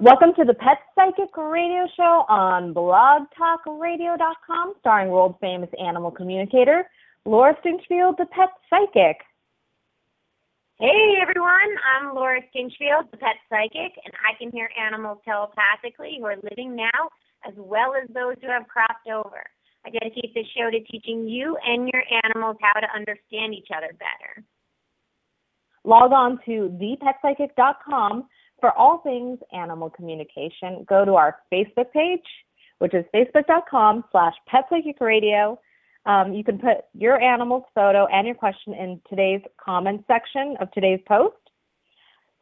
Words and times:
Welcome 0.00 0.32
to 0.38 0.46
the 0.46 0.54
Pet 0.54 0.78
Psychic 0.94 1.36
Radio 1.36 1.86
Show 1.94 2.24
on 2.26 2.72
blogtalkradio.com, 2.72 4.74
starring 4.80 5.10
world 5.10 5.34
famous 5.42 5.68
animal 5.78 6.10
communicator 6.10 6.88
Laura 7.26 7.54
Stinchfield, 7.60 8.16
the 8.16 8.24
Pet 8.32 8.48
Psychic. 8.70 9.18
Hey 10.78 11.18
everyone, 11.20 11.76
I'm 11.84 12.14
Laura 12.14 12.40
Stinchfield, 12.48 13.10
the 13.10 13.18
Pet 13.18 13.36
Psychic, 13.50 13.92
and 14.02 14.14
I 14.24 14.32
can 14.38 14.50
hear 14.50 14.70
animals 14.82 15.18
telepathically 15.22 16.16
who 16.18 16.24
are 16.24 16.36
living 16.50 16.74
now 16.74 17.10
as 17.46 17.52
well 17.58 17.92
as 17.92 18.08
those 18.14 18.36
who 18.40 18.48
have 18.48 18.66
crossed 18.68 19.06
over. 19.06 19.44
I 19.84 19.90
dedicate 19.90 20.32
this 20.34 20.46
show 20.56 20.70
to 20.70 20.80
teaching 20.80 21.28
you 21.28 21.58
and 21.62 21.90
your 21.92 22.04
animals 22.24 22.56
how 22.62 22.80
to 22.80 22.86
understand 22.96 23.52
each 23.52 23.68
other 23.76 23.92
better. 24.00 24.42
Log 25.84 26.12
on 26.12 26.40
to 26.46 26.70
thepetpsychic.com 26.80 28.24
for 28.60 28.76
all 28.76 28.98
things 28.98 29.38
animal 29.52 29.90
communication. 29.90 30.84
Go 30.88 31.04
to 31.04 31.14
our 31.14 31.38
Facebook 31.52 31.90
page, 31.92 32.24
which 32.78 32.94
is 32.94 33.04
facebook.com 33.14 34.04
slash 34.12 34.34
petpsychicradio. 34.52 35.58
Um, 36.06 36.32
you 36.32 36.44
can 36.44 36.58
put 36.58 36.78
your 36.94 37.20
animal's 37.20 37.64
photo 37.74 38.06
and 38.06 38.26
your 38.26 38.36
question 38.36 38.74
in 38.74 39.00
today's 39.08 39.42
comment 39.62 40.04
section 40.06 40.56
of 40.60 40.70
today's 40.72 41.00
post 41.06 41.36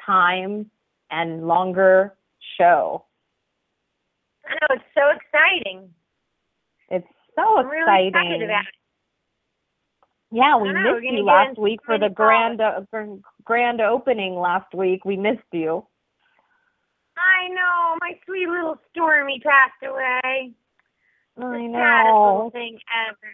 time 0.05 0.71
and 1.11 1.47
longer 1.47 2.15
show. 2.59 3.05
I 4.47 4.55
know 4.55 4.67
it's 4.71 4.85
so 4.95 5.03
exciting. 5.11 5.91
It's 6.91 7.07
so 7.37 7.59
I'm 7.59 7.67
exciting. 7.67 7.87
really 7.87 8.09
excited 8.09 8.43
about 8.43 8.63
it. 8.63 8.75
Yeah, 10.31 10.57
we 10.59 10.73
know, 10.73 10.95
missed 10.95 11.05
you 11.05 11.25
last 11.25 11.59
week 11.59 11.81
for 11.85 11.99
the 11.99 12.11
grand 12.11 12.61
uh, 12.61 12.81
grand 13.45 13.81
opening 13.81 14.35
last 14.35 14.75
week. 14.75 15.05
We 15.05 15.17
missed 15.17 15.41
you. 15.53 15.87
I 17.17 17.49
know, 17.49 17.97
my 18.01 18.13
sweet 18.27 18.49
little 18.49 18.79
Stormy 18.91 19.41
passed 19.41 19.83
away. 19.83 20.21
I 20.25 20.53
the 21.37 21.71
saddest 21.73 22.15
little 22.15 22.45
know. 22.45 22.51
thing 22.53 22.79
ever. 23.09 23.33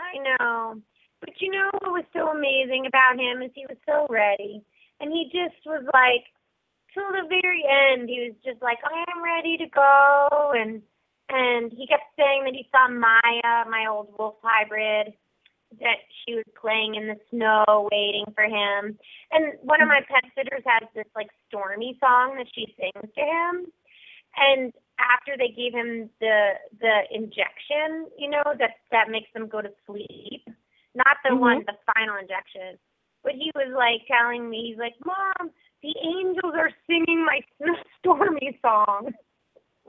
I 0.00 0.18
know. 0.22 0.82
But 1.20 1.40
you 1.40 1.50
know 1.50 1.70
what 1.80 1.92
was 1.92 2.08
so 2.12 2.28
amazing 2.30 2.86
about 2.86 3.18
him 3.18 3.42
is 3.42 3.50
he 3.54 3.66
was 3.68 3.78
so 3.86 4.06
ready. 4.08 4.62
And 5.00 5.12
he 5.12 5.30
just 5.30 5.58
was 5.66 5.84
like 5.92 6.26
till 6.94 7.10
the 7.12 7.28
very 7.28 7.62
end 7.66 8.08
he 8.08 8.30
was 8.30 8.36
just 8.44 8.62
like, 8.62 8.78
I 8.84 9.04
am 9.12 9.22
ready 9.22 9.56
to 9.58 9.66
go 9.66 10.52
and 10.54 10.82
and 11.30 11.70
he 11.70 11.86
kept 11.86 12.16
saying 12.16 12.44
that 12.44 12.54
he 12.54 12.66
saw 12.72 12.88
Maya, 12.88 13.68
my 13.68 13.86
old 13.90 14.08
wolf 14.18 14.36
hybrid, 14.42 15.12
that 15.80 16.00
she 16.24 16.34
was 16.34 16.44
playing 16.58 16.94
in 16.94 17.06
the 17.06 17.20
snow 17.30 17.88
waiting 17.92 18.24
for 18.34 18.44
him. 18.44 18.96
And 19.30 19.52
one 19.60 19.82
of 19.82 19.88
my 19.88 20.00
pet 20.08 20.24
sitters 20.34 20.64
has 20.64 20.88
this 20.94 21.04
like 21.14 21.28
stormy 21.48 21.98
song 22.00 22.36
that 22.38 22.46
she 22.54 22.74
sings 22.80 23.12
to 23.14 23.20
him. 23.20 23.66
And 24.36 24.72
after 24.98 25.36
they 25.36 25.52
gave 25.54 25.74
him 25.74 26.10
the 26.20 26.52
the 26.80 27.00
injection, 27.10 28.08
you 28.18 28.30
know, 28.30 28.44
that 28.58 28.80
that 28.90 29.10
makes 29.10 29.28
them 29.34 29.48
go 29.48 29.60
to 29.60 29.70
sleep. 29.86 30.48
Not 30.98 31.16
the 31.22 31.30
Mhm. 31.30 31.40
one 31.40 31.64
the 31.64 31.78
final 31.94 32.16
injection. 32.16 32.78
But 33.22 33.34
he 33.34 33.52
was 33.54 33.70
like 33.72 34.06
telling 34.06 34.48
me, 34.50 34.68
he's 34.68 34.78
like, 34.78 34.94
Mom, 35.04 35.50
the 35.82 35.94
angels 36.02 36.54
are 36.54 36.70
singing 36.86 37.24
my 37.24 37.40
stormy 37.98 38.58
song. 38.62 39.14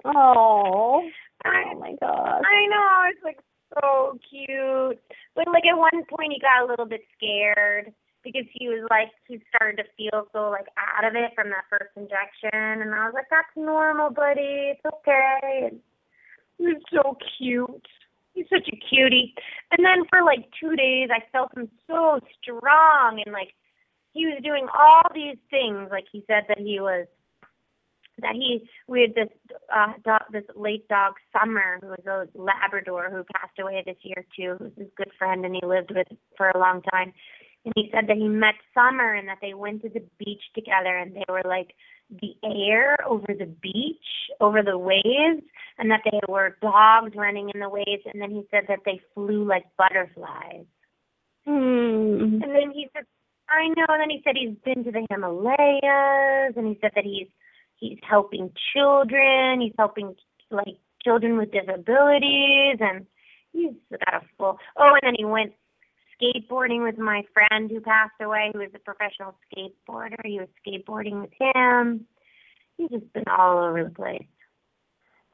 Oh. 0.06 1.10
I, 1.46 1.64
Oh 1.72 1.80
my 1.80 1.96
god. 2.00 2.42
I 2.46 2.66
know, 2.68 3.04
it's 3.10 3.24
like 3.24 3.40
so 3.82 4.18
cute. 4.30 5.00
But 5.36 5.48
like 5.48 5.66
at 5.66 5.78
one 5.78 6.04
point 6.06 6.34
he 6.34 6.40
got 6.40 6.64
a 6.64 6.66
little 6.68 6.86
bit 6.86 7.02
scared 7.16 7.94
because 8.24 8.46
he 8.54 8.68
was 8.68 8.86
like 8.90 9.10
he 9.28 9.42
started 9.56 9.78
to 9.78 9.90
feel 9.98 10.28
so 10.34 10.50
like 10.50 10.68
out 10.78 11.06
of 11.06 11.16
it 11.16 11.32
from 11.36 11.50
that 11.50 11.66
first 11.70 11.92
injection 11.96 12.82
and 12.82 12.94
I 12.94 13.06
was 13.06 13.14
like, 13.14 13.30
That's 13.30 13.56
normal, 13.56 14.10
buddy, 14.10 14.76
it's 14.76 14.86
okay 14.86 15.70
and 15.72 15.80
he 16.58 16.66
was 16.66 16.82
so 16.92 17.18
cute. 17.38 17.88
He's 18.40 18.48
such 18.48 18.70
a 18.72 18.78
cutie. 18.78 19.34
And 19.72 19.86
then 19.86 20.08
for 20.10 20.24
like 20.24 20.48
two 20.60 20.74
days 20.78 21.10
I 21.12 21.20
felt 21.32 21.52
him 21.58 21.68
so 21.88 22.20
strong 22.42 23.22
and 23.26 23.34
like 23.34 23.52
he 24.14 24.26
was 24.26 24.40
doing 24.42 24.66
all 24.74 25.04
these 25.14 25.36
things. 25.50 25.90
Like 25.92 26.06
he 26.10 26.24
said 26.26 26.44
that 26.48 26.58
he 26.58 26.80
was 26.80 27.06
that 28.22 28.36
he 28.36 28.70
we 28.88 29.02
had 29.02 29.16
this 29.16 29.34
uh 29.76 29.94
dog 30.06 30.22
this 30.32 30.46
late 30.56 30.88
dog 30.88 31.14
summer 31.38 31.80
who 31.82 31.88
was 31.88 32.06
a 32.08 32.38
labrador 32.38 33.10
who 33.12 33.24
passed 33.36 33.60
away 33.60 33.84
this 33.86 33.96
year 34.04 34.26
too 34.36 34.56
who's 34.60 34.72
his 34.78 34.88
good 34.98 35.12
friend 35.18 35.46
and 35.46 35.56
he 35.56 35.66
lived 35.66 35.92
with 35.96 36.08
for 36.36 36.50
a 36.50 36.60
long 36.60 36.82
time 36.82 37.14
and 37.64 37.74
he 37.78 37.90
said 37.94 38.08
that 38.08 38.18
he 38.18 38.28
met 38.28 38.56
summer 38.74 39.14
and 39.14 39.30
that 39.30 39.38
they 39.42 39.54
went 39.54 39.82
to 39.84 39.90
the 39.90 40.04
beach 40.18 40.44
together 40.54 40.98
and 40.98 41.16
they 41.16 41.24
were 41.30 41.44
like 41.46 41.76
the 42.10 42.36
air 42.44 42.98
over 43.08 43.28
the 43.28 43.46
beach 43.62 43.96
over 44.42 44.62
the 44.62 44.78
waves 44.78 45.44
and 45.80 45.90
that 45.90 46.02
they 46.06 46.20
were 46.28 46.58
dogs 46.62 47.16
running 47.16 47.50
in 47.54 47.60
the 47.60 47.70
waves 47.70 48.04
and 48.12 48.22
then 48.22 48.30
he 48.30 48.44
said 48.52 48.66
that 48.68 48.80
they 48.86 49.00
flew 49.16 49.46
like 49.46 49.66
butterflies 49.78 50.66
Hmm. 51.46 52.44
and 52.44 52.44
then 52.44 52.72
he 52.74 52.88
said, 52.94 53.06
I 53.50 53.68
know. 53.70 53.86
And 53.90 54.02
then 54.02 54.10
he 54.10 54.22
said 54.24 54.36
he's 54.38 54.56
been 54.64 54.84
to 54.84 54.92
the 54.92 55.08
Himalayas, 55.10 56.54
and 56.56 56.68
he 56.68 56.78
said 56.82 56.92
that 56.96 57.04
he's 57.04 57.28
he's 57.78 57.98
helping 58.08 58.52
children. 58.74 59.62
He's 59.62 59.74
helping 59.78 60.16
like 60.52 60.78
children 61.04 61.38
with 61.38 61.52
disabilities, 61.52 62.78
and 62.80 63.06
he's 63.52 63.74
got 63.90 64.22
a 64.22 64.26
full. 64.38 64.60
Oh, 64.78 64.94
and 65.02 65.02
then 65.04 65.16
he 65.18 65.26
went 65.26 65.54
skateboarding 66.22 66.84
with 66.84 66.98
my 66.98 67.24
friend 67.34 67.72
who 67.72 67.82
passed 67.82 68.20
away, 68.22 68.52
who 68.54 68.60
was 68.60 68.70
a 68.76 68.80
professional 68.80 69.36
skateboarder. 69.50 70.20
He 70.24 70.40
was 70.40 70.50
skateboarding 70.66 71.22
with 71.22 71.32
him. 71.40 72.06
He's 72.78 72.90
just 72.90 73.12
been 73.14 73.24
all 73.28 73.58
over 73.58 73.84
the 73.84 73.90
place. 73.90 74.28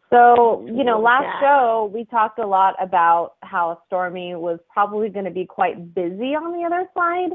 So, 0.09 0.65
you 0.67 0.83
know, 0.83 0.99
last 0.99 1.23
Yeah. 1.23 1.39
show 1.39 1.85
we 1.93 2.05
talked 2.05 2.39
a 2.39 2.45
lot 2.45 2.75
about 2.79 3.33
how 3.41 3.81
Stormy 3.87 4.35
was 4.35 4.59
probably 4.69 5.09
going 5.09 5.25
to 5.25 5.31
be 5.31 5.45
quite 5.45 5.93
busy 5.93 6.35
on 6.35 6.53
the 6.53 6.63
other 6.63 6.87
side. 6.93 7.31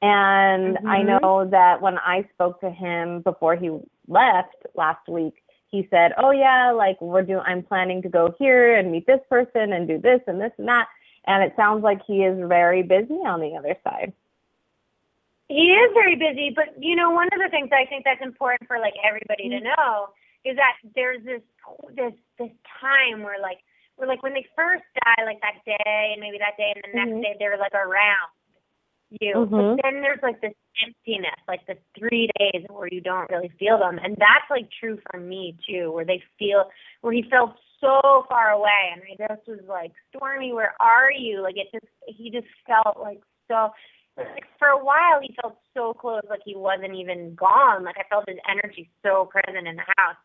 And 0.00 0.78
I 0.86 1.02
Mhm. 1.02 1.22
know 1.22 1.44
that 1.46 1.80
when 1.80 1.98
I 1.98 2.22
spoke 2.34 2.60
to 2.60 2.70
him 2.70 3.22
before 3.22 3.54
he 3.56 3.70
left 4.06 4.66
last 4.74 5.08
week, 5.08 5.42
he 5.68 5.88
said, 5.88 6.14
"Oh 6.18 6.30
yeah, 6.30 6.70
like 6.70 7.00
we're 7.00 7.22
doing 7.22 7.42
I'm 7.46 7.62
planning 7.62 8.02
to 8.02 8.08
go 8.08 8.30
here 8.38 8.76
and 8.76 8.92
meet 8.92 9.06
this 9.06 9.24
person 9.28 9.72
and 9.72 9.88
do 9.88 9.98
this 9.98 10.20
and 10.26 10.40
this 10.40 10.52
and 10.58 10.68
that." 10.68 10.88
And 11.24 11.42
it 11.42 11.56
sounds 11.56 11.82
like 11.82 12.02
he 12.02 12.22
is 12.22 12.38
very 12.46 12.82
busy 12.82 13.14
on 13.14 13.40
the 13.40 13.56
other 13.56 13.74
side. 13.82 14.12
He 15.48 15.72
is 15.74 15.92
very 15.94 16.16
busy, 16.16 16.50
but 16.50 16.80
you 16.82 16.94
know, 16.94 17.10
one 17.10 17.28
of 17.32 17.40
the 17.42 17.48
things 17.50 17.70
I 17.72 17.86
think 17.86 18.04
that's 18.04 18.22
important 18.22 18.68
for 18.68 18.78
like 18.78 18.94
everybody 19.02 19.48
to 19.48 19.60
know 19.60 20.10
is 20.44 20.56
that 20.56 20.76
there's 20.94 21.24
this 21.24 21.42
this 21.96 22.12
this 22.38 22.50
time 22.80 23.22
where 23.22 23.40
like 23.40 23.58
where 23.96 24.08
like 24.08 24.22
when 24.22 24.34
they 24.34 24.46
first 24.56 24.84
die, 25.04 25.24
like 25.24 25.40
that 25.40 25.64
day 25.64 26.10
and 26.12 26.20
maybe 26.20 26.38
that 26.38 26.56
day 26.56 26.72
and 26.74 26.84
the 26.84 26.92
next 26.94 27.22
day 27.22 27.36
they're 27.38 27.58
like 27.58 27.74
around 27.74 28.30
you. 29.20 29.34
Mhm. 29.34 29.76
But 29.76 29.82
then 29.82 30.02
there's 30.02 30.22
like 30.22 30.40
this 30.40 30.54
emptiness, 30.84 31.38
like 31.46 31.64
the 31.66 31.76
three 31.96 32.28
days 32.38 32.64
where 32.68 32.88
you 32.90 33.00
don't 33.00 33.30
really 33.30 33.50
feel 33.58 33.78
them. 33.78 33.98
And 34.02 34.16
that's 34.16 34.48
like 34.50 34.68
true 34.80 34.98
for 35.10 35.20
me 35.20 35.56
too, 35.66 35.92
where 35.92 36.04
they 36.04 36.22
feel 36.38 36.70
where 37.00 37.12
he 37.12 37.22
felt 37.30 37.54
so 37.80 38.24
far 38.28 38.50
away 38.50 38.92
and 38.92 39.02
I 39.02 39.34
just 39.34 39.46
was 39.46 39.60
like, 39.68 39.92
Stormy, 40.08 40.52
where 40.52 40.74
are 40.80 41.12
you? 41.12 41.42
Like 41.42 41.56
it 41.56 41.68
just 41.72 41.86
he 42.06 42.30
just 42.30 42.48
felt 42.66 42.98
like 43.00 43.20
so 43.48 43.70
like 44.16 44.44
for 44.58 44.68
a 44.68 44.84
while 44.84 45.20
he 45.20 45.34
felt 45.40 45.56
so 45.74 45.92
close, 45.94 46.22
like 46.28 46.42
he 46.44 46.54
wasn't 46.56 46.94
even 46.94 47.34
gone. 47.34 47.84
Like 47.84 47.96
I 47.98 48.08
felt 48.08 48.28
his 48.28 48.38
energy 48.50 48.90
so 49.02 49.26
present 49.26 49.66
in 49.66 49.76
the 49.76 49.82
house. 49.98 50.16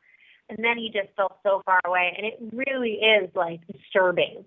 And 0.50 0.64
then 0.64 0.78
he 0.78 0.90
just 0.90 1.10
felt 1.16 1.38
so 1.44 1.62
far 1.66 1.80
away 1.86 2.14
and 2.18 2.26
it 2.26 2.40
really 2.54 2.94
is 2.94 3.30
like 3.36 3.62
disturbing. 3.68 4.44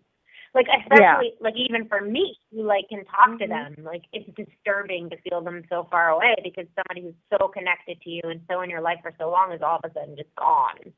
Like 0.54 0.66
especially 0.68 1.32
like 1.40 1.54
even 1.56 1.88
for 1.88 2.02
me 2.02 2.36
who 2.50 2.62
like 2.62 2.88
can 2.90 3.04
talk 3.06 3.38
to 3.38 3.46
Mhm. 3.46 3.48
them, 3.48 3.84
like 3.84 4.02
it's 4.12 4.28
disturbing 4.34 5.08
to 5.10 5.16
feel 5.18 5.40
them 5.40 5.62
so 5.70 5.84
far 5.90 6.10
away 6.10 6.34
because 6.42 6.66
somebody 6.76 7.02
who's 7.02 7.38
so 7.38 7.48
connected 7.48 8.00
to 8.02 8.10
you 8.10 8.20
and 8.24 8.42
so 8.50 8.60
in 8.60 8.68
your 8.68 8.82
life 8.82 8.98
for 9.02 9.14
so 9.18 9.30
long 9.30 9.52
is 9.52 9.62
all 9.62 9.80
of 9.82 9.90
a 9.90 9.94
sudden 9.94 10.16
just 10.16 10.34
gone. 10.36 10.92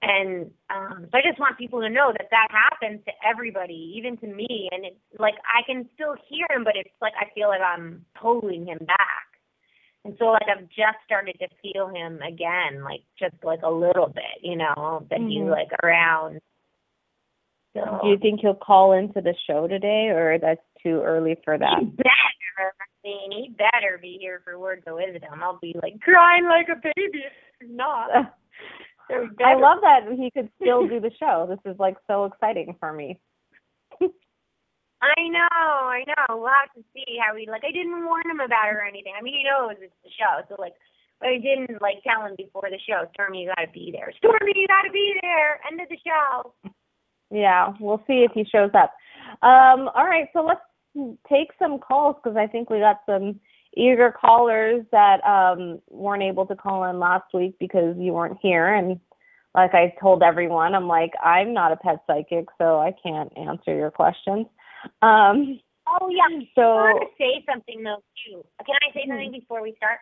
And 0.00 0.50
um, 0.68 1.06
so 1.12 1.18
I 1.18 1.22
just 1.22 1.38
want 1.38 1.58
people 1.58 1.80
to 1.80 1.88
know 1.88 2.12
that 2.12 2.28
that 2.30 2.48
happens 2.50 3.04
to 3.04 3.12
everybody, 3.24 3.94
even 3.96 4.16
to 4.18 4.26
me. 4.26 4.68
And 4.72 4.84
it's 4.84 4.96
like 5.18 5.34
I 5.46 5.62
can 5.64 5.88
still 5.94 6.16
hear 6.28 6.46
him, 6.50 6.64
but 6.64 6.74
it's 6.76 6.90
like 7.00 7.12
I 7.20 7.30
feel 7.34 7.48
like 7.48 7.60
I'm 7.60 8.04
pulling 8.20 8.66
him 8.66 8.78
back. 8.78 9.31
And 10.04 10.16
so 10.18 10.26
like 10.26 10.46
I've 10.48 10.68
just 10.68 10.98
started 11.04 11.36
to 11.38 11.48
feel 11.62 11.88
him 11.88 12.20
again, 12.22 12.82
like 12.82 13.02
just 13.18 13.36
like 13.44 13.60
a 13.62 13.70
little 13.70 14.08
bit, 14.08 14.42
you 14.42 14.56
know, 14.56 15.06
that 15.10 15.20
he's 15.20 15.42
Mhm. 15.42 15.50
like 15.50 15.70
around. 15.82 16.40
So 17.74 18.00
Do 18.02 18.08
you 18.08 18.18
think 18.18 18.40
he'll 18.40 18.54
call 18.54 18.92
into 18.92 19.20
the 19.20 19.34
show 19.46 19.66
today 19.66 20.08
or 20.10 20.38
that's 20.38 20.60
too 20.82 21.00
early 21.02 21.36
for 21.44 21.56
that? 21.56 21.78
he 21.78 21.86
better. 21.86 22.74
I 22.80 22.84
mean, 23.04 23.32
he 23.32 23.48
better 23.56 23.98
be 24.00 24.18
here 24.20 24.40
for 24.44 24.58
words 24.58 24.82
of 24.86 24.96
wisdom. 24.96 25.42
I'll 25.42 25.58
be 25.62 25.74
like 25.82 26.00
crying 26.00 26.44
like 26.44 26.68
a 26.68 26.76
baby. 26.76 27.24
Not. 27.62 28.10
I 29.10 29.54
love 29.54 29.80
that 29.82 30.06
he 30.16 30.30
could 30.30 30.50
still 30.60 30.86
do 30.86 31.00
the 31.00 31.10
show. 31.18 31.46
This 31.48 31.72
is 31.72 31.78
like 31.78 31.96
so 32.06 32.24
exciting 32.24 32.76
for 32.80 32.92
me. 32.92 33.20
I 35.02 35.26
know, 35.28 35.66
I 35.90 36.04
know. 36.06 36.38
We'll 36.38 36.46
have 36.46 36.72
to 36.76 36.84
see 36.94 37.18
how 37.18 37.34
he 37.34 37.50
like. 37.50 37.64
I 37.66 37.72
didn't 37.72 38.04
warn 38.04 38.22
him 38.30 38.38
about 38.38 38.70
it 38.70 38.78
or 38.78 38.86
anything. 38.86 39.14
I 39.18 39.22
mean, 39.22 39.34
he 39.34 39.42
knows 39.42 39.74
it's 39.82 39.92
the 40.04 40.10
show, 40.14 40.46
so 40.48 40.54
like, 40.62 40.74
but 41.18 41.28
I 41.30 41.38
didn't 41.38 41.82
like 41.82 42.02
tell 42.06 42.24
him 42.24 42.34
before 42.38 42.70
the 42.70 42.78
show. 42.86 43.10
Stormy, 43.12 43.42
you 43.42 43.52
gotta 43.56 43.70
be 43.72 43.90
there. 43.90 44.12
Stormy, 44.18 44.52
you 44.54 44.66
gotta 44.68 44.92
be 44.92 45.18
there. 45.20 45.58
End 45.66 45.80
of 45.80 45.88
the 45.88 45.98
show. 46.06 46.54
Yeah, 47.30 47.74
we'll 47.80 48.02
see 48.06 48.22
if 48.22 48.32
he 48.32 48.44
shows 48.44 48.70
up. 48.74 48.92
Um, 49.42 49.90
all 49.94 50.06
right, 50.06 50.28
so 50.32 50.44
let's 50.44 50.60
take 51.28 51.48
some 51.58 51.78
calls 51.78 52.16
because 52.22 52.36
I 52.36 52.46
think 52.46 52.70
we 52.70 52.78
got 52.78 53.00
some 53.06 53.40
eager 53.74 54.12
callers 54.12 54.84
that 54.92 55.24
um, 55.24 55.80
weren't 55.88 56.22
able 56.22 56.46
to 56.46 56.54
call 56.54 56.84
in 56.84 57.00
last 57.00 57.24
week 57.34 57.54
because 57.58 57.96
you 57.98 58.12
weren't 58.12 58.38
here. 58.40 58.74
And 58.74 59.00
like 59.54 59.74
I 59.74 59.94
told 60.00 60.22
everyone, 60.22 60.74
I'm 60.74 60.88
like, 60.88 61.12
I'm 61.24 61.52
not 61.52 61.72
a 61.72 61.76
pet 61.76 62.02
psychic, 62.06 62.46
so 62.58 62.78
I 62.78 62.94
can't 63.02 63.32
answer 63.36 63.74
your 63.74 63.90
questions. 63.90 64.46
Um, 65.02 65.60
oh 65.86 66.08
yeah. 66.10 66.40
So 66.54 66.62
I 66.62 66.92
want 66.94 67.08
to 67.10 67.14
say 67.18 67.44
something 67.48 67.82
though 67.82 68.02
too. 68.26 68.44
Can 68.64 68.76
I 68.82 68.92
say 68.94 69.04
something 69.08 69.32
before 69.32 69.62
we 69.62 69.74
start? 69.76 69.98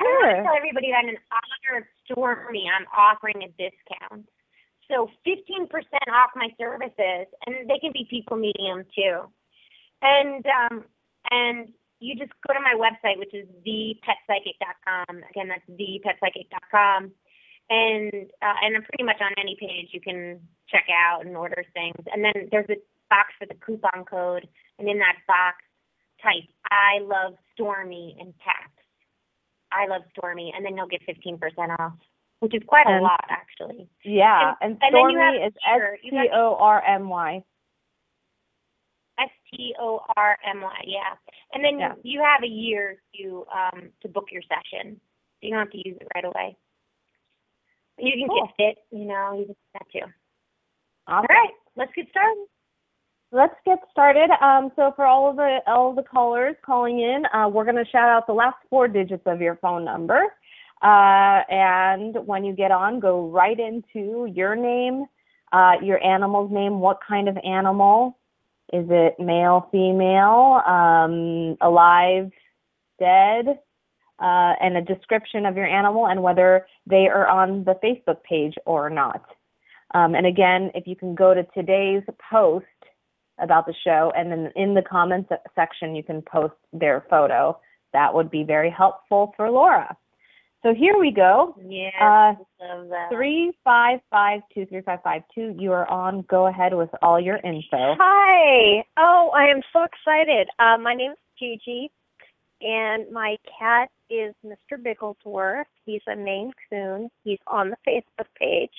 I 0.00 0.04
want 0.04 0.20
Sure. 0.22 0.36
to 0.36 0.42
tell 0.44 0.56
everybody 0.56 0.90
that 0.92 1.04
in 1.04 1.18
honor 1.32 1.78
of 1.78 1.84
Stormy, 2.04 2.70
I'm 2.70 2.86
offering 2.96 3.42
a 3.42 3.48
discount. 3.58 4.28
So 4.88 5.10
15% 5.26 5.68
off 6.14 6.30
my 6.34 6.48
services, 6.58 7.26
and 7.46 7.68
they 7.68 7.78
can 7.78 7.92
be 7.92 8.06
people 8.08 8.36
medium 8.38 8.84
too. 8.94 9.28
And 10.00 10.44
um, 10.46 10.84
and 11.30 11.68
you 12.00 12.14
just 12.14 12.32
go 12.46 12.54
to 12.54 12.60
my 12.60 12.74
website, 12.78 13.18
which 13.18 13.34
is 13.34 13.46
thepetpsychic.com. 13.66 15.22
Again, 15.30 15.48
that's 15.48 15.66
thepetpsychic.com. 15.68 17.10
And 17.70 18.12
uh, 18.40 18.54
and 18.64 18.76
I'm 18.76 18.82
pretty 18.84 19.04
much 19.04 19.20
on 19.20 19.32
any 19.38 19.56
page 19.60 19.88
you 19.92 20.00
can 20.00 20.40
check 20.70 20.84
out 20.88 21.26
and 21.26 21.36
order 21.36 21.64
things. 21.74 22.00
And 22.12 22.24
then 22.24 22.48
there's 22.50 22.70
a 22.70 22.76
box 23.10 23.32
for 23.38 23.46
the 23.46 23.54
coupon 23.54 24.04
code, 24.04 24.48
and 24.78 24.88
in 24.88 24.98
that 24.98 25.16
box, 25.26 25.56
type 26.22 26.44
"I 26.70 26.98
love 27.00 27.36
Stormy" 27.54 28.16
in 28.20 28.32
caps. 28.42 28.72
I 29.72 29.86
love 29.86 30.02
Stormy, 30.16 30.52
and 30.54 30.64
then 30.64 30.76
you'll 30.76 30.86
get 30.88 31.02
15% 31.06 31.70
off, 31.78 31.92
which 32.40 32.54
is 32.54 32.62
quite 32.66 32.86
a 32.86 33.00
lot 33.00 33.24
actually. 33.28 33.88
yeah, 34.04 34.54
And- 34.60 34.78
and 34.82 34.82
and 34.82 34.90
Stormy 34.92 35.36
is 35.38 35.54
S 35.66 36.00
T 36.02 36.30
O 36.32 36.54
R 36.56 36.82
M 36.84 37.08
Y. 37.08 37.44
S 39.18 39.30
T 39.50 39.74
O 39.80 40.00
R 40.16 40.38
M 40.44 40.60
Y, 40.60 40.80
yeah. 40.86 41.16
And 41.52 41.64
then 41.64 41.78
Yeah. 41.80 41.94
you 42.04 42.22
have 42.22 42.42
a 42.44 42.46
year 42.48 43.02
to 43.16 43.46
um 43.52 43.92
to 44.02 44.08
book 44.08 44.30
your 44.30 44.42
session. 44.42 45.00
So 45.40 45.46
you 45.46 45.50
don't 45.50 45.58
have 45.60 45.70
to 45.70 45.88
use 45.88 45.96
it 46.00 46.08
right 46.14 46.24
away. 46.24 46.56
You 47.98 48.12
can 48.12 48.28
Cool. 48.28 48.46
gift 48.46 48.60
it, 48.60 48.78
you 48.90 49.04
know, 49.06 49.32
you 49.32 49.44
can 49.46 49.54
do 49.54 49.60
that 49.74 49.90
too. 49.90 50.12
All 51.08 51.16
Awesome. 51.18 51.26
right, 51.30 51.54
let's 51.74 51.92
get 51.94 52.08
started. 52.10 52.46
Let's 53.30 53.54
get 53.66 53.78
started. 53.90 54.30
Um, 54.42 54.72
so 54.74 54.92
for 54.96 55.04
all 55.04 55.28
of 55.28 55.36
the 55.36 55.58
all 55.66 55.90
of 55.90 55.96
the 55.96 56.02
callers 56.02 56.56
calling 56.64 57.00
in, 57.00 57.24
uh, 57.34 57.48
we're 57.48 57.64
going 57.64 57.76
to 57.76 57.90
shout 57.90 58.08
out 58.08 58.26
the 58.26 58.32
last 58.32 58.56
four 58.70 58.88
digits 58.88 59.22
of 59.26 59.42
your 59.42 59.56
phone 59.56 59.84
number, 59.84 60.22
uh, 60.82 61.42
and 61.50 62.16
when 62.26 62.44
you 62.44 62.54
get 62.54 62.70
on, 62.70 63.00
go 63.00 63.28
right 63.28 63.58
into 63.58 64.32
your 64.34 64.56
name, 64.56 65.04
uh, 65.52 65.72
your 65.82 66.02
animal's 66.02 66.50
name, 66.50 66.80
what 66.80 67.00
kind 67.06 67.28
of 67.28 67.36
animal, 67.44 68.16
is 68.72 68.86
it 68.88 69.18
male, 69.18 69.68
female, 69.72 70.62
um, 70.66 71.56
alive, 71.60 72.30
dead, 72.98 73.58
uh, 74.20 74.54
and 74.60 74.76
a 74.76 74.82
description 74.82 75.46
of 75.46 75.56
your 75.56 75.66
animal 75.66 76.06
and 76.06 76.22
whether 76.22 76.66
they 76.86 77.08
are 77.08 77.28
on 77.28 77.64
the 77.64 77.74
Facebook 77.84 78.22
page 78.22 78.54
or 78.64 78.88
not. 78.88 79.24
Um, 79.94 80.14
and 80.14 80.26
again, 80.26 80.70
if 80.74 80.86
you 80.86 80.96
can 80.96 81.14
go 81.14 81.34
to 81.34 81.44
today's 81.54 82.02
post 82.30 82.66
about 83.40 83.66
the 83.66 83.74
show, 83.84 84.12
and 84.16 84.30
then 84.30 84.52
in 84.56 84.74
the 84.74 84.82
comments 84.82 85.30
section, 85.54 85.94
you 85.94 86.02
can 86.02 86.22
post 86.22 86.54
their 86.72 87.04
photo. 87.08 87.58
That 87.92 88.12
would 88.14 88.30
be 88.30 88.42
very 88.42 88.70
helpful 88.70 89.32
for 89.36 89.50
Laura. 89.50 89.96
So 90.62 90.74
here 90.74 90.98
we 90.98 91.12
go. 91.12 91.54
Yeah, 91.64 92.34
Uh, 92.60 93.08
three 93.10 93.52
five 93.62 94.00
five 94.10 94.40
two 94.52 94.66
three 94.66 94.80
five 94.82 95.00
five 95.02 95.22
two. 95.32 95.54
You 95.56 95.72
are 95.72 95.88
on. 95.88 96.22
Go 96.22 96.46
ahead 96.46 96.74
with 96.74 96.90
all 97.00 97.20
your 97.20 97.36
info. 97.36 97.94
Hi. 97.98 98.84
Oh, 98.96 99.30
I 99.34 99.44
am 99.46 99.62
so 99.72 99.84
excited. 99.84 100.48
Uh, 100.58 100.76
my 100.78 100.94
name 100.94 101.12
is 101.12 101.18
Gigi, 101.38 101.92
and 102.60 103.10
my 103.12 103.36
cat 103.58 103.88
is 104.10 104.34
Mr. 104.44 104.82
Bigglesworth. 104.82 105.66
He's 105.84 106.02
a 106.08 106.16
Maine 106.16 106.52
Coon. 106.68 107.08
He's 107.22 107.38
on 107.46 107.70
the 107.70 107.76
Facebook 107.86 108.26
page. 108.38 108.74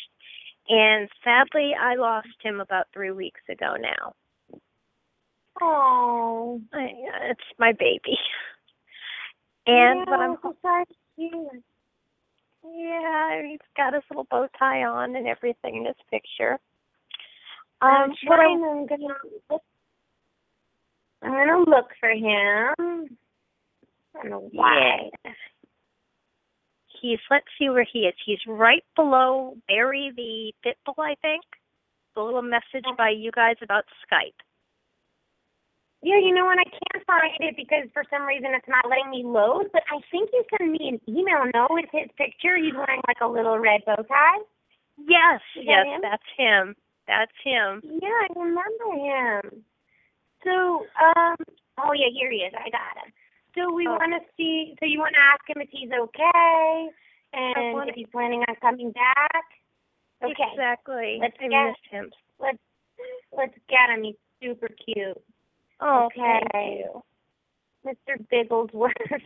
And 0.67 1.09
sadly, 1.23 1.71
I 1.79 1.95
lost 1.95 2.27
him 2.43 2.59
about 2.59 2.87
three 2.93 3.11
weeks 3.11 3.41
ago 3.49 3.75
now. 3.79 4.13
Oh, 5.61 6.61
it's 6.73 7.41
my 7.57 7.73
baby. 7.73 8.17
And 9.67 10.05
but 10.05 10.19
I'm 10.19 10.37
so 10.41 10.55
sorry 10.61 10.85
yeah, 12.63 13.41
he's 13.47 13.59
got 13.75 13.93
his 13.93 14.03
little 14.09 14.27
bow 14.29 14.47
tie 14.57 14.83
on 14.83 15.15
and 15.15 15.27
everything 15.27 15.77
in 15.77 15.83
this 15.83 15.95
picture. 16.11 16.59
I'm 17.81 18.11
Um, 18.11 18.15
I 18.23 18.25
trying. 18.27 18.63
I'm 18.63 18.85
gonna 18.85 19.15
look. 19.49 19.63
I'm 21.21 21.31
gonna 21.31 21.59
look 21.59 21.89
for 21.99 22.09
him. 22.09 23.17
I 24.15 24.21
don't 24.21 24.29
know 24.29 24.49
why. 24.51 25.09
He's 27.01 27.19
let's 27.31 27.47
see 27.57 27.69
where 27.69 27.85
he 27.85 27.99
is. 27.99 28.15
He's 28.25 28.45
right 28.45 28.83
below 28.95 29.55
Barry 29.67 30.11
the 30.15 30.53
Pitbull, 30.65 30.95
I 30.99 31.15
think. 31.21 31.43
The 32.15 32.21
little 32.21 32.41
message 32.41 32.83
by 32.97 33.09
you 33.11 33.31
guys 33.31 33.55
about 33.61 33.85
Skype. 34.05 34.35
Yeah, 36.01 36.15
you 36.17 36.33
know 36.33 36.45
what? 36.45 36.57
I 36.59 36.63
can't 36.63 37.05
find 37.05 37.35
it 37.39 37.55
because 37.57 37.89
for 37.93 38.03
some 38.09 38.23
reason 38.23 38.51
it's 38.55 38.67
not 38.67 38.87
letting 38.89 39.11
me 39.11 39.23
load. 39.25 39.67
But 39.73 39.83
I 39.91 39.99
think 40.11 40.29
you 40.31 40.43
sent 40.57 40.71
me 40.71 40.95
an 40.95 40.99
email. 41.11 41.43
No, 41.53 41.67
with 41.69 41.89
his 41.91 42.07
picture. 42.17 42.55
He's 42.55 42.73
wearing 42.73 43.01
like 43.07 43.19
a 43.21 43.27
little 43.27 43.59
red 43.59 43.83
bow 43.85 43.99
tie. 44.07 44.39
Yes, 44.97 45.41
that 45.55 45.63
yes, 45.63 45.85
him? 45.87 46.01
that's 46.01 46.29
him. 46.37 46.75
That's 47.07 47.35
him. 47.43 47.81
Yeah, 48.01 48.15
I 48.15 48.27
remember 48.35 48.87
him. 48.95 49.63
So, 50.43 50.85
um, 51.03 51.35
oh 51.83 51.91
yeah, 51.91 52.11
here 52.15 52.31
he 52.31 52.47
is. 52.47 52.53
I 52.55 52.69
got 52.69 52.95
him. 53.03 53.11
So 53.55 53.73
we 53.73 53.87
Oh. 53.87 53.91
want 53.99 54.13
to 54.15 54.23
see. 54.37 54.75
So 54.79 54.85
you 54.85 54.99
want 54.99 55.15
to 55.15 55.21
ask 55.21 55.43
him 55.49 55.59
if 55.61 55.69
he's 55.69 55.91
okay 55.91 56.89
and 57.33 57.73
wanna- 57.73 57.89
if 57.91 57.95
he's 57.95 58.07
planning 58.07 58.43
on 58.47 58.55
coming 58.57 58.91
back. 58.91 59.45
Okay, 60.23 60.51
Exactly. 60.51 61.17
Let's 61.19 61.35
I 61.41 61.47
get- 61.47 61.77
him. 61.91 62.11
let's 62.39 62.59
let's 63.31 63.57
get 63.67 63.89
him. 63.89 64.03
He's 64.03 64.15
super 64.41 64.69
cute. 64.69 65.21
Oh, 65.81 66.07
Okay. 66.07 66.83
Mr. 67.85 68.17
Bigglesworth. 68.29 68.93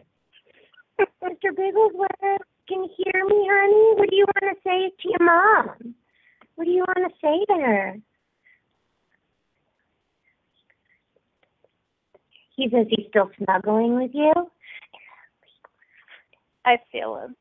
Mr. 0.99 1.55
Bigglesworth, 1.55 2.41
can 2.67 2.83
you 2.83 2.89
hear 2.97 3.25
me, 3.25 3.49
honey? 3.51 3.99
What 3.99 4.09
do 4.09 4.15
you 4.15 4.25
want 4.25 4.55
to 4.55 4.61
say 4.63 4.91
to 5.01 5.09
your 5.09 5.25
mom? 5.25 5.95
What 6.55 6.65
do 6.65 6.71
you 6.71 6.85
want 6.87 7.11
to 7.11 7.15
say 7.21 7.45
to 7.53 7.61
her? 7.61 7.95
He 12.55 12.69
says 12.69 12.85
he's 12.89 13.07
still 13.09 13.31
snuggling 13.43 13.95
with 13.95 14.11
you. 14.13 14.31
I 16.65 16.77
feel 16.91 17.17
him. 17.17 17.35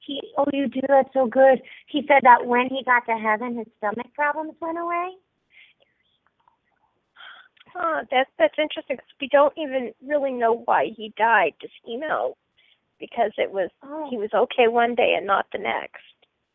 He, 0.00 0.20
oh, 0.38 0.46
you 0.52 0.66
do. 0.68 0.80
That's 0.88 1.12
so 1.12 1.26
good. 1.26 1.60
He 1.86 2.02
said 2.08 2.20
that 2.22 2.46
when 2.46 2.68
he 2.68 2.82
got 2.84 3.04
to 3.06 3.20
heaven, 3.20 3.58
his 3.58 3.66
stomach 3.76 4.12
problems 4.14 4.54
went 4.60 4.78
away. 4.78 5.10
Oh, 7.74 8.02
that's 8.10 8.30
that's 8.38 8.58
interesting 8.58 8.96
'cause 8.96 9.06
we 9.20 9.28
don't 9.28 9.56
even 9.56 9.94
really 10.02 10.32
know 10.32 10.52
why 10.52 10.86
he 10.86 11.10
died. 11.16 11.54
Just 11.60 11.74
you 11.84 11.98
know, 11.98 12.36
because 13.00 13.32
it 13.38 13.52
was 13.52 13.70
Oh, 13.82 14.08
he 14.10 14.18
was 14.18 14.32
okay 14.34 14.68
one 14.68 14.94
day 14.94 15.14
and 15.16 15.26
not 15.26 15.46
the 15.52 15.58
next. 15.58 16.04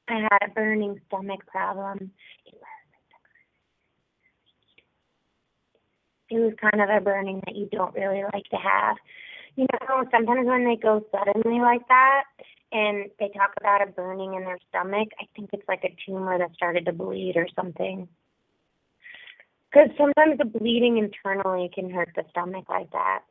I 0.07 0.22
had 0.31 0.43
a 0.43 0.50
burning 0.50 1.01
stomach 1.07 1.45
problem. 1.48 2.12
It 6.29 6.39
was 6.39 6.53
kind 6.60 6.81
of 6.81 6.89
a 6.89 7.01
burning 7.01 7.41
that 7.45 7.55
you 7.55 7.67
don't 7.72 7.93
really 7.93 8.24
like 8.34 8.45
to 8.50 8.57
have. 8.57 8.98
You 9.55 9.67
know, 9.74 10.05
sometimes 10.12 10.48
when 10.48 10.65
they 10.65 10.75
go 10.75 11.05
suddenly 11.12 11.60
like 11.62 11.88
that 11.89 12.25
and 12.72 13.10
they 13.19 13.29
talk 13.29 13.53
about 13.60 13.81
a 13.88 13.91
burning 13.91 14.36
in 14.36 14.43
their 14.43 14.60
stomach, 14.69 15.10
I 15.19 15.25
think 15.36 15.51
it's 15.53 15.67
like 15.67 15.84
a 15.84 15.95
tumor 16.05 16.38
that 16.38 16.53
started 16.55 16.86
to 16.86 16.93
bleed 16.93 17.38
or 17.38 17.48
something. 17.55 18.07
Because 19.75 19.89
sometimes 19.98 20.38
the 20.38 20.46
bleeding 20.46 20.98
internally 20.98 21.70
can 21.74 21.91
hurt 21.91 22.10
the 22.15 22.24
stomach 22.29 22.63
like 22.70 22.89
that. 22.91 23.24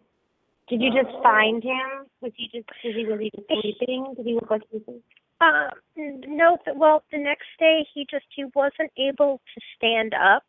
Did 0.68 0.82
you 0.82 0.90
just 0.90 1.10
find 1.22 1.62
him? 1.62 2.04
Was 2.20 2.32
he 2.36 2.50
just 2.52 2.68
was 2.84 2.94
he 2.94 3.06
really 3.06 3.30
just 3.34 3.48
sleeping? 3.48 4.12
Did 4.14 4.26
he 4.26 4.34
look 4.34 4.50
like 4.50 4.60
he 4.70 4.82
was 4.86 5.00
Uh, 5.40 5.70
n- 5.96 6.22
no, 6.26 6.58
well, 6.76 7.02
the 7.10 7.16
next 7.16 7.46
day 7.58 7.86
he 7.94 8.06
just 8.10 8.26
he 8.34 8.44
wasn't 8.54 8.92
able 8.98 9.40
to 9.54 9.60
stand 9.74 10.12
up 10.12 10.44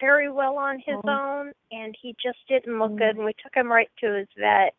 very 0.00 0.30
well 0.30 0.56
on 0.56 0.78
his 0.78 0.96
Oh. 1.04 1.10
own, 1.10 1.52
and 1.70 1.94
he 2.00 2.14
just 2.22 2.38
didn't 2.48 2.78
look 2.78 2.92
Mm. 2.92 2.98
good. 2.98 3.16
And 3.16 3.24
we 3.26 3.34
took 3.34 3.54
him 3.54 3.70
right 3.70 3.90
to 3.98 4.12
his 4.14 4.28
vet, 4.38 4.74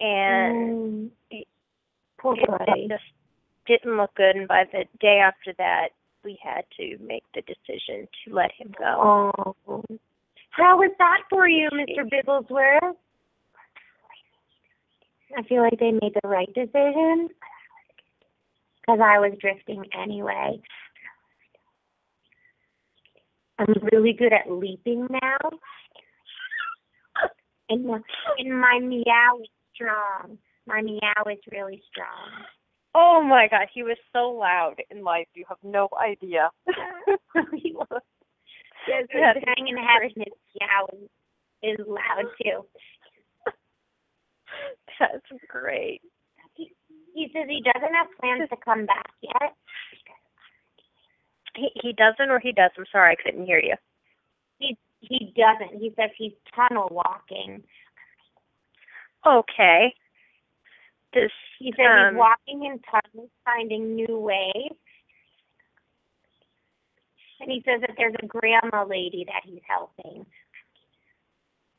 and 0.00 1.10
Mm. 1.30 1.44
Poor 2.16 2.36
it, 2.36 2.48
it 2.68 2.88
just 2.88 3.12
didn't 3.66 3.98
look 3.98 4.14
good. 4.14 4.36
And 4.36 4.48
by 4.48 4.64
the 4.64 4.86
day 4.98 5.18
after 5.20 5.52
that, 5.54 5.92
we 6.24 6.38
had 6.42 6.64
to 6.78 6.98
make 7.02 7.24
the 7.34 7.42
decision 7.42 8.08
to 8.24 8.34
let 8.34 8.50
him 8.52 8.72
go. 8.78 9.54
Oh. 9.66 9.84
How 10.50 10.78
was 10.78 10.90
that 10.98 11.22
for 11.30 11.48
you, 11.48 11.68
Mr. 11.72 12.08
Bigglesworth? 12.08 12.96
I 15.36 15.42
feel 15.44 15.62
like 15.62 15.78
they 15.78 15.92
made 15.92 16.14
the 16.22 16.28
right 16.28 16.52
decision 16.54 17.28
because 18.80 19.00
I 19.02 19.18
was 19.20 19.38
drifting 19.40 19.84
anyway. 19.96 20.60
I'm 23.58 23.74
really 23.92 24.12
good 24.12 24.32
at 24.32 24.50
leaping 24.50 25.06
now, 25.10 25.50
and 27.68 27.86
and 28.38 28.60
my 28.60 28.80
meow 28.80 29.38
is 29.40 29.48
strong. 29.74 30.38
My 30.66 30.80
meow 30.80 31.30
is 31.30 31.38
really 31.52 31.82
strong. 31.90 32.44
Oh 32.94 33.22
my 33.22 33.46
God, 33.48 33.68
he 33.72 33.82
was 33.82 33.96
so 34.12 34.30
loud 34.30 34.76
in 34.90 35.04
life. 35.04 35.28
You 35.34 35.44
have 35.48 35.58
no 35.62 35.88
idea. 36.00 36.50
he 37.54 37.72
was. 37.72 38.02
Yes, 38.88 39.04
That's 39.12 39.38
he's 39.38 39.44
hanging 39.56 39.76
heaven. 39.76 40.10
His 40.16 40.26
is, 41.62 41.80
is 41.80 41.86
loud 41.86 42.26
too. 42.42 42.66
That's 45.00 45.42
great. 45.48 46.00
He, 46.56 46.72
he 47.14 47.28
says 47.32 47.44
he 47.48 47.62
doesn't 47.62 47.94
have 47.94 48.08
plans 48.20 48.48
to 48.50 48.56
come 48.64 48.86
back 48.86 49.10
yet. 49.22 49.54
He 51.56 51.68
he 51.82 51.92
doesn't 51.92 52.30
or 52.30 52.40
he 52.40 52.52
does. 52.52 52.70
I'm 52.78 52.84
sorry, 52.90 53.12
I 53.18 53.22
couldn't 53.22 53.46
hear 53.46 53.60
you. 53.60 53.74
He 54.58 54.76
he 55.00 55.32
doesn't. 55.36 55.80
He 55.80 55.92
says 55.96 56.10
he's 56.16 56.32
tunnel 56.54 56.88
walking. 56.90 57.62
Okay. 59.26 59.94
Does 61.12 61.30
He 61.60 61.72
says 61.76 61.86
um, 61.86 62.14
he's 62.14 62.18
walking 62.18 62.64
in 62.64 62.80
tunnels, 62.88 63.30
finding 63.44 63.94
new 63.94 64.18
ways. 64.18 64.72
And 67.40 67.50
he 67.50 67.62
says 67.66 67.82
that 67.82 67.92
there's 67.96 68.14
a 68.22 68.26
grandma 68.26 68.84
lady 68.84 69.24
that 69.26 69.42
he's 69.44 69.62
helping. 69.68 70.24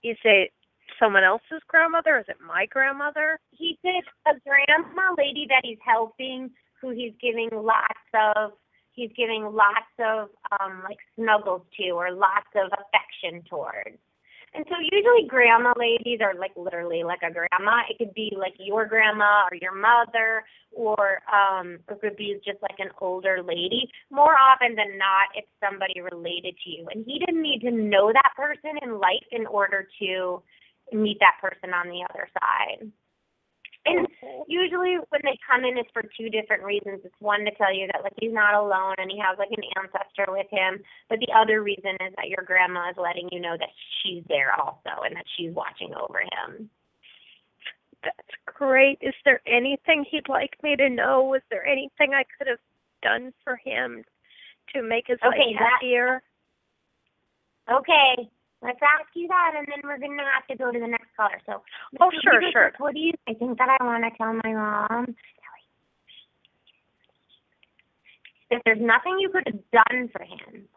you 0.04 0.16
say 0.24 0.52
someone 1.00 1.24
else's 1.24 1.62
grandmother? 1.68 2.20
Is 2.20 2.26
it 2.30 2.38
my 2.46 2.68
grandmother? 2.68 3.40
He 3.50 3.78
says 3.82 4.04
a 4.28 4.40
grandma 4.48 5.16
lady 5.18 5.48
that 5.50 5.62
he's 5.64 5.82
helping, 5.84 6.52
who 6.80 6.92
he's 6.92 7.14
giving 7.20 7.50
lots 7.52 8.06
of 8.14 8.52
he's 8.94 9.12
giving 9.18 9.46
lots 9.46 9.94
of 10.00 10.30
um 10.60 10.84
like 10.84 10.98
snuggles 11.16 11.64
to 11.80 11.90
or 11.92 12.12
lots 12.12 12.50
of 12.56 12.72
affection 12.74 13.44
towards. 13.50 13.98
And 14.54 14.66
so 14.68 14.76
usually 14.80 15.28
grandma 15.28 15.74
ladies 15.78 16.20
are 16.22 16.36
like 16.36 16.52
literally 16.58 17.04
like 17.04 17.22
a 17.24 17.32
grandma. 17.32 17.84
It 17.90 17.98
could 17.98 18.14
be 18.14 18.34
like 18.38 18.54
your 18.60 18.86
grandma 18.86 19.48
or 19.50 19.56
your 19.62 19.74
mother 19.74 20.44
or 20.74 21.22
um 21.32 21.80
it 21.90 22.02
could 22.02 22.18
be 22.18 22.36
just 22.46 22.62
like 22.62 22.80
an 22.80 22.90
older 23.00 23.42
lady. 23.42 23.90
More 24.10 24.36
often 24.36 24.76
than 24.76 24.98
not 24.98 25.30
it's 25.36 25.48
somebody 25.64 26.02
related 26.02 26.56
to 26.64 26.70
you. 26.70 26.88
And 26.94 27.06
he 27.06 27.20
didn't 27.20 27.42
need 27.42 27.62
to 27.62 27.72
know 27.72 28.12
that 28.12 28.34
person 28.36 28.78
in 28.84 29.00
life 29.00 29.24
in 29.32 29.46
order 29.48 29.88
to 30.02 30.44
meet 30.92 31.20
that 31.22 31.40
person 31.42 31.74
on 31.74 31.88
the 31.88 32.06
other 32.10 32.28
side. 32.40 32.92
And 33.86 34.08
usually 34.48 34.98
when 35.10 35.22
they 35.24 35.38
come 35.42 35.66
in 35.66 35.78
it's 35.78 35.90
for 35.92 36.04
two 36.18 36.30
different 36.30 36.64
reasons. 36.64 37.02
It's 37.04 37.16
one 37.20 37.46
to 37.46 37.52
tell 37.56 37.74
you 37.74 37.88
that 37.92 38.04
like 38.04 38.14
he's 38.20 38.34
not 38.34 38.54
alone 38.54 38.96
and 39.00 39.10
he 39.10 39.18
has 39.18 39.38
like 39.40 39.50
an 39.52 39.64
ancestor 39.78 40.32
with 40.32 40.48
him. 40.52 40.80
But 41.10 41.20
the 41.20 41.34
other 41.34 41.64
reason 41.64 41.98
is 42.06 42.14
that 42.16 42.30
your 42.30 42.44
grandma 42.46 42.90
is 42.92 42.98
letting 42.98 43.30
you 43.32 43.40
know 43.40 43.56
that 43.58 43.70
she's 44.04 44.24
there 44.28 44.54
also 44.54 45.02
and 45.04 45.16
that 45.16 45.26
she's 45.36 45.52
watching 45.54 45.94
over 45.96 46.20
him. 46.22 46.70
That's 48.04 48.36
great. 48.46 48.98
Is 49.02 49.14
there 49.26 49.42
anything 49.48 50.06
he'd 50.10 50.30
like 50.30 50.58
me 50.64 50.76
to 50.76 50.90
know? 50.90 51.24
Was 51.24 51.42
there 51.50 51.66
anything 51.66 52.14
I 52.14 52.24
could 52.38 52.48
have 52.48 52.60
done 53.02 53.34
for 53.44 53.56
him 53.56 54.04
to 54.74 54.82
make 54.82 55.06
his 55.08 55.18
Okay, 55.26 55.38
life 55.38 55.56
that- 55.60 55.70
happier? 55.72 56.22
Okay. 57.72 58.30
Let's 58.62 58.80
ask 58.82 59.10
you 59.16 59.28
that 59.28 59.54
and 59.58 59.68
then 59.68 59.82
we're 59.84 59.98
gonna 59.98 60.24
have 60.34 60.46
to 60.48 60.56
go 60.56 60.72
to 60.72 60.80
the 60.80 60.88
next 60.88 61.10
caller. 61.18 61.42
So 61.46 61.64
Oh, 62.00 62.12
sure, 62.24 62.42
sure. 62.52 62.72
What 62.78 62.94
do 62.94 63.00
you 63.00 63.14
I 63.28 63.34
think 63.34 63.58
that 63.58 63.70
I 63.80 63.84
wanna 63.84 64.10
tell 64.18 64.34
my 64.34 64.54
mom? 64.54 65.16
That 68.52 68.62
there's 68.66 68.82
nothing 68.82 69.18
you 69.20 69.30
could 69.30 69.48
have 69.48 69.88
done 69.90 70.10
for 70.10 70.24
him. 70.24 70.68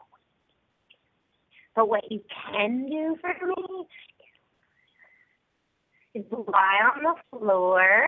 But 1.76 1.88
what 1.88 2.10
you 2.10 2.20
can 2.52 2.88
do 2.88 3.16
for 3.20 3.34
me 3.46 3.86
is 6.14 6.24
lie 6.30 6.90
on 6.96 7.02
the 7.02 7.14
floor 7.38 8.06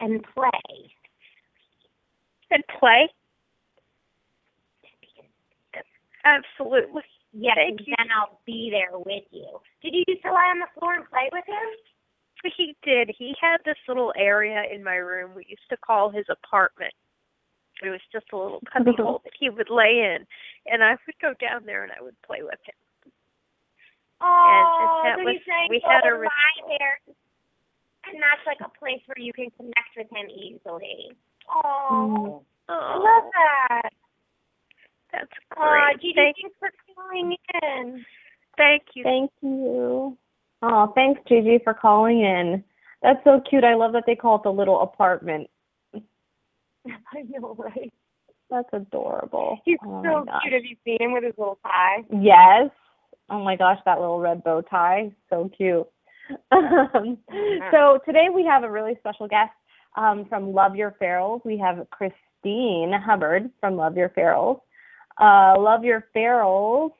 and 0.00 0.24
play. 0.34 0.92
And 2.50 2.64
play? 2.78 3.08
Absolutely. 6.24 7.02
Yes, 7.32 7.56
Thank 7.56 7.80
and 7.80 7.86
you. 7.88 7.94
then 7.96 8.08
I'll 8.16 8.40
be 8.46 8.70
there 8.72 8.96
with 8.98 9.24
you. 9.30 9.60
Did 9.82 9.94
you 9.94 10.04
used 10.08 10.22
to 10.22 10.32
lie 10.32 10.48
on 10.50 10.60
the 10.60 10.70
floor 10.78 10.94
and 10.94 11.08
play 11.10 11.28
with 11.32 11.44
him? 11.46 11.68
He 12.56 12.76
did. 12.84 13.10
He 13.18 13.34
had 13.40 13.58
this 13.64 13.76
little 13.88 14.12
area 14.16 14.62
in 14.72 14.82
my 14.84 14.94
room 14.96 15.32
we 15.34 15.44
used 15.48 15.68
to 15.70 15.76
call 15.76 16.08
his 16.10 16.24
apartment. 16.30 16.94
It 17.82 17.90
was 17.90 18.00
just 18.12 18.26
a 18.32 18.36
little 18.36 18.62
cubby 18.72 18.92
hole 18.96 19.20
that 19.24 19.34
he 19.38 19.50
would 19.50 19.70
lay 19.70 20.00
in, 20.14 20.24
and 20.66 20.82
I 20.82 20.92
would 20.92 21.18
go 21.20 21.34
down 21.40 21.66
there 21.66 21.82
and 21.82 21.92
I 21.92 22.02
would 22.02 22.16
play 22.22 22.42
with 22.42 22.58
him. 22.64 23.12
Oh, 24.20 25.00
that 25.04 25.18
so 25.18 25.24
was- 25.24 25.36
saying 25.46 25.68
we 25.70 25.82
had 25.86 26.02
a 26.08 26.14
and 26.14 26.22
lie 26.24 26.58
there, 26.78 26.98
and 28.06 28.16
that's 28.22 28.42
like 28.46 28.58
a 28.64 28.70
place 28.78 29.02
where 29.06 29.18
you 29.18 29.32
can 29.32 29.50
connect 29.56 29.94
with 29.96 30.08
him 30.10 30.26
easily. 30.30 31.12
Oh, 31.50 32.42
I 32.68 32.72
Oh, 32.72 33.00
love 33.02 33.30
that. 33.34 33.90
That's 35.12 35.26
great. 35.50 36.00
Gigi, 36.00 36.14
Thank, 36.14 36.36
thanks 36.40 36.56
for 36.58 36.70
calling 36.94 37.36
in. 37.62 38.04
thank 38.56 38.82
you. 38.94 39.02
Thank 39.02 39.30
you. 39.40 40.16
Oh, 40.62 40.92
thanks, 40.94 41.20
Gigi, 41.28 41.58
for 41.62 41.74
calling 41.74 42.20
in. 42.20 42.64
That's 43.02 43.22
so 43.24 43.40
cute. 43.48 43.64
I 43.64 43.74
love 43.74 43.92
that 43.92 44.04
they 44.06 44.16
call 44.16 44.36
it 44.36 44.42
the 44.42 44.50
little 44.50 44.80
apartment. 44.80 45.48
I 45.94 47.22
know, 47.28 47.54
right? 47.56 47.92
That's 48.50 48.68
adorable. 48.72 49.58
He's 49.64 49.78
oh 49.84 50.02
so 50.02 50.24
cute. 50.42 50.54
Have 50.54 50.64
you 50.64 50.76
seen 50.84 50.98
him 51.00 51.12
with 51.12 51.24
his 51.24 51.34
little 51.36 51.58
tie? 51.62 52.04
Yes. 52.10 52.70
Oh 53.30 53.42
my 53.44 53.56
gosh, 53.56 53.78
that 53.84 54.00
little 54.00 54.18
red 54.18 54.42
bow 54.42 54.62
tie. 54.62 55.12
So 55.30 55.50
cute. 55.56 55.86
Um, 56.50 57.16
so 57.72 57.98
today 58.04 58.26
we 58.34 58.44
have 58.44 58.62
a 58.62 58.70
really 58.70 58.94
special 58.98 59.28
guest 59.28 59.52
um, 59.96 60.26
from 60.28 60.52
Love 60.52 60.76
Your 60.76 60.94
Ferals. 61.00 61.42
We 61.42 61.56
have 61.56 61.86
Christine 61.90 62.92
Hubbard 62.92 63.50
from 63.60 63.76
Love 63.76 63.96
Your 63.96 64.10
Ferals. 64.10 64.60
Uh, 65.18 65.54
Love 65.58 65.84
Your 65.84 66.06
Ferals 66.14 66.90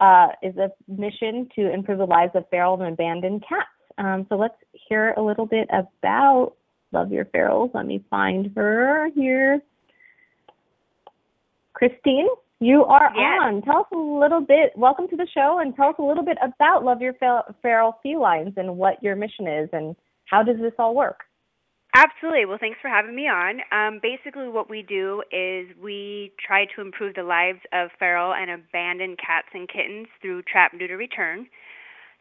uh, 0.00 0.28
is 0.42 0.56
a 0.56 0.70
mission 0.88 1.48
to 1.56 1.72
improve 1.72 1.98
the 1.98 2.04
lives 2.06 2.32
of 2.34 2.48
feral 2.48 2.80
and 2.80 2.92
abandoned 2.92 3.44
cats. 3.48 3.68
Um, 3.98 4.26
so 4.28 4.36
let's 4.36 4.54
hear 4.88 5.14
a 5.16 5.22
little 5.22 5.46
bit 5.46 5.68
about 5.72 6.54
Love 6.92 7.10
Your 7.12 7.24
Ferals. 7.26 7.70
Let 7.74 7.86
me 7.86 8.04
find 8.10 8.52
her 8.56 9.08
here. 9.14 9.60
Christine, 11.72 12.28
you 12.60 12.84
are 12.84 13.12
Yes. 13.16 13.40
on. 13.42 13.62
Tell 13.62 13.80
us 13.80 13.86
a 13.92 13.96
little 13.96 14.40
bit. 14.40 14.76
Welcome 14.76 15.08
to 15.08 15.16
the 15.16 15.26
show, 15.34 15.58
and 15.58 15.74
tell 15.74 15.88
us 15.88 15.96
a 15.98 16.02
little 16.02 16.22
bit 16.24 16.38
about 16.40 16.84
Love 16.84 17.02
Your 17.02 17.14
Feral 17.14 17.98
Felines 18.04 18.56
and 18.56 18.78
what 18.78 19.02
your 19.02 19.16
mission 19.16 19.48
is, 19.48 19.68
and 19.72 19.96
how 20.26 20.42
does 20.42 20.58
this 20.58 20.74
all 20.78 20.94
work? 20.94 21.24
Absolutely. 21.94 22.44
Well, 22.44 22.58
thanks 22.60 22.78
for 22.82 22.88
having 22.88 23.14
me 23.14 23.28
on. 23.28 23.60
Um, 23.70 24.00
basically, 24.02 24.48
what 24.48 24.68
we 24.68 24.82
do 24.82 25.22
is 25.30 25.68
we 25.80 26.32
try 26.44 26.66
to 26.74 26.80
improve 26.80 27.14
the 27.14 27.22
lives 27.22 27.60
of 27.72 27.90
feral 27.98 28.34
and 28.34 28.50
abandoned 28.50 29.18
cats 29.18 29.46
and 29.54 29.68
kittens 29.68 30.08
through 30.20 30.42
trap, 30.42 30.72
neuter, 30.74 30.96
return. 30.96 31.46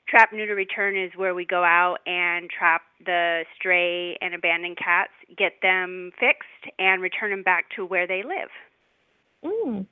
Trap, 0.08 0.30
neuter, 0.32 0.54
return 0.54 0.96
is 0.96 1.12
where 1.16 1.34
we 1.34 1.46
go 1.46 1.64
out 1.64 1.98
and 2.06 2.50
trap 2.50 2.82
the 3.04 3.46
stray 3.58 4.16
and 4.22 4.36
abandoned 4.36 4.78
cats, 4.78 5.12
get 5.38 5.54
them 5.64 6.12
fixed, 6.20 6.72
and 6.78 7.02
return 7.02 7.32
them 7.32 7.42
back 7.42 7.66
to 7.76 7.84
where 7.86 8.06
they 8.06 8.22
live. 8.22 8.50
Mm. 9.44 9.86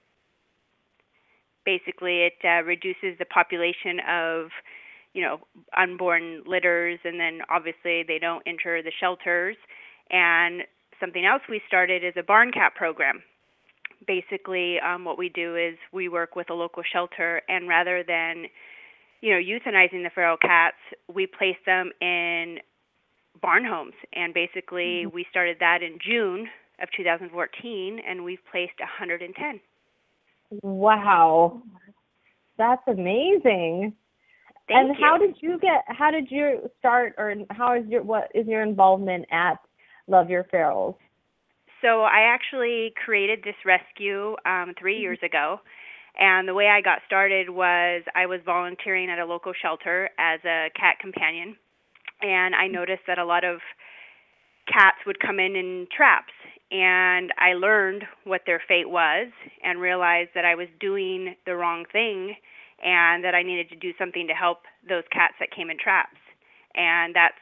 basically 1.65 2.23
it 2.23 2.33
uh, 2.43 2.63
reduces 2.63 3.17
the 3.19 3.25
population 3.25 3.99
of 4.07 4.47
you 5.13 5.21
know 5.21 5.39
unborn 5.77 6.43
litters 6.45 6.99
and 7.03 7.19
then 7.19 7.39
obviously 7.49 8.03
they 8.07 8.19
don't 8.19 8.43
enter 8.45 8.81
the 8.81 8.91
shelters. 8.99 9.55
And 10.09 10.63
something 10.99 11.25
else 11.25 11.41
we 11.49 11.61
started 11.67 12.03
is 12.03 12.13
a 12.17 12.23
barn 12.23 12.51
cat 12.51 12.75
program. 12.75 13.23
Basically 14.07 14.79
um, 14.79 15.05
what 15.05 15.17
we 15.17 15.29
do 15.29 15.55
is 15.55 15.77
we 15.91 16.09
work 16.09 16.35
with 16.35 16.49
a 16.49 16.53
local 16.53 16.83
shelter 16.83 17.41
and 17.47 17.67
rather 17.67 18.03
than 18.03 18.45
you 19.21 19.31
know 19.31 19.39
euthanizing 19.39 20.03
the 20.03 20.11
feral 20.13 20.37
cats 20.37 20.77
we 21.13 21.27
place 21.27 21.57
them 21.65 21.91
in 22.01 22.59
barn 23.41 23.65
homes. 23.65 23.93
And 24.13 24.33
basically 24.33 25.05
we 25.05 25.25
started 25.29 25.57
that 25.59 25.81
in 25.81 25.97
june 26.05 26.47
of 26.81 26.89
2014 26.97 27.99
and 28.07 28.23
we've 28.23 28.43
placed 28.51 28.79
110 28.79 29.59
Wow, 30.63 31.61
that's 32.57 32.81
amazing. 32.87 33.93
Thank 34.71 34.91
and 34.91 34.97
you. 34.97 35.05
how 35.05 35.17
did 35.17 35.35
you 35.41 35.59
get? 35.59 35.83
How 35.87 36.11
did 36.11 36.31
you 36.31 36.69
start, 36.79 37.13
or 37.17 37.33
how 37.51 37.75
is 37.75 37.85
your 37.87 38.03
what 38.03 38.29
is 38.33 38.47
your 38.47 38.63
involvement 38.63 39.25
at 39.31 39.57
Love 40.07 40.29
Your 40.29 40.45
Ferals? 40.45 40.95
So 41.81 42.01
I 42.03 42.21
actually 42.33 42.93
created 43.03 43.39
this 43.43 43.55
rescue 43.65 44.35
um, 44.45 44.73
3 44.79 44.97
Mm-hmm. 44.97 45.01
years 45.01 45.19
ago, 45.23 45.59
and 46.19 46.47
the 46.47 46.53
way 46.53 46.67
I 46.67 46.81
got 46.81 46.99
started 47.05 47.49
was 47.49 48.03
I 48.15 48.25
was 48.27 48.39
volunteering 48.45 49.09
at 49.09 49.19
a 49.19 49.25
local 49.25 49.53
shelter 49.59 50.09
as 50.19 50.39
a 50.45 50.69
cat 50.79 50.99
companion, 50.99 51.55
and 52.21 52.55
I 52.55 52.67
noticed 52.67 53.03
that 53.07 53.17
a 53.17 53.25
lot 53.25 53.43
of 53.43 53.59
cats 54.67 54.97
would 55.07 55.19
come 55.19 55.39
in 55.39 55.55
in 55.55 55.87
traps, 55.95 56.33
and 56.71 57.33
I 57.37 57.53
learned 57.53 58.03
what 58.25 58.41
their 58.45 58.61
fate 58.67 58.89
was 58.89 59.27
and 59.63 59.81
realized 59.81 60.31
that 60.35 60.45
I 60.45 60.55
was 60.55 60.67
doing 60.79 61.35
the 61.45 61.55
wrong 61.55 61.85
thing 61.91 62.35
and 62.83 63.23
that 63.23 63.35
I 63.35 63.43
needed 63.43 63.69
to 63.69 63.75
do 63.75 63.91
something 63.97 64.27
to 64.27 64.33
help 64.33 64.59
those 64.87 65.03
cats 65.11 65.35
that 65.39 65.51
came 65.51 65.69
in 65.69 65.77
traps. 65.77 66.17
And 66.75 67.15
that's 67.15 67.35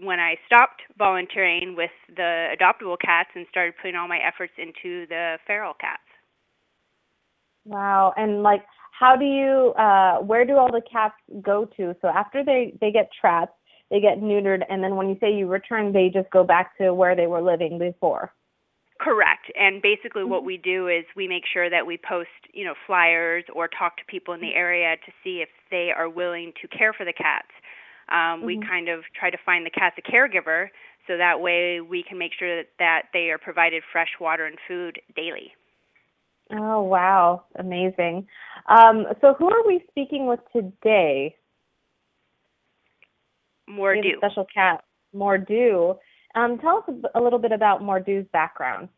when 0.00 0.18
I 0.20 0.36
stopped 0.46 0.82
volunteering 0.98 1.74
with 1.76 1.90
the 2.16 2.48
adoptable 2.56 2.96
cats 2.98 3.30
and 3.34 3.46
started 3.50 3.74
putting 3.80 3.96
all 3.96 4.08
my 4.08 4.18
efforts 4.18 4.52
into 4.56 5.06
the 5.06 5.38
feral 5.46 5.74
cats. 5.74 6.02
Wow. 7.64 8.12
And 8.16 8.42
like, 8.42 8.64
how 8.98 9.16
do 9.16 9.24
you? 9.24 9.72
Uh, 9.78 10.18
where 10.18 10.44
do 10.44 10.56
all 10.56 10.70
the 10.70 10.82
cats 10.90 11.14
go 11.40 11.66
to? 11.76 11.94
So 12.00 12.08
after 12.08 12.44
they 12.44 12.74
they 12.80 12.90
get 12.90 13.10
trapped, 13.18 13.56
they 13.90 14.00
get 14.00 14.20
neutered, 14.20 14.62
and 14.68 14.82
then 14.82 14.96
when 14.96 15.08
you 15.08 15.16
say 15.20 15.32
you 15.34 15.46
return, 15.48 15.92
they 15.92 16.08
just 16.08 16.30
go 16.30 16.44
back 16.44 16.76
to 16.78 16.94
where 16.94 17.16
they 17.16 17.26
were 17.26 17.42
living 17.42 17.78
before. 17.78 18.32
Correct. 19.00 19.50
And 19.58 19.82
basically 19.82 20.24
what 20.24 20.44
we 20.44 20.56
do 20.56 20.88
is 20.88 21.04
we 21.16 21.26
make 21.26 21.44
sure 21.52 21.68
that 21.68 21.86
we 21.86 21.98
post, 21.98 22.28
you 22.52 22.64
know, 22.64 22.74
flyers 22.86 23.44
or 23.52 23.66
talk 23.66 23.96
to 23.96 24.04
people 24.06 24.32
in 24.32 24.40
the 24.40 24.54
area 24.54 24.96
to 24.96 25.12
see 25.24 25.42
if 25.42 25.48
they 25.70 25.90
are 25.90 26.08
willing 26.08 26.52
to 26.62 26.68
care 26.68 26.92
for 26.92 27.04
the 27.04 27.12
cats. 27.12 27.50
Um, 28.08 28.42
We 28.42 28.56
Mhm. 28.56 28.68
kind 28.68 28.88
of 28.88 29.04
try 29.12 29.30
to 29.30 29.38
find 29.38 29.66
the 29.66 29.70
cats 29.70 29.96
a 29.98 30.02
caregiver 30.02 30.70
so 31.06 31.16
that 31.16 31.40
way 31.40 31.80
we 31.80 32.02
can 32.02 32.18
make 32.18 32.32
sure 32.34 32.56
that, 32.56 32.68
that 32.78 33.08
they 33.12 33.30
are 33.30 33.38
provided 33.38 33.82
fresh 33.90 34.20
water 34.20 34.46
and 34.46 34.58
food 34.68 35.00
daily. 35.16 35.54
Oh 36.50 36.82
wow, 36.82 37.44
amazing. 37.56 38.28
Um, 38.66 39.06
so 39.20 39.34
who 39.34 39.48
are 39.48 39.66
we 39.66 39.82
speaking 39.90 40.26
with 40.26 40.40
today? 40.52 41.36
More 43.66 43.94
do. 43.96 44.18
special 44.18 44.44
cat, 44.52 44.84
Mordu. 45.14 45.98
Um, 46.34 46.58
tell 46.58 46.84
us 46.86 46.94
a 47.14 47.20
little 47.20 47.38
bit 47.38 47.52
about 47.52 47.82
Mordu's 47.82 48.26
background. 48.32 48.88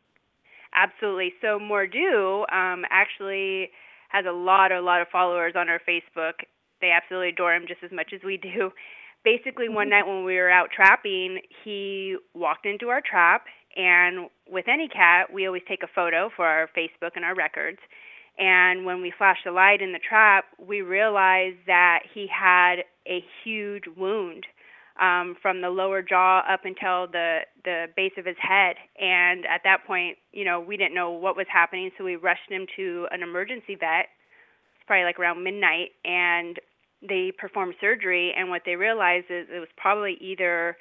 Absolutely. 0.73 1.33
So 1.41 1.59
Mordu 1.59 2.41
um, 2.51 2.83
actually 2.89 3.69
has 4.09 4.25
a 4.27 4.31
lot, 4.31 4.71
a 4.71 4.81
lot 4.81 5.01
of 5.01 5.07
followers 5.09 5.53
on 5.55 5.69
our 5.69 5.79
Facebook. 5.87 6.33
They 6.81 6.91
absolutely 6.91 7.29
adore 7.29 7.55
him 7.55 7.65
just 7.67 7.83
as 7.83 7.91
much 7.91 8.11
as 8.13 8.21
we 8.23 8.37
do. 8.37 8.71
Basically, 9.23 9.69
one 9.69 9.89
night 9.89 10.05
when 10.05 10.23
we 10.23 10.35
were 10.35 10.51
out 10.51 10.69
trapping, 10.75 11.39
he 11.63 12.15
walked 12.35 12.65
into 12.65 12.89
our 12.89 13.01
trap, 13.01 13.45
and 13.75 14.29
with 14.47 14.65
any 14.67 14.87
cat, 14.87 15.33
we 15.33 15.47
always 15.47 15.63
take 15.67 15.81
a 15.81 15.87
photo 15.95 16.29
for 16.35 16.45
our 16.45 16.69
Facebook 16.77 17.11
and 17.15 17.25
our 17.25 17.33
records. 17.33 17.79
And 18.37 18.85
when 18.85 19.01
we 19.01 19.11
flashed 19.17 19.45
the 19.45 19.51
light 19.51 19.81
in 19.81 19.93
the 19.93 19.99
trap, 19.99 20.45
we 20.59 20.81
realized 20.81 21.57
that 21.65 22.01
he 22.13 22.27
had 22.27 22.83
a 23.07 23.23
huge 23.43 23.85
wound 23.97 24.45
um, 25.01 25.35
from 25.41 25.61
the 25.61 25.69
lower 25.69 26.01
jaw 26.01 26.41
up 26.49 26.61
until 26.63 27.07
the 27.07 27.39
the 27.63 27.87
base 27.95 28.13
of 28.17 28.25
his 28.25 28.37
head. 28.39 28.75
And 28.99 29.45
at 29.45 29.61
that 29.63 29.85
point, 29.85 30.17
you 30.31 30.45
know, 30.45 30.59
we 30.59 30.77
didn't 30.77 30.95
know 30.95 31.11
what 31.11 31.35
was 31.35 31.47
happening, 31.51 31.91
so 31.97 32.03
we 32.03 32.15
rushed 32.15 32.49
him 32.49 32.65
to 32.77 33.07
an 33.11 33.21
emergency 33.21 33.75
vet. 33.75 34.07
It's 34.75 34.85
probably 34.87 35.03
like 35.03 35.19
around 35.19 35.43
midnight, 35.43 35.91
and 36.05 36.59
they 37.07 37.31
performed 37.37 37.75
surgery. 37.81 38.33
And 38.37 38.49
what 38.49 38.61
they 38.65 38.75
realized 38.75 39.25
is 39.29 39.47
it 39.53 39.59
was 39.59 39.69
probably 39.77 40.17
either 40.21 40.77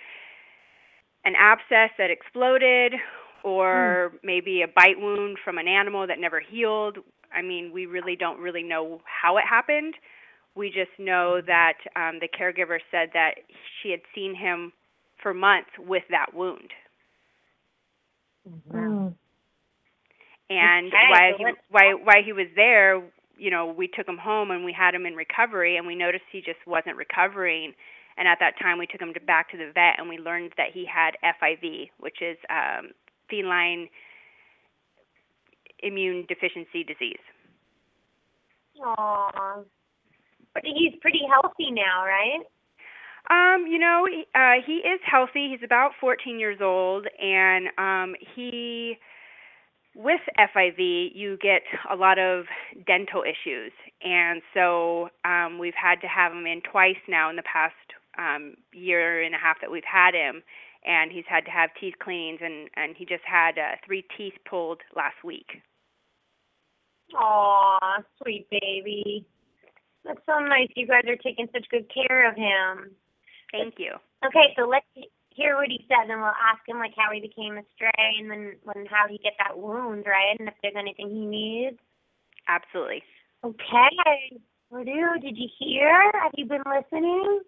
an 1.24 1.34
abscess 1.38 1.90
that 1.98 2.10
exploded, 2.10 2.94
or 3.42 4.12
maybe 4.22 4.62
a 4.62 4.68
bite 4.68 4.98
wound 4.98 5.38
from 5.44 5.58
an 5.58 5.68
animal 5.68 6.06
that 6.06 6.18
never 6.18 6.40
healed. 6.40 6.98
I 7.32 7.42
mean, 7.42 7.72
we 7.72 7.86
really 7.86 8.16
don't 8.16 8.38
really 8.38 8.62
know 8.62 9.00
how 9.04 9.38
it 9.38 9.44
happened. 9.48 9.94
We 10.56 10.68
just 10.68 10.90
know 10.98 11.40
that 11.44 11.74
um, 11.96 12.20
the 12.20 12.28
caregiver 12.28 12.78
said 12.90 13.10
that 13.14 13.34
she 13.82 13.90
had 13.90 14.00
seen 14.14 14.34
him 14.34 14.72
for 15.22 15.34
months 15.34 15.70
with 15.78 16.04
that 16.10 16.34
wound. 16.34 16.70
Mm. 18.70 19.14
And 20.50 20.86
Okay, 20.88 20.96
while 21.10 21.32
so 21.32 21.38
he 21.38 21.44
let's 21.44 21.56
while 21.70 21.98
while 22.04 22.22
he 22.22 22.32
was 22.32 22.48
there, 22.54 23.02
you 23.36 23.50
know, 23.50 23.66
we 23.66 23.88
took 23.88 24.06
him 24.06 24.18
home 24.18 24.50
and 24.50 24.64
we 24.64 24.72
had 24.72 24.94
him 24.94 25.06
in 25.06 25.14
recovery, 25.14 25.76
and 25.76 25.86
we 25.86 25.94
noticed 25.94 26.24
he 26.30 26.40
just 26.40 26.60
wasn't 26.66 26.96
recovering. 26.96 27.72
And 28.16 28.28
at 28.28 28.38
that 28.40 28.54
time, 28.62 28.78
we 28.78 28.86
took 28.86 29.00
him 29.00 29.12
to, 29.14 29.20
back 29.20 29.50
to 29.50 29.56
the 29.56 29.72
vet, 29.74 29.98
and 29.98 30.08
we 30.08 30.18
learned 30.18 30.52
that 30.56 30.68
he 30.72 30.86
had 30.86 31.16
FIV, 31.24 31.90
which 31.98 32.22
is 32.22 32.36
um, 32.48 32.90
feline 33.28 33.88
immune 35.82 36.24
deficiency 36.28 36.84
disease. 36.84 37.18
Aw. 38.80 39.62
But 40.54 40.62
he's 40.64 40.94
pretty 41.00 41.22
healthy 41.28 41.70
now, 41.70 42.04
right? 42.04 42.40
Um, 43.30 43.66
you 43.66 43.78
know, 43.78 44.06
he- 44.06 44.26
uh, 44.34 44.60
he 44.64 44.76
is 44.78 45.00
healthy. 45.04 45.48
He's 45.50 45.62
about 45.64 45.92
14 46.00 46.38
years 46.38 46.60
old, 46.60 47.06
and 47.20 47.68
um, 47.78 48.14
he, 48.34 48.98
with 49.94 50.20
FIV, 50.38 51.12
you 51.14 51.38
get 51.38 51.62
a 51.90 51.96
lot 51.96 52.18
of 52.18 52.44
dental 52.86 53.22
issues, 53.22 53.72
and 54.02 54.42
so 54.52 55.08
um, 55.24 55.58
we've 55.58 55.74
had 55.74 56.00
to 56.02 56.06
have 56.06 56.32
him 56.32 56.46
in 56.46 56.60
twice 56.70 57.00
now 57.08 57.30
in 57.30 57.36
the 57.36 57.42
past 57.50 57.74
um, 58.18 58.54
year 58.72 59.22
and 59.22 59.34
a 59.34 59.38
half 59.38 59.56
that 59.62 59.70
we've 59.70 59.82
had 59.90 60.14
him, 60.14 60.42
and 60.84 61.10
he's 61.10 61.24
had 61.26 61.44
to 61.46 61.50
have 61.50 61.70
teeth 61.80 61.94
cleanings, 62.02 62.40
and 62.42 62.68
and 62.76 62.94
he 62.96 63.06
just 63.06 63.24
had 63.24 63.58
uh, 63.58 63.76
three 63.86 64.04
teeth 64.16 64.34
pulled 64.48 64.82
last 64.94 65.16
week. 65.24 65.62
Aw, 67.14 68.02
sweet 68.22 68.48
baby. 68.50 69.24
That's 70.04 70.20
so 70.26 70.38
nice. 70.38 70.68
You 70.76 70.86
guys 70.86 71.04
are 71.08 71.16
taking 71.16 71.48
such 71.52 71.66
good 71.70 71.90
care 71.92 72.28
of 72.28 72.36
him. 72.36 72.92
Thank 73.52 73.74
you. 73.78 73.92
Okay, 74.24 74.52
so 74.56 74.68
let's 74.68 74.86
hear 75.30 75.56
what 75.56 75.68
he 75.68 75.84
said, 75.88 76.10
and 76.10 76.20
we'll 76.20 76.30
ask 76.30 76.60
him 76.66 76.78
like 76.78 76.94
how 76.96 77.10
he 77.12 77.20
became 77.20 77.56
a 77.56 77.62
stray, 77.74 78.16
and 78.18 78.30
then 78.30 78.52
when 78.64 78.86
how 78.86 79.06
he 79.08 79.18
get 79.18 79.34
that 79.38 79.58
wound, 79.58 80.04
right? 80.06 80.36
And 80.38 80.48
if 80.48 80.54
there's 80.62 80.74
anything 80.78 81.10
he 81.10 81.26
needs. 81.26 81.78
Absolutely. 82.48 83.02
Okay. 83.44 84.40
Purdue, 84.70 85.20
did 85.20 85.36
you 85.36 85.48
hear? 85.58 86.10
Have 86.22 86.32
you 86.36 86.46
been 86.46 86.62
listening? 86.66 87.40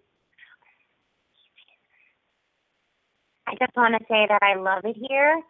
I 3.47 3.51
just 3.59 3.75
want 3.75 3.95
to 3.97 4.05
say 4.09 4.27
that 4.27 4.39
I 4.41 4.55
love 4.59 4.83
it 4.85 4.97
here. 4.97 5.41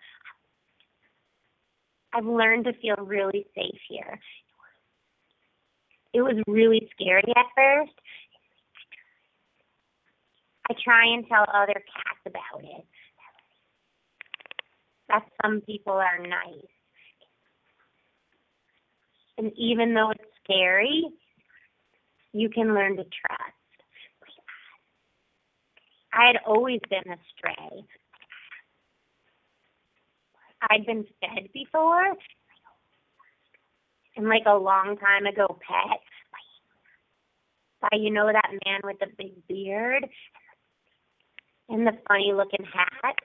I've 2.13 2.25
learned 2.25 2.65
to 2.65 2.73
feel 2.73 2.95
really 3.03 3.45
safe 3.55 3.79
here. 3.89 4.19
It 6.13 6.21
was 6.21 6.41
really 6.47 6.89
scary 6.93 7.33
at 7.35 7.45
first. 7.55 7.91
I 10.69 10.73
try 10.83 11.05
and 11.13 11.25
tell 11.27 11.45
other 11.53 11.73
cats 11.73 12.19
about 12.25 12.63
it. 12.63 12.85
That 15.09 15.23
some 15.41 15.61
people 15.61 15.93
are 15.93 16.19
nice. 16.19 16.67
And 19.37 19.51
even 19.55 19.93
though 19.93 20.11
it's 20.11 20.23
scary, 20.43 21.05
you 22.33 22.49
can 22.49 22.73
learn 22.73 22.97
to 22.97 23.03
trust. 23.03 23.53
I 26.13 26.27
had 26.27 26.37
always 26.45 26.79
been 26.89 27.11
a 27.11 27.17
stray. 27.37 27.85
I'd 30.69 30.85
been 30.85 31.05
fed 31.21 31.49
before, 31.53 32.13
and 34.17 34.27
like 34.27 34.43
a 34.47 34.57
long 34.57 34.97
time 34.97 35.25
ago, 35.25 35.59
pet 35.61 35.99
by 37.81 37.89
you 37.97 38.11
know 38.11 38.27
that 38.31 38.49
man 38.65 38.81
with 38.83 38.97
the 38.99 39.07
big 39.17 39.31
beard 39.47 40.05
and 41.69 41.85
the 41.85 41.93
funny 42.07 42.33
looking 42.35 42.65
hat. 42.65 43.15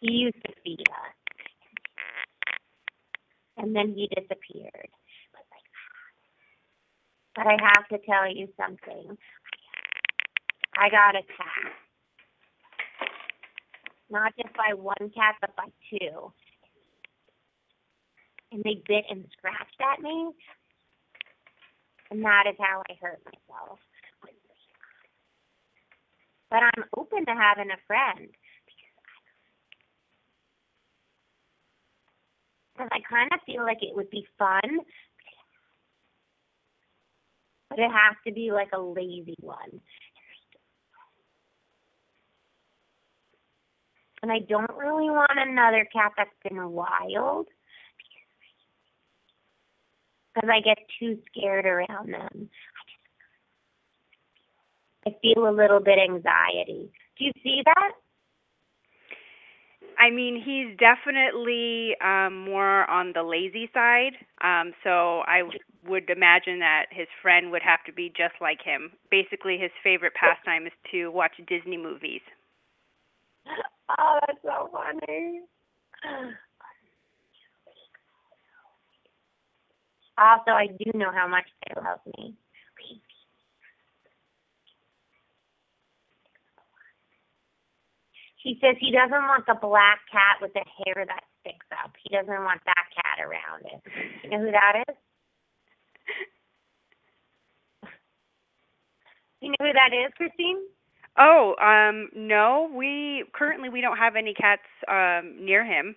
He 0.00 0.12
used 0.12 0.42
to 0.44 0.52
feed 0.64 0.80
us, 0.80 1.14
and 3.56 3.74
then 3.74 3.94
he 3.94 4.08
disappeared. 4.08 4.88
But 7.34 7.46
I 7.46 7.56
have 7.62 7.88
to 7.88 7.98
tell 8.04 8.30
you 8.30 8.48
something. 8.60 9.16
I 10.76 10.90
got 10.90 11.14
attacked. 11.14 11.78
Not 14.10 14.34
just 14.36 14.54
by 14.54 14.74
one 14.74 15.10
cat, 15.14 15.36
but 15.40 15.56
by 15.56 15.68
two. 15.88 16.32
And 18.52 18.62
they 18.64 18.82
bit 18.86 19.04
and 19.10 19.24
scratched 19.36 19.80
at 19.80 20.02
me. 20.02 20.30
And 22.10 22.22
that 22.24 22.44
is 22.48 22.56
how 22.58 22.82
I 22.88 22.94
hurt 23.00 23.20
myself. 23.24 23.78
But 26.50 26.60
I'm 26.62 26.84
open 26.98 27.24
to 27.24 27.32
having 27.32 27.70
a 27.70 27.80
friend. 27.86 28.28
Because 32.74 32.90
I 32.92 33.00
kind 33.08 33.30
of 33.32 33.40
feel 33.46 33.62
like 33.62 33.78
it 33.82 33.96
would 33.96 34.10
be 34.10 34.26
fun. 34.38 34.80
but 37.72 37.82
it 37.82 37.90
has 37.90 38.14
to 38.26 38.32
be 38.32 38.52
like 38.52 38.68
a 38.74 38.80
lazy 38.80 39.34
one. 39.40 39.80
And 44.22 44.30
I 44.30 44.40
don't 44.40 44.70
really 44.76 45.08
want 45.08 45.30
another 45.36 45.88
cat 45.90 46.12
that's 46.18 46.30
been 46.44 46.70
wild 46.70 47.46
because 50.34 50.48
I 50.52 50.60
get 50.60 50.78
too 50.98 51.18
scared 51.30 51.66
around 51.66 52.12
them. 52.12 52.50
I 55.06 55.10
feel 55.22 55.48
a 55.48 55.50
little 55.50 55.80
bit 55.80 55.98
anxiety. 55.98 56.90
Do 57.18 57.24
you 57.24 57.32
see 57.42 57.62
that? 57.64 57.92
I 59.98 60.10
mean, 60.10 60.42
he's 60.42 60.76
definitely 60.78 61.94
um, 62.02 62.44
more 62.44 62.88
on 62.90 63.12
the 63.14 63.22
lazy 63.22 63.70
side. 63.74 64.12
Um, 64.42 64.72
so 64.82 65.22
I 65.26 65.40
w- 65.40 65.58
would 65.86 66.08
imagine 66.10 66.58
that 66.60 66.86
his 66.90 67.08
friend 67.20 67.50
would 67.50 67.62
have 67.62 67.84
to 67.86 67.92
be 67.92 68.08
just 68.16 68.34
like 68.40 68.60
him. 68.62 68.92
Basically, 69.10 69.58
his 69.58 69.70
favorite 69.84 70.14
pastime 70.14 70.66
is 70.66 70.72
to 70.92 71.08
watch 71.10 71.32
Disney 71.48 71.76
movies. 71.76 72.22
Oh, 73.98 74.18
that's 74.26 74.38
so 74.42 74.70
funny. 74.72 75.40
Also, 80.18 80.50
I 80.52 80.66
do 80.66 80.90
know 80.94 81.10
how 81.12 81.26
much 81.26 81.46
they 81.66 81.80
love 81.80 82.00
me. 82.18 82.36
He 88.42 88.58
says 88.60 88.74
he 88.80 88.90
doesn't 88.90 89.12
want 89.12 89.46
the 89.46 89.54
black 89.54 90.00
cat 90.10 90.42
with 90.42 90.52
the 90.52 90.64
hair 90.66 91.06
that 91.06 91.22
sticks 91.40 91.66
up. 91.82 91.92
He 92.02 92.14
doesn't 92.14 92.42
want 92.44 92.60
that 92.66 92.84
cat 92.94 93.24
around 93.24 93.64
it. 93.66 93.80
You 94.24 94.30
know 94.30 94.40
who 94.44 94.50
that 94.50 94.82
is? 94.88 94.96
You 99.40 99.50
know 99.50 99.56
who 99.60 99.72
that 99.72 99.90
is, 99.94 100.12
Christine? 100.16 100.58
Oh, 101.18 101.54
um, 101.60 102.08
no, 102.16 102.70
we 102.74 103.24
currently 103.32 103.68
we 103.68 103.80
don't 103.80 103.98
have 103.98 104.16
any 104.16 104.34
cats 104.34 104.62
um 104.88 105.44
near 105.44 105.64
him. 105.64 105.94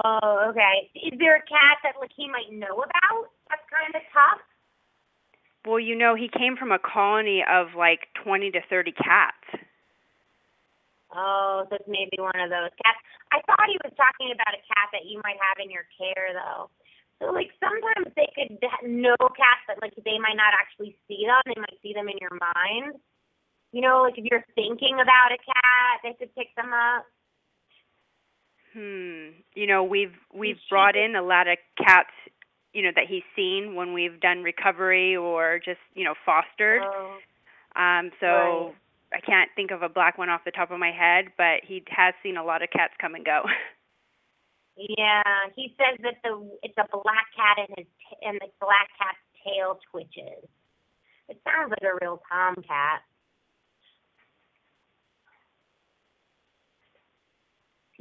Oh, 0.00 0.48
okay. 0.48 0.88
Is 0.96 1.18
there 1.18 1.36
a 1.36 1.44
cat 1.44 1.84
that 1.84 2.00
like 2.00 2.12
he 2.16 2.28
might 2.28 2.48
know 2.48 2.80
about? 2.80 3.28
That's 3.50 3.64
kind 3.68 3.92
of 3.92 4.02
tough. 4.12 4.40
Well, 5.66 5.78
you 5.78 5.94
know, 5.94 6.14
he 6.14 6.28
came 6.32 6.56
from 6.56 6.72
a 6.72 6.80
colony 6.80 7.44
of 7.44 7.76
like 7.76 8.08
20 8.24 8.50
to 8.52 8.60
30 8.68 8.92
cats. 8.92 9.46
Oh, 11.12 11.68
so 11.68 11.76
it's 11.76 11.84
maybe 11.86 12.16
one 12.16 12.40
of 12.40 12.48
those 12.48 12.72
cats. 12.80 12.98
I 13.30 13.44
thought 13.44 13.68
he 13.68 13.76
was 13.84 13.92
talking 14.00 14.32
about 14.32 14.56
a 14.56 14.64
cat 14.64 14.88
that 14.96 15.04
you 15.04 15.20
might 15.20 15.36
have 15.36 15.60
in 15.60 15.68
your 15.68 15.84
care, 16.00 16.32
though. 16.32 16.72
So, 17.20 17.30
like, 17.30 17.52
sometimes 17.60 18.08
they 18.16 18.32
could 18.32 18.56
know 18.82 19.14
cats 19.36 19.62
but 19.68 19.78
like, 19.84 19.92
they 20.02 20.18
might 20.18 20.40
not 20.40 20.56
actually 20.56 20.96
see 21.06 21.28
them. 21.28 21.44
They 21.46 21.60
might 21.60 21.78
see 21.84 21.92
them 21.92 22.08
in 22.08 22.16
your 22.18 22.34
mind. 22.34 22.96
You 23.72 23.80
know, 23.80 24.02
like 24.02 24.18
if 24.18 24.24
you're 24.28 24.44
thinking 24.54 25.00
about 25.00 25.32
a 25.32 25.40
cat, 25.40 26.00
they 26.02 26.12
could 26.18 26.34
pick 26.34 26.52
them 26.56 26.72
up. 26.72 27.08
Hmm. 28.72 29.30
You 29.54 29.66
know, 29.66 29.84
we've 29.84 30.14
we've 30.32 30.58
brought 30.70 30.96
in 30.96 31.14
a 31.16 31.22
lot 31.22 31.46
of 31.48 31.58
cats, 31.76 32.10
you 32.72 32.82
know, 32.82 32.90
that 32.94 33.04
he's 33.08 33.22
seen 33.36 33.74
when 33.74 33.92
we've 33.92 34.18
done 34.20 34.42
recovery 34.42 35.14
or 35.16 35.60
just, 35.64 35.80
you 35.94 36.04
know, 36.04 36.14
fostered. 36.24 36.82
Oh, 36.82 37.18
Um, 37.76 38.10
so 38.20 38.26
Right. 38.26 38.74
I 39.14 39.20
can't 39.20 39.50
think 39.54 39.70
of 39.72 39.82
a 39.82 39.90
black 39.90 40.16
one 40.16 40.30
off 40.30 40.40
the 40.44 40.50
top 40.50 40.70
of 40.70 40.78
my 40.78 40.90
head, 40.90 41.32
but 41.36 41.60
he 41.64 41.82
has 41.88 42.14
seen 42.22 42.38
a 42.38 42.44
lot 42.44 42.62
of 42.62 42.70
cats 42.70 42.94
come 42.98 43.14
and 43.14 43.24
go. 43.24 43.42
yeah. 44.76 45.22
He 45.54 45.74
says 45.76 45.98
that 46.02 46.14
the 46.24 46.48
it's 46.62 46.78
a 46.78 46.88
black 46.90 47.26
cat 47.36 47.58
and 47.68 47.76
his 47.76 47.86
t- 48.08 48.16
and 48.26 48.38
the 48.40 48.48
black 48.60 48.88
cat's 48.98 49.18
tail 49.44 49.78
twitches. 49.90 50.48
It 51.28 51.40
sounds 51.44 51.70
like 51.70 51.82
a 51.82 51.98
real 52.00 52.22
tomcat. 52.30 53.02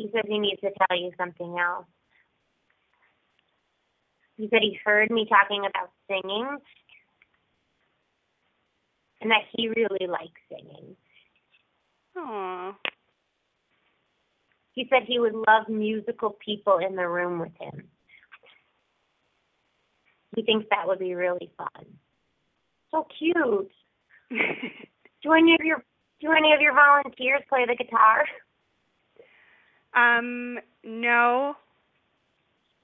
He 0.02 0.10
says 0.12 0.24
he 0.28 0.40
needs 0.40 0.60
to 0.62 0.72
tell 0.72 0.98
you 0.98 1.12
something 1.16 1.60
else. 1.60 1.86
He 4.36 4.48
said 4.50 4.62
he 4.64 4.80
heard 4.84 5.12
me 5.12 5.28
talking 5.30 5.60
about 5.60 5.92
singing 6.08 6.58
and 9.22 9.30
that 9.30 9.44
he 9.56 9.68
really 9.68 10.08
likes 10.08 10.42
singing. 10.50 10.96
Aw. 12.18 12.76
He 14.72 14.88
said 14.90 15.04
he 15.06 15.20
would 15.20 15.36
love 15.36 15.70
musical 15.70 16.36
people 16.44 16.80
in 16.80 16.96
the 16.96 17.08
room 17.08 17.38
with 17.38 17.54
him. 17.60 17.84
He 20.36 20.42
thinks 20.42 20.66
that 20.72 20.88
would 20.88 20.98
be 20.98 21.14
really 21.14 21.52
fun. 21.56 21.86
So 22.90 23.06
cute. 23.20 23.72
Do 24.32 25.34
any 25.34 25.54
of 25.54 25.64
your 25.64 25.84
do 26.22 26.32
any 26.32 26.54
of 26.54 26.62
your 26.62 26.74
volunteers 26.74 27.42
play 27.50 27.66
the 27.68 27.76
guitar? 27.76 28.26
Um, 29.96 30.60
no. 30.84 31.56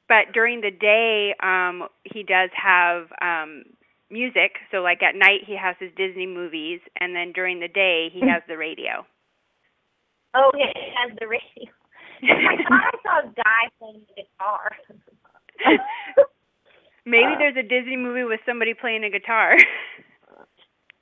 But 0.08 0.34
during 0.34 0.62
the 0.62 0.72
day, 0.72 1.36
um, 1.44 1.88
he 2.04 2.24
does 2.24 2.50
have 2.56 3.08
um 3.22 3.64
music. 4.10 4.54
So 4.72 4.78
like 4.78 5.04
at 5.04 5.16
night 5.16 5.42
he 5.46 5.56
has 5.62 5.76
his 5.80 5.92
Disney 5.98 6.28
movies 6.28 6.80
and 7.00 7.16
then 7.16 7.32
during 7.34 7.60
the 7.60 7.68
day 7.68 8.10
he 8.12 8.22
has 8.22 8.42
the 8.48 8.58
radio. 8.58 9.06
Oh, 10.36 10.52
yeah, 10.56 10.72
he 10.76 10.92
has 10.96 11.18
the 11.20 11.28
radio. 11.28 11.72
I 12.24 12.56
thought 12.64 12.84
I 12.84 12.98
saw 13.04 13.30
a 13.30 13.34
guy 13.34 13.70
playing 13.80 14.02
the 14.08 14.24
guitar. 14.24 14.72
Maybe 17.06 17.36
there's 17.40 17.56
a 17.58 17.64
Disney 17.64 17.96
movie 17.96 18.24
with 18.24 18.40
somebody 18.46 18.74
playing 18.74 19.04
a 19.04 19.10
guitar. 19.10 19.56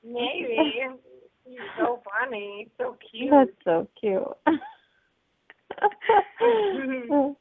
Maybe. 0.03 0.73
He's 1.45 1.59
so 1.77 2.01
funny. 2.05 2.69
So 2.77 2.95
cute. 3.11 3.31
That's 3.31 3.49
so 3.63 3.87
cute. 3.99 4.23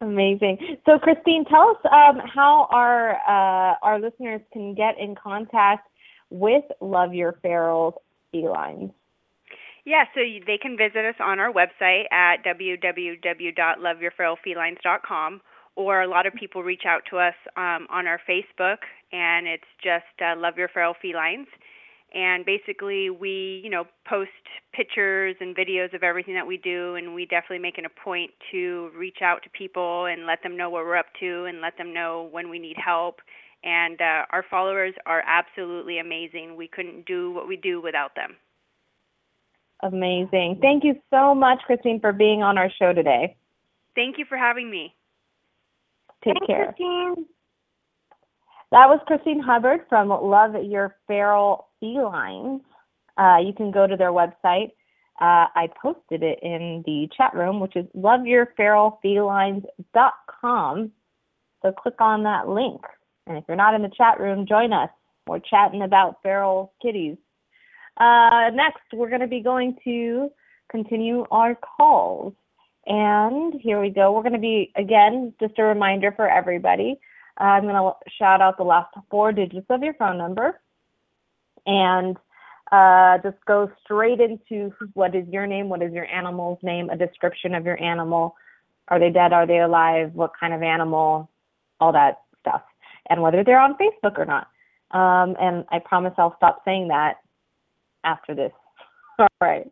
Amazing. 0.00 0.58
So, 0.84 0.98
Christine, 0.98 1.44
tell 1.46 1.70
us 1.70 1.78
um, 1.90 2.20
how 2.34 2.68
our 2.70 3.16
uh, 3.26 3.76
our 3.82 3.98
listeners 3.98 4.42
can 4.52 4.74
get 4.74 4.98
in 4.98 5.14
contact 5.14 5.88
with 6.30 6.64
Love 6.80 7.14
Your 7.14 7.32
Ferals 7.44 7.94
felines. 8.30 8.92
Yeah, 9.86 10.04
so 10.14 10.20
they 10.46 10.58
can 10.60 10.76
visit 10.76 11.04
us 11.04 11.14
on 11.20 11.38
our 11.38 11.52
website 11.52 12.12
at 12.12 12.44
www.loveyourferalfelines.com, 12.44 15.40
or 15.76 16.02
a 16.02 16.08
lot 16.08 16.26
of 16.26 16.34
people 16.34 16.64
reach 16.64 16.82
out 16.86 17.02
to 17.10 17.18
us 17.18 17.34
um, 17.56 17.86
on 17.88 18.08
our 18.08 18.20
Facebook, 18.28 18.78
and 19.12 19.46
it's 19.46 19.62
just 19.82 20.04
uh, 20.20 20.34
Love 20.36 20.58
Your 20.58 20.68
Feral 20.68 20.94
Felines. 21.00 21.46
And 22.16 22.46
basically, 22.46 23.10
we, 23.10 23.60
you 23.62 23.68
know, 23.68 23.84
post 24.08 24.30
pictures 24.72 25.36
and 25.38 25.54
videos 25.54 25.92
of 25.94 26.02
everything 26.02 26.32
that 26.32 26.46
we 26.46 26.56
do, 26.56 26.94
and 26.94 27.14
we 27.14 27.26
definitely 27.26 27.58
make 27.58 27.76
it 27.76 27.84
a 27.84 28.02
point 28.02 28.30
to 28.52 28.90
reach 28.96 29.18
out 29.22 29.42
to 29.42 29.50
people 29.50 30.06
and 30.06 30.24
let 30.24 30.42
them 30.42 30.56
know 30.56 30.70
what 30.70 30.84
we're 30.84 30.96
up 30.96 31.12
to, 31.20 31.44
and 31.44 31.60
let 31.60 31.76
them 31.76 31.92
know 31.92 32.26
when 32.30 32.48
we 32.48 32.58
need 32.58 32.78
help. 32.82 33.20
And 33.62 34.00
uh, 34.00 34.24
our 34.30 34.42
followers 34.50 34.94
are 35.04 35.22
absolutely 35.26 35.98
amazing. 35.98 36.56
We 36.56 36.68
couldn't 36.68 37.04
do 37.04 37.32
what 37.32 37.46
we 37.46 37.56
do 37.56 37.82
without 37.82 38.14
them. 38.14 38.36
Amazing. 39.82 40.60
Thank 40.62 40.84
you 40.84 40.94
so 41.10 41.34
much, 41.34 41.58
Christine, 41.66 42.00
for 42.00 42.14
being 42.14 42.42
on 42.42 42.56
our 42.56 42.70
show 42.80 42.94
today. 42.94 43.36
Thank 43.94 44.16
you 44.16 44.24
for 44.26 44.38
having 44.38 44.70
me. 44.70 44.94
Take 46.24 46.32
Thanks, 46.34 46.46
care. 46.46 46.64
Christine. 46.64 47.26
That 48.72 48.88
was 48.88 49.00
Christine 49.06 49.40
Hubbard 49.40 49.80
from 49.90 50.08
Love 50.08 50.54
Your 50.64 50.96
Feral 51.06 51.68
Felines. 51.80 52.62
Uh, 53.16 53.38
you 53.44 53.52
can 53.52 53.70
go 53.70 53.86
to 53.86 53.96
their 53.96 54.12
website. 54.12 54.72
Uh, 55.20 55.46
I 55.54 55.68
posted 55.80 56.22
it 56.22 56.38
in 56.42 56.82
the 56.84 57.08
chat 57.16 57.32
room, 57.34 57.60
which 57.60 57.76
is 57.76 57.86
loveyourferalfelines.com. 57.96 60.92
So 61.62 61.72
click 61.72 62.00
on 62.00 62.24
that 62.24 62.48
link. 62.48 62.82
And 63.26 63.38
if 63.38 63.44
you're 63.48 63.56
not 63.56 63.72
in 63.74 63.80
the 63.82 63.90
chat 63.96 64.20
room, 64.20 64.44
join 64.46 64.74
us. 64.74 64.90
We're 65.26 65.40
chatting 65.40 65.82
about 65.82 66.22
feral 66.22 66.74
kitties. 66.82 67.16
Uh, 67.96 68.50
next, 68.52 68.82
we're 68.92 69.08
going 69.08 69.22
to 69.22 69.26
be 69.26 69.40
going 69.40 69.78
to 69.84 70.30
continue 70.70 71.24
our 71.30 71.54
calls. 71.54 72.34
And 72.86 73.54
here 73.60 73.80
we 73.80 73.88
go. 73.90 74.12
We're 74.12 74.22
going 74.22 74.34
to 74.34 74.38
be, 74.38 74.70
again, 74.76 75.32
just 75.40 75.58
a 75.58 75.64
reminder 75.64 76.12
for 76.12 76.28
everybody. 76.28 77.00
I'm 77.38 77.62
going 77.62 77.74
to 77.74 77.92
shout 78.18 78.40
out 78.40 78.58
the 78.58 78.64
last 78.64 78.94
four 79.10 79.32
digits 79.32 79.66
of 79.70 79.82
your 79.82 79.94
phone 79.94 80.18
number 80.18 80.60
and 81.66 82.16
uh, 82.72 83.18
just 83.22 83.44
go 83.46 83.70
straight 83.84 84.20
into 84.20 84.72
what 84.94 85.14
is 85.14 85.26
your 85.28 85.46
name, 85.46 85.68
what 85.68 85.82
is 85.82 85.92
your 85.92 86.06
animal's 86.06 86.58
name, 86.62 86.90
a 86.90 86.96
description 86.96 87.54
of 87.54 87.64
your 87.64 87.80
animal. 87.82 88.34
Are 88.88 88.98
they 88.98 89.10
dead? 89.10 89.32
Are 89.32 89.46
they 89.46 89.60
alive? 89.60 90.12
What 90.14 90.32
kind 90.38 90.54
of 90.54 90.62
animal? 90.62 91.30
All 91.80 91.92
that 91.92 92.20
stuff. 92.40 92.62
And 93.08 93.22
whether 93.22 93.44
they're 93.44 93.60
on 93.60 93.74
Facebook 93.74 94.18
or 94.18 94.24
not. 94.24 94.48
Um, 94.92 95.36
and 95.40 95.64
I 95.70 95.78
promise 95.80 96.14
I'll 96.16 96.36
stop 96.36 96.62
saying 96.64 96.88
that 96.88 97.14
after 98.04 98.34
this. 98.34 98.52
All 99.18 99.28
right. 99.40 99.66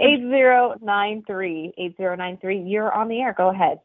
8093. 0.00 1.74
8093. 1.76 2.60
You're 2.62 2.92
on 2.92 3.08
the 3.08 3.20
air. 3.20 3.34
Go 3.36 3.50
ahead. 3.50 3.78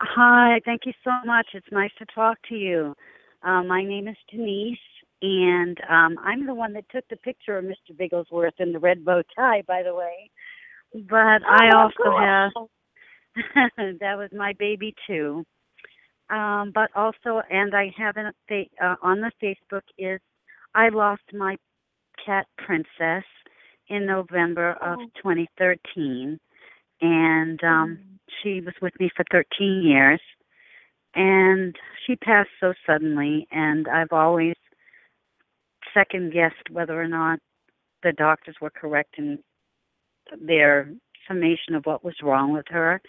Hi, 0.00 0.60
thank 0.66 0.82
you 0.84 0.92
so 1.02 1.10
much. 1.24 1.46
It's 1.54 1.66
nice 1.72 1.90
to 1.98 2.06
talk 2.14 2.36
to 2.50 2.54
you. 2.54 2.94
Uh, 3.42 3.62
my 3.62 3.82
name 3.82 4.08
is 4.08 4.16
Denise, 4.30 4.78
and 5.22 5.78
um, 5.88 6.16
I'm 6.22 6.46
the 6.46 6.54
one 6.54 6.72
that 6.74 6.88
took 6.90 7.04
the 7.08 7.16
picture 7.16 7.58
of 7.58 7.64
Mr. 7.64 7.96
Bigglesworth 7.96 8.54
in 8.58 8.72
the 8.72 8.78
red 8.78 9.04
bow 9.04 9.22
tie, 9.36 9.62
by 9.66 9.82
the 9.82 9.94
way. 9.94 10.30
But 11.08 11.42
I 11.44 11.70
Oh, 11.74 11.78
also 11.78 11.94
cool. 12.02 12.18
have 12.20 12.52
that 14.00 14.16
was 14.16 14.30
my 14.32 14.52
baby 14.58 14.94
too. 15.06 15.44
Um, 16.30 16.72
but 16.74 16.90
also, 16.96 17.40
and 17.50 17.74
I 17.74 17.92
have 17.96 18.16
an 18.16 18.32
update 18.32 18.70
uh, 18.82 18.96
on 19.02 19.20
the 19.20 19.30
Facebook 19.42 19.82
is 19.98 20.20
I 20.74 20.88
lost 20.88 21.22
my 21.32 21.56
cat 22.24 22.46
Princess 22.58 23.24
in 23.88 24.06
November 24.06 24.72
of 24.82 24.98
Oh. 24.98 25.10
2013, 25.22 26.38
and 27.00 27.62
um, 27.62 27.98
she 28.42 28.60
was 28.60 28.74
with 28.82 28.98
me 28.98 29.08
for 29.14 29.24
13 29.30 29.82
years, 29.82 30.20
and 31.14 31.76
she 32.04 32.16
passed 32.16 32.50
so 32.60 32.74
suddenly, 32.84 33.46
and 33.52 33.86
I've 33.86 34.12
always 34.12 34.54
second 35.96 36.32
guessed 36.32 36.70
whether 36.70 37.00
or 37.00 37.08
not 37.08 37.38
the 38.02 38.12
doctors 38.12 38.56
were 38.60 38.70
correct 38.70 39.14
in 39.18 39.38
their 40.40 40.90
summation 41.26 41.74
of 41.74 41.84
what 41.84 42.04
was 42.04 42.14
wrong 42.22 42.52
with 42.52 42.66
her. 42.68 43.00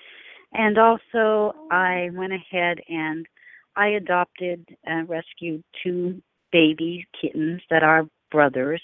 And 0.54 0.78
also, 0.78 1.54
I 1.72 2.10
went 2.14 2.34
ahead 2.34 2.78
and 2.88 3.26
I 3.76 3.90
adopted 3.90 4.66
and 4.86 5.10
rescued 5.10 5.64
two 5.84 6.22
baby 6.52 7.06
kittens 7.20 7.62
that 7.70 7.84
are 7.84 8.08
brothers. 8.32 8.82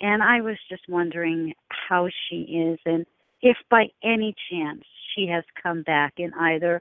And 0.00 0.22
I 0.22 0.40
was 0.40 0.56
just 0.68 0.82
wondering 0.88 1.52
how 1.88 2.08
she 2.28 2.36
is 2.36 2.78
and 2.86 3.04
if 3.40 3.56
by 3.70 3.86
any 4.02 4.34
chance 4.50 4.82
she 5.14 5.26
has 5.28 5.44
come 5.62 5.82
back 5.82 6.14
in 6.16 6.32
either 6.34 6.80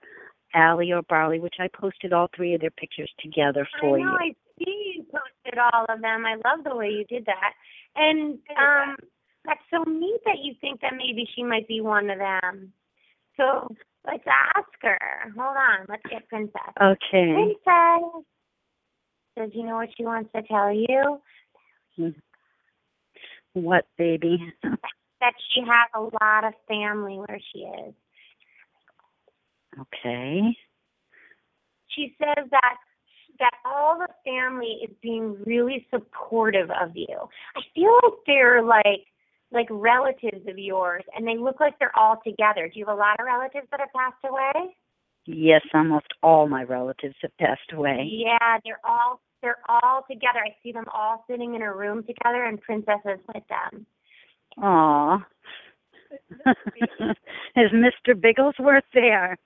Allie 0.56 0.92
or 0.92 1.04
Barley, 1.04 1.40
which 1.40 1.56
I 1.60 1.68
posted 1.68 2.14
all 2.14 2.30
three 2.36 2.56
of 2.56 2.62
their 2.62 2.72
pictures 2.72 3.12
together 3.20 3.68
for 3.80 4.00
I 4.00 4.02
know. 4.02 4.12
you. 4.12 4.18
I 4.20 4.36
see 4.58 4.94
you 4.96 5.04
posted 5.04 5.60
all 5.60 5.86
of 5.90 6.02
them. 6.02 6.26
I 6.26 6.36
love 6.36 6.64
the 6.64 6.76
way 6.76 6.90
you 6.90 7.06
did 7.06 7.26
that. 7.26 7.54
And 7.96 8.40
um, 8.58 8.96
that's 9.46 9.62
so 9.72 9.84
neat 9.90 10.20
that 10.26 10.40
you 10.44 10.54
think 10.62 10.82
that 10.82 10.94
maybe 10.96 11.28
she 11.36 11.44
might 11.44 11.68
be 11.68 11.82
one 11.82 12.10
of 12.10 12.20
them. 12.20 12.74
So 13.38 13.76
let's 14.06 14.24
ask 14.28 14.70
her. 14.82 15.00
Hold 15.38 15.58
on. 15.58 15.86
Let's 15.88 16.04
get 16.10 16.28
Princess. 16.28 16.74
Okay. 16.82 17.34
Princess. 17.34 18.24
Does 19.38 19.52
you 19.54 19.66
know 19.66 19.76
what 19.76 19.90
she 19.96 20.04
wants 20.04 20.32
to 20.36 20.42
tell 20.44 20.74
you? 20.74 21.22
What 23.54 23.86
baby? 23.98 24.54
That 25.20 25.34
she 25.52 25.62
has 25.62 25.90
a 25.96 26.00
lot 26.00 26.44
of 26.46 26.54
family 26.68 27.18
where 27.18 27.40
she 27.52 27.62
is. 27.62 27.94
Okay. 29.82 30.56
She 31.88 32.16
says 32.20 32.46
that 32.52 32.76
that 33.40 33.52
all 33.66 33.98
the 33.98 34.08
family 34.24 34.80
is 34.84 34.92
being 35.02 35.38
really 35.46 35.86
supportive 35.92 36.70
of 36.72 36.92
you. 36.96 37.18
I 37.56 37.62
feel 37.74 37.94
like 38.04 38.20
they're 38.26 38.64
like 38.64 39.06
like 39.52 39.68
relatives 39.70 40.46
of 40.48 40.58
yours 40.58 41.04
and 41.16 41.26
they 41.26 41.38
look 41.38 41.60
like 41.60 41.80
they're 41.80 41.98
all 41.98 42.20
together. 42.26 42.70
Do 42.72 42.80
you 42.80 42.86
have 42.86 42.96
a 42.96 43.00
lot 43.00 43.20
of 43.20 43.26
relatives 43.26 43.68
that 43.72 43.80
have 43.80 43.94
passed 43.96 44.24
away? 44.30 44.76
Yes, 45.26 45.62
almost 45.74 46.08
all 46.22 46.48
my 46.48 46.64
relatives 46.64 47.16
have 47.22 47.36
passed 47.38 47.72
away. 47.74 48.10
Yeah, 48.12 48.58
they're 48.64 48.82
all 48.84 49.22
they're 49.42 49.60
all 49.70 50.04
together. 50.10 50.40
I 50.40 50.56
see 50.64 50.72
them 50.72 50.86
all 50.94 51.24
sitting 51.30 51.56
in 51.56 51.62
a 51.62 51.74
room 51.74 52.04
together 52.04 52.44
and 52.46 52.62
Princess 52.62 53.00
is 53.06 53.20
with 53.28 53.44
them. 53.48 53.86
Aw. 54.62 55.26
Is 57.56 57.72
Mr. 57.72 58.20
Bigglesworth 58.20 58.84
there? 58.94 59.38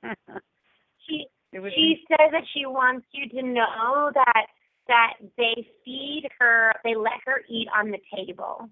She 1.08 1.15
It 1.15 1.27
was 1.27 1.40
she 1.54 2.04
says 2.08 2.32
that 2.32 2.44
she 2.54 2.66
wants 2.66 3.06
you 3.12 3.30
to 3.30 3.46
know 3.46 4.12
that 4.14 4.48
that 4.88 5.14
they 5.38 5.68
feed 5.86 6.28
her 6.40 6.74
they 6.84 6.96
let 6.96 7.20
her 7.26 7.42
eat 7.50 7.68
on 7.76 7.92
the 7.92 8.00
table. 8.16 8.70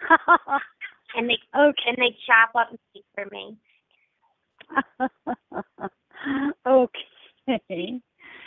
And 1.16 1.30
they 1.30 1.38
okay. 1.56 1.82
and 1.86 1.96
they 1.96 2.16
chop 2.26 2.50
up 2.58 2.70
meat 2.94 3.04
for 3.14 3.26
me. 3.30 3.56
okay. 6.66 8.00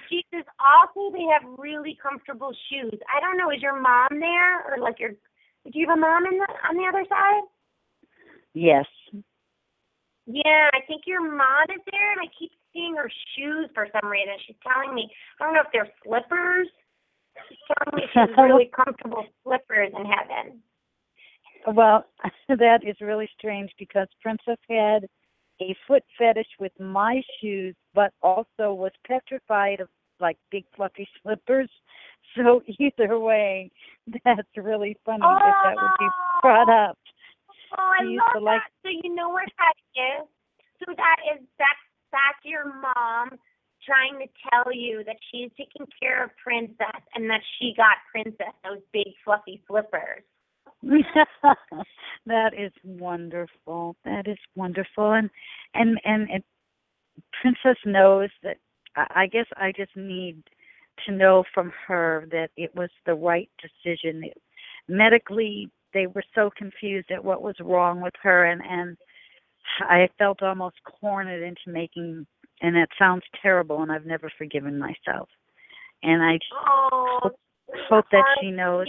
She 0.09 0.25
says 0.33 0.43
also 0.59 1.15
they 1.15 1.23
have 1.31 1.57
really 1.57 1.97
comfortable 2.01 2.51
shoes. 2.69 2.99
I 3.07 3.21
don't 3.21 3.37
know, 3.37 3.51
is 3.51 3.61
your 3.61 3.79
mom 3.79 4.09
there 4.11 4.67
or 4.67 4.79
like 4.81 4.99
your 4.99 5.11
do 5.11 5.73
you 5.73 5.87
have 5.87 5.97
a 5.97 6.01
mom 6.01 6.25
in 6.25 6.37
the 6.37 6.47
on 6.67 6.75
the 6.75 6.87
other 6.87 7.05
side? 7.07 7.43
Yes. 8.53 8.85
Yeah, 10.25 10.67
I 10.73 10.81
think 10.87 11.03
your 11.05 11.21
mom 11.21 11.71
is 11.71 11.81
there 11.89 12.11
and 12.11 12.19
I 12.19 12.27
keep 12.37 12.51
seeing 12.77 12.95
her 12.95 13.09
shoes 13.35 13.69
for 13.73 13.87
some 13.89 14.09
reason. 14.09 14.33
She's 14.45 14.55
telling 14.61 14.93
me 14.93 15.09
I 15.41 15.45
don't 15.45 15.53
know 15.53 15.61
if 15.65 15.73
they're 15.73 15.89
slippers. 16.05 16.67
She's 17.49 17.57
telling 17.73 17.97
me 17.97 18.03
she 18.13 18.19
has 18.19 18.29
really 18.37 18.69
comfortable 18.69 19.25
slippers 19.43 19.89
in 19.97 20.05
heaven. 20.05 20.61
Well, 21.65 22.05
that 22.49 22.81
is 22.85 22.95
really 23.01 23.29
strange 23.37 23.71
because 23.79 24.07
Princess 24.21 24.57
had 24.69 25.07
a 25.59 25.75
foot 25.87 26.03
fetish 26.17 26.47
with 26.59 26.71
my 26.79 27.21
shoes, 27.41 27.75
but 27.95 28.13
also 28.21 28.73
was 28.73 28.91
petrified 29.07 29.79
of 29.81 29.89
like 30.19 30.37
big 30.51 30.65
fluffy 30.75 31.07
slippers. 31.23 31.69
So 32.35 32.61
either 32.77 33.17
way, 33.17 33.71
that's 34.23 34.47
really 34.55 34.97
funny 35.05 35.21
that 35.21 35.53
that 35.63 35.75
would 35.75 35.97
be 35.99 36.07
brought 36.41 36.69
up. 36.69 36.97
Oh, 37.49 37.79
oh 37.79 37.91
I 37.99 38.03
She 38.03 38.09
to 38.11 38.39
love 38.39 38.43
like- 38.43 38.61
that. 38.61 38.71
So 38.83 38.89
you 39.03 39.15
know 39.15 39.29
what 39.29 39.49
that 39.57 39.73
is? 39.97 40.27
So 40.85 40.93
that 40.95 41.17
is 41.33 41.41
that's 41.57 41.86
that's 42.11 42.43
your 42.43 42.65
mom 42.65 43.37
trying 43.85 44.19
to 44.19 44.27
tell 44.49 44.73
you 44.73 45.03
that 45.05 45.17
she's 45.31 45.49
taking 45.57 45.87
care 46.01 46.23
of 46.23 46.31
Princess 46.43 47.01
and 47.15 47.29
that 47.29 47.41
she 47.57 47.73
got 47.75 47.97
Princess 48.11 48.53
those 48.63 48.81
big 48.91 49.07
fluffy 49.23 49.61
slippers. 49.67 50.23
that 52.25 52.53
is 52.57 52.71
wonderful. 52.83 53.95
That 54.05 54.27
is 54.27 54.37
wonderful, 54.55 55.13
and 55.13 55.29
and 55.73 55.99
and, 56.03 56.29
and 56.29 56.43
Princess 57.41 57.77
knows 57.85 58.29
that. 58.43 58.57
I 58.95 59.23
I 59.23 59.27
guess 59.27 59.45
I 59.55 59.71
just 59.75 59.95
need 59.95 60.43
to 61.05 61.11
know 61.11 61.43
from 61.53 61.71
her 61.87 62.27
that 62.31 62.49
it 62.57 62.75
was 62.75 62.89
the 63.05 63.15
right 63.15 63.49
decision. 63.61 64.23
It, 64.23 64.41
medically, 64.87 65.69
they 65.93 66.07
were 66.07 66.23
so 66.35 66.51
confused 66.55 67.11
at 67.11 67.23
what 67.23 67.41
was 67.41 67.55
wrong 67.59 68.01
with 68.01 68.13
her, 68.21 68.45
and 68.45 68.61
and 68.63 68.97
I 69.81 70.09
felt 70.17 70.41
almost 70.41 70.75
cornered 70.83 71.43
into 71.43 71.61
making. 71.67 72.25
And 72.61 72.75
that 72.75 72.89
sounds 72.97 73.23
terrible, 73.39 73.83
and 73.83 73.91
I've 73.91 74.05
never 74.07 74.31
forgiven 74.35 74.79
myself. 74.79 75.29
And 76.01 76.23
I 76.23 76.39
Oh, 76.65 77.19
hope, 77.21 77.39
hope 77.89 78.05
that 78.11 78.23
she 78.41 78.49
knows. 78.49 78.87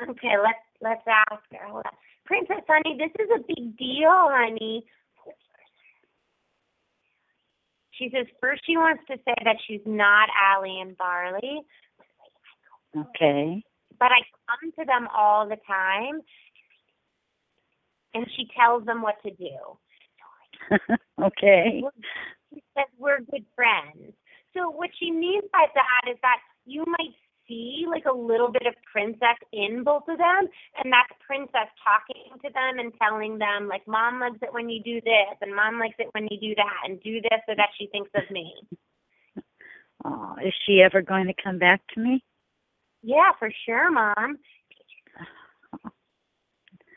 Okay, 0.00 0.34
let's 0.40 0.58
let's 0.80 1.02
ask 1.08 1.42
her. 1.52 1.66
Hold 1.68 1.86
on. 1.86 1.92
Princess, 2.24 2.62
honey, 2.68 2.96
this 2.98 3.10
is 3.18 3.28
a 3.34 3.40
big 3.48 3.76
deal, 3.76 4.10
honey. 4.12 4.84
She 7.92 8.10
says 8.14 8.26
first 8.40 8.62
she 8.64 8.76
wants 8.76 9.02
to 9.10 9.16
say 9.24 9.34
that 9.44 9.56
she's 9.66 9.80
not 9.84 10.28
Allie 10.40 10.80
and 10.80 10.96
Barley, 10.96 11.62
Okay. 12.96 13.62
but 13.98 14.12
I 14.12 14.20
come 14.46 14.70
to 14.78 14.84
them 14.84 15.08
all 15.12 15.48
the 15.48 15.56
time, 15.66 16.20
and 18.18 18.26
she 18.36 18.48
tells 18.58 18.84
them 18.84 19.00
what 19.00 19.14
to 19.22 19.30
do. 19.30 19.54
okay. 21.22 21.82
She 22.52 22.62
says 22.74 22.86
we're 22.98 23.20
good 23.20 23.46
friends. 23.54 24.12
So 24.56 24.70
what 24.70 24.90
she 24.98 25.10
means 25.10 25.44
by 25.52 25.66
that 25.74 26.10
is 26.10 26.18
that 26.22 26.38
you 26.66 26.84
might 26.86 27.14
see 27.46 27.86
like 27.88 28.04
a 28.04 28.14
little 28.14 28.50
bit 28.50 28.66
of 28.66 28.74
princess 28.90 29.38
in 29.52 29.84
both 29.84 30.02
of 30.08 30.18
them, 30.18 30.48
and 30.82 30.92
that's 30.92 31.14
princess 31.24 31.70
talking 31.78 32.34
to 32.42 32.50
them 32.52 32.78
and 32.78 32.92
telling 33.00 33.38
them 33.38 33.68
like 33.68 33.86
mom 33.86 34.20
likes 34.20 34.42
it 34.42 34.52
when 34.52 34.68
you 34.68 34.82
do 34.82 35.00
this, 35.00 35.36
and 35.40 35.54
mom 35.54 35.78
likes 35.78 35.96
it 35.98 36.08
when 36.12 36.26
you 36.30 36.38
do 36.40 36.54
that, 36.56 36.90
and 36.90 37.00
do 37.02 37.20
this 37.22 37.40
so 37.46 37.54
that 37.56 37.70
she 37.78 37.86
thinks 37.86 38.10
of 38.14 38.28
me. 38.30 38.54
Oh, 40.04 40.36
is 40.46 40.54
she 40.64 40.80
ever 40.80 41.02
going 41.02 41.26
to 41.26 41.34
come 41.42 41.58
back 41.58 41.80
to 41.92 42.00
me? 42.00 42.22
Yeah, 43.02 43.32
for 43.36 43.50
sure, 43.66 43.90
mom. 43.90 44.38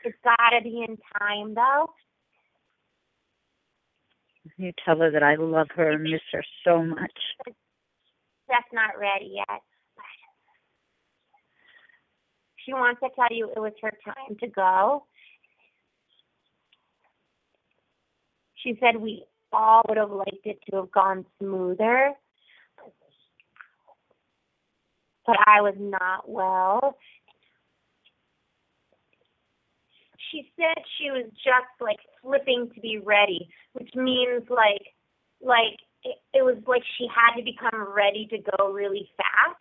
It's 0.04 0.18
gotta 0.24 0.62
be 0.62 0.84
in 0.86 0.98
time 1.18 1.54
though. 1.54 1.90
You 4.56 4.72
tell 4.84 4.98
her 4.98 5.10
that 5.10 5.22
I 5.22 5.36
love 5.36 5.68
her 5.76 5.92
and 5.92 6.02
miss 6.02 6.20
her 6.32 6.44
so 6.64 6.82
much. 6.82 7.12
That's 7.46 8.72
not 8.72 8.98
ready 8.98 9.34
yet. 9.36 9.60
She 12.64 12.72
wants 12.72 13.00
to 13.00 13.08
tell 13.16 13.28
you 13.30 13.50
it 13.54 13.58
was 13.58 13.72
her 13.82 13.92
time 14.04 14.36
to 14.40 14.46
go. 14.48 15.06
She 18.62 18.78
said 18.80 19.00
we 19.00 19.24
all 19.52 19.82
would 19.88 19.98
have 19.98 20.10
liked 20.10 20.44
it 20.44 20.58
to 20.70 20.76
have 20.76 20.92
gone 20.92 21.26
smoother. 21.38 22.12
But 25.26 25.36
I 25.46 25.60
was 25.60 25.74
not 25.78 26.28
well. 26.28 26.96
She 30.32 30.50
said 30.56 30.80
she 30.98 31.10
was 31.12 31.28
just 31.44 31.72
like 31.80 32.00
flipping 32.22 32.70
to 32.74 32.80
be 32.80 32.98
ready, 32.98 33.48
which 33.74 33.92
means 33.94 34.48
like 34.48 34.96
like 35.44 35.76
it, 36.02 36.16
it 36.32 36.42
was 36.42 36.56
like 36.66 36.82
she 36.98 37.06
had 37.06 37.36
to 37.36 37.44
become 37.44 37.86
ready 37.92 38.26
to 38.32 38.38
go 38.56 38.72
really 38.72 39.10
fast. 39.16 39.60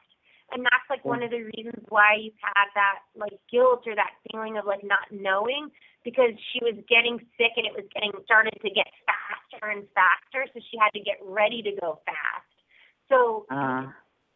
And 0.52 0.64
that's 0.64 0.88
like 0.90 1.06
one 1.06 1.24
of 1.24 1.32
the 1.32 1.44
reasons 1.56 1.84
why 1.88 2.16
you 2.20 2.32
had 2.44 2.68
that 2.76 3.00
like 3.16 3.36
guilt 3.52 3.84
or 3.88 3.96
that 3.96 4.16
feeling 4.28 4.58
of 4.58 4.66
like 4.66 4.84
not 4.84 5.08
knowing 5.12 5.72
because 6.04 6.36
she 6.52 6.60
was 6.64 6.76
getting 6.90 7.20
sick 7.40 7.56
and 7.56 7.66
it 7.68 7.72
was 7.72 7.88
getting 7.94 8.12
started 8.26 8.56
to 8.60 8.70
get 8.70 8.88
faster 9.08 9.72
and 9.72 9.88
faster. 9.96 10.48
So 10.52 10.60
she 10.72 10.76
had 10.76 10.92
to 10.92 11.00
get 11.00 11.20
ready 11.24 11.62
to 11.64 11.72
go 11.80 12.00
fast. 12.04 12.52
So 13.08 13.46
Uh, 13.52 13.92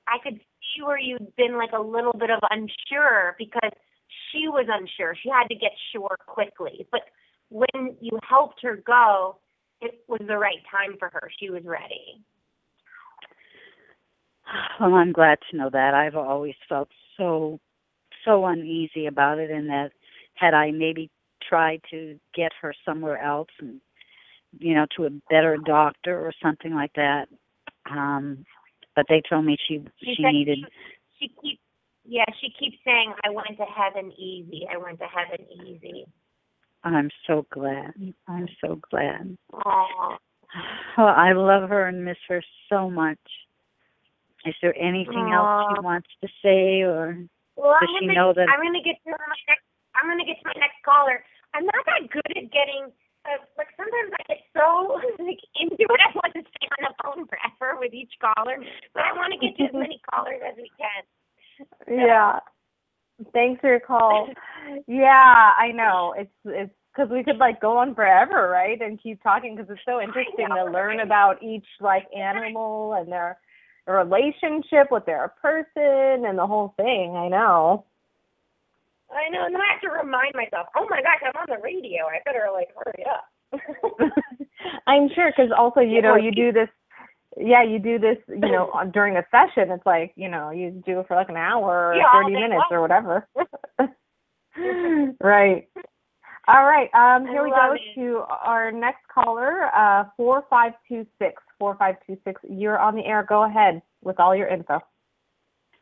I 0.08 0.20
could 0.24 0.40
see 0.40 0.84
where 0.84 1.00
you'd 1.00 1.36
been 1.36 1.58
like 1.58 1.72
a 1.74 1.82
little 1.82 2.14
bit 2.14 2.30
of 2.30 2.40
unsure 2.50 3.36
because 3.38 3.76
she 4.32 4.48
was 4.48 4.68
unsure. 4.70 5.16
She 5.22 5.30
had 5.30 5.48
to 5.48 5.56
get 5.56 5.72
sure 5.92 6.18
quickly. 6.26 6.88
But 6.92 7.02
when 7.50 7.96
you 8.02 8.20
helped 8.28 8.62
her 8.64 8.78
go, 8.86 9.38
it 9.82 10.04
was 10.08 10.22
the 10.28 10.38
right 10.38 10.64
time 10.72 10.98
for 11.00 11.10
her. 11.14 11.30
She 11.40 11.50
was 11.50 11.64
ready. 11.66 12.22
well, 14.80 14.94
I'm 14.94 15.12
glad 15.12 15.40
to 15.50 15.58
know 15.58 15.70
that. 15.72 15.94
I've 15.94 16.16
always 16.16 16.56
felt 16.68 16.90
so 17.18 17.60
so 18.24 18.46
uneasy 18.46 19.06
about 19.06 19.38
it, 19.38 19.52
and 19.52 19.70
that 19.70 19.92
had 20.34 20.54
I 20.54 20.72
maybe 20.72 21.12
tried 21.48 21.82
to 21.92 22.20
get 22.34 22.52
her 22.62 22.74
somewhere 22.86 23.22
else, 23.22 23.50
and 23.60 23.80
you 24.58 24.74
know, 24.74 24.86
to 24.98 25.06
a 25.06 25.10
better 25.30 25.58
doctor 25.64 26.20
or 26.20 26.34
something 26.42 26.74
like 26.74 26.94
that. 26.96 27.28
Um, 27.90 28.46
but 28.96 29.06
they 29.10 29.22
told 29.30 29.46
me 29.46 29.58
she 29.68 29.84
She 30.04 30.16
she 30.16 30.24
needed. 30.24 30.60
She 31.20 31.28
keeps 31.42 31.55
yeah, 32.08 32.26
she 32.42 32.50
keeps 32.60 32.78
saying, 32.86 33.14
I 33.24 33.30
went 33.30 33.58
to 33.58 33.66
heaven 33.66 34.12
easy. 34.18 34.68
I 34.72 34.78
went 34.78 35.00
to 35.00 35.06
heaven 35.06 35.46
easy. 35.66 36.06
I'm 36.84 37.10
so 37.26 37.46
glad. 37.52 37.94
I'm 38.28 38.48
so 38.64 38.80
glad. 38.92 39.38
Aw. 39.54 40.18
Oh, 40.98 41.04
I 41.04 41.34
love 41.34 41.68
her 41.70 41.88
and 41.88 42.06
miss 42.06 42.18
her 42.30 42.42
so 42.70 42.90
much. 42.90 43.20
Is 44.46 44.54
there 44.62 44.78
anything 44.78 45.34
else 45.34 45.50
Aw. 45.66 45.74
she 45.76 45.82
wants 45.82 46.08
to 46.22 46.28
say, 46.44 46.82
or 46.86 47.18
Well, 47.58 47.74
Does 47.82 47.90
I'm 47.90 47.96
she 48.00 48.06
gonna, 48.08 48.14
know 48.20 48.34
that- 48.34 48.48
I'm 48.48 48.62
gonna 48.62 48.84
get 48.86 49.02
to 49.04 49.12
my 49.12 49.36
next. 49.50 49.66
I'm 49.98 50.08
gonna 50.08 50.24
get 50.26 50.38
to 50.40 50.46
my 50.46 50.60
next 50.62 50.78
caller. 50.86 51.26
I'm 51.58 51.66
not 51.66 51.84
that 51.90 52.06
good 52.14 52.30
at 52.38 52.52
getting. 52.54 52.94
Uh, 53.26 53.42
like 53.58 53.74
sometimes 53.74 54.14
I 54.14 54.24
get 54.30 54.46
so 54.54 55.02
like 55.26 55.42
into 55.58 55.82
it. 55.82 56.00
I 56.06 56.14
want 56.14 56.38
to 56.38 56.46
stay 56.46 56.68
on 56.78 56.82
the 56.86 56.94
phone 57.02 57.26
forever 57.26 57.80
with 57.82 57.98
each 57.98 58.14
caller, 58.22 58.62
but 58.94 59.02
I 59.02 59.12
want 59.18 59.34
to 59.34 59.40
get 59.42 59.58
to 59.58 59.64
as 59.66 59.74
many 59.74 59.98
callers 60.14 60.46
as 60.46 60.54
we 60.62 60.70
can. 60.78 61.02
Yeah. 61.88 62.40
Thanks 63.34 63.62
for 63.62 63.70
your 63.70 63.80
call. 63.80 64.28
yeah, 64.88 65.52
I 65.58 65.72
know. 65.74 66.14
It's 66.18 66.32
it's 66.46 66.74
because 66.96 67.10
we 67.12 67.24
could 67.24 67.38
like 67.38 67.62
go 67.62 67.78
on 67.78 67.96
forever, 67.96 68.50
right? 68.50 68.80
And 68.82 69.02
keep 69.02 69.22
talking 69.24 69.56
because 69.56 69.70
it's 69.70 69.82
so 69.86 70.02
interesting 70.02 70.48
to 70.50 70.66
learn 70.66 70.98
right? 70.98 71.06
about 71.06 71.42
each 71.44 71.66
like 71.80 72.04
animal 72.16 72.94
and 72.94 73.12
their 73.12 73.38
relationship 73.88 74.92
with 74.92 75.06
their 75.06 75.34
person 75.42 76.26
and 76.26 76.38
the 76.38 76.48
whole 76.48 76.74
thing. 76.78 77.16
I 77.16 77.28
know. 77.28 77.86
I 79.12 79.30
know, 79.30 79.46
and 79.46 79.54
then 79.54 79.62
I 79.62 79.72
have 79.72 79.82
to 79.82 79.90
remind 79.90 80.34
myself. 80.34 80.68
Oh 80.76 80.88
my 80.90 81.02
gosh, 81.02 81.22
I'm 81.24 81.40
on 81.40 81.48
the 81.48 81.62
radio. 81.62 82.06
I 82.06 82.20
better 82.26 82.48
like 82.52 82.70
hurry 82.76 83.06
up. 83.06 83.30
I'm 84.88 85.10
sure 85.14 85.32
because 85.32 85.52
also 85.58 85.80
you 85.80 86.02
know 86.02 86.16
you 86.16 86.32
do 86.32 86.52
this. 86.52 86.70
Yeah, 87.38 87.64
you 87.64 87.80
do 87.80 88.00
this, 88.00 88.18
you 88.30 88.52
know, 88.52 88.72
during 88.94 89.18
a 89.18 89.26
session. 89.32 89.72
It's 89.72 89.86
like, 89.86 90.14
you 90.16 90.30
know, 90.30 90.52
you 90.52 90.84
do 90.86 91.00
it 91.00 91.08
for 91.08 91.16
like 91.16 91.30
an 91.30 91.38
hour 91.38 91.90
or 91.90 91.96
Yeah, 91.96 92.12
30 92.14 92.34
day 92.34 92.42
minutes 92.42 92.66
or 92.72 92.82
whatever. 92.82 93.28
right. 95.20 95.68
All 96.48 96.64
right. 96.64 96.90
Um, 96.94 97.26
here 97.28 97.44
we 97.44 97.50
go 97.50 97.74
it. 97.74 97.82
to 97.96 98.24
our 98.30 98.72
next 98.72 99.08
caller, 99.14 99.66
uh, 99.76 100.06
4526. 100.16 101.42
4526. 101.60 102.42
You're 102.50 102.80
on 102.80 102.96
the 102.96 103.06
air. 103.06 103.26
Go 103.28 103.44
ahead 103.44 103.82
with 104.04 104.20
all 104.20 104.36
your 104.36 104.48
info. 104.48 104.80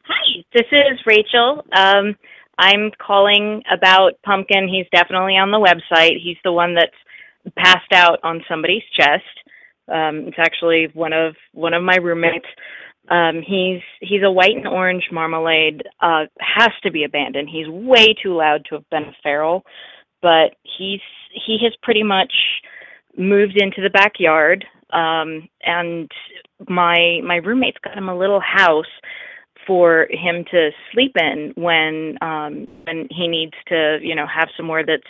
Hi, 0.06 0.44
this 0.54 0.68
is 0.72 1.00
Rachel. 1.06 1.64
Um, 1.76 2.16
I'm 2.58 2.92
calling 3.06 3.64
about 3.72 4.14
Pumpkin. 4.26 4.68
He's 4.68 4.86
definitely 4.92 5.38
on 5.38 5.52
the 5.52 5.58
website. 5.58 6.22
He's 6.22 6.38
the 6.44 6.52
one 6.52 6.76
that's 6.76 6.92
passed 7.58 7.92
out 7.94 8.20
on 8.24 8.44
somebody's 8.48 8.84
chest. 8.98 9.24
Um, 9.88 10.28
it's 10.28 10.40
actually 10.40 10.88
one 10.94 11.14
of 11.14 11.36
one 11.54 11.74
of 11.74 11.84
my 11.84 11.98
roommates. 11.98 12.46
Um, 13.10 13.42
he's 13.46 13.82
he's 14.00 14.24
a 14.24 14.32
white 14.32 14.56
and 14.56 14.68
orange 14.68 15.04
marmalade. 15.12 15.84
Uh, 16.02 16.26
has 16.40 16.72
to 16.84 16.92
be 16.92 17.04
abandoned. 17.04 17.50
He's 17.52 17.68
way 17.68 18.14
too 18.22 18.36
loud 18.36 18.66
to 18.70 18.76
have 18.76 18.90
been 18.90 19.04
a 19.04 19.16
feral, 19.22 19.64
but 20.22 20.56
he's 20.64 21.02
he 21.46 21.58
has 21.64 21.74
pretty 21.82 22.04
much 22.04 22.34
moved 23.18 23.62
into 23.62 23.82
the 23.82 23.90
backyard. 23.90 24.66
Um, 24.92 25.50
and 25.64 26.10
my 26.70 27.20
my 27.26 27.38
roommate's 27.38 27.78
got 27.84 27.98
him 27.98 28.10
a 28.10 28.18
little 28.18 28.40
house 28.42 28.86
for 29.68 30.08
him 30.10 30.46
to 30.52 30.70
sleep 30.92 31.16
in 31.16 31.54
when 31.56 32.18
um 32.22 32.68
when 32.86 33.08
he 33.10 33.28
needs 33.28 33.54
to 33.68 33.98
you 34.02 34.16
know 34.16 34.26
have 34.28 34.50
somewhere 34.58 34.84
that's 34.86 35.08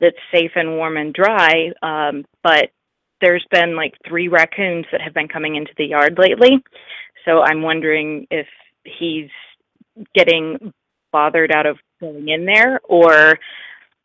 that's 0.00 0.16
safe 0.32 0.52
and 0.54 0.76
warm 0.76 0.96
and 0.96 1.14
dry 1.14 1.70
um 1.82 2.24
but 2.42 2.70
there's 3.20 3.46
been 3.50 3.76
like 3.76 3.94
three 4.06 4.28
raccoons 4.28 4.86
that 4.92 5.00
have 5.00 5.14
been 5.14 5.28
coming 5.28 5.56
into 5.56 5.72
the 5.76 5.86
yard 5.86 6.18
lately 6.18 6.62
so 7.24 7.42
i'm 7.42 7.62
wondering 7.62 8.26
if 8.30 8.46
he's 8.84 9.30
getting 10.14 10.72
bothered 11.12 11.52
out 11.52 11.66
of 11.66 11.78
going 12.00 12.28
in 12.28 12.44
there 12.44 12.80
or 12.84 13.38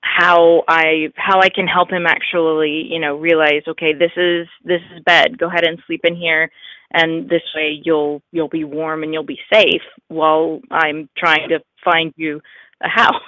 how 0.02 0.64
i 0.68 1.08
how 1.16 1.40
i 1.40 1.50
can 1.50 1.68
help 1.68 1.92
him 1.92 2.08
actually 2.08 2.88
you 2.90 3.00
know 3.00 3.18
realize 3.18 3.62
okay 3.68 3.94
this 3.94 4.12
is 4.18 4.48
this 4.64 4.82
is 4.96 5.04
bed 5.06 5.38
go 5.38 5.48
ahead 5.48 5.66
and 5.66 5.80
sleep 5.86 6.02
in 6.04 6.16
here 6.16 6.50
and 6.94 7.30
this 7.30 7.42
way 7.56 7.80
you'll 7.84 8.22
you'll 8.32 8.50
be 8.50 8.64
warm 8.64 9.04
and 9.04 9.14
you'll 9.14 9.24
be 9.24 9.40
safe 9.52 9.82
while 10.08 10.62
I'm 10.70 11.10
trying 11.18 11.50
to 11.50 11.60
find 11.84 12.14
you 12.16 12.42
a 12.84 12.90
house. 12.90 13.22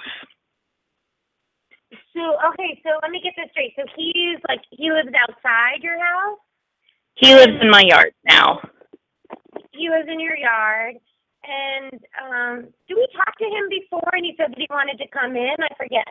So 2.16 2.22
okay, 2.52 2.80
so 2.82 2.90
let 3.02 3.10
me 3.10 3.20
get 3.22 3.34
this 3.36 3.50
straight. 3.50 3.74
So 3.76 3.82
he's 3.96 4.38
like 4.48 4.60
he 4.70 4.90
lives 4.90 5.10
outside 5.28 5.82
your 5.82 5.98
house. 5.98 6.38
He 7.16 7.34
lives 7.34 7.54
in 7.60 7.70
my 7.70 7.82
yard 7.86 8.12
now. 8.24 8.60
He 9.72 9.88
lives 9.90 10.08
in 10.10 10.20
your 10.20 10.36
yard. 10.36 10.96
And 11.46 12.00
um, 12.22 12.62
did 12.88 12.94
we 12.96 13.06
talk 13.14 13.36
to 13.36 13.44
him 13.44 13.68
before? 13.68 14.08
And 14.12 14.24
he 14.24 14.34
said 14.36 14.50
that 14.50 14.58
he 14.58 14.66
wanted 14.70 14.96
to 14.98 15.08
come 15.08 15.36
in. 15.36 15.54
I 15.60 15.74
forget. 15.76 16.06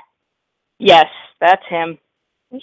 Yes, 0.80 1.08
that's 1.42 1.64
him. 1.70 1.98
but 2.52 2.60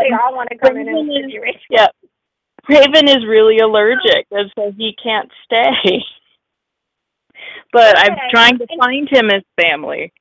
they 0.00 0.10
all 0.12 0.34
want 0.34 0.48
to 0.50 0.58
come 0.58 0.76
in 0.76 0.88
and 0.88 1.08
Raven 1.08 1.30
is- 1.30 1.62
yeah, 1.70 1.86
Raven 2.68 3.08
is 3.08 3.24
really 3.26 3.58
allergic, 3.58 4.26
and 4.30 4.50
so 4.56 4.72
he 4.76 4.96
can't 5.02 5.30
stay. 5.44 5.98
But 7.72 7.98
I'm 7.98 8.16
trying 8.30 8.56
to 8.58 8.66
find 8.78 9.08
him 9.10 9.30
his 9.32 9.42
family. 9.60 10.12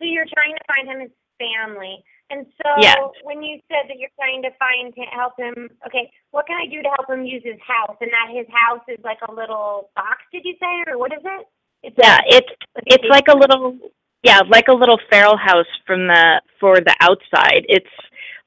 So 0.00 0.08
you're 0.08 0.26
trying 0.32 0.56
to 0.56 0.64
find 0.66 0.88
him 0.88 1.00
his 1.00 1.12
family. 1.38 2.02
And 2.30 2.46
so 2.62 2.70
Yes. 2.80 2.96
when 3.22 3.42
you 3.42 3.60
said 3.68 3.88
that 3.88 3.98
you're 3.98 4.14
trying 4.16 4.42
to 4.42 4.50
find 4.58 4.94
to 4.94 5.02
help 5.12 5.36
him, 5.38 5.68
okay, 5.86 6.10
what 6.30 6.46
can 6.46 6.56
I 6.56 6.66
do 6.66 6.82
to 6.82 6.88
help 6.96 7.10
him 7.10 7.24
use 7.24 7.42
his 7.44 7.60
house? 7.60 7.96
And 8.00 8.10
that 8.10 8.30
his 8.32 8.46
house 8.52 8.82
is 8.88 8.98
like 9.04 9.18
a 9.28 9.32
little 9.32 9.90
box, 9.96 10.22
did 10.32 10.44
you 10.44 10.54
say, 10.60 10.90
or 10.90 10.98
what 10.98 11.12
is 11.12 11.20
it? 11.24 11.46
It's 11.82 11.96
Yeah, 11.98 12.16
like- 12.16 12.34
it's 12.34 12.52
it's 12.86 13.04
like 13.08 13.28
a 13.28 13.36
little 13.36 13.76
yeah, 14.22 14.40
like 14.48 14.68
a 14.68 14.72
little 14.74 14.98
feral 15.10 15.36
house 15.36 15.66
from 15.86 16.06
the 16.06 16.42
for 16.60 16.80
the 16.80 16.94
outside. 17.00 17.64
It's 17.68 17.94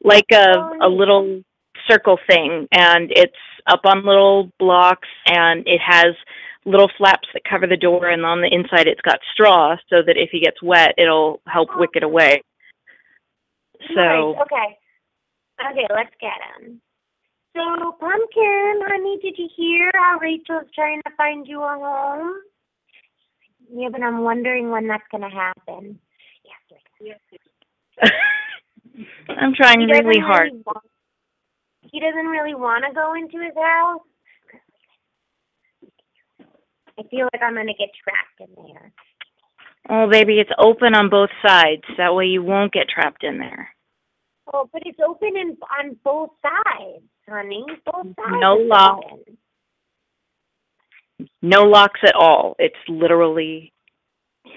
like 0.04 0.32
a 0.32 0.58
Oh, 0.58 0.78
a 0.82 0.90
little 0.90 1.42
circle 1.90 2.18
thing 2.30 2.68
and 2.72 3.12
it's 3.12 3.36
up 3.68 3.82
on 3.86 4.06
little 4.06 4.52
blocks 4.60 5.08
and 5.28 5.68
it 5.68 5.82
has 5.82 6.16
little 6.66 6.90
flaps 6.98 7.28
that 7.34 7.44
cover 7.50 7.68
the 7.68 7.78
door 7.78 8.10
and 8.10 8.26
on 8.26 8.42
the 8.42 8.48
inside 8.54 8.88
it's 8.88 9.02
got 9.02 9.20
straw 9.34 9.76
so 9.90 10.02
that 10.06 10.18
if 10.18 10.30
he 10.32 10.40
gets 10.40 10.62
wet 10.62 10.94
it'll 10.98 11.42
help 11.48 11.70
wick 11.76 11.92
it 11.96 12.04
away. 12.04 12.42
So 13.96 14.34
Nice. 14.34 14.42
Okay. 14.44 14.78
Okay, 15.72 15.88
let's 15.94 16.14
get 16.20 16.34
him. 16.58 16.82
So, 17.56 17.96
Pumpkin, 18.00 18.82
honey, 18.88 19.20
did 19.22 19.36
you 19.38 19.48
hear 19.56 19.92
how 19.94 20.18
Rachel's 20.20 20.68
trying 20.74 21.02
to 21.06 21.12
find 21.16 21.48
you 21.48 21.62
a 21.62 21.78
home? 21.80 22.34
Yeah, 23.72 23.90
but 23.92 24.02
I'm 24.02 24.22
wondering 24.24 24.72
when 24.72 24.88
that's 24.88 25.04
going 25.12 25.22
to 25.22 25.30
happen. 25.30 26.00
Yes, 26.44 27.20
yes. 28.02 28.12
I'm 29.30 29.54
trying 29.54 29.82
he 29.82 29.88
doesn't 29.88 30.06
really 30.06 30.20
hard. 30.20 30.52
want- 30.66 30.90
he 31.82 32.00
doesn't 32.00 32.26
really 32.26 32.56
want 32.56 32.86
to 32.88 32.94
go 32.94 33.14
into 33.14 33.38
his 33.38 33.56
house. 33.56 34.02
I 37.00 37.04
feel 37.10 37.28
like 37.34 37.42
I'm 37.42 37.54
going 37.56 37.68
to 37.68 37.74
get 37.74 37.90
trapped 38.04 38.40
in 38.40 38.64
there. 38.66 38.92
Oh 39.90 40.10
baby, 40.10 40.40
it's 40.40 40.52
open 40.58 40.96
on 40.96 41.10
both 41.10 41.30
sides. 41.46 41.84
That 41.98 42.16
way 42.16 42.26
you 42.26 42.42
won't 42.44 42.72
get 42.72 42.88
trapped 42.88 43.24
in 43.24 43.38
there. 43.38 43.70
Oh, 44.54 44.70
but 44.72 44.84
it's 44.86 45.00
open 45.06 45.36
in, 45.36 45.58
on 45.80 45.98
both 46.04 46.30
sides, 46.42 47.04
honey. 47.28 47.66
Both 47.86 48.06
sides. 48.16 48.36
No 48.40 48.56
lock. 48.56 49.02
open. 49.12 49.38
No 51.42 51.64
locks 51.64 52.00
at 52.04 52.16
all. 52.16 52.56
It's 52.60 52.76
literally 52.88 53.72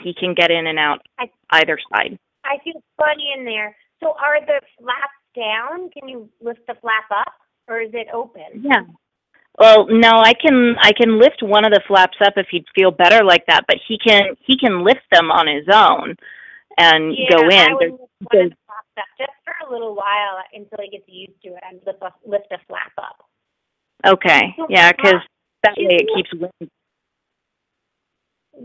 he 0.02 0.14
can 0.18 0.34
get 0.34 0.50
in 0.50 0.66
and 0.66 0.78
out 0.78 1.00
I- 1.18 1.30
either 1.50 1.78
side. 1.92 2.18
I 2.44 2.58
feel 2.62 2.82
funny 2.96 3.28
in 3.36 3.44
there. 3.44 3.76
So 4.00 4.14
are 4.20 4.40
the 4.44 4.60
flaps 4.78 5.12
down? 5.34 5.90
Can 5.90 6.08
you 6.08 6.28
lift 6.40 6.60
the 6.66 6.74
flap 6.80 7.04
up, 7.10 7.32
or 7.66 7.80
is 7.80 7.90
it 7.92 8.08
open? 8.12 8.62
Yeah. 8.62 8.82
Well, 9.58 9.86
no, 9.88 10.10
I 10.10 10.34
can 10.34 10.76
I 10.80 10.92
can 10.92 11.18
lift 11.18 11.42
one 11.42 11.64
of 11.64 11.72
the 11.72 11.80
flaps 11.86 12.18
up 12.24 12.34
if 12.36 12.46
he'd 12.50 12.66
feel 12.74 12.90
better 12.90 13.24
like 13.24 13.46
that, 13.46 13.64
but 13.66 13.78
he 13.86 13.98
can 13.98 14.36
he 14.44 14.56
can 14.58 14.84
lift 14.84 15.04
them 15.10 15.30
on 15.30 15.46
his 15.46 15.64
own 15.72 16.16
and 16.78 17.14
yeah, 17.16 17.30
go 17.30 17.42
in. 17.44 17.70
I 17.70 17.74
would 17.74 17.90
lift 17.92 18.00
one 18.30 18.44
of 18.44 18.50
the 18.50 18.56
flaps 18.66 18.96
up 18.98 19.04
just 19.18 19.32
for 19.44 19.66
a 19.66 19.72
little 19.72 19.94
while 19.94 20.42
until 20.52 20.78
he 20.82 20.90
gets 20.90 21.08
used 21.08 21.42
to 21.44 21.48
it. 21.50 21.62
I'd 21.66 21.80
lift 21.86 22.02
a, 22.02 22.12
lift 22.28 22.52
a 22.52 22.58
flap 22.68 22.92
up. 22.98 23.24
Okay. 24.06 24.54
Yeah, 24.68 24.92
because 24.92 25.22
that 25.62 25.74
way 25.76 25.96
it 26.00 26.08
keeps 26.14 26.34
wind. 26.34 26.70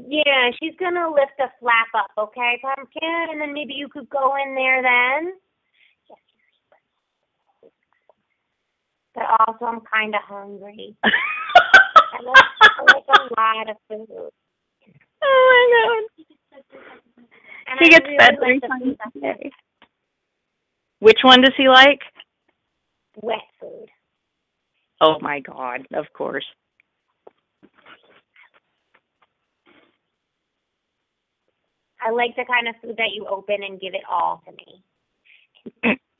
Yeah, 0.07 0.51
she's 0.61 0.75
gonna 0.79 1.09
lift 1.09 1.39
a 1.39 1.51
flap 1.59 1.87
up, 1.95 2.11
okay, 2.17 2.61
Pumpkin, 2.61 3.27
and 3.31 3.41
then 3.41 3.53
maybe 3.53 3.73
you 3.73 3.89
could 3.89 4.09
go 4.09 4.35
in 4.35 4.55
there 4.55 4.81
then. 4.81 5.33
But 9.15 9.25
also, 9.39 9.65
I'm 9.65 9.81
kind 9.81 10.15
of 10.15 10.21
hungry. 10.23 10.95
I 11.03 12.23
like, 12.23 12.43
I 12.61 12.83
like 12.93 13.03
a 13.09 13.39
lot 13.39 13.69
of 13.69 13.77
food. 13.87 14.29
Oh 15.23 15.47
my 15.51 15.67
god. 15.77 16.59
And 17.67 17.79
He 17.79 17.85
I 17.85 17.89
gets 17.89 18.05
really 18.05 18.17
fed 18.19 18.35
three 18.43 18.59
times 18.59 18.97
a 19.15 19.19
day. 19.19 19.51
Which 20.99 21.19
one 21.23 21.41
does 21.41 21.53
he 21.57 21.67
like? 21.67 21.99
wet 23.21 23.41
food. 23.59 23.87
Oh 25.01 25.17
my 25.19 25.39
god, 25.41 25.87
of 25.93 26.05
course. 26.13 26.45
I 32.01 32.11
like 32.11 32.35
the 32.35 32.45
kind 32.45 32.67
of 32.67 32.75
food 32.81 32.95
that 32.97 33.11
you 33.13 33.27
open 33.27 33.63
and 33.63 33.79
give 33.79 33.93
it 33.93 34.01
all 34.09 34.41
to 34.45 34.51
me. 34.51 35.97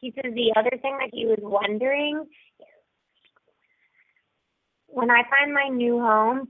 he 0.00 0.12
says 0.12 0.32
the 0.34 0.52
other 0.56 0.76
thing 0.82 0.98
that 1.00 1.10
he 1.12 1.26
was 1.26 1.38
wondering 1.40 2.26
when 4.92 5.10
I 5.10 5.22
find 5.30 5.54
my 5.54 5.68
new 5.68 5.98
home, 5.98 6.48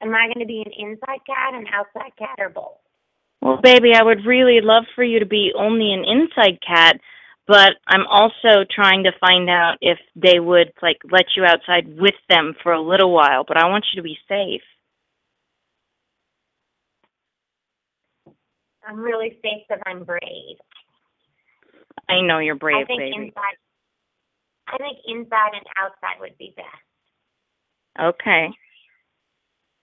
am 0.00 0.14
I 0.14 0.26
going 0.26 0.40
to 0.40 0.46
be 0.46 0.62
an 0.64 0.72
inside 0.78 1.20
cat, 1.26 1.54
an 1.54 1.66
outside 1.72 2.12
cat, 2.18 2.36
or 2.38 2.48
both? 2.48 2.78
Well, 3.40 3.60
baby, 3.62 3.92
I 3.94 4.02
would 4.02 4.24
really 4.26 4.60
love 4.62 4.84
for 4.94 5.04
you 5.04 5.20
to 5.20 5.26
be 5.26 5.52
only 5.56 5.92
an 5.92 6.04
inside 6.04 6.58
cat, 6.66 7.00
but 7.46 7.72
I'm 7.86 8.06
also 8.06 8.64
trying 8.68 9.04
to 9.04 9.12
find 9.20 9.48
out 9.48 9.76
if 9.80 9.98
they 10.16 10.40
would 10.40 10.72
like 10.82 10.98
let 11.10 11.26
you 11.36 11.44
outside 11.44 11.98
with 11.98 12.14
them 12.28 12.54
for 12.62 12.72
a 12.72 12.82
little 12.82 13.12
while, 13.12 13.44
but 13.46 13.56
I 13.56 13.68
want 13.68 13.86
you 13.92 14.00
to 14.00 14.04
be 14.04 14.18
safe. 14.28 14.62
I'm 18.88 18.98
really 19.00 19.38
safe 19.42 19.62
because 19.68 19.82
I'm 19.86 20.02
brave. 20.04 20.56
I 22.08 22.22
know 22.22 22.38
you're 22.38 22.54
I 22.54 22.58
brave, 22.58 22.86
think 22.86 23.00
baby. 23.00 23.26
inside. 23.26 23.58
I 24.66 24.78
think 24.78 24.96
inside 25.06 25.52
and 25.52 25.66
outside 25.76 26.20
would 26.20 26.38
be 26.38 26.54
best. 26.56 26.66
Okay. 28.00 28.48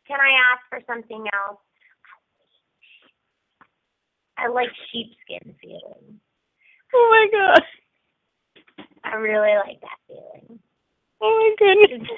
Can 0.08 0.20
I 0.20 0.32
ask 0.54 0.62
for 0.70 0.82
something 0.92 1.26
else? 1.34 1.60
I 4.38 4.48
like 4.48 4.70
sheepskin 4.92 5.56
feeling. 5.62 6.20
Oh 6.94 7.08
my 7.12 7.28
god. 7.32 7.64
I 9.04 9.16
really 9.16 9.56
like 9.66 9.82
that 9.82 10.00
feeling. 10.08 10.60
Oh 11.22 11.30
my 11.40 11.56
goodness. 11.60 12.10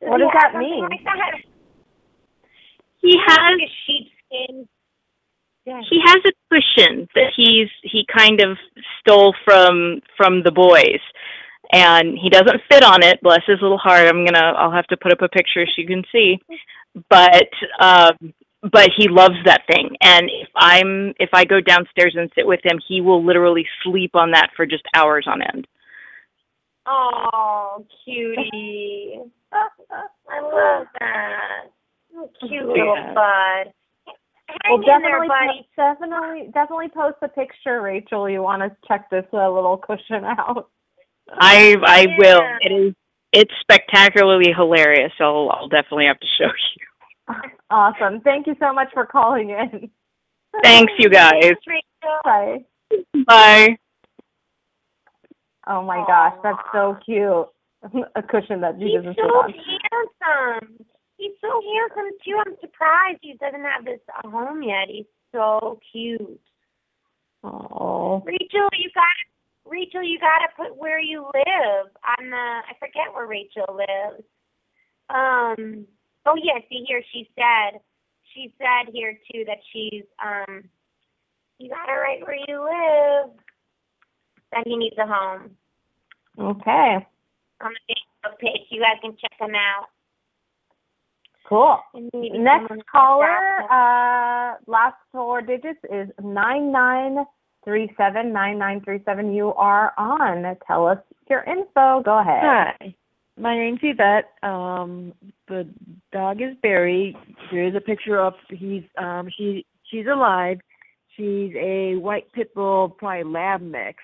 What 0.00 0.18
does 0.18 0.28
you 0.32 0.40
that 0.40 0.58
mean? 0.58 0.82
Like 0.82 1.04
that? 1.04 1.40
He 3.00 3.14
Like 3.16 3.28
has 3.28 3.58
a 3.60 3.70
sheepskin. 3.86 4.68
He 5.64 6.00
has 6.04 6.16
a 6.26 6.32
cushion 6.50 7.08
that 7.14 7.32
he's 7.36 7.68
he 7.82 8.04
kind 8.14 8.40
of 8.40 8.58
stole 9.00 9.34
from 9.44 10.00
from 10.16 10.42
the 10.42 10.50
boys 10.50 11.00
and 11.72 12.18
he 12.18 12.28
doesn't 12.28 12.60
fit 12.70 12.84
on 12.84 13.02
it 13.02 13.20
bless 13.22 13.40
his 13.46 13.60
little 13.62 13.78
heart 13.78 14.06
i'm 14.06 14.24
gonna 14.26 14.52
i'll 14.58 14.70
have 14.72 14.86
to 14.88 14.96
put 14.96 15.12
up 15.12 15.22
a 15.22 15.28
picture 15.28 15.64
so 15.64 15.72
you 15.78 15.86
can 15.86 16.04
see 16.12 16.38
but 17.08 17.48
um 17.80 18.34
but 18.70 18.90
he 18.96 19.08
loves 19.08 19.36
that 19.44 19.62
thing 19.66 19.96
and 20.02 20.28
if 20.28 20.48
i'm 20.56 21.14
if 21.18 21.30
i 21.32 21.44
go 21.44 21.60
downstairs 21.60 22.14
and 22.18 22.30
sit 22.34 22.46
with 22.46 22.60
him 22.64 22.78
he 22.86 23.00
will 23.00 23.24
literally 23.24 23.66
sleep 23.82 24.14
on 24.14 24.32
that 24.32 24.50
for 24.56 24.66
just 24.66 24.84
hours 24.94 25.26
on 25.26 25.40
end 25.42 25.66
Oh, 26.86 27.86
cutie. 28.04 29.20
I 29.52 30.40
love 30.40 30.86
that. 30.98 31.70
Oh, 32.16 32.28
Cute 32.48 32.66
little 32.66 32.94
Yeah. 32.96 33.14
bud. 33.14 33.72
Well, 34.68 34.78
Hang 34.78 34.96
in 34.96 35.02
there, 35.02 35.24
definitely, 35.24 35.28
buddy. 35.28 35.68
definitely, 35.76 36.50
definitely 36.52 36.88
post 36.88 37.16
a 37.22 37.28
picture, 37.28 37.80
Rachel. 37.82 38.28
You 38.28 38.42
want 38.42 38.62
to 38.62 38.76
check 38.86 39.08
this 39.10 39.24
uh, 39.32 39.50
little 39.50 39.76
cushion 39.76 40.24
out. 40.24 40.68
i 41.38 41.76
i 41.86 42.06
will 42.18 42.42
it 42.60 42.72
is 42.72 42.94
it's 43.32 43.52
spectacularly 43.60 44.52
hilarious 44.52 45.12
so 45.16 45.48
i'll 45.48 45.68
definitely 45.68 46.04
have 46.04 46.18
to 46.20 46.26
show 46.38 46.46
you 46.76 47.34
Awesome. 47.70 48.20
Thank 48.20 48.46
you 48.48 48.54
so 48.60 48.72
much 48.74 48.88
for 48.92 49.06
calling 49.06 49.50
in. 49.50 49.88
thanks 50.62 50.92
you 50.98 51.08
guys 51.08 51.54
Bye. 52.24 52.64
bye 53.26 53.76
Oh 55.66 55.82
my 55.82 56.04
gosh, 56.06 56.34
that's 56.42 56.58
so 56.72 56.96
cute. 57.04 57.46
a 58.16 58.22
cushion 58.22 58.60
that 58.60 58.80
you 58.80 58.88
He's 58.88 58.96
doesn't 58.96 59.14
sit 59.14 59.24
so 59.24 59.28
on. 59.28 59.54
handsome. 60.20 60.86
He's 61.22 61.38
so 61.40 61.62
handsome 61.62 62.18
too. 62.24 62.36
I'm 62.44 62.56
surprised 62.60 63.18
he 63.22 63.34
doesn't 63.34 63.62
have 63.62 63.84
this 63.84 64.00
at 64.18 64.28
home 64.28 64.60
yet. 64.60 64.88
He's 64.88 65.06
so 65.30 65.78
cute. 65.92 66.40
Oh. 67.44 68.24
Rachel, 68.26 68.68
you 68.72 68.90
got 68.92 69.14
Rachel, 69.64 70.02
you 70.02 70.18
gotta 70.18 70.48
put 70.56 70.76
where 70.76 70.98
you 70.98 71.22
live 71.32 71.86
on 72.18 72.30
the. 72.30 72.36
I 72.36 72.72
forget 72.80 73.14
where 73.14 73.28
Rachel 73.28 73.70
lives. 73.70 74.24
Um. 75.10 75.86
Oh 76.26 76.34
yeah. 76.42 76.58
See 76.68 76.84
here, 76.88 77.02
she 77.12 77.30
said. 77.36 77.78
She 78.34 78.52
said 78.58 78.92
here 78.92 79.16
too 79.30 79.44
that 79.46 79.58
she's 79.72 80.02
um. 80.18 80.64
You 81.60 81.70
gotta 81.70 81.92
write 82.00 82.22
where 82.26 82.34
you 82.48 82.64
live. 82.64 83.30
That 84.50 84.66
he 84.66 84.76
needs 84.76 84.96
a 84.98 85.06
home 85.06 85.52
Okay. 86.36 87.06
on 87.62 87.72
the 87.88 87.94
Facebook 87.94 88.38
page. 88.40 88.66
You 88.70 88.80
guys 88.80 88.98
can 89.00 89.16
check 89.16 89.38
him 89.38 89.54
out. 89.54 89.86
Cool. 91.48 91.78
And 91.94 92.10
Next 92.12 92.72
caller, 92.90 93.62
uh, 93.70 94.56
last 94.66 94.96
four 95.10 95.42
digits 95.42 95.80
is 95.90 96.08
nine 96.22 96.72
nine 96.72 97.24
three 97.64 97.92
seven 97.96 98.32
nine 98.32 98.58
nine 98.58 98.80
three 98.84 99.00
seven. 99.04 99.32
You 99.32 99.52
are 99.54 99.92
on. 99.98 100.56
Tell 100.66 100.86
us 100.86 100.98
your 101.28 101.42
info. 101.44 102.02
Go 102.02 102.18
ahead. 102.18 102.42
Hi, 102.42 102.94
my 103.38 103.56
name's 103.56 103.80
Yvette. 103.82 104.30
Um, 104.42 105.12
the 105.48 105.68
dog 106.12 106.40
is 106.40 106.56
Barry. 106.62 107.16
Here's 107.50 107.74
a 107.74 107.80
picture 107.80 108.18
of 108.18 108.34
he's 108.48 108.84
um 108.96 109.28
she 109.36 109.66
she's 109.90 110.06
alive. 110.06 110.58
She's 111.16 111.52
a 111.56 111.96
white 111.96 112.32
pit 112.32 112.54
bull, 112.54 112.88
probably 112.88 113.24
lab 113.24 113.60
mix. 113.60 114.02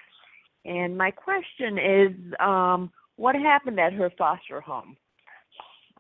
And 0.65 0.99
my 0.99 1.11
question 1.11 1.79
is, 1.79 2.13
um, 2.39 2.91
what 3.17 3.35
happened 3.35 3.81
at 3.81 3.95
her 3.95 4.11
foster 4.19 4.61
home? 4.61 4.97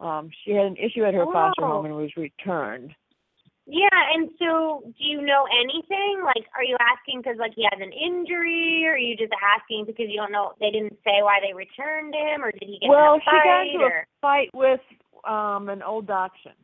Um, 0.00 0.30
she 0.44 0.52
had 0.52 0.66
an 0.66 0.76
issue 0.76 1.04
at 1.04 1.14
her 1.14 1.24
foster 1.26 1.64
Oh. 1.64 1.68
home 1.68 1.84
and 1.86 1.96
was 1.96 2.16
returned. 2.16 2.94
Yeah, 3.70 3.88
and 4.14 4.30
so 4.38 4.80
do 4.96 5.04
you 5.04 5.20
know 5.20 5.46
anything? 5.52 6.22
Like, 6.24 6.48
are 6.56 6.64
you 6.64 6.76
asking 6.80 7.20
because 7.20 7.36
like 7.38 7.52
he 7.54 7.64
has 7.70 7.78
an 7.82 7.92
injury, 7.92 8.86
or 8.86 8.92
are 8.92 8.98
you 8.98 9.14
just 9.14 9.32
asking 9.44 9.84
because 9.84 10.06
you 10.08 10.16
don't 10.16 10.32
know? 10.32 10.54
They 10.58 10.70
didn't 10.70 10.96
say 11.04 11.20
why 11.20 11.40
they 11.46 11.52
returned 11.52 12.14
him, 12.14 12.42
or 12.42 12.50
did 12.50 12.62
he 12.62 12.78
get 12.80 12.88
well, 12.88 13.14
in 13.14 13.20
a 13.20 13.24
she 13.24 13.36
got 13.36 13.44
fight? 13.44 13.68
into 13.74 13.84
or 13.84 13.98
a 13.98 14.04
fight 14.22 14.50
with 14.54 14.80
um 15.28 15.68
an 15.68 15.82
old 15.82 16.06
dachshund, 16.06 16.54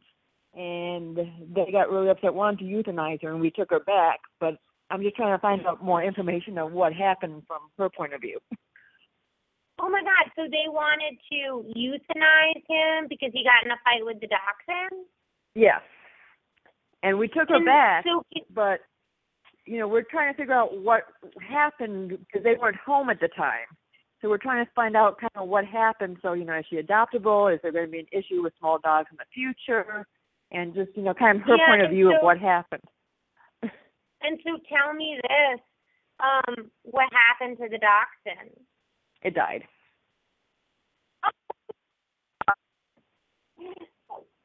and 0.55 1.19
they 1.55 1.71
got 1.71 1.91
really 1.91 2.09
upset, 2.09 2.33
wanted 2.33 2.61
to 2.61 2.65
euthanize 2.65 3.21
her, 3.23 3.31
and 3.33 3.41
we 3.41 3.51
took 3.51 3.69
her 3.69 3.81
back. 3.81 4.21
But 4.41 4.57
I'm 4.89 5.03
just 5.03 5.17
trying 5.17 5.37
to 5.37 5.41
find 5.43 5.67
out 5.67 5.85
more 5.85 6.03
information 6.03 6.57
on 6.57 6.73
what 6.73 6.95
happened 6.95 7.43
from 7.47 7.61
her 7.77 7.91
point 7.91 8.15
of 8.15 8.23
view. 8.23 8.39
Oh 9.85 9.91
my 9.91 10.01
God! 10.01 10.33
So 10.35 10.43
they 10.49 10.65
wanted 10.69 11.19
to 11.31 11.69
euthanize 11.77 12.63
him 12.69 13.07
because 13.09 13.31
he 13.35 13.45
got 13.45 13.65
in 13.65 13.71
a 13.71 13.77
fight 13.85 14.01
with 14.05 14.19
the 14.21 14.27
dachshund. 14.27 15.05
Yes. 15.55 15.83
And 17.03 17.19
we 17.19 17.29
took 17.29 17.51
her 17.51 17.57
And 17.57 17.67
back, 17.67 18.05
So 18.05 18.23
he- 18.31 18.45
but 18.51 18.81
you 19.67 19.79
know 19.79 19.87
we're 19.89 20.03
trying 20.03 20.33
to 20.33 20.37
figure 20.37 20.55
out 20.55 20.77
what 20.79 21.05
happened 21.47 22.11
because 22.19 22.43
they 22.43 22.55
weren't 22.55 22.77
home 22.77 23.11
at 23.11 23.21
the 23.21 23.29
time. 23.29 23.69
So 24.23 24.31
we're 24.31 24.39
trying 24.39 24.65
to 24.65 24.71
find 24.73 24.97
out 24.97 25.19
kind 25.21 25.31
of 25.37 25.49
what 25.49 25.67
happened. 25.67 26.17
So 26.23 26.33
you 26.33 26.45
know, 26.47 26.55
is 26.59 26.65
she 26.71 26.77
adoptable? 26.77 27.53
Is 27.55 27.61
there 27.63 27.73
going 27.73 27.85
to 27.87 27.93
be 27.93 27.99
an 28.01 28.07
issue 28.11 28.43
with 28.43 28.55
small 28.59 28.79
dogs 28.79 29.09
in 29.11 29.19
the 29.19 29.29
future? 29.35 30.07
And 30.51 30.73
just 30.75 30.97
you 30.97 31.03
know, 31.03 31.13
kind 31.13 31.37
of 31.37 31.43
her 31.47 31.57
Yeah, 31.57 31.67
point 31.69 31.83
of 31.83 31.91
view 31.91 32.09
of 32.15 32.23
what 32.23 32.39
happened. 32.39 32.83
and 33.63 34.41
so 34.45 34.59
tell 34.69 34.95
me 34.95 35.21
this: 35.23 35.61
um, 36.21 36.71
what 36.85 37.09
happened 37.13 37.59
to 37.59 37.69
the 37.69 37.79
dachshund? 37.79 38.51
It 39.23 39.35
died. 39.35 39.65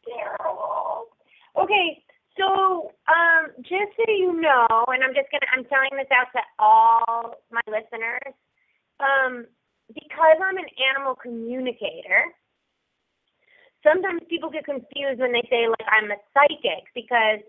Terrible. 0.10 1.14
Okay, 1.58 2.04
so 2.38 2.92
um, 3.10 3.52
just 3.62 3.92
so 3.98 4.06
you 4.08 4.34
know, 4.40 4.86
and 4.88 5.04
I'm 5.04 5.14
just 5.14 5.30
gonna 5.32 5.50
I'm 5.52 5.66
telling 5.66 5.98
this 5.98 6.12
out 6.14 6.32
to 6.34 6.42
all 6.58 7.36
my 7.52 7.62
listeners, 7.68 8.34
um, 9.00 9.46
because 9.94 10.38
I'm 10.40 10.58
an 10.58 10.70
animal 10.94 11.16
communicator, 11.16 12.32
sometimes 13.84 14.22
people 14.30 14.50
get 14.50 14.66
confused 14.66 15.20
when 15.20 15.32
they 15.32 15.46
say 15.50 15.68
like 15.68 15.88
I'm 15.90 16.12
a 16.12 16.20
psychic 16.34 16.88
because 16.96 17.44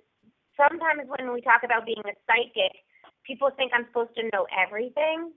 sometimes 0.57 1.07
when 1.07 1.33
we 1.33 1.41
talk 1.41 1.63
about 1.65 1.87
being 1.87 2.03
a 2.05 2.17
psychic, 2.27 2.75
people 3.27 3.51
think 3.57 3.73
I'm 3.75 3.87
supposed 3.87 4.15
to 4.17 4.29
know 4.33 4.47
everything. 4.51 5.33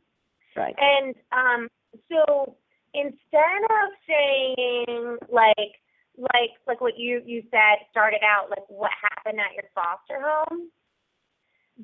Right. 0.55 0.75
And 0.77 1.15
um 1.31 1.67
so 2.09 2.55
instead 2.93 3.61
of 3.69 3.87
saying 4.07 5.17
like 5.29 5.77
like 6.17 6.51
like 6.67 6.81
what 6.81 6.97
you 6.97 7.21
you 7.25 7.43
said 7.49 7.85
started 7.91 8.21
out 8.23 8.49
like 8.49 8.63
what 8.67 8.91
happened 9.01 9.39
at 9.39 9.53
your 9.53 9.69
foster 9.73 10.21
home? 10.21 10.69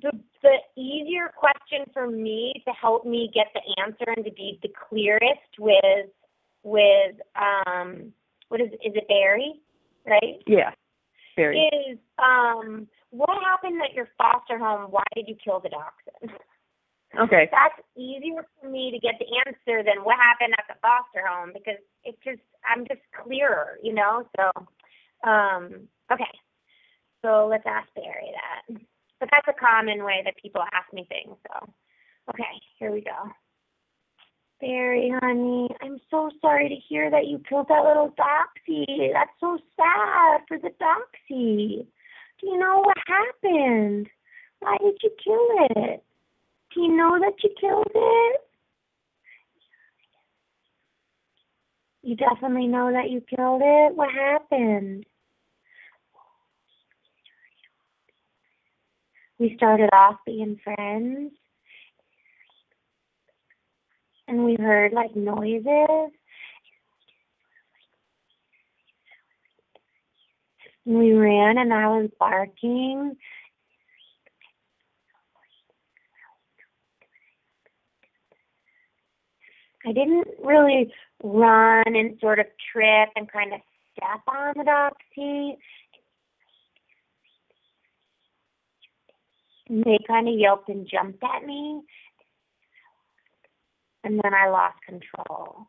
The 0.02 0.12
the 0.44 0.82
easier 0.82 1.32
question 1.36 1.86
for 1.94 2.10
me 2.10 2.54
to 2.66 2.74
help 2.74 3.06
me 3.06 3.32
get 3.34 3.48
the 3.54 3.82
answer 3.82 4.06
and 4.16 4.24
to 4.26 4.32
be 4.32 4.60
the 4.62 4.70
clearest 4.90 5.58
with 5.58 6.10
with 6.64 7.16
um 7.36 8.14
what 8.50 8.62
is 8.62 8.70
is 8.74 8.94
it 8.96 9.08
Barry? 9.08 9.60
Right? 10.06 10.42
Yeah. 10.48 10.72
Very. 11.36 11.58
is 11.58 11.98
um 12.20 12.88
what 13.12 13.30
happened 13.44 13.82
at 13.84 13.96
your 13.96 14.10
foster 14.18 14.60
home? 14.60 14.92
Why 14.92 15.04
did 15.16 15.28
you 15.28 15.36
kill 15.44 15.60
the 15.60 15.70
dachshund 15.70 16.38
Okay. 17.18 17.50
that's 17.52 17.80
easier 17.98 18.46
for 18.62 18.70
me 18.70 18.92
to 18.92 19.00
get 19.00 19.16
the 19.18 19.26
answer 19.48 19.84
than 19.84 20.04
what 20.04 20.18
happened 20.18 20.54
at 20.58 20.66
the 20.68 20.80
foster 20.80 21.26
home 21.26 21.52
because 21.54 21.82
it 22.04 22.16
just 22.24 22.42
I'm 22.70 22.86
just 22.86 23.02
clearer, 23.24 23.80
you 23.82 23.94
know. 23.94 24.26
So, 24.38 24.52
um, 25.28 25.88
okay. 26.12 26.30
So 27.24 27.48
let's 27.50 27.66
ask 27.66 27.88
Barry 27.96 28.32
that. 28.34 28.82
But 29.20 29.30
that's 29.32 29.48
a 29.48 29.60
common 29.60 30.04
way 30.04 30.22
that 30.24 30.36
people 30.42 30.62
ask 30.72 30.94
me 30.94 31.08
things. 31.10 31.36
So, 31.48 31.74
okay, 32.30 32.62
here 32.78 32.92
we 32.92 33.02
go. 33.02 33.30
Barry, 34.62 35.12
honey, 35.22 35.70
I'm 35.82 36.00
so 36.12 36.30
sorry 36.42 36.70
to 36.70 36.76
hear 36.76 37.10
that 37.10 37.28
you 37.28 37.42
killed 37.48 37.68
that 37.70 37.86
little 37.86 38.14
doxy. 38.20 39.12
That's 39.14 39.32
so 39.40 39.58
sad 39.76 40.42
for 40.48 40.58
the 40.58 40.72
doxy. 40.82 41.88
Do 42.40 42.48
you 42.48 42.58
know 42.58 42.84
what 42.84 42.98
happened? 43.08 44.08
Why 44.60 44.78
did 44.82 44.98
you 45.02 45.12
kill 45.24 45.84
it? 45.84 46.04
Do 46.74 46.82
you 46.82 46.96
know 46.96 47.18
that 47.20 47.34
you 47.44 47.50
killed 47.60 47.92
it? 47.94 48.42
You 52.02 52.16
definitely 52.16 52.68
know 52.68 52.92
that 52.92 53.10
you 53.10 53.22
killed 53.22 53.62
it? 53.64 53.96
What 53.96 54.10
happened? 54.12 55.06
We 59.38 59.56
started 59.56 59.90
off 59.94 60.18
being 60.26 60.60
friends. 60.64 61.32
And 64.28 64.46
we 64.46 64.56
heard 64.60 64.94
like 64.94 65.16
noises. 65.16 66.12
And 70.86 71.00
we 71.00 71.14
ran 71.14 71.58
and 71.58 71.74
I 71.74 71.88
was 71.88 72.10
barking. 72.20 73.16
I 79.90 79.92
didn't 79.92 80.28
really 80.44 80.94
run 81.24 81.84
and 81.88 82.20
sort 82.22 82.38
of 82.38 82.46
trip 82.72 83.10
and 83.16 83.32
kind 83.32 83.54
of 83.54 83.60
step 83.92 84.22
on 84.28 84.54
the 84.56 84.64
doxy. 84.64 85.58
And 89.68 89.84
they 89.84 89.98
kind 90.08 90.28
of 90.28 90.36
yelped 90.38 90.70
and 90.70 90.88
jumped 90.88 91.24
at 91.24 91.44
me. 91.44 91.82
And 94.04 94.22
then 94.24 94.32
I 94.32 94.50
lost 94.50 94.78
control. 94.88 95.66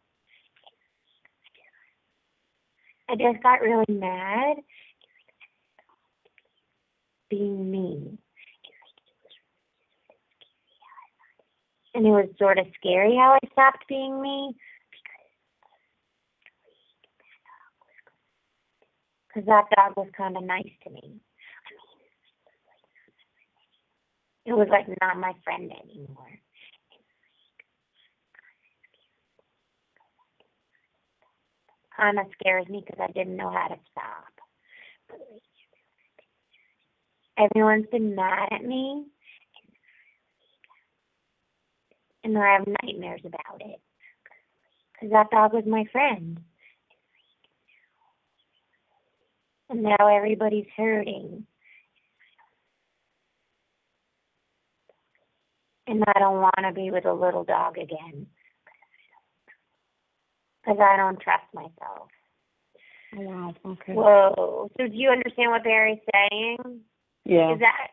I 3.09 3.15
just 3.15 3.43
got 3.43 3.63
really 3.63 3.85
mad 3.89 4.59
being 7.31 7.71
me. 7.71 8.19
And 11.95 12.07
it 12.07 12.11
was 12.11 12.29
sort 12.39 12.59
of 12.59 12.67
scary 12.79 13.17
how 13.17 13.37
I 13.43 13.47
stopped 13.53 13.89
being 13.89 14.21
me. 14.21 14.55
Because 19.29 19.47
that 19.47 19.65
dog 19.77 19.97
was 19.97 20.09
kind 20.17 20.37
of 20.37 20.45
nice 20.45 20.71
to 20.85 20.91
me. 20.91 21.01
I 21.03 21.07
mean, 21.07 21.21
it 24.47 24.53
was 24.53 24.69
like 24.71 24.87
not 25.01 25.17
my 25.19 25.33
friend 25.45 25.71
anymore. 25.71 26.39
Kind 31.97 32.19
of 32.19 32.27
scares 32.41 32.69
me 32.69 32.83
because 32.85 33.01
I 33.03 33.13
didn't 33.13 33.37
know 33.37 33.51
how 33.51 33.69
to 33.69 33.77
stop. 33.91 34.25
Everyone's 37.39 37.87
been 37.91 38.15
mad 38.15 38.49
at 38.53 38.65
me 38.65 39.07
and 42.25 42.37
I 42.37 42.55
have 42.55 42.67
nightmares 42.67 43.23
about 43.25 43.61
it. 43.61 43.81
Because 44.93 45.13
that 45.13 45.31
dog 45.31 45.53
was 45.53 45.65
my 45.67 45.85
friend. 45.91 46.41
And 49.69 49.83
now 49.83 49.97
everybody's 50.01 50.67
hurting. 50.77 51.47
And 55.87 56.05
I 56.07 56.19
don't 56.19 56.41
want 56.41 56.55
to 56.63 56.73
be 56.73 56.91
with 56.91 57.05
a 57.05 57.13
little 57.13 57.45
dog 57.45 57.79
again. 57.79 58.27
Because 60.63 60.79
I 60.81 60.97
don't 60.97 61.21
trust 61.21 61.45
myself. 61.55 62.09
Oh, 63.17 63.21
wow. 63.21 63.55
Okay. 63.65 63.93
Whoa. 63.93 64.71
So 64.77 64.87
do 64.87 64.95
you 64.95 65.11
understand 65.11 65.51
what 65.51 65.65
Barry's 65.65 65.99
saying? 66.13 66.81
Yeah. 67.25 67.55
Is 67.55 67.61
that 67.61 67.89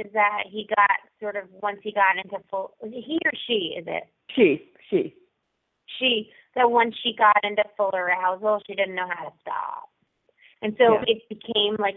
is 0.00 0.12
that 0.12 0.44
he 0.50 0.68
got 0.68 0.98
sort 1.20 1.36
of 1.36 1.44
once 1.62 1.78
he 1.82 1.92
got 1.92 2.16
into 2.16 2.38
full 2.50 2.74
he 2.82 3.18
or 3.24 3.32
she 3.46 3.76
is 3.78 3.84
it 3.86 4.04
She. 4.34 4.62
She. 4.90 5.14
she 5.98 6.30
that 6.54 6.70
once 6.70 6.94
she 7.02 7.14
got 7.16 7.36
into 7.44 7.62
full 7.76 7.90
arousal 7.94 8.60
she 8.66 8.74
didn't 8.74 8.94
know 8.94 9.08
how 9.08 9.24
to 9.24 9.32
stop 9.40 9.88
and 10.62 10.74
so 10.78 10.94
Yeah. 10.94 11.04
it 11.06 11.28
became 11.28 11.76
like 11.78 11.96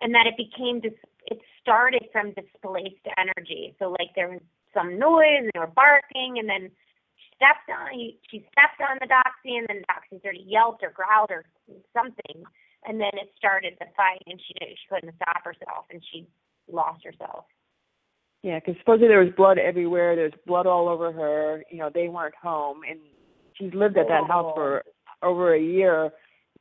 and 0.00 0.14
that 0.14 0.26
it 0.26 0.36
became 0.36 0.80
dis 0.80 0.92
it 1.26 1.38
started 1.60 2.04
from 2.12 2.32
displaced 2.32 3.06
energy 3.18 3.74
so 3.78 3.90
like 3.98 4.10
there 4.16 4.28
was 4.28 4.40
some 4.74 4.98
noise 4.98 5.42
and 5.44 5.50
they 5.54 5.60
were 5.60 5.66
barking 5.74 6.38
and 6.38 6.48
then 6.48 6.70
she 7.16 7.28
stepped 7.36 7.68
on 7.68 7.92
he, 7.92 8.18
she 8.30 8.46
stepped 8.52 8.80
on 8.80 8.96
the 9.00 9.06
doxy 9.06 9.58
and 9.58 9.66
then 9.68 9.82
the 9.82 9.88
doxy 9.92 10.22
sort 10.22 10.36
of 10.36 10.46
yelped 10.46 10.82
or 10.82 10.90
growled 10.90 11.30
or 11.30 11.44
something 11.92 12.44
and 12.86 13.00
then 13.00 13.10
it 13.14 13.28
started 13.36 13.74
the 13.80 13.86
fight 13.96 14.22
and 14.26 14.40
she 14.40 14.54
she 14.60 14.86
couldn't 14.88 15.14
stop 15.16 15.44
herself 15.44 15.84
and 15.90 16.00
she 16.12 16.26
lost 16.70 17.04
herself 17.04 17.44
Yeah, 18.42 18.58
because 18.58 18.76
supposedly 18.78 19.08
there 19.08 19.20
was 19.20 19.32
blood 19.36 19.58
everywhere. 19.58 20.16
There's 20.16 20.32
blood 20.46 20.66
all 20.66 20.88
over 20.88 21.12
her. 21.12 21.62
You 21.70 21.78
know, 21.78 21.90
they 21.92 22.08
weren't 22.08 22.34
home, 22.34 22.80
and 22.88 22.98
she's 23.54 23.74
lived 23.74 23.98
at 23.98 24.08
that 24.08 24.26
house 24.26 24.52
for 24.54 24.82
oh. 25.22 25.30
over 25.30 25.54
a 25.54 25.60
year 25.60 26.10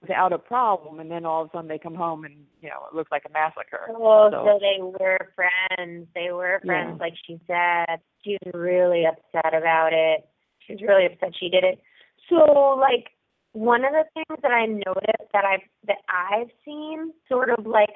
without 0.02 0.34
a 0.34 0.38
problem. 0.38 1.00
And 1.00 1.10
then 1.10 1.26
all 1.26 1.44
of 1.44 1.50
a 1.50 1.52
sudden 1.54 1.70
they 1.70 1.78
come 1.78 1.96
home, 1.96 2.26
and 2.26 2.36
you 2.62 2.70
know, 2.70 2.82
it 2.92 2.96
looks 2.96 3.12
like 3.12 3.24
a 3.26 3.32
massacre. 3.32 3.88
Oh, 3.90 4.30
So- 4.32 4.46
so 4.46 4.60
they 4.60 4.82
were 4.82 5.18
friends. 5.36 6.08
They 6.14 6.32
were 6.32 6.62
friends, 6.66 6.98
Yeah. 6.98 7.06
like 7.06 7.14
she 7.26 7.40
said. 7.48 8.02
She's 8.24 8.54
really 8.54 9.06
upset 9.06 9.54
about 9.54 9.94
it. 9.94 10.28
She's 10.60 10.82
really 10.82 11.06
upset 11.06 11.34
she 11.36 11.50
did 11.50 11.64
it. 11.64 11.80
So, 12.28 12.78
like, 12.80 13.12
one 13.54 13.84
of 13.86 13.94
the 13.94 14.04
things 14.14 14.40
that 14.42 14.52
I 14.52 14.66
noticed 14.66 15.32
that 15.34 15.46
I've 15.46 15.68
that 15.86 16.00
I've 16.10 16.52
seen, 16.66 17.14
sort 17.28 17.50
of 17.50 17.66
like, 17.66 17.96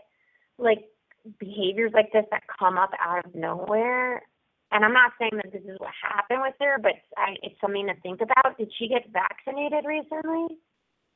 like 0.57 0.86
behaviors 1.39 1.91
like 1.93 2.11
this 2.11 2.26
that 2.32 2.43
come 2.59 2.78
up 2.78 2.91
out 2.99 3.26
of 3.26 3.36
nowhere. 3.36 4.24
And 4.71 4.84
I'm 4.84 4.93
not 4.93 5.11
saying 5.19 5.34
that 5.36 5.51
this 5.51 5.61
is 5.61 5.80
what 5.80 5.91
happened 6.01 6.41
with 6.41 6.55
her, 6.59 6.78
but 6.82 6.93
I, 7.15 7.36
it's 7.43 7.59
something 7.61 7.88
to 7.88 7.93
think 8.01 8.21
about. 8.21 8.57
Did 8.57 8.71
she 8.78 8.88
get 8.88 9.03
vaccinated 9.11 9.86
recently? 9.86 10.57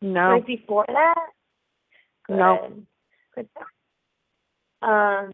No. 0.02 0.30
Right 0.30 0.46
before 0.46 0.86
that? 0.88 1.28
No. 2.30 2.72
Good. 3.34 3.48
Good. 3.56 4.88
Um, 4.88 5.34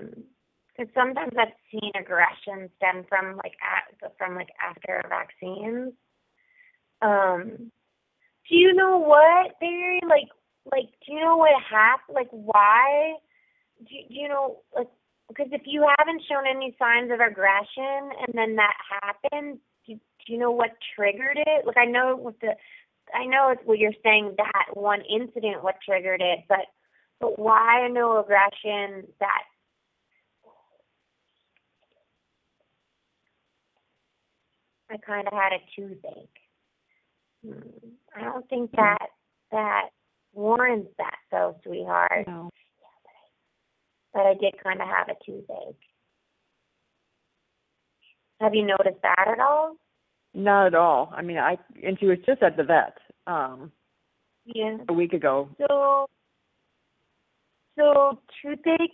because 0.76 0.91
sometimes 0.95 1.34
I've 1.38 1.53
seen 1.71 1.91
aggression 1.99 2.69
stem 2.78 3.05
from 3.07 3.38
like 3.38 3.53
at, 3.61 4.11
from 4.17 4.36
like 4.36 4.49
after 4.65 5.03
vaccines. 5.07 5.93
Um, 7.01 7.71
do 8.49 8.55
you 8.55 8.74
know 8.74 8.97
what, 8.97 9.59
Barry? 9.59 10.01
Like, 10.07 10.30
like, 10.71 10.89
do 11.05 11.13
you 11.13 11.19
know 11.19 11.38
what 11.38 11.51
happened? 11.69 12.15
Like, 12.15 12.30
why? 12.32 13.15
do, 13.88 13.95
do 14.09 14.13
you 14.13 14.27
know, 14.27 14.57
like, 14.75 14.89
because 15.27 15.47
if 15.51 15.61
you 15.65 15.88
haven't 15.97 16.21
shown 16.29 16.43
any 16.49 16.75
signs 16.77 17.11
of 17.11 17.19
aggression 17.19 18.11
and 18.25 18.34
then 18.34 18.55
that 18.55 18.75
happened, 19.01 19.59
do, 19.88 19.95
do 19.95 20.34
you 20.34 20.38
know 20.38 20.51
what 20.51 20.71
triggered 20.95 21.38
it? 21.38 21.65
Like, 21.65 21.77
I 21.77 21.86
know 21.86 22.15
with 22.15 22.39
the, 22.39 22.55
I 23.13 23.25
know 23.25 23.49
it's 23.49 23.61
what 23.65 23.79
you're 23.79 23.91
saying 24.03 24.36
that 24.38 24.75
one 24.77 25.01
incident 25.01 25.63
what 25.63 25.75
triggered 25.86 26.21
it, 26.21 26.39
but 26.47 26.65
but 27.19 27.39
why 27.39 27.88
no 27.91 28.19
aggression 28.19 29.07
that 29.19 29.43
I 34.89 34.97
kind 34.97 35.27
of 35.27 35.34
had 35.34 35.53
a 35.53 35.59
toothache. 35.75 36.29
Hmm, 37.45 37.69
I 38.15 38.23
don't 38.23 38.47
think 38.49 38.71
hmm. 38.71 38.77
that 38.77 39.07
that 39.51 39.89
warrants 40.34 40.91
that 40.97 41.17
though, 41.31 41.55
sweetheart. 41.63 42.25
No. 42.27 42.49
But 44.14 44.26
I 44.26 44.34
did 44.36 44.55
kind 44.64 44.82
of 44.82 44.88
have 44.88 45.09
a 45.09 45.16
toothache. 45.26 45.80
Have 48.39 48.53
you 48.53 48.66
noticed 48.66 49.01
that 49.01 49.26
at 49.28 49.39
all? 49.39 49.76
Not 50.34 50.68
at 50.68 50.76
all. 50.76 51.11
I 51.16 51.22
mean, 51.22 51.38
I 51.38 51.57
and 51.84 51.97
she 51.99 52.05
was 52.05 52.18
just 52.26 52.41
at 52.43 52.57
the 52.57 52.64
vet 52.64 52.97
um 53.28 53.72
Yeah. 54.45 54.78
a 54.89 54.93
week 54.93 55.14
ago. 55.14 55.49
So, 55.57 56.07
so 57.78 58.20
toothaches 58.41 58.89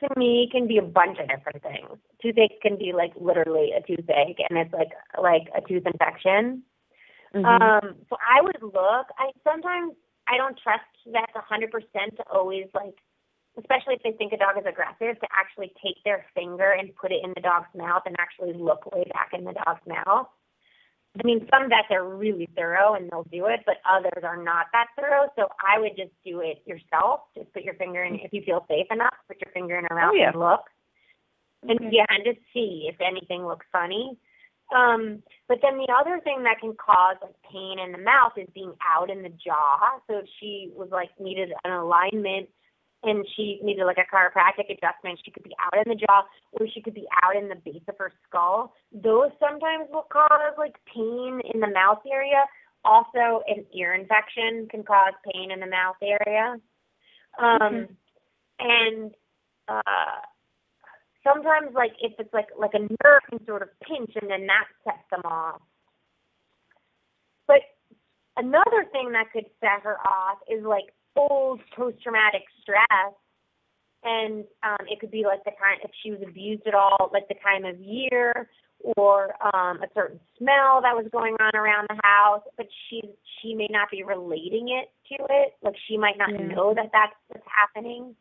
to 0.00 0.08
me 0.16 0.48
can 0.50 0.66
be 0.66 0.78
a 0.78 0.82
bunch 0.82 1.18
of 1.18 1.28
different 1.28 1.62
things. 1.62 1.98
Toothache 2.20 2.60
can 2.62 2.76
be 2.76 2.92
like 2.92 3.12
literally 3.20 3.72
a 3.72 3.82
toothache, 3.82 4.40
and 4.48 4.58
it's 4.58 4.72
like 4.72 4.90
like 5.20 5.48
a 5.54 5.60
tooth 5.66 5.86
infection. 5.86 6.62
Mhm. 7.34 7.44
Um, 7.44 7.96
so 8.08 8.16
I 8.20 8.40
would 8.42 8.62
look. 8.62 9.06
I 9.18 9.30
sometimes 9.44 9.94
I 10.28 10.36
don't 10.36 10.58
trust 10.58 10.84
vets 11.06 11.32
a 11.34 11.40
hundred 11.40 11.70
percent 11.70 12.16
to 12.16 12.24
always 12.30 12.66
like, 12.74 12.96
especially 13.58 13.94
if 13.94 14.02
they 14.02 14.12
think 14.12 14.32
a 14.32 14.36
dog 14.36 14.56
is 14.58 14.64
aggressive, 14.66 15.20
to 15.20 15.28
actually 15.34 15.72
take 15.84 15.96
their 16.04 16.24
finger 16.34 16.72
and 16.72 16.94
put 16.96 17.12
it 17.12 17.20
in 17.24 17.32
the 17.34 17.40
dog's 17.42 17.68
mouth 17.74 18.02
and 18.06 18.16
actually 18.18 18.52
look 18.54 18.86
way 18.94 19.04
back 19.12 19.30
in 19.32 19.44
the 19.44 19.52
dog's 19.52 19.84
mouth. 19.86 20.26
I 21.22 21.26
mean, 21.26 21.46
some 21.52 21.68
vets 21.68 21.88
are 21.90 22.08
really 22.08 22.48
thorough 22.56 22.94
and 22.94 23.10
they'll 23.10 23.28
do 23.30 23.44
it, 23.46 23.60
but 23.66 23.76
others 23.84 24.24
are 24.24 24.42
not 24.42 24.66
that 24.72 24.86
thorough. 24.96 25.28
So 25.36 25.48
I 25.60 25.78
would 25.78 25.92
just 25.94 26.12
do 26.24 26.40
it 26.40 26.62
yourself. 26.64 27.20
Just 27.36 27.52
put 27.52 27.64
your 27.64 27.74
finger 27.74 28.02
in 28.02 28.14
if 28.14 28.32
you 28.32 28.40
feel 28.42 28.64
safe 28.66 28.86
enough. 28.90 29.12
Put 29.28 29.36
your 29.44 29.52
finger 29.52 29.76
in 29.76 29.84
her 29.90 29.94
mouth 29.96 30.12
Oh, 30.14 30.16
yeah. 30.16 30.30
and 30.30 30.40
look. 30.40 30.64
And 31.68 31.78
Okay. 31.78 31.90
yeah, 31.92 32.06
and 32.08 32.24
just 32.24 32.40
see 32.54 32.88
if 32.88 32.98
anything 33.00 33.44
looks 33.46 33.66
funny. 33.70 34.16
Um, 34.74 35.22
but 35.48 35.58
then 35.60 35.76
the 35.76 35.92
other 35.92 36.18
thing 36.24 36.44
that 36.44 36.60
can 36.60 36.74
cause 36.76 37.16
like 37.20 37.34
pain 37.52 37.78
in 37.78 37.92
the 37.92 37.98
mouth 37.98 38.32
is 38.38 38.48
being 38.54 38.72
out 38.80 39.10
in 39.10 39.22
the 39.22 39.28
jaw. 39.28 40.00
So 40.08 40.16
if 40.16 40.26
she 40.40 40.70
was 40.74 40.88
like 40.90 41.10
needed 41.20 41.52
an 41.64 41.72
alignment 41.72 42.48
and 43.02 43.26
she 43.34 43.58
needed 43.62 43.84
like 43.84 43.98
a 43.98 44.14
chiropractic 44.14 44.70
adjustment, 44.70 45.18
she 45.24 45.30
could 45.30 45.42
be 45.42 45.54
out 45.58 45.74
in 45.84 45.90
the 45.90 45.96
jaw 45.96 46.22
or 46.52 46.66
she 46.72 46.80
could 46.80 46.94
be 46.94 47.06
out 47.22 47.36
in 47.36 47.48
the 47.48 47.56
base 47.56 47.82
of 47.88 47.96
her 47.98 48.12
skull. 48.28 48.74
Those 48.92 49.30
sometimes 49.40 49.88
will 49.92 50.06
cause 50.12 50.54
like 50.56 50.76
pain 50.92 51.40
in 51.52 51.60
the 51.60 51.66
mouth 51.68 52.00
area. 52.10 52.44
Also, 52.84 53.42
an 53.48 53.64
ear 53.74 53.94
infection 53.94 54.68
can 54.70 54.82
cause 54.82 55.14
pain 55.32 55.50
in 55.50 55.60
the 55.60 55.66
mouth 55.66 55.96
area. 56.02 56.56
Um, 57.38 57.88
and 58.58 59.12
uh, 59.68 60.22
sometimes 61.24 61.74
like 61.74 61.92
if 62.00 62.12
it's 62.18 62.32
like 62.32 62.48
like 62.58 62.74
a 62.74 62.80
nerve 62.80 63.22
can 63.28 63.44
sort 63.46 63.62
of 63.62 63.68
pinch 63.80 64.12
and 64.20 64.30
then 64.30 64.46
that 64.46 64.66
sets 64.84 65.04
them 65.10 65.22
off. 65.24 65.60
But 67.46 67.60
another 68.36 68.86
thing 68.92 69.12
that 69.12 69.32
could 69.32 69.46
set 69.60 69.82
her 69.82 69.98
off 70.06 70.38
is 70.50 70.64
like 70.64 70.92
old 71.16 71.60
post 71.76 72.02
traumatic 72.02 72.42
stress. 72.62 73.14
And 74.04 74.44
um, 74.64 74.84
it 74.88 74.98
could 74.98 75.12
be 75.12 75.24
like 75.24 75.44
the 75.44 75.52
time 75.52 75.78
if 75.84 75.90
she 76.02 76.10
was 76.10 76.20
abused 76.26 76.66
at 76.66 76.74
all, 76.74 77.10
like 77.12 77.28
the 77.28 77.36
time 77.42 77.64
of 77.64 77.78
year, 77.78 78.48
or 78.96 79.34
um, 79.54 79.80
a 79.80 79.86
certain 79.94 80.18
smell 80.38 80.82
that 80.82 80.96
was 80.96 81.06
going 81.12 81.36
on 81.38 81.54
around 81.54 81.86
the 81.88 82.00
house. 82.02 82.42
But 82.56 82.66
she 82.88 83.02
she 83.40 83.54
may 83.54 83.68
not 83.70 83.90
be 83.92 84.02
relating 84.02 84.70
it 84.70 84.90
to 85.14 85.24
it. 85.30 85.54
Like 85.62 85.74
she 85.86 85.96
might 85.96 86.18
not 86.18 86.30
Yeah. 86.30 86.48
know 86.48 86.74
that 86.74 86.90
that's 86.92 87.14
what's 87.28 87.46
happening. 87.46 88.16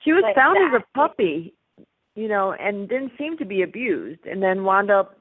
She 0.00 0.12
was 0.12 0.24
found 0.34 0.58
as 0.58 0.82
a 0.82 0.84
puppy, 0.94 1.54
you 2.14 2.28
know, 2.28 2.52
and 2.52 2.86
didn't 2.86 3.12
seem 3.16 3.38
to 3.38 3.46
be 3.46 3.62
abused, 3.62 4.26
and 4.26 4.42
then 4.42 4.64
wound 4.64 4.90
up 4.90 5.18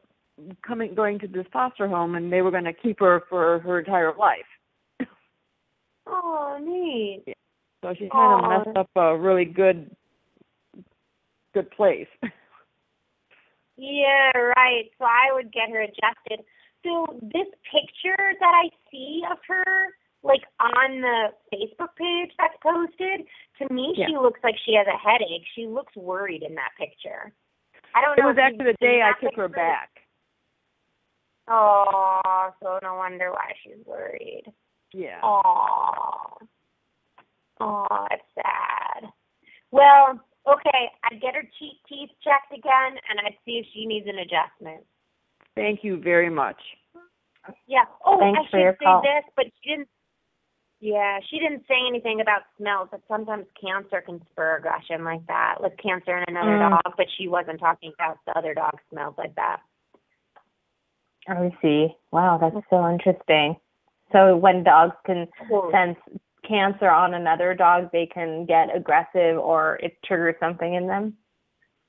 coming 0.62 0.94
going 0.94 1.20
to 1.20 1.28
this 1.28 1.48
foster 1.54 1.88
home, 1.88 2.16
and 2.16 2.34
they 2.34 2.42
were 2.42 2.52
going 2.52 2.66
to 2.66 2.74
keep 2.74 3.00
her 3.00 3.24
for 3.30 3.60
her 3.60 3.80
entire 3.80 4.14
life. 4.14 4.46
Oh, 6.08 6.58
neat. 6.62 7.24
So 7.84 7.94
she 7.98 8.10
kind 8.10 8.44
of 8.44 8.66
messed 8.66 8.78
up 8.78 8.90
a 8.96 9.18
really 9.18 9.46
good, 9.46 9.96
good 11.54 11.70
place. 11.72 12.08
Yeah, 13.78 14.32
right. 14.56 14.86
So 14.98 15.06
I 15.06 15.34
would 15.34 15.52
get 15.52 15.70
her 15.70 15.82
adjusted. 15.82 16.46
So 16.84 17.20
this 17.22 17.48
picture 17.68 18.34
that 18.40 18.54
I 18.54 18.70
see 18.90 19.22
of 19.30 19.38
her, 19.48 19.88
like 20.24 20.44
on 20.60 21.02
the 21.02 21.28
Facebook 21.54 21.96
page 21.98 22.32
that's 22.38 22.56
posted, 22.64 23.28
to 23.60 23.74
me 23.74 23.94
Yeah. 23.98 24.08
she 24.08 24.18
looks 24.18 24.40
like 24.44 24.56
she 24.66 24.76
has 24.76 24.88
a 24.88 24.98
headache. 24.98 25.46
She 25.56 25.68
looks 25.68 25.96
worried 25.96 26.44
in 26.44 26.56
that 26.56 26.72
picture. 26.78 27.34
I 27.94 28.02
don't 28.02 28.18
it 28.18 28.22
know. 28.22 28.30
It 28.30 28.36
was 28.36 28.38
actually 28.40 28.72
the 28.72 28.78
day 28.80 29.02
I 29.02 29.12
took 29.22 29.36
her 29.36 29.50
back. 29.50 29.90
Oh, 31.48 32.52
so 32.62 32.80
no 32.82 32.96
wonder 32.96 33.32
why 33.32 33.54
she's 33.64 33.86
worried. 33.86 34.46
Yeah. 34.94 35.20
Oh, 35.24 36.38
oh, 37.60 38.08
it's 38.12 38.24
sad. 38.36 39.10
Well, 39.72 40.20
okay, 40.48 40.90
I'd 41.04 41.22
get 41.22 41.36
her 41.36 41.44
cheek 41.60 41.78
teeth 41.90 42.10
checked 42.24 42.52
again, 42.54 42.98
and 43.10 43.20
I'd 43.26 43.36
see 43.46 43.60
if 43.60 43.66
she 43.74 43.86
needs 43.86 44.08
an 44.08 44.20
adjustment. 44.20 44.84
Thank 45.56 45.84
you 45.84 45.98
very 46.02 46.30
much. 46.30 46.60
Yeah. 47.68 47.86
Oh, 48.06 48.20
Thanks 48.20 48.40
I 48.40 48.44
should 48.50 48.76
say 48.80 48.86
call. 48.86 49.02
this, 49.02 49.24
but 49.36 49.46
she 49.62 49.70
didn't. 49.72 49.88
Yeah, 50.82 51.20
she 51.30 51.40
didn't 51.40 51.64
say 51.68 51.76
anything 51.88 52.20
about 52.22 52.42
smells, 52.58 52.90
but 52.92 53.02
sometimes 53.08 53.46
cancer 53.60 54.02
can 54.02 54.22
spur 54.32 54.58
aggression 54.58 55.04
like 55.04 55.26
that, 55.28 55.56
like 55.62 55.78
cancer 55.78 56.18
in 56.18 56.26
another 56.28 56.58
Mm. 56.58 56.70
dog. 56.84 56.94
But 56.98 57.08
she 57.18 57.28
wasn't 57.28 57.60
talking 57.60 57.94
about 57.94 58.18
the 58.26 58.38
other 58.38 58.54
dog 58.54 58.78
smells 58.90 59.16
like 59.18 59.34
that. 59.36 59.62
I 61.28 61.56
see. 61.62 61.96
Wow, 62.12 62.38
that's 62.38 62.56
so 62.70 62.88
interesting. 62.90 63.56
So 64.12 64.38
when 64.38 64.64
dogs 64.64 64.96
can 65.06 65.28
Cool. 65.48 65.72
sense 65.72 65.98
cancer 66.44 66.90
on 66.90 67.14
another 67.14 67.54
dog, 67.54 67.92
they 67.92 68.06
can 68.06 68.46
get 68.46 68.76
aggressive 68.76 69.38
or 69.38 69.78
it 69.82 69.98
triggers 70.04 70.36
something 70.40 70.76
in 70.76 70.88
them. 70.88 71.18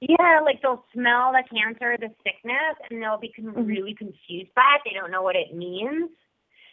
Yeah, 0.00 0.40
like 0.44 0.60
they'll 0.62 0.84
smell 0.92 1.32
the 1.32 1.42
cancer, 1.48 1.96
the 1.98 2.14
sickness, 2.22 2.76
and 2.90 3.02
they'll 3.02 3.18
be 3.18 3.32
con- 3.32 3.54
Mhm. 3.54 3.66
really 3.66 3.94
confused 3.94 4.54
by 4.54 4.76
it. 4.76 4.82
They 4.84 4.92
don't 4.92 5.10
know 5.10 5.22
what 5.22 5.36
it 5.36 5.54
means, 5.54 6.10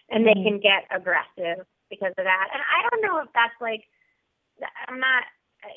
and 0.09 0.25
they 0.25 0.33
Mhm. 0.33 0.43
can 0.43 0.59
get 0.59 0.85
aggressive 0.91 1.65
because 1.89 2.13
of 2.17 2.25
that. 2.25 2.49
And 2.53 2.61
I 2.61 2.89
don't 2.89 3.01
know 3.01 3.19
if 3.19 3.31
that's 3.33 3.59
like, 3.61 3.87
I'm 4.87 4.99
not. 4.99 5.23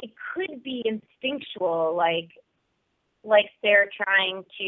It 0.03 0.11
could 0.35 0.63
be 0.65 0.83
instinctual, 0.85 1.95
like, 1.95 2.37
like 3.23 3.53
they're 3.63 3.89
trying 3.89 4.45
to, 4.59 4.65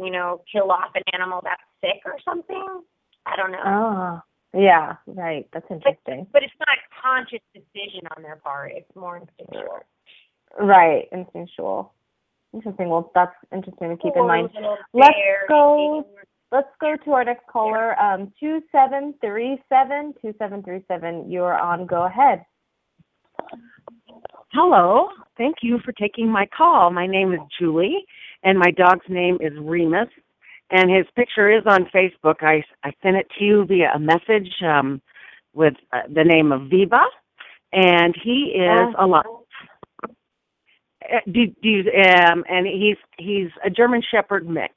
you 0.00 0.10
know, 0.10 0.42
kill 0.50 0.70
off 0.70 0.94
an 0.94 1.02
animal 1.12 1.40
that's 1.42 1.62
sick 1.80 2.02
or 2.04 2.20
something. 2.20 2.84
I 3.26 3.36
don't 3.36 3.52
know. 3.52 3.58
Oh, 3.64 4.20
yeah, 4.58 4.96
right. 5.06 5.48
That's 5.52 5.66
interesting. 5.70 6.26
But 6.32 6.42
it's 6.42 6.52
not 6.60 6.68
a 6.68 7.02
conscious 7.02 7.40
decision 7.54 8.06
on 8.16 8.22
their 8.22 8.36
part. 8.36 8.72
It's 8.74 8.94
more 8.94 9.16
instinctual. 9.16 9.80
Right, 10.60 11.08
instinctual. 11.12 11.92
Interesting. 12.52 12.88
Well, 12.88 13.10
that's 13.14 13.34
interesting 13.52 13.90
to 13.90 13.96
keep 13.96 14.12
in 14.16 14.26
mind. 14.26 14.50
Let's 14.92 15.14
go- 15.48 16.06
Let's 16.52 16.68
go 16.80 16.94
to 17.04 17.10
our 17.14 17.24
next 17.24 17.48
caller. 17.48 18.00
Um, 18.00 18.32
two 18.38 18.62
seven 18.70 19.14
three 19.20 19.60
seven 19.68 20.14
two 20.22 20.32
seven 20.38 20.62
three 20.62 20.84
seven. 20.86 21.28
You're 21.28 21.58
on. 21.58 21.84
Go 21.84 22.04
ahead. 22.04 22.44
Hello. 24.52 25.08
Thank 25.36 25.56
you 25.62 25.80
for 25.84 25.90
taking 25.90 26.28
my 26.30 26.46
call. 26.56 26.92
My 26.92 27.08
name 27.08 27.32
is 27.32 27.40
Julie, 27.58 28.04
and 28.44 28.56
my 28.56 28.70
dog's 28.70 29.04
name 29.08 29.38
is 29.40 29.52
Remus, 29.60 30.06
and 30.70 30.90
his 30.90 31.06
picture 31.14 31.50
is 31.50 31.62
on 31.66 31.86
Facebook. 31.94 32.42
I, 32.42 32.64
I 32.82 32.92
sent 33.02 33.16
it 33.16 33.26
to 33.38 33.44
you 33.44 33.64
via 33.66 33.92
a 33.94 33.98
message 33.98 34.50
um, 34.62 35.00
with 35.52 35.74
uh, 35.92 36.02
the 36.12 36.24
name 36.24 36.52
of 36.52 36.68
Viva, 36.68 37.02
and 37.72 38.14
he 38.22 38.54
is. 38.56 38.94
Uh, 38.98 39.22
do, 41.30 41.46
do 41.62 41.80
um, 41.80 42.44
and 42.48 42.66
he's 42.66 42.96
he's 43.18 43.50
a 43.64 43.70
German 43.70 44.02
Shepherd 44.10 44.48
mix. 44.48 44.74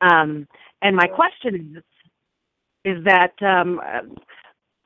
Um, 0.00 0.46
and 0.82 0.94
my 0.94 1.06
question 1.06 1.76
is 1.76 1.82
is 2.84 3.04
that 3.04 3.32
um, 3.42 3.80
uh, 3.80 4.02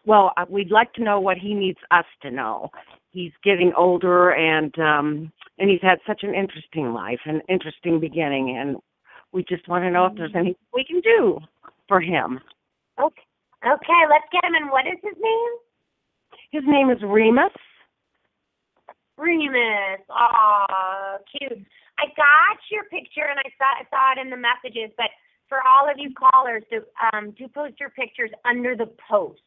well, 0.05 0.33
uh, 0.37 0.47
we'd 0.49 0.71
like 0.71 0.93
to 0.95 1.03
know 1.03 1.21
what 1.21 1.37
he 1.37 1.55
needs 1.55 1.79
us 1.91 2.07
to 2.23 2.31
know 2.31 2.71
he's 3.13 3.33
getting 3.45 3.73
older 3.77 4.31
and 4.31 4.77
um 4.79 5.33
and 5.59 5.71
he's 5.71 5.83
had 5.83 5.99
such 6.07 6.23
an 6.23 6.35
interesting 6.35 6.93
life 6.93 7.21
an 7.27 7.41
interesting 7.49 8.01
beginning 8.01 8.57
and 8.59 8.77
we 9.33 9.45
just 9.49 9.67
want 9.69 9.85
to 9.85 9.91
know 9.91 10.07
if 10.07 10.15
there's 10.17 10.35
anything 10.35 10.55
we 10.75 10.85
can 10.85 11.01
do 11.01 11.39
for 11.89 12.01
him 12.01 12.41
Okay. 13.01 13.23
Okay, 13.63 14.03
let's 14.11 14.27
get 14.33 14.45
him. 14.45 14.55
And 14.55 14.71
what 14.71 14.87
is 14.87 14.99
his 15.03 15.15
name? 15.21 15.53
his 16.51 16.65
name 16.67 16.91
is 16.91 16.99
remus 17.03 17.53
Remus. 19.17 20.01
Aw, 20.11 21.19
cute. 21.31 21.65
I 21.99 22.07
got 22.17 22.59
your 22.71 22.85
picture 22.85 23.29
and 23.29 23.39
I 23.39 23.49
saw 23.57 23.69
I 23.79 23.85
saw 23.89 24.19
it 24.19 24.25
in 24.25 24.31
the 24.31 24.37
messages, 24.37 24.91
but 24.97 25.09
for 25.49 25.59
all 25.63 25.89
of 25.89 25.97
you 25.99 26.11
callers, 26.17 26.65
do 26.71 26.83
um 27.13 27.31
do 27.39 27.47
post 27.49 27.79
your 27.79 27.91
pictures 27.91 28.31
under 28.45 28.75
the 28.75 28.91
post. 29.09 29.41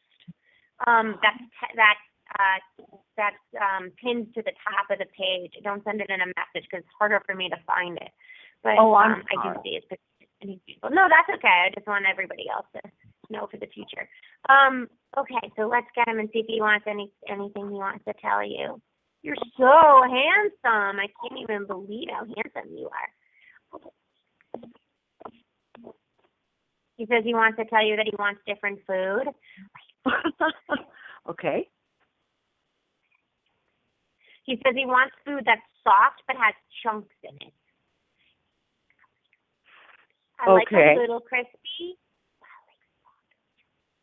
Um, 0.86 1.18
that's 1.20 1.42
that's 1.76 2.06
uh 2.38 2.58
that's 3.16 3.46
um 3.60 3.90
pinned 4.02 4.32
to 4.34 4.42
the 4.42 4.52
top 4.64 4.88
of 4.90 4.98
the 4.98 5.10
page. 5.12 5.52
Don't 5.62 5.84
send 5.84 6.00
it 6.00 6.08
in 6.08 6.20
a 6.22 6.26
message 6.26 6.66
because 6.70 6.86
it's 6.86 6.98
harder 6.98 7.20
for 7.26 7.34
me 7.34 7.50
to 7.50 7.56
find 7.66 7.98
it. 7.98 8.10
But 8.62 8.78
Oh, 8.78 8.94
I'm 8.94 9.12
um, 9.12 9.22
I 9.30 9.34
do 9.36 9.54
sorry. 9.54 9.58
see 9.64 9.80
picture. 9.88 10.02
any 10.42 10.60
people. 10.66 10.90
No, 10.90 11.08
that's 11.08 11.38
okay. 11.38 11.66
I 11.66 11.70
just 11.74 11.86
want 11.86 12.04
everybody 12.10 12.46
else 12.52 12.66
to 12.74 12.82
know 13.30 13.46
for 13.50 13.56
the 13.58 13.66
future. 13.66 14.08
Um, 14.48 14.88
okay, 15.16 15.50
so 15.56 15.66
let's 15.68 15.86
get 15.94 16.08
him 16.08 16.18
and 16.18 16.28
see 16.32 16.40
if 16.40 16.46
he 16.48 16.60
wants 16.60 16.86
any 16.88 17.10
anything 17.28 17.70
he 17.70 17.76
wants 17.78 18.04
to 18.06 18.14
tell 18.20 18.44
you. 18.44 18.80
You're 19.22 19.36
so 19.56 20.02
handsome. 20.02 21.00
I 21.00 21.08
can't 21.20 21.40
even 21.40 21.66
believe 21.66 22.08
how 22.10 22.24
handsome 22.24 22.76
you 22.76 22.88
are. 22.88 23.80
He 26.96 27.06
says 27.06 27.24
he 27.24 27.34
wants 27.34 27.58
to 27.58 27.64
tell 27.66 27.84
you 27.84 27.96
that 27.96 28.06
he 28.06 28.14
wants 28.18 28.40
different 28.46 28.80
food. 28.86 29.28
okay. 31.28 31.68
He 34.44 34.60
says 34.64 34.74
he 34.76 34.86
wants 34.86 35.14
food 35.24 35.42
that's 35.44 35.60
soft 35.82 36.22
but 36.26 36.36
has 36.36 36.54
chunks 36.82 37.14
in 37.22 37.34
it. 37.36 37.52
I 40.40 40.52
like 40.52 40.68
Okay. 40.68 40.94
a 40.94 41.00
little 41.00 41.20
crispy, 41.20 41.98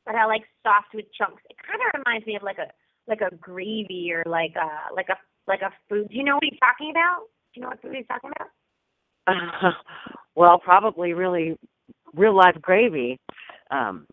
but 0.06 0.16
I 0.16 0.26
like 0.26 0.44
soft 0.64 0.94
with 0.94 1.06
chunks. 1.14 1.44
It 1.50 1.58
kind 1.66 1.80
of 1.82 2.00
reminds 2.00 2.26
me 2.26 2.36
of 2.36 2.44
like 2.44 2.58
a 2.58 2.72
like 3.08 3.22
a 3.22 3.36
gravy 3.36 4.12
or 4.14 4.24
like 4.26 4.56
a 4.56 4.94
like 4.94 5.10
a 5.10 5.18
like 5.48 5.62
a 5.62 5.72
food. 5.90 6.10
Do 6.10 6.16
you 6.16 6.24
know 6.24 6.36
what 6.36 6.44
he's 6.44 6.60
talking 6.60 6.92
about? 6.92 7.28
Do 7.54 7.60
you 7.60 7.62
know 7.62 7.70
what 7.70 7.82
food 7.82 7.96
he's 7.96 8.08
talking 8.08 8.32
about? 8.36 8.50
Uh, 9.28 9.72
well, 10.36 10.60
probably 10.60 11.14
really 11.14 11.58
real 12.14 12.36
life 12.36 12.58
gravy. 12.62 13.20
Um, 13.72 14.08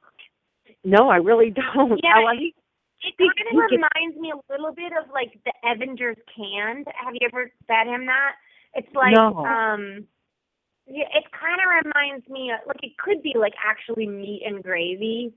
no, 0.84 1.08
I 1.08 1.16
really 1.16 1.50
don't. 1.50 2.00
Yeah, 2.02 2.16
I 2.16 2.24
like, 2.24 2.38
It 3.02 3.14
kind 3.18 3.58
of 3.58 3.70
reminds 3.70 4.20
me 4.20 4.32
a 4.32 4.52
little 4.52 4.74
bit 4.74 4.92
of 4.92 5.10
like 5.12 5.32
the 5.44 5.52
Evangers 5.64 6.16
canned. 6.36 6.86
Have 6.94 7.14
you 7.14 7.26
ever 7.32 7.50
fed 7.66 7.86
him 7.86 8.06
that? 8.06 8.32
It's 8.74 8.94
like 8.94 9.14
No. 9.14 9.44
um 9.44 10.06
yeah, 10.90 11.04
it 11.14 11.24
kind 11.30 11.60
of 11.60 11.84
reminds 11.84 12.28
me 12.28 12.50
of, 12.50 12.66
like 12.66 12.82
it 12.82 12.98
could 12.98 13.22
be 13.22 13.34
like 13.38 13.54
actually 13.64 14.06
meat 14.06 14.42
and 14.44 14.62
gravy. 14.62 15.32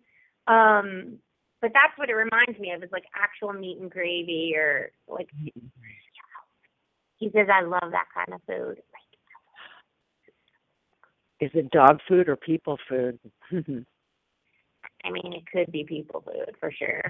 Um 0.47 1.19
but 1.61 1.71
that's 1.73 1.97
what 1.97 2.09
it 2.09 2.13
reminds 2.13 2.59
me 2.59 2.71
of 2.71 2.83
is 2.83 2.91
like 2.91 3.05
actual 3.15 3.53
meat 3.53 3.77
and 3.79 3.89
gravy 3.89 4.53
or 4.57 4.91
like 5.07 5.29
he 7.17 7.29
says 7.33 7.47
I 7.53 7.61
love 7.61 7.91
that 7.91 8.07
kind 8.13 8.33
of 8.33 8.41
food. 8.47 8.81
Like 8.91 9.03
is 11.39 11.51
it 11.53 11.69
dog 11.71 11.99
food 12.07 12.27
or 12.27 12.35
people 12.35 12.77
food? 12.89 13.19
I 15.05 15.11
mean, 15.11 15.33
it 15.33 15.43
could 15.51 15.71
be 15.71 15.83
people 15.83 16.21
food 16.21 16.55
for 16.59 16.71
sure. 16.71 17.03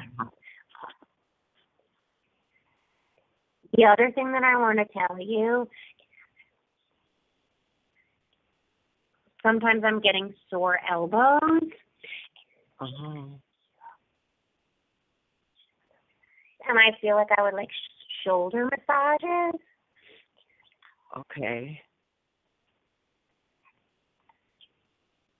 The 3.75 3.85
other 3.85 4.11
thing 4.11 4.31
that 4.33 4.43
I 4.43 4.57
want 4.57 4.79
to 4.79 4.85
tell 4.85 5.17
you 5.19 5.67
sometimes 9.43 9.83
I'm 9.85 9.99
getting 9.99 10.33
sore 10.49 10.79
elbows 10.89 11.69
oh. 12.81 13.39
and 16.67 16.79
I 16.79 16.97
feel 17.01 17.15
like 17.15 17.27
I 17.37 17.43
would 17.43 17.53
like 17.53 17.69
sh- 17.69 18.25
shoulder 18.25 18.69
massages. 18.69 19.59
Okay. 21.17 21.79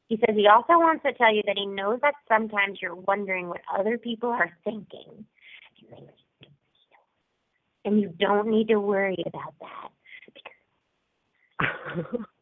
He 0.10 0.18
says 0.18 0.36
he 0.36 0.48
also 0.48 0.74
wants 0.74 1.04
to 1.04 1.14
tell 1.14 1.34
you 1.34 1.42
that 1.48 1.58
he 1.58 1.66
knows 1.66 2.00
that 2.02 2.14
sometimes 2.28 2.80
you're 2.82 2.94
wondering 2.94 3.48
what 3.48 3.62
other 3.74 3.98
people 3.98 4.30
are 4.30 4.56
thinking. 4.64 5.26
And 7.86 8.00
you 8.00 8.14
don't 8.20 8.48
need 8.48 8.68
to 8.68 8.80
worry 8.80 9.18
about 9.26 9.56
that. 9.60 9.90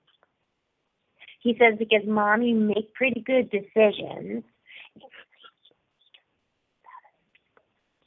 He 1.41 1.57
says 1.59 1.77
because 1.77 2.01
mom, 2.07 2.43
you 2.43 2.55
make 2.55 2.93
pretty 2.93 3.21
good 3.21 3.49
decisions. 3.49 4.43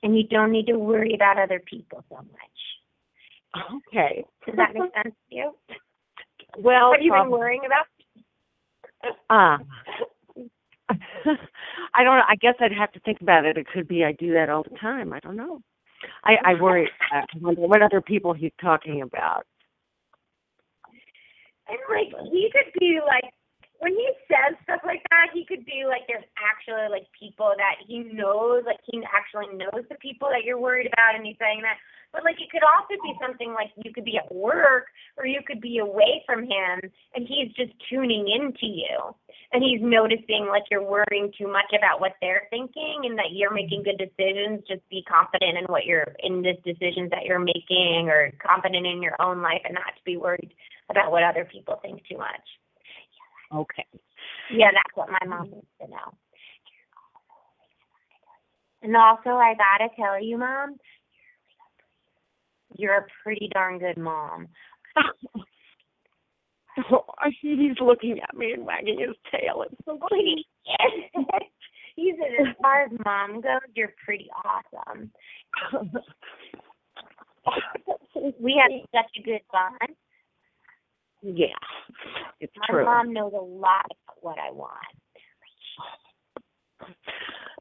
And 0.02 0.16
you 0.16 0.24
don't 0.28 0.52
need 0.52 0.66
to 0.66 0.78
worry 0.78 1.14
about 1.14 1.38
other 1.38 1.60
people 1.64 2.04
so 2.08 2.16
much. 2.16 3.72
okay. 3.88 4.24
Does 4.46 4.54
that 4.56 4.74
make 4.74 4.92
sense 4.94 5.14
to 5.30 5.34
you? 5.34 5.54
Well, 6.58 6.90
What 6.90 6.98
have 7.00 7.04
you 7.04 7.12
been 7.12 7.30
worrying 7.30 7.62
about? 7.66 7.86
Ah. 9.30 9.58
I 11.94 12.04
don't 12.04 12.18
know. 12.18 12.24
I 12.28 12.36
guess 12.36 12.54
I'd 12.60 12.72
have 12.72 12.92
to 12.92 13.00
think 13.00 13.20
about 13.20 13.44
it. 13.44 13.56
It 13.56 13.66
could 13.72 13.88
be 13.88 14.04
I 14.04 14.12
do 14.12 14.32
that 14.34 14.48
all 14.50 14.62
the 14.62 14.76
time. 14.78 15.12
I 15.12 15.20
don't 15.20 15.36
know. 15.36 15.60
I, 16.22 16.34
I 16.44 16.54
worry. 16.60 16.88
I 17.10 17.24
wonder 17.40 17.62
what 17.62 17.82
other 17.82 18.00
people 18.00 18.32
he's 18.34 18.52
talking 18.60 19.02
about. 19.02 19.46
And 21.68 21.78
like 21.88 22.12
he 22.32 22.50
could 22.52 22.72
be 22.78 23.00
like 23.06 23.30
when 23.84 23.92
he 23.92 24.08
says 24.32 24.56
stuff 24.64 24.80
like 24.80 25.04
that, 25.12 25.28
he 25.36 25.44
could 25.44 25.60
be 25.68 25.84
like 25.84 26.08
there's 26.08 26.24
actually 26.40 26.88
like 26.88 27.04
people 27.12 27.52
that 27.60 27.84
he 27.84 28.00
knows, 28.00 28.64
like 28.64 28.80
he 28.88 29.04
actually 29.04 29.52
knows 29.60 29.84
the 29.92 30.00
people 30.00 30.32
that 30.32 30.40
you're 30.40 30.56
worried 30.56 30.88
about 30.88 31.12
and 31.12 31.20
he's 31.20 31.36
saying 31.36 31.60
that. 31.60 31.76
But 32.08 32.24
like 32.24 32.40
it 32.40 32.48
could 32.48 32.64
also 32.64 32.96
be 33.04 33.12
something 33.20 33.52
like 33.52 33.76
you 33.76 33.92
could 33.92 34.08
be 34.08 34.16
at 34.16 34.32
work 34.32 34.88
or 35.20 35.28
you 35.28 35.44
could 35.44 35.60
be 35.60 35.84
away 35.84 36.24
from 36.24 36.48
him 36.48 36.80
and 37.12 37.28
he's 37.28 37.52
just 37.52 37.76
tuning 37.92 38.24
into 38.24 38.64
you. 38.64 39.12
And 39.52 39.60
he's 39.60 39.84
noticing 39.84 40.48
like 40.48 40.64
you're 40.72 40.80
worrying 40.80 41.28
too 41.36 41.52
much 41.52 41.68
about 41.76 42.00
what 42.00 42.16
they're 42.24 42.48
thinking 42.48 43.04
and 43.04 43.20
that 43.20 43.36
you're 43.36 43.52
making 43.52 43.84
good 43.84 44.00
decisions. 44.00 44.64
Just 44.64 44.88
be 44.88 45.04
confident 45.04 45.60
in 45.60 45.68
what 45.68 45.84
you're 45.84 46.16
in 46.24 46.40
the 46.40 46.56
decisions 46.64 47.12
that 47.12 47.28
you're 47.28 47.42
making 47.42 48.08
or 48.08 48.32
confident 48.40 48.88
in 48.88 49.04
your 49.04 49.20
own 49.20 49.44
life 49.44 49.60
and 49.68 49.76
not 49.76 49.92
to 49.92 50.04
be 50.08 50.16
worried 50.16 50.56
about 50.88 51.12
what 51.12 51.22
other 51.22 51.44
people 51.44 51.76
think 51.84 52.00
too 52.08 52.16
much. 52.16 52.48
Okay. 53.52 53.86
Yeah, 54.52 54.70
that's 54.72 54.96
what 54.96 55.08
my 55.10 55.26
mom 55.26 55.50
needs 55.50 55.66
to 55.80 55.88
know. 55.88 56.14
And 58.82 58.96
also, 58.96 59.30
I 59.30 59.54
gotta 59.54 59.90
tell 59.96 60.22
you, 60.22 60.38
mom, 60.38 60.76
you're 62.76 62.98
a 62.98 63.06
pretty 63.22 63.48
darn 63.52 63.78
good 63.78 63.96
mom. 63.96 64.48
Oh, 66.90 67.04
see 67.40 67.56
he's 67.56 67.80
looking 67.80 68.20
at 68.20 68.36
me 68.36 68.52
and 68.52 68.66
wagging 68.66 68.98
his 68.98 69.16
tail. 69.30 69.62
It's 69.62 69.74
so 69.84 69.98
He 70.10 70.44
he 71.96 72.12
said, 72.18 72.48
as 72.48 72.56
far 72.60 72.82
as 72.82 72.90
mom 73.04 73.40
goes, 73.40 73.60
you're 73.74 73.94
pretty 74.04 74.28
awesome. 74.44 75.12
We 78.40 78.60
have 78.62 78.72
such 78.94 79.10
a 79.18 79.22
good 79.22 79.40
bond. 79.52 79.96
Yeah, 81.24 81.46
it's 82.38 82.52
My 82.56 82.66
true. 82.68 82.84
mom 82.84 83.12
knows 83.12 83.32
a 83.34 83.42
lot 83.42 83.86
about 83.86 84.16
what 84.20 84.36
I 84.38 84.50
want. 84.50 84.76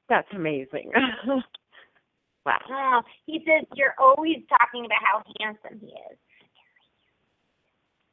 That's 0.10 0.28
amazing. 0.36 0.92
wow. 2.46 2.60
Oh, 2.70 3.02
he 3.26 3.40
says 3.48 3.66
you're 3.76 3.96
always 3.98 4.38
talking 4.50 4.86
about 4.86 5.00
how 5.02 5.24
handsome 5.40 5.80
he 5.80 5.88
is. 5.88 6.18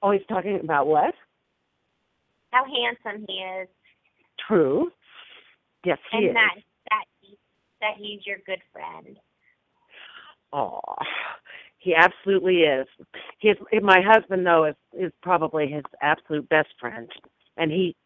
Always 0.00 0.20
talking 0.28 0.60
about 0.62 0.86
what? 0.86 1.14
How 2.52 2.64
handsome 2.64 3.26
he 3.28 3.34
is. 3.34 3.68
True. 4.46 4.90
Yes, 5.84 5.98
he 6.12 6.18
and 6.18 6.26
is. 6.28 6.34
that 6.34 6.54
that 6.90 7.04
he, 7.20 7.38
that 7.80 7.94
he's 7.98 8.20
your 8.24 8.38
good 8.46 8.60
friend. 8.72 9.18
Oh, 10.52 10.80
he 11.80 11.94
absolutely 11.94 12.58
is. 12.58 12.86
His 13.38 13.56
my 13.82 14.00
husband 14.06 14.46
though 14.46 14.66
is 14.66 14.76
is 14.92 15.12
probably 15.22 15.66
his 15.66 15.82
absolute 16.02 16.48
best 16.48 16.68
friend, 16.78 17.08
and 17.56 17.72
he 17.72 17.96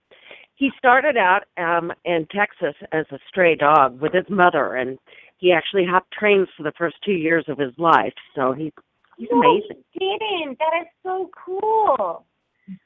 he 0.55 0.70
started 0.79 1.16
out 1.16 1.43
um 1.59 1.93
in 2.05 2.27
Texas 2.31 2.75
as 2.93 3.05
a 3.11 3.18
stray 3.29 3.57
dog 3.57 4.01
with 4.01 4.12
his 4.12 4.29
mother, 4.31 4.77
and 4.77 4.99
he 5.39 5.53
actually 5.53 5.85
hopped 5.85 6.12
trains 6.12 6.49
for 6.57 6.62
the 6.62 6.72
first 6.79 6.97
two 7.05 7.12
years 7.12 7.45
of 7.49 7.59
his 7.59 7.72
life. 7.77 8.14
So 8.35 8.53
he 8.53 8.72
he's 9.18 9.29
no, 9.31 9.41
amazing. 9.41 9.83
he 9.91 9.99
didn't. 10.20 10.59
That 10.59 10.83
is 10.83 10.89
so 11.03 11.31
cool. 11.45 12.25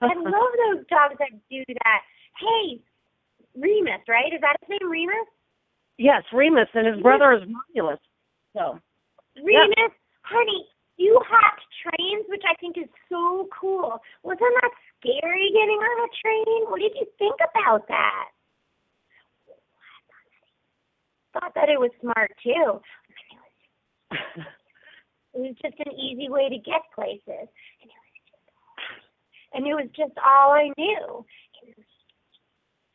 I 0.00 0.06
love 0.16 0.52
those 0.72 0.86
dogs 0.88 1.16
that 1.18 1.30
do 1.50 1.62
that. 1.84 2.00
Hey, 2.40 2.80
Remus, 3.54 4.00
right? 4.08 4.32
Is 4.32 4.40
that 4.40 4.56
his 4.62 4.70
name, 4.70 4.90
Remus? 4.90 5.28
Yes, 5.98 6.22
Remus 6.32 6.68
and 6.72 6.86
his 6.86 7.02
brother 7.02 7.32
is 7.32 7.42
Romulus. 7.42 8.00
So 8.56 8.78
Remus, 9.36 9.92
honey, 10.22 10.66
you 10.98 11.18
hopped 11.24 11.62
trains, 11.82 12.26
which 12.28 12.42
I 12.48 12.54
think 12.60 12.76
is 12.76 12.90
so 13.08 13.48
cool. 13.58 13.98
Wasn't 14.22 14.40
that 14.62 14.70
scary 15.00 15.48
getting 15.54 15.78
on 15.78 16.04
a 16.04 16.10
train? 16.20 16.70
What 16.70 16.80
did 16.80 16.92
you 16.96 17.06
think 17.18 17.36
about 17.54 17.86
that? 17.88 18.28
Thought 21.32 21.52
that 21.54 21.68
it 21.68 21.78
was 21.78 21.90
smart 22.00 22.32
too. 22.42 22.80
It 25.34 25.40
was 25.40 25.54
just 25.62 25.78
an 25.86 25.92
easy 25.92 26.28
way 26.28 26.48
to 26.48 26.56
get 26.56 26.80
places. 26.94 27.48
And 29.52 29.66
it 29.66 29.74
was 29.74 29.86
just, 29.94 30.00
and 30.02 30.06
it 30.08 30.08
was 30.08 30.08
just 30.08 30.18
all 30.26 30.52
I 30.52 30.72
knew. 30.76 31.24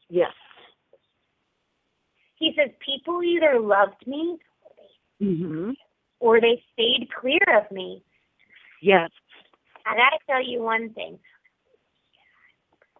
yes. 0.09 0.31
He 2.35 2.51
says 2.57 2.71
people 2.83 3.21
either 3.23 3.59
loved 3.61 4.05
me 4.05 4.39
Mhm. 5.21 5.75
Or 6.23 6.39
they 6.39 6.63
stayed 6.71 7.09
clear 7.19 7.41
of 7.57 7.69
me. 7.69 8.01
Yes. 8.81 9.11
I 9.85 9.95
gotta 9.95 10.17
tell 10.25 10.41
you 10.43 10.61
one 10.61 10.93
thing. 10.93 11.19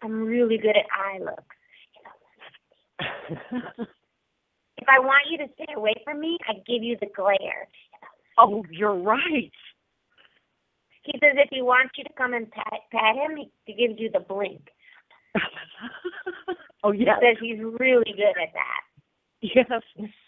I'm 0.02 0.24
really 0.24 0.58
good 0.58 0.76
at 0.76 0.86
eye 0.92 1.20
looks. 1.24 1.56
If 4.76 4.88
I 4.88 4.98
want 4.98 5.22
you 5.30 5.38
to 5.38 5.46
stay 5.54 5.72
away 5.74 5.94
from 6.04 6.20
me, 6.20 6.36
I 6.46 6.54
give 6.66 6.82
you 6.82 6.98
the 7.00 7.06
glare. 7.16 7.68
oh, 8.38 8.64
you're 8.70 8.94
right. 8.94 9.52
He 11.04 11.12
says 11.20 11.36
if 11.36 11.48
he 11.50 11.62
wants 11.62 11.92
you 11.96 12.04
to 12.04 12.12
come 12.18 12.34
and 12.34 12.50
pat 12.50 12.80
pat 12.90 13.14
him, 13.14 13.38
he, 13.64 13.72
gives 13.72 13.98
you 13.98 14.10
the 14.12 14.20
blink. 14.20 14.68
oh 16.84 16.92
yeah. 16.92 17.16
He 17.20 17.26
says 17.26 17.36
he's 17.40 17.58
really 17.80 18.12
good 18.16 18.36
at 18.42 18.52
that. 18.52 18.82
yes. 19.40 19.82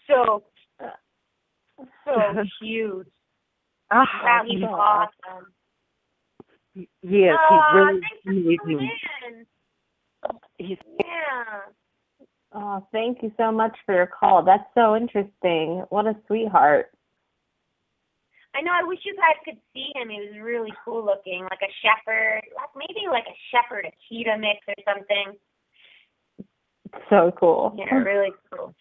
So, 0.07 0.43
so 2.05 2.43
cute. 2.61 3.11
Ah, 3.91 4.05
Wow, 4.23 4.41
he's 4.45 4.59
yes. 4.59 4.69
awesome. 4.71 5.45
Yes, 7.01 7.37
oh, 7.39 7.47
he's 7.49 7.75
really 7.75 8.01
thanks 8.01 8.23
for 8.23 8.65
calling 8.65 8.77
amazing. 8.77 8.91
in. 9.27 9.45
He's 10.57 10.77
Yeah. 10.99 11.61
Oh, 12.53 12.87
thank 12.91 13.21
you 13.23 13.31
so 13.37 13.51
much 13.51 13.75
for 13.85 13.93
your 13.93 14.07
call. 14.07 14.43
That's 14.43 14.63
so 14.73 14.95
interesting. 14.95 15.83
What 15.89 16.07
a 16.07 16.15
sweetheart. 16.27 16.91
I 18.55 18.61
know. 18.61 18.71
I 18.73 18.87
wish 18.87 18.99
you 19.05 19.15
guys 19.15 19.37
could 19.45 19.57
see 19.73 19.91
him. 19.93 20.09
He 20.09 20.19
was 20.19 20.39
really 20.41 20.73
cool 20.83 21.05
looking, 21.05 21.43
like 21.43 21.61
a 21.61 21.71
shepherd, 21.83 22.41
like 22.55 22.69
maybe 22.75 23.07
like 23.09 23.25
a 23.27 23.37
shepherd, 23.51 23.85
a 23.85 23.91
cheetah 24.07 24.37
mix 24.39 24.59
or 24.67 24.73
something. 24.85 25.37
So 27.09 27.31
cool. 27.39 27.75
Yeah, 27.77 27.93
really 27.95 28.31
cool. 28.51 28.73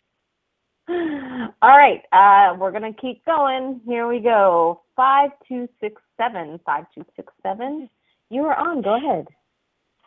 All 0.89 1.53
right, 1.63 2.03
uh, 2.13 2.57
we're 2.59 2.73
gonna 2.73 2.93
keep 2.93 3.25
going. 3.25 3.81
Here 3.87 4.07
we 4.09 4.21
go. 4.21 4.83
Five 4.95 5.31
two 5.49 5.69
six 5.81 6.01
seven. 6.17 6.61
Five 6.65 6.85
two 6.95 7.05
six 7.17 7.33
seven. 7.43 7.89
You 8.31 8.43
are 8.43 8.57
on. 8.57 8.83
Go 8.83 8.97
ahead. 8.97 9.27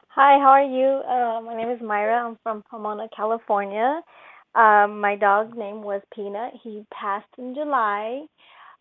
Hi, 0.10 0.38
how 0.40 0.50
are 0.50 0.64
you? 0.64 1.02
Uh, 1.08 1.42
my 1.42 1.56
name 1.56 1.70
is 1.70 1.82
Myra. 1.82 2.26
I'm 2.28 2.38
from 2.44 2.64
Pomona, 2.70 3.08
California. 3.16 4.02
Um, 4.56 5.00
my 5.02 5.16
dog's 5.16 5.58
name 5.58 5.82
was 5.84 6.02
Peanut. 6.14 6.54
He 6.64 6.86
passed 6.92 7.28
in 7.38 7.54
July. 7.56 8.26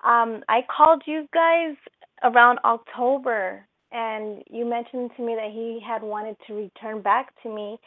Um, 0.04 0.42
I 0.48 0.60
called 0.74 1.02
you 1.06 1.28
guys 1.34 1.76
around 2.24 2.60
October, 2.64 3.66
and 3.92 4.42
you 4.50 4.64
mentioned 4.64 5.10
to 5.16 5.22
me 5.22 5.34
that 5.34 5.50
he 5.52 5.80
had 5.86 6.02
wanted 6.02 6.36
to 6.46 6.54
return 6.54 7.02
back 7.02 7.32
to 7.42 7.54
me, 7.54 7.78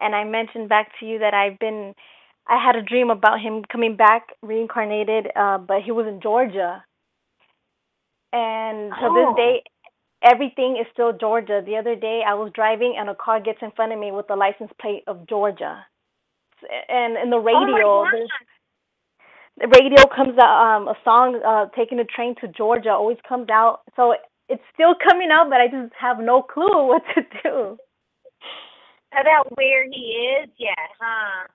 and 0.00 0.14
I 0.14 0.24
mentioned 0.24 0.68
back 0.68 0.90
to 1.00 1.06
you 1.06 1.18
that 1.20 1.34
I've 1.34 1.58
been, 1.58 1.94
I 2.48 2.62
had 2.64 2.76
a 2.76 2.82
dream 2.82 3.10
about 3.10 3.40
him 3.40 3.64
coming 3.70 3.96
back 3.96 4.28
reincarnated, 4.42 5.28
uh, 5.36 5.58
but 5.58 5.82
he 5.82 5.92
was 5.92 6.06
in 6.06 6.20
Georgia. 6.20 6.84
And 8.32 8.92
to 8.92 9.06
Oh. 9.06 9.14
this 9.14 9.36
day, 9.36 9.62
everything 10.22 10.76
is 10.76 10.86
still 10.92 11.12
Georgia. 11.12 11.62
The 11.64 11.76
other 11.76 11.94
day, 11.94 12.22
I 12.26 12.34
was 12.34 12.52
driving 12.52 12.96
and 12.96 13.08
a 13.10 13.14
car 13.14 13.40
gets 13.40 13.62
in 13.62 13.70
front 13.72 13.92
of 13.92 13.98
me 13.98 14.12
with 14.12 14.26
the 14.28 14.36
license 14.36 14.72
plate 14.80 15.04
of 15.06 15.26
Georgia. 15.26 15.84
And 16.88 17.16
in 17.16 17.30
the 17.30 17.38
radio, 17.38 18.00
oh 18.02 18.08
there's- 18.10 18.28
gosh. 18.28 18.46
the 19.56 19.68
radio 19.68 20.04
comes 20.14 20.38
out 20.38 20.56
um 20.76 20.88
a 20.88 20.96
song 21.04 21.40
uh 21.42 21.66
taking 21.76 21.98
the 21.98 22.04
train 22.04 22.34
to 22.36 22.48
Georgia 22.48 22.90
always 22.92 23.18
comes 23.28 23.48
out. 23.48 23.80
So 23.96 24.14
it's 24.48 24.62
still 24.74 24.94
coming 24.94 25.30
out, 25.30 25.48
but 25.50 25.60
I 25.60 25.68
just 25.68 25.92
have 25.94 26.18
no 26.18 26.42
clue 26.42 26.86
what 26.90 27.02
to 27.14 27.22
do. 27.42 27.78
About 29.12 29.56
where 29.56 29.84
he 29.84 30.36
is 30.42 30.50
yet, 30.58 30.90
huh? 31.00 31.46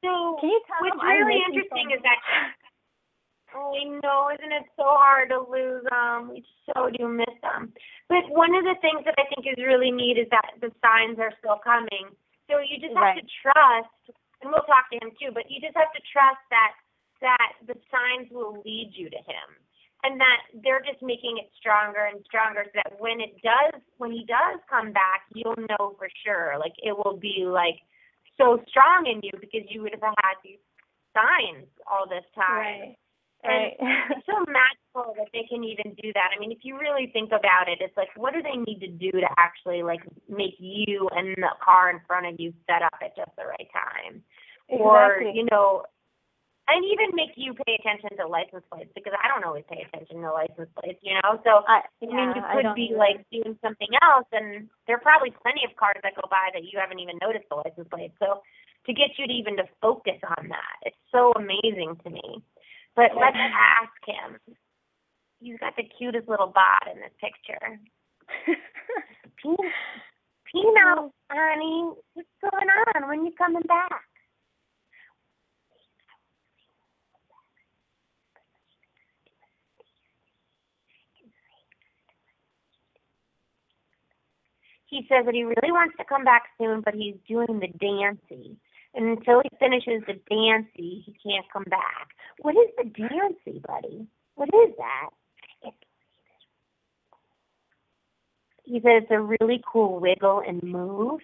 So 0.00 0.40
Can 0.40 0.48
you 0.48 0.60
tell 0.66 0.80
what's 0.80 1.02
really 1.04 1.44
miss 1.44 1.60
him 1.60 1.68
so 1.68 1.76
interesting 1.76 1.88
is 1.92 2.02
that 2.02 2.18
Oh, 3.50 3.74
I 3.74 3.82
know, 3.98 4.30
isn't 4.30 4.54
it 4.54 4.66
so 4.78 4.86
hard 4.86 5.34
to 5.34 5.42
lose 5.42 5.82
them? 5.90 6.30
We 6.30 6.46
so 6.70 6.86
do 6.86 7.10
miss 7.10 7.34
them. 7.42 7.74
But 8.06 8.30
one 8.30 8.54
of 8.54 8.62
the 8.62 8.78
things 8.78 9.02
that 9.02 9.18
I 9.18 9.26
think 9.26 9.42
is 9.42 9.58
really 9.58 9.90
neat 9.90 10.18
is 10.22 10.30
that 10.30 10.54
the 10.62 10.70
signs 10.78 11.18
are 11.18 11.34
still 11.42 11.58
coming. 11.58 12.14
So 12.46 12.62
you 12.62 12.78
just 12.78 12.94
have 12.94 13.18
to 13.18 13.26
trust, 13.42 14.14
and 14.42 14.54
we'll 14.54 14.66
talk 14.70 14.86
to 14.94 15.02
him 15.02 15.10
too. 15.18 15.34
But 15.34 15.50
you 15.50 15.58
just 15.58 15.74
have 15.74 15.90
to 15.94 16.02
trust 16.14 16.42
that 16.50 16.78
that 17.20 17.52
the 17.66 17.74
signs 17.90 18.30
will 18.30 18.62
lead 18.64 18.94
you 18.94 19.10
to 19.10 19.20
him, 19.26 19.48
and 20.06 20.18
that 20.18 20.46
they're 20.62 20.82
just 20.86 21.02
making 21.02 21.36
it 21.36 21.50
stronger 21.58 22.06
and 22.06 22.24
stronger, 22.24 22.64
so 22.70 22.80
that 22.86 22.96
when 22.98 23.20
it 23.20 23.34
does, 23.42 23.82
when 23.98 24.10
he 24.10 24.24
does 24.24 24.62
come 24.70 24.94
back, 24.94 25.26
you'll 25.34 25.58
know 25.68 25.98
for 25.98 26.08
sure. 26.22 26.54
Like 26.58 26.74
it 26.82 26.94
will 26.94 27.18
be 27.18 27.46
like 27.46 27.82
so 28.40 28.64
strong 28.68 29.04
in 29.06 29.20
you 29.22 29.32
because 29.40 29.68
you 29.68 29.82
would 29.82 29.92
have 29.92 30.00
had 30.00 30.40
these 30.42 30.58
signs 31.12 31.68
all 31.84 32.08
this 32.08 32.24
time. 32.34 32.48
Right. 32.56 32.96
And 33.42 33.52
Right. 33.52 33.76
it's 34.10 34.26
so 34.26 34.44
magical 34.48 35.14
that 35.16 35.28
they 35.32 35.46
can 35.48 35.64
even 35.64 35.94
do 36.00 36.12
that. 36.12 36.30
I 36.36 36.40
mean, 36.40 36.52
if 36.52 36.58
you 36.62 36.78
really 36.78 37.08
think 37.12 37.30
about 37.32 37.68
it, 37.68 37.78
it's 37.80 37.96
like, 37.96 38.08
what 38.16 38.34
do 38.34 38.42
they 38.42 38.56
need 38.56 38.80
to 38.80 38.88
do 38.88 39.10
to 39.12 39.28
actually 39.38 39.82
like 39.82 40.00
make 40.28 40.56
you 40.58 41.08
and 41.16 41.36
the 41.36 41.48
car 41.62 41.90
in 41.90 42.00
front 42.06 42.26
of 42.26 42.38
you 42.38 42.52
set 42.68 42.82
up 42.82 42.96
at 43.02 43.16
just 43.16 43.30
the 43.36 43.44
right 43.44 43.68
time, 43.72 44.22
or 44.68 45.22
you 45.22 45.46
know, 45.50 45.84
and 46.70 46.86
even 46.86 47.10
make 47.18 47.34
you 47.34 47.54
pay 47.66 47.74
attention 47.78 48.14
to 48.16 48.30
license 48.30 48.62
plates 48.70 48.90
because 48.94 49.14
I 49.18 49.26
don't 49.26 49.42
always 49.42 49.66
pay 49.66 49.82
attention 49.82 50.22
to 50.22 50.30
license 50.30 50.70
plates, 50.78 51.02
you 51.02 51.18
know. 51.18 51.42
So 51.42 51.66
I, 51.66 51.82
I 51.82 52.06
mean, 52.06 52.30
you 52.36 52.42
could 52.42 52.74
be 52.78 52.94
either. 52.94 53.02
like 53.02 53.18
doing 53.34 53.58
something 53.58 53.90
else, 53.98 54.26
and 54.30 54.70
there 54.86 54.96
are 54.96 55.02
probably 55.02 55.34
plenty 55.42 55.66
of 55.66 55.74
cars 55.74 55.98
that 56.06 56.14
go 56.14 56.26
by 56.30 56.54
that 56.54 56.62
you 56.62 56.78
haven't 56.78 57.02
even 57.02 57.18
noticed 57.18 57.50
the 57.50 57.58
license 57.58 57.90
plate. 57.90 58.14
So 58.22 58.46
to 58.86 58.92
get 58.94 59.18
you 59.18 59.26
to 59.26 59.34
even 59.34 59.58
to 59.58 59.66
focus 59.82 60.22
on 60.38 60.48
that, 60.48 60.76
it's 60.86 61.02
so 61.10 61.32
amazing 61.34 61.98
to 62.06 62.10
me. 62.10 62.42
But 62.94 63.18
let's 63.18 63.38
ask 63.38 63.98
him. 64.06 64.38
He's 65.40 65.58
got 65.58 65.74
the 65.76 65.88
cutest 65.98 66.28
little 66.28 66.52
bod 66.52 66.86
in 66.92 67.00
this 67.00 67.16
picture. 67.18 67.80
Peanut, 69.42 69.72
Peanut, 70.44 71.10
honey, 71.30 71.96
what's 72.14 72.28
going 72.44 72.68
on? 72.68 73.08
When 73.08 73.24
you 73.24 73.32
coming 73.38 73.62
back? 73.66 74.04
He 84.90 85.06
says 85.08 85.24
that 85.24 85.34
he 85.34 85.44
really 85.44 85.70
wants 85.70 85.96
to 85.98 86.04
come 86.04 86.24
back 86.24 86.42
soon, 86.58 86.82
but 86.84 86.94
he's 86.94 87.14
doing 87.28 87.60
the 87.60 87.68
dancey. 87.78 88.56
And 88.92 89.16
until 89.16 89.40
he 89.40 89.50
finishes 89.58 90.02
the 90.06 90.18
dancey, 90.28 91.04
he 91.06 91.16
can't 91.22 91.46
come 91.52 91.64
back. 91.70 92.10
What 92.40 92.56
is 92.56 92.70
the 92.76 92.90
dancey, 92.90 93.62
buddy? 93.66 94.08
What 94.34 94.48
is 94.48 94.74
that? 94.78 95.10
It's, 95.62 95.76
he 98.64 98.80
said 98.80 99.02
it's 99.02 99.10
a 99.12 99.20
really 99.20 99.62
cool 99.64 100.00
wiggle 100.00 100.42
and 100.46 100.62
move. 100.62 101.20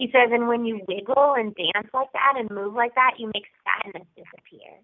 He 0.00 0.06
says, 0.06 0.30
and 0.32 0.48
when 0.48 0.64
you 0.64 0.80
wiggle 0.88 1.34
and 1.36 1.54
dance 1.54 1.88
like 1.92 2.10
that 2.14 2.32
and 2.38 2.50
move 2.50 2.72
like 2.72 2.94
that, 2.94 3.16
you 3.18 3.30
make 3.34 3.44
sadness 3.62 4.08
disappear. 4.16 4.80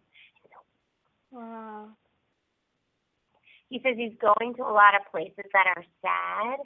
wow. 1.30 1.88
He 3.68 3.80
says 3.82 3.94
he's 3.96 4.16
going 4.20 4.54
to 4.54 4.62
a 4.62 4.72
lot 4.72 4.94
of 4.94 5.10
places 5.10 5.50
that 5.52 5.66
are 5.66 5.84
sad. 6.02 6.58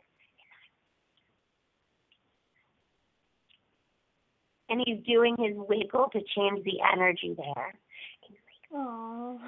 And 4.69 4.81
he's 4.85 5.05
doing 5.05 5.37
his 5.39 5.57
wiggle 5.57 6.09
to 6.13 6.21
change 6.37 6.65
the 6.65 6.79
energy 6.93 7.35
there. 7.37 7.75
And 7.75 8.29
he's 8.29 8.39
like, 8.47 8.81
Aww. 8.81 9.39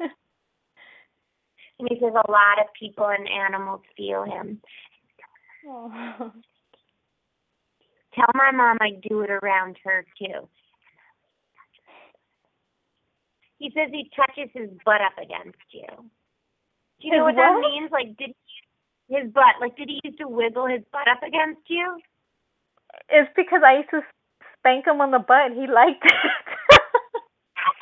And 1.78 1.88
he 1.90 1.96
says 1.96 2.12
a 2.12 2.30
lot 2.30 2.60
of 2.60 2.66
people 2.78 3.06
and 3.06 3.28
animals 3.28 3.80
feel 3.96 4.22
him. 4.22 4.60
Aw. 5.68 6.32
Tell 8.14 8.30
my 8.34 8.52
mom 8.52 8.78
I 8.80 8.90
do 9.08 9.22
it 9.22 9.30
around 9.30 9.76
her 9.84 10.06
too. 10.18 10.48
He 13.58 13.70
says 13.74 13.90
he 13.90 14.10
touches 14.14 14.50
his 14.54 14.70
butt 14.84 15.00
up 15.00 15.18
against 15.18 15.58
you. 15.72 16.10
Do 17.04 17.12
you 17.12 17.20
know 17.20 17.28
His 17.28 17.36
what 17.36 17.44
that 17.44 17.60
means? 17.60 17.92
Like, 17.92 18.16
did 18.16 18.32
he, 18.32 19.12
his 19.12 19.28
butt? 19.28 19.60
Like, 19.60 19.76
did 19.76 19.92
he 19.92 20.00
used 20.04 20.16
to 20.18 20.28
wiggle 20.28 20.64
his 20.64 20.80
butt 20.88 21.04
up 21.04 21.20
against 21.20 21.68
you? 21.68 22.00
It's 23.12 23.28
because 23.36 23.60
I 23.60 23.84
used 23.84 23.92
to 23.92 24.00
spank 24.56 24.88
him 24.88 25.04
on 25.04 25.12
the 25.12 25.20
butt 25.20 25.52
he 25.52 25.68
liked 25.68 26.00
it. 26.00 26.32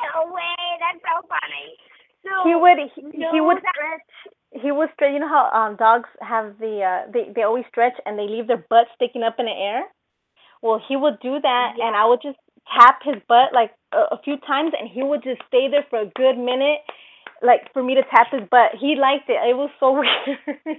No 0.02 0.34
way! 0.34 0.58
That's 0.82 0.98
so 1.06 1.22
funny. 1.30 1.78
So 2.26 2.42
he 2.42 2.54
would 2.58 2.78
he, 2.82 3.18
know 3.18 3.30
he 3.30 3.40
would 3.40 3.58
stretch 3.58 4.10
he 4.50 4.70
would 4.70 4.90
stretch 4.94 5.12
you 5.12 5.18
know 5.18 5.28
how 5.28 5.50
um 5.54 5.76
dogs 5.76 6.08
have 6.20 6.58
the 6.58 6.82
uh 6.82 7.10
they 7.12 7.32
they 7.34 7.42
always 7.42 7.64
stretch 7.68 7.94
and 8.06 8.18
they 8.18 8.26
leave 8.26 8.46
their 8.46 8.64
butt 8.70 8.86
sticking 8.94 9.22
up 9.22 9.36
in 9.38 9.46
the 9.46 9.52
air 9.52 9.84
well 10.62 10.80
he 10.86 10.94
would 10.94 11.18
do 11.20 11.40
that 11.40 11.74
and 11.78 11.96
i 11.96 12.06
would 12.06 12.20
just 12.22 12.38
tap 12.78 13.00
his 13.02 13.16
butt 13.26 13.52
like 13.52 13.72
a, 13.92 14.14
a 14.14 14.20
few 14.22 14.36
times 14.46 14.72
and 14.78 14.88
he 14.88 15.02
would 15.02 15.22
just 15.22 15.42
stay 15.48 15.66
there 15.68 15.84
for 15.90 16.00
a 16.00 16.12
good 16.14 16.38
minute 16.38 16.78
like 17.42 17.72
for 17.72 17.82
me 17.82 17.94
to 17.94 18.02
tap 18.10 18.28
his 18.32 18.42
butt 18.50 18.72
he 18.80 18.96
liked 18.96 19.28
it 19.28 19.40
it 19.48 19.56
was 19.56 19.70
so 19.80 19.92
weird 20.00 20.78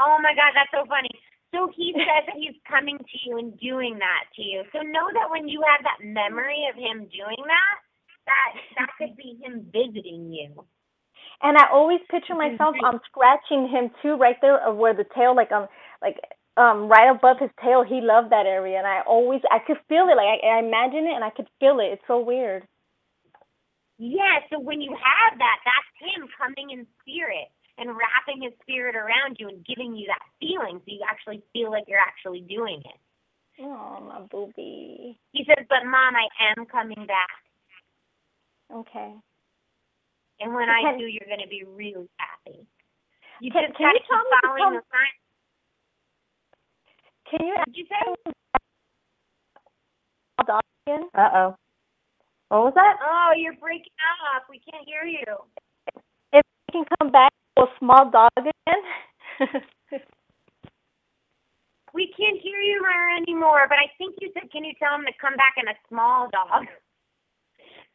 Oh 0.00 0.18
my 0.22 0.32
God, 0.34 0.56
that's 0.56 0.72
so 0.72 0.88
funny. 0.88 1.12
So 1.54 1.68
he 1.76 1.92
says 1.94 2.24
that 2.26 2.38
he's 2.38 2.56
coming 2.66 2.96
to 2.98 3.16
you 3.26 3.38
and 3.38 3.58
doing 3.60 3.98
that 4.00 4.24
to 4.36 4.42
you. 4.42 4.64
So 4.72 4.80
know 4.80 5.06
that 5.12 5.30
when 5.30 5.46
you 5.48 5.62
have 5.68 5.84
that 5.84 6.00
memory 6.02 6.66
of 6.70 6.76
him 6.76 7.06
doing 7.12 7.42
that, 7.44 7.76
that 8.26 8.50
that 8.78 8.90
could 8.98 9.16
be 9.16 9.38
him 9.42 9.68
visiting 9.70 10.32
you. 10.32 10.64
And 11.42 11.58
I 11.58 11.68
always 11.72 12.00
picture 12.10 12.34
myself 12.34 12.76
um 12.84 13.00
scratching 13.06 13.68
him 13.68 13.90
too, 14.02 14.16
right 14.16 14.36
there 14.40 14.62
uh, 14.66 14.72
where 14.72 14.94
the 14.94 15.06
tail, 15.14 15.36
like 15.36 15.52
um, 15.52 15.68
like 16.02 16.16
um, 16.56 16.88
right 16.88 17.10
above 17.10 17.38
his 17.40 17.50
tail. 17.62 17.84
He 17.84 18.00
loved 18.00 18.30
that 18.32 18.46
area, 18.46 18.78
and 18.78 18.86
I 18.86 19.02
always 19.06 19.42
I 19.50 19.58
could 19.60 19.78
feel 19.88 20.08
it. 20.08 20.16
Like 20.16 20.40
I, 20.42 20.56
I 20.56 20.58
imagine 20.60 21.04
it, 21.06 21.14
and 21.14 21.24
I 21.24 21.30
could 21.30 21.48
feel 21.60 21.80
it. 21.80 21.92
It's 21.92 22.06
so 22.06 22.20
weird. 22.20 22.64
Yeah, 24.00 24.40
so 24.48 24.58
when 24.58 24.80
you 24.80 24.96
have 24.96 25.36
that, 25.38 25.58
that's 25.60 25.92
him 26.00 26.24
coming 26.40 26.70
in 26.72 26.86
spirit 27.04 27.52
and 27.76 27.90
wrapping 27.92 28.40
his 28.40 28.52
spirit 28.64 28.96
around 28.96 29.36
you 29.38 29.48
and 29.48 29.60
giving 29.66 29.94
you 29.94 30.08
that 30.08 30.24
feeling 30.40 30.80
so 30.80 30.88
you 30.88 31.04
actually 31.04 31.42
feel 31.52 31.70
like 31.70 31.84
you're 31.86 32.00
actually 32.00 32.40
doing 32.48 32.80
it. 32.80 32.96
Oh, 33.60 34.00
my 34.00 34.20
booby. 34.32 35.20
He 35.32 35.44
says, 35.44 35.66
But 35.68 35.84
mom, 35.84 36.16
I 36.16 36.28
am 36.56 36.64
coming 36.64 37.04
back. 37.04 37.44
Okay. 38.72 39.12
And 40.40 40.54
when 40.54 40.70
I 40.70 40.80
Can- 40.80 40.98
do, 40.98 41.04
you're 41.04 41.28
going 41.28 41.44
to 41.44 41.48
be 41.52 41.64
really 41.68 42.08
happy. 42.16 42.64
You 43.40 43.50
Can- 43.52 43.68
just 43.68 43.76
can 43.76 43.84
got 43.84 43.92
to 43.92 43.98
you 44.00 44.04
tell 44.08 44.24
keep 44.24 44.32
me 44.32 44.32
to 44.32 44.40
following 44.48 44.64
come- 44.64 44.74
the 44.80 44.84
signs. 44.88 45.20
Can 47.28 47.46
you 47.46 47.54
Did 47.66 47.76
you 47.76 47.84
say? 47.84 48.32
ask 50.38 50.46
dog? 50.46 50.62
Uh 51.14 51.30
oh. 51.36 51.56
What 52.50 52.64
was 52.66 52.74
that? 52.74 52.98
Oh, 52.98 53.30
you're 53.38 53.54
breaking 53.54 53.94
up. 54.34 54.44
We 54.50 54.58
can't 54.58 54.82
hear 54.84 55.06
you. 55.06 55.22
If 56.32 56.42
he 56.66 56.72
can 56.72 56.84
come 56.98 57.10
back 57.10 57.32
to 57.56 57.64
a 57.64 57.66
small 57.78 58.10
dog 58.10 58.30
again. 58.36 58.82
We 61.92 62.12
can't 62.14 62.38
hear 62.40 62.60
you 62.60 62.78
anymore, 63.18 63.66
but 63.68 63.78
I 63.78 63.90
think 63.98 64.14
you 64.20 64.30
said, 64.34 64.50
can 64.52 64.64
you 64.64 64.74
tell 64.78 64.94
him 64.94 65.04
to 65.06 65.14
come 65.20 65.34
back 65.34 65.58
in 65.58 65.66
a 65.66 65.74
small 65.88 66.30
dog? 66.30 66.66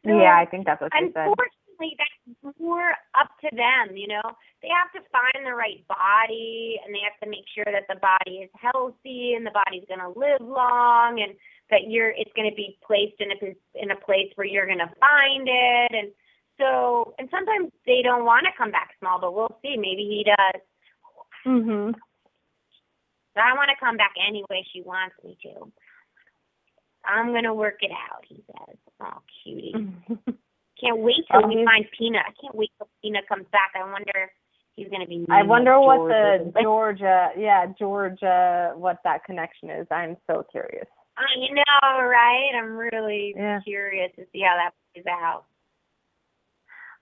So, 0.04 0.12
Yeah, 0.12 0.36
I 0.36 0.46
think 0.46 0.66
that's 0.66 0.82
what 0.82 0.92
she 0.92 1.10
said. 1.16 1.32
Unfortunately, 1.32 1.96
that's 1.98 2.60
more 2.60 2.92
up 3.16 3.32
to 3.42 3.50
them, 3.56 3.96
you 3.96 4.08
know. 4.08 4.24
They 4.62 4.70
have 4.70 4.92
to 5.00 5.02
find 5.12 5.48
the 5.48 5.56
right 5.56 5.80
body 5.88 6.80
and 6.84 6.94
they 6.94 7.02
have 7.08 7.18
to 7.24 7.30
make 7.30 7.48
sure 7.56 7.66
that 7.66 7.88
the 7.88 8.00
body 8.04 8.44
is 8.44 8.52
healthy 8.60 9.34
and 9.36 9.48
the 9.48 9.56
body's 9.56 9.88
going 9.88 10.04
to 10.04 10.12
live 10.12 10.44
long 10.44 11.24
and 11.24 11.34
that 11.72 11.88
you're 11.88 12.10
it's 12.12 12.32
going 12.36 12.50
to 12.50 12.56
be 12.56 12.78
placed 12.86 13.20
in 13.20 13.32
a 13.32 13.82
in 13.82 13.92
a 13.92 13.96
place 14.06 14.32
where 14.36 14.48
you're 14.48 14.66
going 14.68 14.80
to 14.80 14.92
find 15.00 15.48
it 15.48 15.92
and 15.98 16.12
so 16.60 17.14
and 17.20 17.28
sometimes 17.32 17.72
they 17.86 18.02
don't 18.04 18.26
want 18.26 18.46
to 18.46 18.52
come 18.58 18.72
back 18.72 18.92
small, 19.00 19.20
but 19.20 19.34
we'll 19.34 19.60
see. 19.62 19.76
Maybe 19.78 20.04
he 20.08 20.24
does. 20.26 20.62
mhm. 21.46 21.94
But 23.34 23.44
I 23.44 23.54
want 23.54 23.70
to 23.70 23.86
come 23.86 23.98
back 23.98 24.14
any 24.26 24.44
way 24.50 24.66
she 24.72 24.82
wants 24.82 25.16
me 25.24 25.38
to. 25.44 25.72
I'm 27.06 27.34
gonna 27.34 27.54
work 27.54 27.78
it 27.82 27.92
out, 27.92 28.24
he 28.28 28.44
says. 28.48 28.78
Oh, 29.02 29.22
cutie. 29.44 29.74
Can't 30.82 30.98
wait 31.00 31.24
till 31.32 31.44
Oh, 31.44 31.48
we 31.48 31.64
find 31.66 31.86
Peanut. 31.98 32.24
I 32.28 32.34
can't 32.42 32.56
wait 32.56 32.70
till 32.78 32.90
Peanut 33.02 33.28
comes 33.30 33.46
back. 33.52 33.72
I 33.76 33.84
wonder 33.90 34.12
if 34.16 34.30
he's 34.76 34.90
gonna 34.90 35.06
be. 35.06 35.26
I 35.30 35.44
wonder 35.44 35.80
what 35.80 36.08
the 36.10 36.52
Georgia, 36.62 37.30
yeah, 37.38 37.66
Georgia, 37.80 38.74
what 38.76 38.98
that 39.04 39.24
connection 39.24 39.70
is. 39.70 39.88
I'm 39.92 40.18
so 40.28 40.44
curious. 40.52 40.88
I 41.18 41.48
know, 41.52 42.02
right? 42.04 42.52
I'm 42.56 42.76
really 42.76 43.34
Yeah. 43.36 43.62
curious 43.62 44.12
to 44.16 44.26
see 44.32 44.42
how 44.42 44.56
that 44.56 44.74
plays 44.94 45.06
out. 45.08 45.46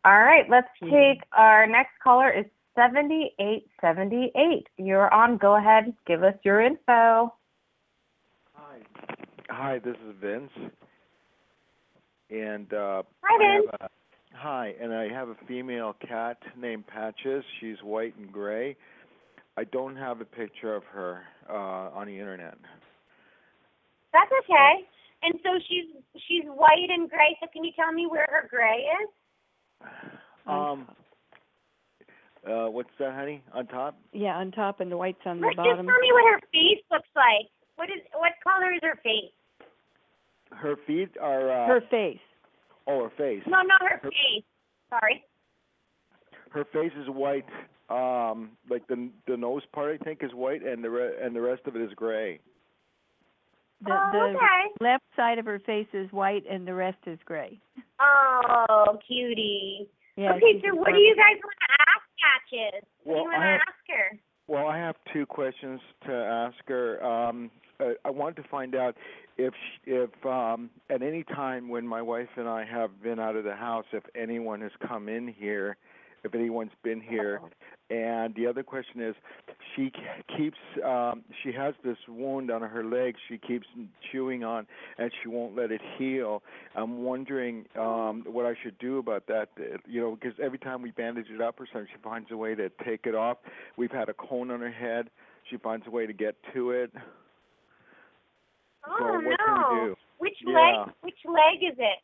All 0.05 0.22
right, 0.22 0.47
let's 0.49 0.68
Mhm. 0.82 0.89
take 0.91 1.24
our 1.32 1.66
next 1.66 1.97
caller 1.99 2.30
is 2.30 2.45
7878. 2.76 4.68
You're 4.78 5.11
on. 5.14 5.38
Go 5.38 5.55
ahead. 5.55 5.95
Give 6.05 6.24
us 6.24 6.36
your 6.43 6.59
info. 6.61 7.34
Hi. 8.55 8.82
Hi, 9.49 9.80
this 9.80 9.95
is 9.97 10.16
Vince. 10.16 10.51
And 12.30 12.74
uh 12.74 13.03
Hi, 13.24 13.38
Vince. 13.38 13.70
a, 13.80 13.89
hi, 14.34 14.76
and 14.80 14.93
I 14.93 15.07
have 15.09 15.30
a 15.30 15.36
female 15.47 15.93
cat 15.93 16.41
named 16.57 16.88
Patches. 16.88 17.45
She's 17.59 17.82
white 17.84 18.16
and 18.18 18.32
gray. 18.32 18.76
I 19.55 19.64
don't 19.66 19.95
have 19.95 20.20
a 20.20 20.26
picture 20.26 20.76
of 20.76 20.84
her 20.86 21.24
uh 21.47 21.53
on 21.93 22.07
the 22.07 22.18
internet. 22.20 22.57
That's 24.14 24.32
okay. 24.43 24.86
And 25.24 25.34
so 25.43 25.49
she's 25.68 25.86
she's 26.28 26.45
white 26.45 26.89
and 26.89 27.09
gray. 27.09 27.36
So 27.41 27.47
can 27.51 27.64
you 27.64 27.72
tell 27.76 27.91
me 27.91 28.05
where 28.07 28.28
her 28.30 28.47
gray 28.49 28.86
is? 29.01 29.09
Um 30.47 30.88
uh 32.47 32.68
what's 32.70 32.89
that, 32.99 33.14
honey? 33.16 33.41
On 33.53 33.66
top? 33.68 33.97
Yeah, 34.11 34.36
on 34.38 34.51
top 34.51 34.80
and 34.82 34.91
the 34.91 34.97
white's 34.97 35.18
on 35.26 35.38
the 35.39 35.47
bottom. 35.47 35.55
just 35.57 35.68
bottom. 35.70 35.86
tell 35.88 35.99
me 35.99 36.11
what 36.11 36.34
her 36.34 36.39
face 36.51 36.84
looks 36.91 37.09
like. 37.16 37.47
What 37.76 37.89
is 37.89 38.01
what 38.16 38.34
color 38.43 38.72
is 38.74 38.80
her 38.84 38.99
face? 39.03 39.32
Her 40.51 40.76
feet 40.86 41.09
are 41.22 41.49
uh 41.51 41.68
Her 41.68 41.82
face. 41.89 42.20
oh, 42.88 43.03
her 43.05 43.11
face. 43.18 43.41
No, 43.47 43.61
not 43.61 43.82
her 43.82 43.99
Her- 44.03 44.09
face. 44.09 44.43
Sorry. 44.89 45.24
Her 46.51 46.66
face 46.66 46.91
is 47.01 47.07
white. 47.09 47.45
Um 47.89 48.51
like 48.70 48.86
the 48.88 49.09
the 49.28 49.38
nose 49.38 49.64
part 49.74 49.99
I 49.99 50.03
think 50.03 50.20
is 50.22 50.34
white 50.34 50.64
and 50.64 50.84
the 50.84 50.89
re- 50.89 51.16
and 51.22 51.36
the 51.36 51.41
rest 51.41 51.61
of 51.66 51.76
it 51.76 51.82
is 51.82 51.91
gray. 51.95 52.39
The 53.86 53.92
oh, 53.92 54.10
the 54.12 54.20
okay. 54.38 54.64
left 54.82 55.04
side 55.16 55.40
of 55.40 55.46
her 55.46 55.60
face 55.60 55.88
is 55.94 56.12
white 56.12 56.44
and 56.50 56.68
the 56.68 56.74
rest 56.74 57.00
is 57.06 57.20
gray. 57.26 57.60
Oh, 58.00 58.98
cutie. 59.06 59.90
Yeah. 60.16 60.34
okay, 60.34 60.62
so 60.64 60.76
what 60.76 60.92
do 60.92 61.00
you 61.00 61.16
guys 61.16 61.42
want 61.44 61.58
to 61.60 61.74
ask 61.82 62.04
Patches? 62.22 62.88
What 63.04 63.16
Well, 63.16 63.24
do 63.24 63.30
you 63.30 63.30
want 63.30 63.44
I 63.44 63.58
to 63.58 63.64
ask 63.64 63.84
her? 63.90 64.20
Well, 64.48 64.68
I 64.68 64.78
have 64.78 64.96
two 65.12 65.26
questions 65.26 65.80
to 66.06 66.14
ask 66.14 66.56
her. 66.68 67.04
Um, 67.04 67.50
uh, 67.80 67.94
I 68.06 68.10
wanted 68.10 68.42
to 68.44 68.48
find 68.50 68.76
out 68.76 68.96
if 69.38 69.54
sh 69.54 69.88
if 69.88 70.26
um, 70.26 70.70
at 70.90 71.02
any 71.02 71.24
time 71.24 71.70
when 71.70 71.88
my 71.88 72.02
wife 72.02 72.30
and 72.38 72.48
I 72.48 72.66
have 72.66 73.02
been 73.02 73.20
out 73.20 73.36
of 73.36 73.44
the 73.44 73.56
house, 73.56 73.86
if 73.92 74.04
anyone 74.16 74.62
has 74.62 74.72
come 74.88 75.10
in 75.10 75.28
here, 75.28 75.78
if 76.24 76.34
anyone's 76.34 76.72
been 76.84 77.02
here. 77.02 77.42
And 77.90 78.34
the 78.36 78.48
other 78.48 78.64
question 78.64 79.02
is, 79.02 79.16
she 79.76 79.92
keeps 80.38 80.58
um, 80.86 81.24
she 81.44 81.52
has 81.52 81.74
this 81.84 81.98
wound 82.08 82.50
on 82.50 82.62
her 82.62 82.84
leg. 82.84 83.16
She 83.28 83.38
keeps 83.38 83.68
chewing 84.12 84.44
on, 84.44 84.66
and 84.98 85.12
she 85.22 85.30
won't 85.30 85.56
let 85.56 85.72
it 85.72 85.82
heal. 85.98 86.42
I'm 86.76 87.04
wondering 87.04 87.66
um, 87.80 88.24
what 88.26 88.46
I 88.46 88.54
should 88.64 88.78
do 88.80 88.98
about 89.00 89.28
that. 89.28 89.50
uh, 89.60 89.78
You 89.86 90.02
know, 90.02 90.16
because 90.20 90.38
every 90.42 90.60
time 90.60 90.82
we 90.82 90.92
bandage 90.92 91.28
it 91.30 91.42
up 91.42 91.60
or 91.60 91.68
something, 91.72 91.90
she 91.94 92.02
finds 92.02 92.32
a 92.32 92.38
way 92.38 92.56
to 92.56 92.70
take 92.86 93.06
it 93.06 93.16
off. 93.16 93.38
We've 93.78 93.92
had 93.92 94.10
a 94.10 94.14
cone 94.14 94.50
on 94.50 94.62
her 94.62 94.72
head. 94.72 95.10
She 95.50 95.58
finds 95.58 95.86
a 95.86 95.92
way 95.92 96.08
to 96.08 96.14
get 96.14 96.36
to 96.54 96.72
it. 96.72 96.92
Oh 98.88 98.96
so 98.98 99.06
what 99.16 99.24
no. 99.24 99.36
can 99.46 99.78
we 99.80 99.86
do? 99.88 99.96
Which 100.20 100.38
Yeah. 100.46 100.54
leg? 100.86 100.94
Which 101.02 101.20
leg 101.26 101.72
is 101.72 101.78
it? 101.78 102.00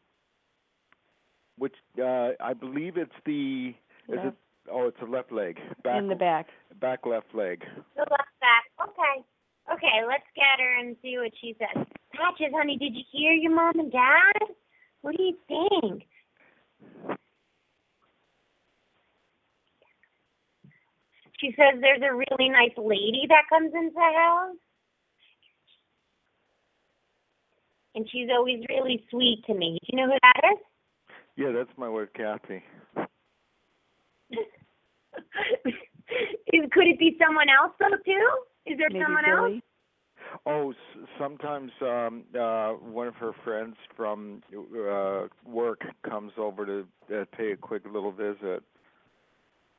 Which 1.58 1.76
uh, 2.02 2.32
I 2.40 2.54
believe 2.54 2.98
it's 2.98 3.12
the 3.26 3.74
is 4.10 4.16
Left. 4.16 4.28
it? 4.28 4.34
Oh, 4.72 4.88
it's 4.88 5.00
the 5.00 5.06
left 5.06 5.32
leg. 5.32 5.60
Back 5.84 5.98
in 5.98 6.08
the 6.08 6.16
back. 6.16 6.48
back 6.80 7.06
left 7.06 7.34
leg. 7.34 7.64
The 7.96 8.02
left 8.02 8.36
back. 8.42 8.66
Okay. 8.82 9.26
Okay, 9.72 10.02
let's 10.08 10.26
get 10.36 10.60
her 10.60 10.80
and 10.80 10.96
see 11.02 11.18
what 11.18 11.32
she 11.40 11.56
says. 11.60 11.86
Patches, 12.14 12.54
honey, 12.56 12.78
did 12.78 12.96
you 12.96 13.04
hear 13.12 13.34
your 13.34 13.54
mom 13.54 13.80
and 13.80 13.92
dad? 13.92 14.56
What 15.02 15.16
do 15.16 15.24
you 15.24 15.38
think? 15.48 16.04
She 21.40 21.54
says 21.56 21.80
there's 21.80 22.02
a 22.02 22.14
really 22.14 22.50
nice 22.50 22.76
lady 22.78 23.26
that 23.30 23.44
comes 23.50 23.72
into 23.74 23.94
the 23.94 24.12
house. 24.18 24.56
And 27.96 28.08
she's 28.12 28.30
always 28.32 28.60
really 28.70 29.04
sweet 29.10 29.44
to 29.48 29.54
me. 29.54 29.78
Do 29.82 29.88
you 29.92 29.98
know 29.98 30.12
who 30.12 30.18
that 30.22 30.52
is? 30.54 30.60
Yeah, 31.38 31.52
that's 31.52 31.78
my 31.78 31.88
wife 31.88 32.10
Kathy. 32.14 32.64
is, 36.54 36.70
could 36.72 36.88
it 36.88 37.00
be 37.00 37.18
someone 37.24 37.48
else 37.50 37.74
though 37.80 37.98
too? 38.06 38.30
Is 38.66 38.78
there 38.78 38.90
Maybe 38.92 39.04
someone 39.04 39.26
else? 39.26 39.62
Oh, 40.46 40.72
s- 40.72 41.08
sometimes 41.20 41.72
um 41.82 42.24
uh 42.38 42.74
one 42.74 43.08
of 43.08 43.16
her 43.16 43.32
friends 43.44 43.76
from 43.96 44.42
uh 44.54 45.28
work 45.46 45.82
comes 46.08 46.32
over 46.38 46.66
to 46.66 46.88
uh, 47.14 47.26
pay 47.36 47.52
a 47.52 47.58
quick 47.58 47.84
little 47.92 48.12
visit. 48.12 48.64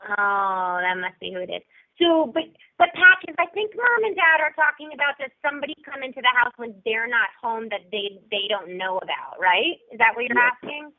Oh, 0.08 0.78
that 0.80 0.96
must 0.96 1.20
be 1.20 1.32
who 1.32 1.40
it 1.40 1.50
is. 1.52 1.62
So, 2.00 2.30
but 2.32 2.44
but 2.78 2.88
Patches, 2.96 3.36
I 3.38 3.46
think 3.52 3.72
mom 3.76 4.04
and 4.04 4.16
dad 4.16 4.40
are 4.40 4.56
talking 4.56 4.90
about 4.94 5.20
does 5.20 5.30
somebody 5.44 5.76
come 5.84 6.02
into 6.02 6.22
the 6.22 6.32
house 6.32 6.52
when 6.56 6.74
they're 6.84 7.08
not 7.08 7.28
home 7.40 7.68
that 7.68 7.92
they 7.92 8.18
they 8.30 8.48
don't 8.48 8.78
know 8.78 8.96
about, 8.98 9.36
right? 9.38 9.76
Is 9.92 9.98
that 9.98 10.16
what 10.16 10.24
you're 10.24 10.38
Yes. 10.40 10.56
asking? 10.56 10.92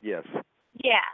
Yes. 0.00 0.24
Yeah. 0.84 1.08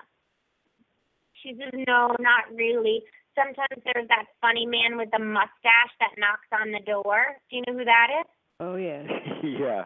She 1.42 1.56
says 1.58 1.72
no, 1.86 2.14
not 2.20 2.44
really. 2.54 3.02
Sometimes 3.34 3.82
there's 3.84 4.08
that 4.08 4.26
funny 4.40 4.66
man 4.66 4.96
with 4.96 5.10
the 5.12 5.18
mustache 5.18 5.94
that 6.00 6.18
knocks 6.18 6.48
on 6.52 6.72
the 6.72 6.80
door. 6.84 7.24
Do 7.48 7.56
you 7.56 7.62
know 7.66 7.78
who 7.78 7.84
that 7.84 8.08
is? 8.20 8.26
Oh 8.60 8.76
yeah. 8.76 9.02
yeah. 9.42 9.84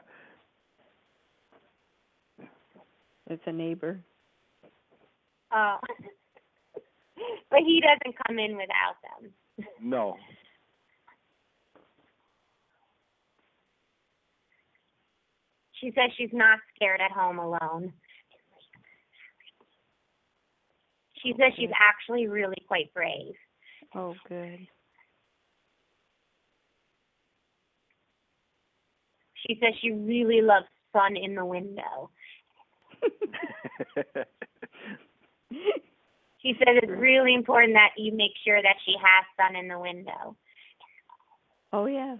It's 3.28 3.42
a 3.46 3.52
neighbor. 3.52 4.00
Oh. 5.52 5.78
but 7.50 7.60
he 7.60 7.80
doesn't 7.80 8.16
come 8.26 8.38
in 8.38 8.56
without 8.56 8.96
them. 9.02 9.32
No. 9.80 10.16
She 15.80 15.90
says 15.94 16.10
she's 16.16 16.32
not 16.32 16.58
scared 16.74 17.00
at 17.00 17.12
home 17.12 17.38
alone. 17.38 17.92
She 21.24 21.32
says 21.32 21.52
she's 21.56 21.70
actually 21.80 22.28
really 22.28 22.62
quite 22.68 22.92
brave. 22.92 23.34
Oh, 23.94 24.14
good. 24.28 24.66
She 29.46 29.58
says 29.60 29.74
she 29.80 29.90
really 29.90 30.42
loves 30.42 30.66
sun 30.92 31.16
in 31.16 31.34
the 31.34 31.44
window. 31.44 32.10
She 36.44 36.52
says 36.58 36.76
it's 36.82 36.92
really 36.92 37.34
important 37.34 37.72
that 37.72 37.92
you 37.96 38.12
make 38.12 38.32
sure 38.46 38.60
that 38.60 38.76
she 38.84 38.94
has 39.02 39.24
sun 39.34 39.56
in 39.56 39.66
the 39.66 39.78
window. 39.78 40.36
Oh 41.72 41.86
yeah. 41.86 42.16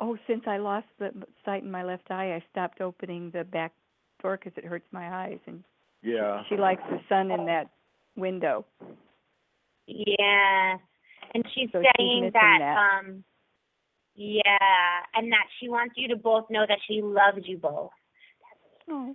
Oh, 0.00 0.18
since 0.26 0.42
I 0.48 0.56
lost 0.58 0.88
the 0.98 1.12
sight 1.44 1.62
in 1.62 1.70
my 1.70 1.84
left 1.84 2.10
eye, 2.10 2.34
I 2.34 2.44
stopped 2.50 2.80
opening 2.80 3.30
the 3.30 3.44
back 3.44 3.72
door 4.20 4.36
because 4.36 4.58
it 4.58 4.64
hurts 4.64 4.86
my 4.90 5.26
eyes, 5.26 5.38
and 5.46 5.62
yeah. 6.06 6.42
she 6.48 6.56
likes 6.56 6.82
the 6.90 6.98
sun 7.08 7.30
in 7.30 7.46
that 7.46 7.68
window. 8.16 8.64
Yeah. 9.86 10.76
And 11.34 11.44
she's 11.54 11.68
So 11.72 11.82
she's 11.82 11.90
saying 11.98 12.20
missing 12.22 12.32
that, 12.34 12.58
that. 12.60 12.76
um 13.08 13.24
yeah, 14.18 15.02
and 15.14 15.30
that 15.30 15.44
she 15.60 15.68
wants 15.68 15.94
you 15.98 16.08
to 16.08 16.16
both 16.16 16.44
know 16.48 16.64
that 16.66 16.78
she 16.88 17.02
loves 17.02 17.46
you 17.46 17.58
both. 17.58 17.90
Oh. 18.88 19.14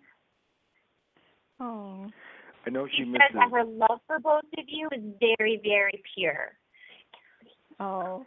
Oh. 1.59 2.05
I 2.67 2.69
know 2.69 2.85
she 2.87 2.97
She 2.97 3.03
misses. 3.05 3.21
says 3.31 3.35
that 3.39 3.51
her 3.51 3.63
love 3.63 3.99
for 4.05 4.19
both 4.19 4.43
of 4.57 4.65
you 4.67 4.87
is 4.91 5.01
very, 5.19 5.59
very 5.63 6.03
pure. 6.15 6.49
Oh. 7.79 8.23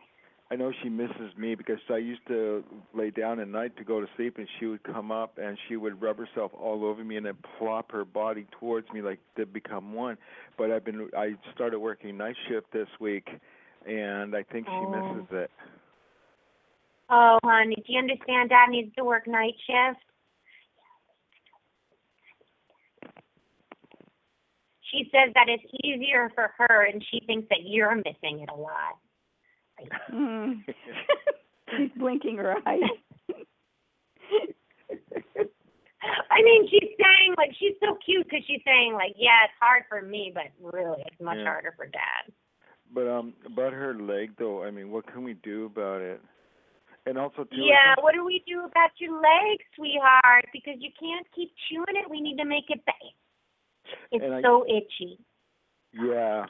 I 0.50 0.56
know 0.56 0.72
she 0.82 0.88
misses 0.88 1.34
me 1.38 1.54
because 1.54 1.78
I 1.88 1.96
used 1.96 2.20
to 2.28 2.62
lay 2.92 3.10
down 3.10 3.40
at 3.40 3.48
night 3.48 3.76
to 3.78 3.84
go 3.84 4.00
to 4.00 4.06
sleep, 4.16 4.36
and 4.36 4.46
she 4.60 4.66
would 4.66 4.82
come 4.82 5.10
up 5.10 5.38
and 5.38 5.58
she 5.68 5.76
would 5.76 6.00
rub 6.02 6.18
herself 6.18 6.52
all 6.54 6.84
over 6.84 7.02
me 7.02 7.16
and 7.16 7.24
then 7.24 7.36
plop 7.58 7.90
her 7.92 8.04
body 8.04 8.46
towards 8.60 8.90
me 8.92 9.00
like 9.00 9.20
to 9.36 9.46
become 9.46 9.94
one. 9.94 10.18
But 10.58 10.70
I've 10.70 10.84
been 10.84 11.08
I 11.16 11.34
started 11.54 11.78
working 11.78 12.18
night 12.18 12.36
shift 12.48 12.70
this 12.72 12.88
week, 13.00 13.28
and 13.86 14.36
I 14.36 14.42
think 14.42 14.66
she 14.66 14.84
Oh. 14.84 14.90
misses 14.90 15.26
it. 15.32 15.50
Oh, 17.10 17.38
honey, 17.44 17.76
do 17.76 17.92
you 17.92 17.98
understand 17.98 18.50
Dad 18.50 18.70
needs 18.70 18.94
to 18.96 19.04
work 19.04 19.26
night 19.26 19.54
shift? 19.66 20.00
She 24.90 25.10
says 25.10 25.32
that 25.34 25.48
it's 25.48 25.64
easier 25.82 26.30
for 26.34 26.52
her 26.58 26.86
and 26.86 27.04
she 27.10 27.20
thinks 27.26 27.48
that 27.48 27.64
you're 27.64 27.94
missing 27.94 28.40
it 28.40 28.48
a 28.48 28.54
lot. 28.54 28.96
Mm. 30.12 30.64
She's 31.76 31.90
blinking 31.96 32.36
her 32.36 32.56
eyes. 32.66 32.80
I 36.30 36.42
mean, 36.42 36.68
she's 36.68 36.90
saying 37.00 37.34
like 37.38 37.50
she's 37.58 37.74
so 37.80 37.96
cute 38.04 38.24
because 38.28 38.44
she's 38.46 38.60
saying 38.64 38.92
like, 38.94 39.14
yeah, 39.16 39.44
it's 39.44 39.54
hard 39.60 39.84
for 39.88 40.02
me, 40.02 40.30
but 40.34 40.44
really, 40.60 41.02
it's 41.06 41.20
much 41.20 41.38
Yeah. 41.38 41.44
harder 41.46 41.72
for 41.76 41.86
Dad. 41.86 42.30
But 42.92 43.08
um, 43.08 43.32
about 43.46 43.72
her 43.72 43.94
leg 43.94 44.32
though, 44.38 44.62
I 44.62 44.70
mean, 44.70 44.90
what 44.90 45.06
can 45.06 45.24
we 45.24 45.34
do 45.34 45.64
about 45.66 46.02
it? 46.02 46.20
And 47.06 47.16
also 47.18 47.44
too. 47.44 47.56
Yeah, 47.56 47.94
think- 47.94 48.04
what 48.04 48.14
do 48.14 48.24
we 48.24 48.42
do 48.46 48.64
about 48.64 48.90
your 48.98 49.14
leg, 49.14 49.60
sweetheart? 49.76 50.44
Because 50.52 50.76
you 50.78 50.90
can't 50.98 51.26
keep 51.34 51.50
chewing 51.68 51.96
it. 51.96 52.08
We 52.10 52.20
need 52.20 52.36
to 52.36 52.44
make 52.44 52.68
it 52.68 52.84
bad. 52.84 52.94
It's 54.12 54.22
And 54.24 54.34
I- 54.34 54.42
so 54.42 54.64
itchy. 54.68 55.18
Yeah. 55.92 56.46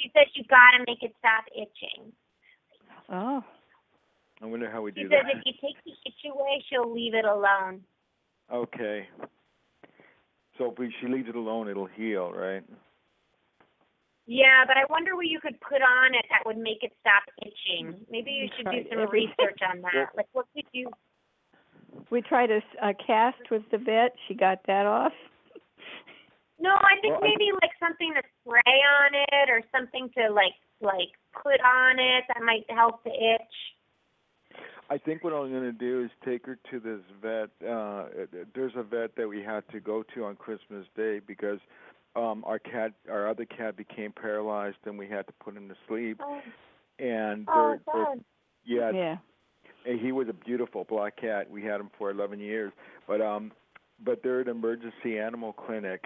She 0.00 0.10
says 0.16 0.26
you 0.34 0.44
gotta 0.48 0.84
make 0.86 1.02
it 1.02 1.14
stop 1.18 1.44
itching. 1.54 2.12
Oh. 3.10 3.42
I 4.42 4.46
wonder 4.46 4.70
how 4.70 4.82
we 4.82 4.90
do 4.92 5.02
She 5.02 5.08
says 5.08 5.22
that. 5.24 5.36
if 5.38 5.42
you 5.46 5.52
take 5.60 5.76
the 5.84 5.92
itch 6.06 6.32
away, 6.32 6.64
she'll 6.68 6.92
leave 6.92 7.14
it 7.14 7.24
alone. 7.24 7.80
Okay. 8.52 9.06
So 10.58 10.70
if 10.72 10.78
we, 10.78 10.92
she 11.00 11.06
leaves 11.08 11.28
it 11.28 11.36
alone, 11.36 11.68
it'll 11.68 11.86
heal, 11.86 12.32
right? 12.32 12.62
Yeah, 14.26 14.64
but 14.66 14.76
I 14.76 14.84
wonder 14.90 15.16
what 15.16 15.26
you 15.26 15.40
could 15.40 15.58
put 15.60 15.82
on 15.82 16.14
it 16.14 16.24
that 16.30 16.46
would 16.46 16.58
make 16.58 16.78
it 16.82 16.92
stop 17.00 17.22
itching. 17.40 17.94
Maybe 18.10 18.30
you 18.30 18.48
should 18.56 18.66
do 18.66 18.70
tried 18.70 18.86
some 18.90 19.10
research 19.10 19.58
on 19.68 19.80
that. 19.82 20.10
Like, 20.16 20.26
what 20.32 20.46
could 20.54 20.64
you? 20.72 20.90
We 22.10 22.22
tried 22.22 22.50
a, 22.50 22.56
s- 22.56 22.76
a 22.82 22.94
cast 22.94 23.50
with 23.50 23.62
the 23.70 23.78
vet. 23.78 24.14
She 24.28 24.34
got 24.34 24.60
that 24.66 24.86
off. 24.86 25.12
No, 26.58 26.70
I 26.70 27.00
think 27.00 27.14
Well, 27.20 27.24
I- 27.24 27.28
maybe 27.28 27.50
like 27.60 27.72
something 27.80 28.12
to 28.14 28.22
spray 28.40 28.78
on 29.02 29.10
it 29.14 29.50
or 29.50 29.60
something 29.74 30.08
to 30.16 30.32
like 30.32 30.54
like 30.80 31.10
put 31.32 31.60
on 31.60 31.98
it 31.98 32.24
that 32.28 32.42
might 32.44 32.64
help 32.70 33.02
the 33.04 33.10
itch. 33.10 33.54
I 34.90 34.98
think 34.98 35.24
what 35.24 35.32
I'm 35.32 35.50
going 35.50 35.62
to 35.62 35.72
do 35.72 36.02
is 36.04 36.10
take 36.24 36.44
her 36.46 36.58
to 36.70 36.80
this 36.80 37.00
vet. 37.22 37.50
Uh 37.66 38.04
there's 38.54 38.72
a 38.76 38.82
vet 38.82 39.16
that 39.16 39.28
we 39.28 39.42
had 39.42 39.62
to 39.72 39.80
go 39.80 40.02
to 40.14 40.24
on 40.24 40.36
Christmas 40.36 40.86
Day 40.96 41.20
because 41.26 41.58
um 42.16 42.44
our 42.46 42.58
cat 42.58 42.92
our 43.10 43.28
other 43.28 43.44
cat 43.46 43.76
became 43.76 44.12
paralyzed 44.12 44.76
and 44.84 44.98
we 44.98 45.08
had 45.08 45.26
to 45.26 45.32
put 45.42 45.56
him 45.56 45.68
to 45.68 45.74
sleep 45.88 46.20
Oh, 46.22 46.40
and 46.98 47.46
oh 47.48 47.76
they're, 47.86 47.94
they're 47.94 48.04
God. 48.04 48.24
yeah, 48.66 48.90
Yeah. 48.92 49.16
and 49.86 49.98
he 50.00 50.12
was 50.12 50.28
a 50.28 50.34
beautiful 50.34 50.84
black 50.84 51.16
cat. 51.16 51.50
We 51.50 51.62
had 51.62 51.80
him 51.80 51.90
for 51.98 52.10
11 52.10 52.38
years, 52.40 52.72
but 53.08 53.20
um, 53.22 53.50
but 54.04 54.22
they're 54.22 54.40
an 54.40 54.48
emergency 54.48 55.18
animal 55.18 55.52
clinic, 55.54 56.04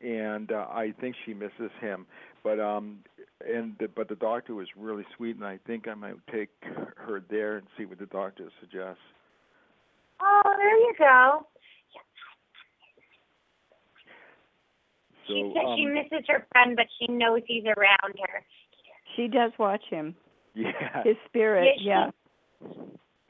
and 0.00 0.50
uh, 0.50 0.66
I 0.70 0.92
think 1.00 1.14
she 1.24 1.34
misses 1.34 1.70
him. 1.80 2.06
But 2.42 2.58
um, 2.58 2.98
and 3.46 3.74
the, 3.78 3.88
but 3.88 4.08
the 4.08 4.16
doctor 4.16 4.54
was 4.54 4.68
really 4.76 5.04
sweet, 5.16 5.36
and 5.36 5.44
I 5.44 5.58
think 5.66 5.88
I 5.88 5.94
might 5.94 6.14
take 6.32 6.50
her 6.96 7.22
there 7.30 7.56
and 7.56 7.66
see 7.76 7.84
what 7.84 7.98
the 7.98 8.06
doctor 8.06 8.50
suggests. 8.60 9.02
Oh, 10.20 10.54
there 10.56 10.76
you 10.76 10.94
go. 10.98 11.46
So 15.26 15.34
she 15.34 15.52
says 15.54 15.62
she 15.76 15.84
um, 15.86 15.94
misses 15.94 16.26
her 16.28 16.46
friend, 16.52 16.76
but 16.76 16.86
she 16.98 17.12
knows 17.12 17.40
he's 17.46 17.64
around 17.64 18.14
her. 18.26 18.44
She 19.16 19.28
does 19.28 19.52
watch 19.58 19.82
him. 19.90 20.14
yeah, 20.54 21.02
His 21.04 21.16
spirit. 21.26 21.76
Yeah, 21.80 22.10
Yeah. 22.60 22.68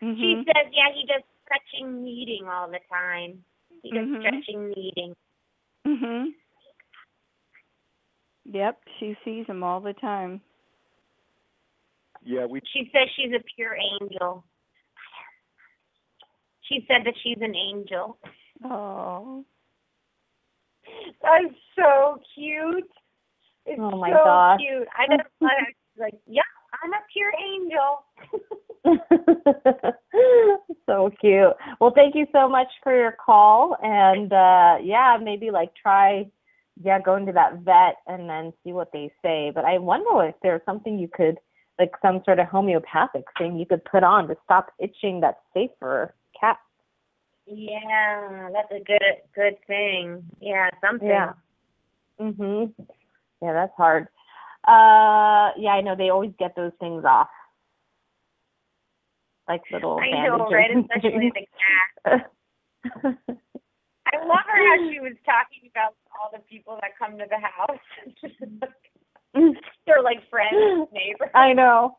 She 0.00 0.06
Mhm. 0.06 0.44
says, 0.44 0.72
yeah, 0.72 0.92
he 0.92 1.06
does 1.06 1.22
stretching 1.44 2.02
kneading 2.02 2.48
all 2.48 2.68
the 2.68 2.80
time. 2.90 3.44
He 3.82 3.90
does 3.90 4.06
Mhm. 4.06 4.20
stretching 4.20 4.68
kneading. 4.70 5.16
Mhm. 5.86 6.34
Yep. 8.52 8.78
She 9.00 9.16
sees 9.24 9.46
him 9.46 9.62
all 9.62 9.80
the 9.80 9.94
time. 9.94 10.40
yeah, 12.24 12.44
we 12.46 12.60
She 12.72 12.90
says 12.92 13.08
she's 13.16 13.32
a 13.34 13.42
pure 13.56 13.76
angel. 14.00 14.44
She 16.68 16.84
said 16.86 17.04
that 17.06 17.14
she's 17.22 17.38
an 17.40 17.54
angel. 17.56 18.16
Oh. 18.64 19.44
That's 21.22 21.54
so 21.76 22.18
cute. 22.34 22.88
It's 23.66 23.80
Oh, 23.80 23.96
my 23.96 24.10
so 24.10 24.16
gosh. 24.24 24.60
cute. 24.60 24.88
I 24.96 25.06
just 25.16 25.28
I 25.42 25.46
like, 25.98 26.14
yeah, 26.26 26.42
I'm 26.82 26.92
a 26.92 27.02
pure 27.12 27.32
angel. 27.54 28.04
so 30.86 31.10
cute. 31.20 31.52
Well, 31.80 31.92
thank 31.94 32.14
you 32.14 32.26
so 32.32 32.48
much 32.48 32.68
for 32.82 32.94
your 32.96 33.12
call, 33.24 33.76
and 33.82 34.32
uh 34.32 34.78
yeah, 34.82 35.18
maybe 35.22 35.50
like 35.50 35.70
try, 35.80 36.26
yeah, 36.80 37.00
going 37.00 37.26
to 37.26 37.32
that 37.32 37.58
vet 37.58 37.96
and 38.06 38.28
then 38.28 38.52
see 38.64 38.72
what 38.72 38.92
they 38.92 39.12
say. 39.22 39.50
But 39.54 39.64
I 39.64 39.78
wonder 39.78 40.24
if 40.26 40.34
there's 40.42 40.62
something 40.64 40.98
you 40.98 41.08
could, 41.08 41.38
like 41.78 41.92
some 42.00 42.22
sort 42.24 42.38
of 42.38 42.46
homeopathic 42.46 43.24
thing 43.38 43.56
you 43.56 43.66
could 43.66 43.84
put 43.84 44.02
on 44.02 44.28
to 44.28 44.36
stop 44.44 44.72
itching 44.78 45.20
that's 45.20 45.40
safe 45.52 45.70
for 45.78 46.14
cats. 46.38 46.60
Yeah, 47.46 48.48
that's 48.52 48.70
a 48.70 48.84
good 48.84 49.02
good 49.34 49.56
thing. 49.66 50.24
Yeah, 50.40 50.70
something. 50.80 51.08
Yeah. 51.08 51.32
Mhm. 52.20 52.72
Yeah, 53.42 53.52
that's 53.52 53.74
hard. 53.76 54.06
Uh, 54.64 55.50
yeah, 55.58 55.72
I 55.72 55.80
know 55.80 55.96
they 55.96 56.10
always 56.10 56.32
get 56.38 56.54
those 56.54 56.72
things 56.78 57.04
off, 57.04 57.28
like 59.48 59.62
little 59.72 59.98
I 60.00 60.24
know, 60.24 60.48
right? 60.50 60.70
Especially 60.76 61.32
the 61.34 61.48
cat. 62.04 62.30
I 64.12 64.18
love 64.26 64.44
her 64.46 64.60
how 64.68 64.90
she 64.90 65.00
was 65.00 65.16
talking 65.24 65.70
about 65.70 65.94
all 66.12 66.30
the 66.32 66.40
people 66.50 66.78
that 66.80 66.92
come 66.98 67.18
to 67.18 67.24
the 67.28 67.38
house. 67.38 67.78
They're 69.86 70.02
like 70.02 70.28
friends, 70.28 70.88
neighbors. 70.92 71.30
I 71.34 71.52
know. 71.54 71.96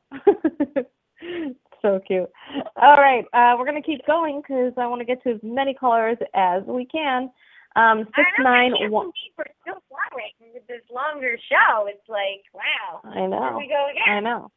so 1.82 2.00
cute. 2.06 2.30
All 2.76 2.98
right, 2.98 3.26
uh, 3.34 3.56
we're 3.58 3.66
gonna 3.66 3.82
keep 3.82 4.06
going 4.06 4.42
because 4.42 4.74
I 4.78 4.86
want 4.86 5.02
to 5.02 5.06
get 5.06 5.24
to 5.24 5.32
as 5.32 5.40
many 5.42 5.74
callers 5.74 6.18
as 6.36 6.64
we 6.68 6.86
can. 6.86 7.32
Um, 7.76 8.06
six 8.16 8.28
I 8.38 8.44
know, 8.44 8.50
I 8.50 8.54
nine 8.54 8.74
can't 8.78 8.92
one. 8.92 9.06
believe 9.06 9.34
we're 9.38 9.46
still 9.62 9.82
going 9.90 10.54
with 10.54 10.68
this 10.68 10.82
longer 10.94 11.38
show. 11.50 11.88
It's 11.88 12.08
like, 12.08 12.46
wow. 12.54 13.02
I 13.04 13.22
Here 13.22 13.30
know. 13.30 13.56
we 13.58 13.68
go 13.68 13.88
again. 13.90 14.16
I 14.16 14.20
know. 14.20 14.52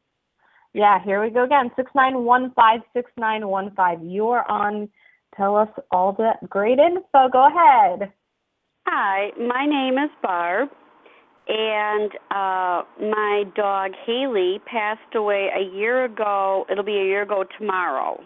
Yeah, 0.75 1.03
here 1.03 1.23
we 1.23 1.31
go 1.31 1.45
again. 1.45 1.71
Six 1.77 1.91
nine 1.95 2.25
one 2.25 2.53
five 2.55 2.81
six 2.93 3.11
nine 3.17 3.49
one 3.49 3.75
five. 3.75 3.99
You're 4.03 4.45
on. 4.51 4.91
Tell 5.35 5.57
us 5.57 5.69
all 5.91 6.13
that 6.19 6.49
great 6.49 6.79
info. 6.79 7.29
Go 7.31 7.47
ahead. 7.47 8.13
Hi, 8.87 9.31
my 9.39 9.67
name 9.67 9.95
is 9.99 10.11
Barb, 10.23 10.69
and 11.49 12.11
uh, 12.31 12.83
my 13.01 13.45
dog 13.57 13.93
Haley 14.07 14.61
passed 14.65 15.15
away 15.15 15.49
a 15.55 15.77
year 15.77 16.05
ago. 16.05 16.65
It'll 16.71 16.85
be 16.85 16.99
a 16.99 17.05
year 17.05 17.23
ago 17.23 17.45
tomorrow. 17.59 18.21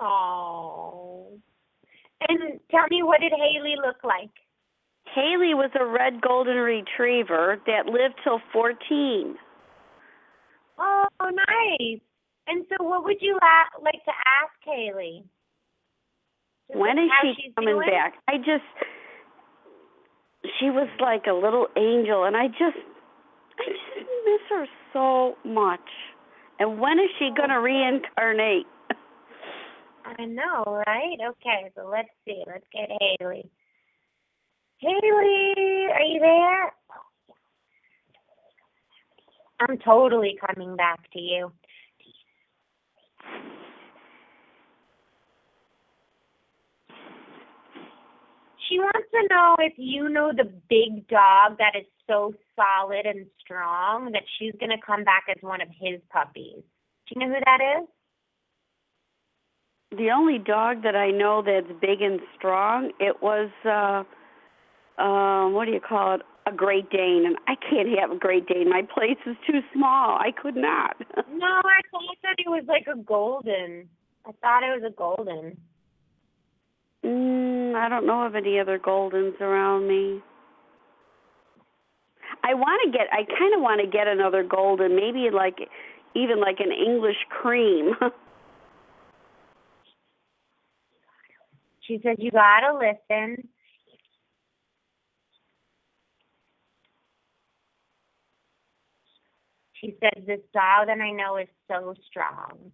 Oh. 0.00 1.28
And 2.28 2.60
tell 2.70 2.86
me, 2.90 3.02
what 3.02 3.20
did 3.20 3.32
Haley 3.32 3.74
look 3.84 4.02
like? 4.02 4.30
Haley 5.14 5.54
was 5.54 5.70
a 5.78 5.84
red 5.84 6.20
golden 6.22 6.56
retriever 6.56 7.60
that 7.66 7.86
lived 7.86 8.14
till 8.24 8.40
14. 8.52 9.36
Oh, 10.78 11.06
nice. 11.20 12.00
And 12.46 12.64
so, 12.68 12.84
what 12.84 13.04
would 13.04 13.18
you 13.20 13.34
la- 13.34 13.82
like 13.84 14.02
to 14.04 14.10
ask 14.10 14.54
Haley? 14.64 15.24
When 16.74 16.98
is 16.98 17.10
how 17.10 17.22
she 17.22 17.34
she's 17.42 17.54
coming 17.54 17.74
doing? 17.74 17.90
back? 17.90 18.14
I 18.28 18.38
just 18.38 18.64
she 20.58 20.70
was 20.70 20.88
like 21.00 21.26
a 21.26 21.32
little 21.34 21.68
angel 21.76 22.24
and 22.24 22.36
I 22.36 22.48
just 22.48 22.78
I 23.58 23.64
just 23.68 24.08
miss 24.24 24.40
her 24.50 24.66
so 24.92 25.36
much. 25.44 25.80
And 26.58 26.78
when 26.80 26.98
is 26.98 27.10
she 27.18 27.30
going 27.36 27.48
to 27.48 27.56
oh. 27.56 27.62
reincarnate? 27.62 28.66
I 30.04 30.24
know, 30.24 30.82
right? 30.86 31.16
Okay, 31.30 31.70
so 31.74 31.88
let's 31.90 32.08
see. 32.24 32.42
Let's 32.46 32.64
get 32.72 32.88
Haley. 33.18 33.48
Haley, 34.78 35.86
are 35.92 36.02
you 36.02 36.20
there? 36.20 36.72
I'm 39.60 39.78
totally 39.78 40.36
coming 40.44 40.76
back 40.76 41.10
to 41.12 41.20
you. 41.20 41.52
She 48.72 48.78
wants 48.78 49.08
to 49.10 49.26
know 49.28 49.56
if 49.58 49.74
you 49.76 50.08
know 50.08 50.32
the 50.34 50.50
big 50.70 51.06
dog 51.08 51.58
that 51.58 51.78
is 51.78 51.84
so 52.08 52.32
solid 52.56 53.04
and 53.04 53.26
strong 53.38 54.12
that 54.12 54.22
she's 54.38 54.54
going 54.58 54.70
to 54.70 54.80
come 54.84 55.04
back 55.04 55.24
as 55.28 55.36
one 55.42 55.60
of 55.60 55.68
his 55.68 56.00
puppies. 56.10 56.62
Do 57.06 57.14
you 57.14 57.20
know 57.20 57.34
who 57.34 57.40
that 57.44 57.80
is? 57.80 57.88
The 59.98 60.10
only 60.10 60.38
dog 60.38 60.84
that 60.84 60.96
I 60.96 61.10
know 61.10 61.42
that's 61.44 61.66
big 61.82 62.00
and 62.00 62.20
strong, 62.38 62.92
it 62.98 63.20
was 63.20 63.50
uh 63.66 64.04
um 65.02 65.52
what 65.52 65.66
do 65.66 65.72
you 65.72 65.80
call 65.80 66.14
it? 66.14 66.22
A 66.46 66.52
Great 66.52 66.88
Dane, 66.90 67.24
and 67.26 67.36
I 67.46 67.54
can't 67.54 67.88
have 68.00 68.10
a 68.10 68.18
Great 68.18 68.46
Dane. 68.46 68.70
My 68.70 68.82
place 68.82 69.18
is 69.26 69.36
too 69.46 69.60
small. 69.74 70.16
I 70.18 70.32
could 70.32 70.56
not. 70.56 70.96
No, 71.30 71.46
I 71.46 71.80
thought 71.90 72.16
that 72.22 72.36
it 72.38 72.48
was 72.48 72.64
like 72.66 72.86
a 72.86 72.98
golden. 72.98 73.88
I 74.26 74.32
thought 74.40 74.62
it 74.62 74.80
was 74.80 74.90
a 74.90 74.94
golden. 74.94 75.58
Mm, 77.04 77.74
I 77.76 77.88
don't 77.88 78.06
know 78.06 78.22
of 78.26 78.34
any 78.36 78.58
other 78.60 78.78
Goldens 78.78 79.40
around 79.40 79.88
me. 79.88 80.20
I 82.44 82.54
want 82.54 82.80
to 82.86 82.92
get. 82.98 83.08
I 83.12 83.24
kind 83.24 83.54
of 83.54 83.60
want 83.62 83.80
to 83.82 83.86
get 83.86 84.08
another 84.08 84.42
Golden, 84.44 84.96
maybe 84.96 85.30
like 85.32 85.58
even 86.14 86.40
like 86.40 86.60
an 86.60 86.72
English 86.72 87.18
cream. 87.30 87.92
She 91.86 92.00
says 92.02 92.16
you 92.18 92.30
gotta 92.30 92.74
listen. 92.74 93.48
She 99.74 99.96
says 100.00 100.24
this 100.26 100.40
dog 100.54 100.88
that 100.88 100.98
I 101.00 101.12
know 101.12 101.36
is 101.38 101.48
so 101.68 101.94
strong. 102.10 102.72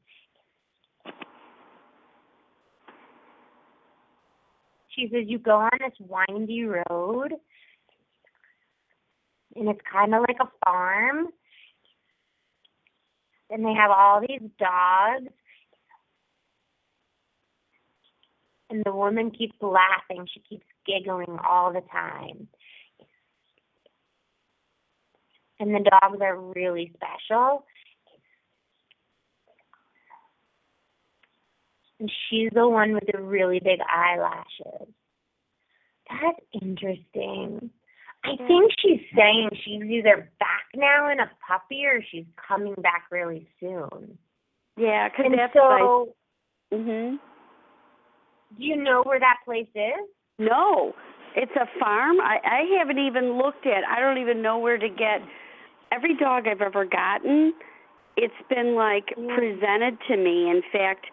She 4.99 5.09
says 5.13 5.25
you 5.27 5.39
go 5.39 5.53
on 5.53 5.71
this 5.79 5.93
windy 6.01 6.65
road 6.65 7.35
and 9.55 9.69
it's 9.69 9.81
kind 9.91 10.13
of 10.13 10.23
like 10.23 10.39
a 10.41 10.51
farm. 10.65 11.29
And 13.51 13.65
they 13.65 13.75
have 13.75 13.93
all 13.93 14.21
these 14.21 14.51
dogs 14.59 15.33
and 18.71 18.83
the 18.85 18.93
woman 18.93 19.31
keeps 19.31 19.55
laughing. 19.61 20.27
She 20.33 20.41
keeps 20.41 20.67
giggling 20.85 21.39
all 21.49 21.73
the 21.73 21.83
time. 21.93 22.49
And 25.61 25.75
the 25.75 25.91
dogs 25.91 26.19
are 26.21 26.37
really 26.37 26.93
special. 26.95 27.65
And 32.01 32.11
she's 32.29 32.51
the 32.53 32.69
one 32.69 32.93
with 32.93 33.05
the 33.13 33.21
really 33.21 33.61
big 33.61 33.81
eyelashes. 33.93 34.89
That's 36.09 36.41
interesting. 36.63 37.71
I 38.25 38.37
think 38.47 38.73
she's 38.81 39.01
saying 39.17 39.51
she's 39.65 39.83
either 39.85 40.31
back 40.41 40.65
now 40.75 41.11
in 41.11 41.21
a 41.21 41.31
puppy 41.47 41.85
or 41.87 42.03
she's 42.11 42.25
coming 42.37 42.75
back 42.83 43.05
really 43.11 43.49
soon. 43.61 44.19
yeah, 44.77 45.09
'cause 45.09 45.27
And 45.27 45.35
that's 45.37 45.53
so, 45.53 46.15
what 46.71 46.81
Mhm. 46.81 47.19
do 48.57 48.65
you 48.65 48.77
know 48.77 49.03
where 49.03 49.19
that 49.19 49.39
place 49.45 49.69
is? 49.75 50.09
No, 50.39 50.95
it's 51.35 51.55
a 51.57 51.67
farm. 51.81 52.21
I 52.21 52.41
I 52.45 52.63
haven't 52.79 52.99
even 52.99 53.39
looked 53.39 53.67
at. 53.67 53.85
I 53.85 53.99
don't 54.01 54.19
even 54.19 54.41
know 54.41 54.59
where 54.59 54.79
to 54.79 54.89
get. 54.89 55.21
Every 55.91 56.15
dog 56.15 56.47
I've 56.47 56.63
ever 56.63 56.85
gotten, 56.85 57.55
it's 58.17 58.41
been 58.49 58.75
like 58.77 59.15
presented 59.35 60.01
to 60.03 60.17
me. 60.17 60.49
In 60.51 60.63
fact, 60.63 61.07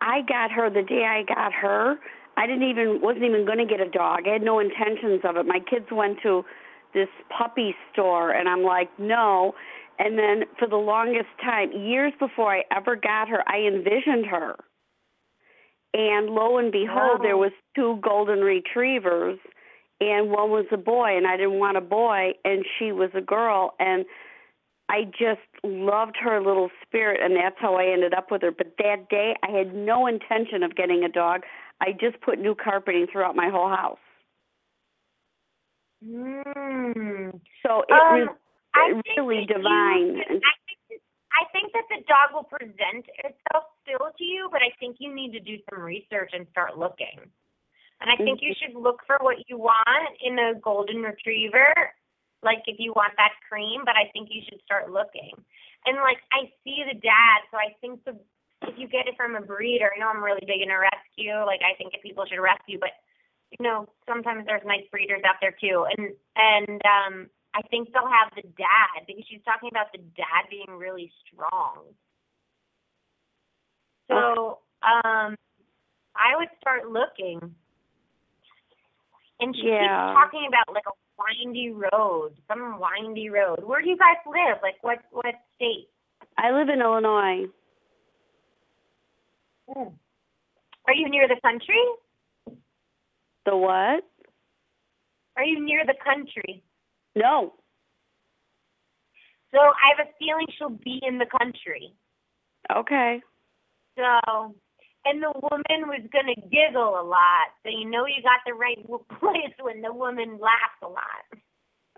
I 0.00 0.22
got 0.22 0.50
her 0.52 0.70
the 0.70 0.82
day 0.82 1.04
I 1.04 1.22
got 1.22 1.52
her. 1.52 1.96
I 2.36 2.46
didn't 2.46 2.68
even 2.68 3.00
wasn't 3.00 3.24
even 3.24 3.46
going 3.46 3.58
to 3.58 3.66
get 3.66 3.80
a 3.80 3.88
dog. 3.88 4.26
I 4.26 4.32
had 4.34 4.42
no 4.42 4.58
intentions 4.58 5.20
of 5.24 5.36
it. 5.36 5.46
My 5.46 5.60
kids 5.60 5.86
went 5.90 6.18
to 6.22 6.44
this 6.92 7.08
puppy 7.36 7.74
store 7.92 8.32
and 8.32 8.48
I'm 8.48 8.62
like, 8.62 8.90
"No." 8.98 9.54
And 9.98 10.18
then 10.18 10.44
for 10.58 10.66
the 10.66 10.76
longest 10.76 11.28
time, 11.42 11.70
years 11.72 12.12
before 12.18 12.52
I 12.52 12.64
ever 12.72 12.96
got 12.96 13.28
her, 13.28 13.44
I 13.46 13.58
envisioned 13.60 14.26
her. 14.26 14.56
And 15.92 16.30
lo 16.30 16.58
and 16.58 16.72
behold, 16.72 17.20
there 17.22 17.36
was 17.36 17.52
two 17.76 18.00
golden 18.02 18.40
retrievers 18.40 19.38
and 20.00 20.30
one 20.30 20.50
was 20.50 20.66
a 20.72 20.76
boy 20.76 21.16
and 21.16 21.26
I 21.26 21.36
didn't 21.36 21.60
want 21.60 21.76
a 21.76 21.80
boy 21.80 22.32
and 22.44 22.64
she 22.78 22.90
was 22.90 23.10
a 23.14 23.20
girl 23.20 23.74
and 23.78 24.04
I 24.88 25.04
just 25.04 25.53
loved 25.64 26.16
her 26.20 26.40
little 26.40 26.70
spirit 26.86 27.20
and 27.22 27.34
that's 27.36 27.56
how 27.58 27.76
I 27.76 27.86
ended 27.92 28.14
up 28.14 28.30
with 28.30 28.42
her. 28.42 28.52
But 28.52 28.74
that 28.78 29.08
day 29.08 29.34
I 29.42 29.50
had 29.50 29.74
no 29.74 30.06
intention 30.06 30.62
of 30.62 30.76
getting 30.76 31.04
a 31.04 31.08
dog. 31.08 31.42
I 31.80 31.92
just 31.92 32.20
put 32.20 32.38
new 32.38 32.54
carpeting 32.54 33.06
throughout 33.10 33.34
my 33.34 33.48
whole 33.48 33.68
house. 33.68 33.98
Mm. 36.04 37.40
So 37.64 37.84
it 37.88 37.92
Um, 37.92 38.36
was 38.74 39.02
really 39.16 39.46
that 39.46 39.48
you 39.48 39.56
divine. 39.56 40.20
I 40.20 40.54
think 40.66 41.00
I 41.34 41.44
think 41.52 41.72
that 41.72 41.84
the 41.90 42.04
dog 42.06 42.32
will 42.32 42.44
present 42.44 43.06
itself 43.24 43.64
still 43.82 44.12
to 44.16 44.24
you, 44.24 44.48
but 44.52 44.62
I 44.62 44.70
think 44.78 44.96
you 45.00 45.12
need 45.12 45.32
to 45.32 45.40
do 45.40 45.58
some 45.68 45.82
research 45.82 46.30
and 46.32 46.46
start 46.50 46.78
looking. 46.78 47.30
And 48.00 48.10
I 48.10 48.16
think 48.16 48.40
you 48.42 48.54
should 48.60 48.76
look 48.76 49.00
for 49.06 49.16
what 49.20 49.48
you 49.48 49.58
want 49.58 50.10
in 50.20 50.38
a 50.38 50.54
golden 50.60 51.02
retriever, 51.02 51.74
like 52.44 52.62
if 52.66 52.76
you 52.78 52.92
want 52.94 53.14
that 53.16 53.32
cream. 53.48 53.82
But 53.84 53.96
I 53.96 54.10
think 54.12 54.28
you 54.30 54.42
should 54.48 54.60
start 54.64 54.92
looking. 54.92 55.32
And 55.86 55.96
like 55.98 56.20
I 56.32 56.52
see 56.64 56.84
the 56.86 56.96
dad, 57.00 57.48
so 57.50 57.56
I 57.58 57.74
think 57.80 58.04
the 58.04 58.16
if 58.68 58.78
you 58.78 58.88
get 58.88 59.08
it 59.08 59.16
from 59.16 59.36
a 59.36 59.40
breeder, 59.40 59.90
I 59.94 59.98
know 60.00 60.08
I'm 60.08 60.24
really 60.24 60.44
big 60.46 60.62
into 60.62 60.76
rescue. 60.78 61.36
Like 61.44 61.60
I 61.60 61.76
think 61.76 61.92
if 61.94 62.02
people 62.02 62.24
should 62.28 62.40
rescue, 62.40 62.78
but 62.78 62.96
you 63.58 63.64
know 63.64 63.88
sometimes 64.06 64.46
there's 64.46 64.64
nice 64.64 64.86
breeders 64.90 65.22
out 65.26 65.36
there 65.40 65.56
too. 65.60 65.86
And 65.96 66.12
and 66.36 66.80
um 66.84 67.14
I 67.54 67.62
think 67.70 67.92
they'll 67.92 68.08
have 68.10 68.32
the 68.34 68.42
dad 68.56 69.06
because 69.06 69.24
she's 69.28 69.44
talking 69.44 69.68
about 69.70 69.92
the 69.92 70.02
dad 70.16 70.48
being 70.50 70.76
really 70.76 71.12
strong. 71.26 71.92
So 74.08 74.60
um 74.82 75.36
I 76.16 76.36
would 76.36 76.48
start 76.60 76.88
looking. 76.90 77.54
And 79.40 79.54
she 79.56 79.62
Yeah. 79.68 79.76
keeps 79.76 80.12
talking 80.12 80.46
about 80.48 80.72
like 80.74 80.86
a 80.86 80.94
windy 81.18 81.70
road, 81.70 82.32
some 82.48 82.80
windy 82.80 83.30
road. 83.30 83.64
Where 83.64 83.82
do 83.82 83.88
you 83.88 83.96
guys 83.96 84.16
live? 84.26 84.58
Like 84.62 84.76
what 84.82 84.98
what 85.10 85.34
state? 85.56 85.88
I 86.36 86.50
live 86.50 86.68
in 86.68 86.80
Illinois. 86.80 87.46
Hmm. 89.68 89.88
Are 90.86 90.94
you 90.94 91.08
near 91.08 91.26
the 91.28 91.40
country? 91.42 91.82
The 93.46 93.56
what? 93.56 94.04
Are 95.36 95.44
you 95.44 95.64
near 95.64 95.84
the 95.86 95.94
country? 96.04 96.62
No. 97.14 97.54
So 99.52 99.60
I 99.60 99.96
have 99.96 100.06
a 100.06 100.10
feeling 100.18 100.46
she'll 100.58 100.68
be 100.70 101.00
in 101.06 101.18
the 101.18 101.26
country. 101.26 101.92
Okay. 102.74 103.20
So, 103.96 104.54
and 105.04 105.22
the 105.22 105.32
woman 105.34 105.88
was 105.88 106.02
going 106.12 106.34
to 106.34 106.40
giggle 106.48 107.00
a 107.00 107.04
lot. 107.04 107.52
So 107.62 107.70
you 107.70 107.88
know 107.88 108.06
you 108.06 108.22
got 108.22 108.40
the 108.46 108.54
right 108.54 108.78
place 109.20 109.54
when 109.60 109.82
the 109.82 109.92
woman 109.92 110.38
laughs 110.40 110.80
a 110.82 110.88
lot. 110.88 111.24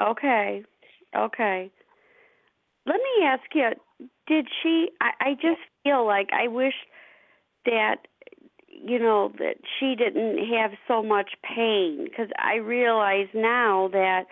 Okay. 0.01 0.65
Okay. 1.17 1.71
Let 2.87 2.97
me 2.97 3.25
ask 3.25 3.43
you, 3.55 3.71
did 4.27 4.47
she 4.63 4.89
I, 5.01 5.11
I 5.21 5.35
just 5.35 5.61
feel 5.83 6.07
like 6.07 6.29
I 6.33 6.49
wish 6.49 6.75
that 7.65 8.07
you 8.69 8.99
know 8.99 9.33
that 9.39 9.57
she 9.79 9.95
didn't 9.97 10.39
have 10.53 10.73
so 10.87 11.03
much 11.03 11.31
pain 11.43 12.05
because 12.05 12.29
I 12.39 12.57
realize 12.57 13.29
now 13.35 13.89
that 13.93 14.25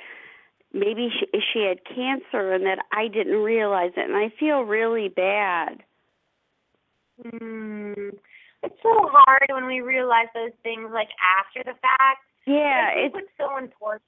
maybe 0.72 1.08
she, 1.18 1.26
she 1.52 1.60
had 1.66 1.78
cancer 1.84 2.52
and 2.52 2.66
that 2.66 2.84
I 2.92 3.08
didn't 3.08 3.42
realize 3.42 3.92
it 3.96 4.08
and 4.08 4.16
I 4.16 4.32
feel 4.38 4.60
really 4.60 5.08
bad. 5.08 5.82
Mm, 7.24 8.18
it's 8.64 8.80
so 8.82 9.08
hard 9.12 9.48
when 9.52 9.66
we 9.66 9.80
realize 9.80 10.28
those 10.34 10.56
things 10.62 10.90
like 10.92 11.12
after 11.20 11.62
the 11.64 11.76
fact. 11.80 12.24
Yeah, 12.46 12.90
I 12.90 12.94
think 12.94 13.06
it's 13.06 13.14
what's 13.14 13.36
so 13.38 13.56
important. 13.56 14.02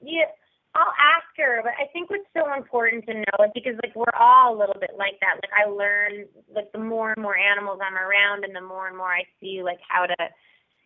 Yeah, 0.00 0.32
I'll 0.74 0.94
ask 0.94 1.28
her, 1.36 1.60
but 1.62 1.72
I 1.80 1.88
think 1.92 2.10
what's 2.10 2.28
so 2.36 2.52
important 2.54 3.06
to 3.06 3.14
know 3.14 3.44
is 3.44 3.52
because 3.54 3.74
like 3.82 3.96
we're 3.96 4.16
all 4.18 4.54
a 4.54 4.58
little 4.58 4.78
bit 4.78 4.96
like 4.96 5.20
that. 5.20 5.40
Like 5.42 5.52
I 5.52 5.68
learn 5.68 6.26
like 6.54 6.70
the 6.72 6.80
more 6.80 7.12
and 7.12 7.22
more 7.22 7.36
animals 7.36 7.80
I'm 7.82 7.96
around, 7.96 8.44
and 8.44 8.54
the 8.54 8.64
more 8.64 8.88
and 8.88 8.96
more 8.96 9.12
I 9.12 9.24
see 9.40 9.62
like 9.62 9.80
how 9.88 10.06
to 10.06 10.16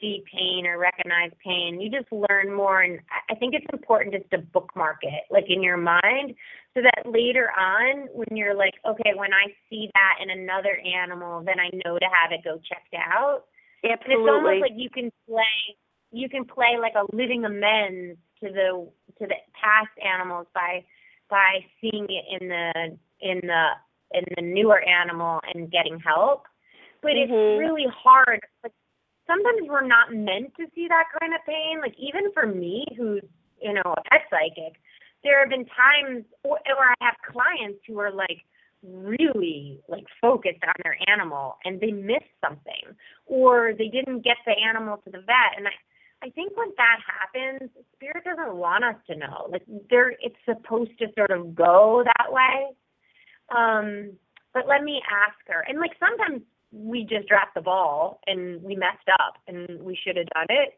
see 0.03 0.23
pain 0.31 0.67
or 0.67 0.77
recognize 0.79 1.31
pain. 1.43 1.81
You 1.81 1.89
just 1.89 2.13
learn 2.13 2.53
more, 2.53 2.83
and 2.83 3.01
I- 3.31 3.37
think 3.37 3.55
it's 3.55 3.67
important 3.73 4.15
just 4.15 4.31
to 4.33 4.39
bookmark 4.39 4.99
it 5.03 5.25
like 5.31 5.49
in 5.49 5.63
your 5.63 5.79
mind, 5.79 6.35
so 6.75 6.83
that 6.83 7.07
later 7.07 7.51
on 7.59 8.09
when 8.13 8.37
you're 8.37 8.55
like, 8.55 8.75
okay, 8.85 9.15
when 9.15 9.33
I 9.33 9.55
see 9.71 9.91
that 9.95 10.19
in 10.23 10.31
another 10.31 10.77
animal, 10.85 11.43
then 11.43 11.59
I 11.59 11.71
know 11.85 11.99
to 11.99 12.07
have 12.07 12.33
it 12.33 12.45
go 12.45 12.59
checked 12.59 12.95
out. 12.95 13.45
Absolutely. 13.85 14.15
And 14.15 14.23
it's 14.23 14.31
almost 14.31 14.61
like 14.61 14.73
you 14.77 14.91
can 14.91 15.11
play 15.29 15.77
you 16.13 16.29
can 16.29 16.45
play 16.45 16.77
like 16.79 16.95
a 16.95 17.07
living 17.17 17.45
amends 17.47 18.19
to 18.41 18.51
the 18.53 18.87
to 19.19 19.27
the 19.27 19.37
past 19.55 19.91
animals 20.05 20.47
by 20.55 20.85
by 21.31 21.65
seeing 21.81 22.07
it 22.11 22.25
in 22.43 22.49
the 22.49 22.99
in 23.21 23.41
the 23.43 23.65
in 24.13 24.25
the 24.37 24.43
newer 24.43 24.81
animal 24.83 25.41
and 25.55 25.71
getting 25.71 25.99
help. 25.99 26.45
But 27.01 27.13
Mhm. 27.13 27.23
it's 27.23 27.59
really 27.59 27.87
hard. 27.87 28.41
Like 28.63 28.73
sometimes 29.33 29.69
we're 29.69 29.87
not 29.87 30.13
meant 30.13 30.55
to 30.57 30.67
see 30.75 30.87
that 30.89 31.05
kind 31.21 31.35
of 31.35 31.41
pain. 31.47 31.81
Like 31.81 31.95
even 31.99 32.33
for 32.33 32.47
me 32.47 32.85
who's, 32.97 33.25
you 33.61 33.73
know, 33.73 33.95
a 33.97 34.03
pet 34.11 34.29
psychic, 34.29 34.77
there 35.25 35.41
have 35.41 35.51
been 35.51 35.65
times 35.67 36.25
or 36.45 36.59
I 36.67 36.95
have 37.01 37.15
clients 37.33 37.81
who 37.87 37.99
are 37.99 38.13
like 38.13 38.45
really 38.83 39.81
like 39.89 40.05
focused 40.21 40.63
on 40.67 40.75
their 40.83 40.99
animal 41.09 41.57
and 41.65 41.81
they 41.81 41.93
missed 41.93 42.35
something 42.45 42.97
or 43.27 43.73
they 43.79 43.89
didn't 43.89 44.25
get 44.25 44.37
the 44.45 44.53
animal 44.53 44.97
to 44.99 45.11
the 45.11 45.19
vet 45.19 45.57
and 45.57 45.67
I 45.67 45.73
I 46.25 46.31
think 46.31 46.57
when 46.57 46.69
that 46.77 46.99
happens, 47.03 47.69
spirit 47.97 48.23
doesn't 48.23 48.55
want 48.55 48.85
us 48.85 48.95
to 49.09 49.17
know. 49.17 49.49
Like 49.51 49.63
there 49.91 50.11
it's 50.21 50.37
supposed 50.45 50.93
to 51.01 51.07
sort 51.17 51.33
of 51.33 51.55
go 51.55 52.05
that 52.05 52.33
way. 52.33 52.71
Um 53.55 54.13
but 54.53 54.69
let 54.69 54.83
me 54.83 55.01
ask 55.11 55.39
her. 55.47 55.65
And 55.67 55.79
like 55.79 55.93
sometimes 55.99 56.43
we 56.73 57.05
just 57.05 57.29
dropped 57.29 57.55
the 57.55 57.61
ball 57.61 58.21
and 58.27 58.63
we 58.63 58.75
messed 58.75 59.09
up 59.21 59.35
and 59.47 59.81
we 59.83 59.97
should 59.97 60.17
have 60.17 60.27
done 60.31 60.47
it. 60.49 60.75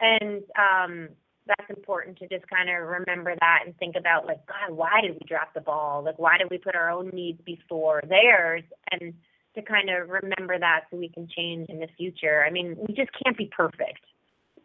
And 0.00 0.42
um 0.58 1.08
that's 1.46 1.70
important 1.70 2.18
to 2.18 2.28
just 2.28 2.48
kind 2.48 2.68
of 2.68 2.86
remember 2.86 3.34
that 3.40 3.60
and 3.64 3.76
think 3.78 3.96
about 3.98 4.26
like 4.26 4.46
god 4.46 4.76
why 4.76 5.00
did 5.00 5.12
we 5.12 5.20
drop 5.26 5.54
the 5.54 5.60
ball? 5.60 6.04
Like 6.04 6.18
why 6.18 6.36
did 6.38 6.48
we 6.50 6.58
put 6.58 6.74
our 6.74 6.90
own 6.90 7.10
needs 7.12 7.40
before 7.44 8.02
theirs? 8.08 8.62
And 8.92 9.14
to 9.54 9.62
kind 9.62 9.90
of 9.90 10.08
remember 10.08 10.58
that 10.58 10.82
so 10.90 10.96
we 10.96 11.08
can 11.08 11.26
change 11.26 11.68
in 11.70 11.80
the 11.80 11.88
future. 11.96 12.44
I 12.46 12.50
mean 12.50 12.76
we 12.76 12.94
just 12.94 13.10
can't 13.24 13.36
be 13.36 13.50
perfect. 13.56 14.04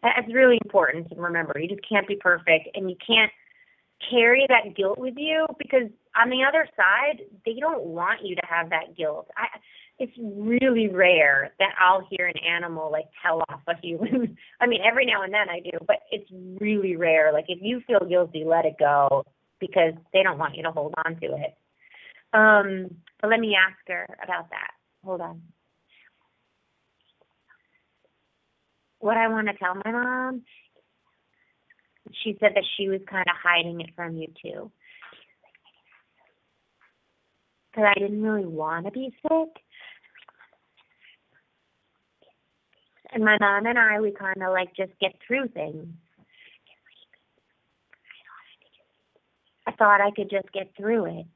That's 0.02 0.32
really 0.32 0.58
important 0.64 1.08
to 1.08 1.16
remember. 1.16 1.58
You 1.58 1.68
just 1.68 1.88
can't 1.88 2.06
be 2.06 2.16
perfect 2.16 2.68
and 2.74 2.90
you 2.90 2.96
can't 3.04 3.32
carry 4.10 4.46
that 4.48 4.76
guilt 4.76 4.98
with 4.98 5.14
you 5.16 5.46
because 5.58 5.88
on 6.14 6.28
the 6.28 6.44
other 6.46 6.68
side 6.76 7.22
they 7.46 7.54
don't 7.58 7.82
want 7.82 8.20
you 8.24 8.36
to 8.36 8.42
have 8.46 8.70
that 8.70 8.94
guilt. 8.96 9.28
I 9.36 9.46
it's 9.98 10.12
really 10.18 10.88
rare 10.88 11.52
that 11.58 11.70
I'll 11.80 12.06
hear 12.10 12.26
an 12.26 12.38
animal 12.38 12.90
like 12.92 13.06
tell 13.24 13.42
off 13.48 13.60
a 13.66 13.76
human. 13.82 14.36
I 14.60 14.66
mean, 14.66 14.80
every 14.86 15.06
now 15.06 15.22
and 15.22 15.32
then 15.32 15.48
I 15.48 15.60
do, 15.60 15.78
but 15.86 15.96
it's 16.10 16.30
really 16.60 16.96
rare. 16.96 17.32
Like 17.32 17.46
if 17.48 17.58
you 17.62 17.80
feel 17.86 18.06
guilty, 18.06 18.44
let 18.46 18.66
it 18.66 18.76
go 18.78 19.24
because 19.58 19.94
they 20.12 20.22
don't 20.22 20.38
want 20.38 20.54
you 20.54 20.62
to 20.64 20.70
hold 20.70 20.94
on 21.04 21.18
to 21.20 21.26
it. 21.26 21.56
Um, 22.34 22.96
but 23.20 23.30
let 23.30 23.40
me 23.40 23.56
ask 23.56 23.78
her 23.88 24.06
about 24.22 24.50
that. 24.50 24.72
Hold 25.04 25.22
on. 25.22 25.42
What 28.98 29.16
I 29.16 29.28
want 29.28 29.46
to 29.48 29.54
tell 29.54 29.74
my 29.74 29.92
mom, 29.92 30.42
she 32.22 32.36
said 32.40 32.52
that 32.54 32.64
she 32.76 32.88
was 32.88 33.00
kind 33.08 33.26
of 33.28 33.36
hiding 33.42 33.80
it 33.80 33.90
from 33.94 34.16
you 34.16 34.26
too. 34.42 34.70
Because 37.70 37.92
I 37.94 37.98
didn't 37.98 38.22
really 38.22 38.46
want 38.46 38.86
to 38.86 38.90
be 38.90 39.14
sick. 39.22 39.62
And 43.12 43.24
my 43.24 43.36
mom 43.40 43.66
and 43.66 43.78
I, 43.78 44.00
we 44.00 44.10
kind 44.10 44.42
of 44.42 44.52
like 44.52 44.74
just 44.76 44.92
get 45.00 45.12
through 45.26 45.48
things. 45.48 45.86
I 49.66 49.72
thought 49.72 50.00
I 50.00 50.10
could 50.10 50.30
just 50.30 50.50
get 50.52 50.70
through 50.76 51.06
it. 51.06 51.26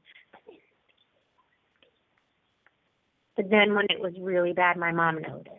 But 3.35 3.49
then 3.49 3.73
when 3.75 3.85
it 3.89 3.99
was 3.99 4.13
really 4.19 4.53
bad, 4.53 4.77
my 4.77 4.91
mom 4.91 5.21
noticed. 5.21 5.57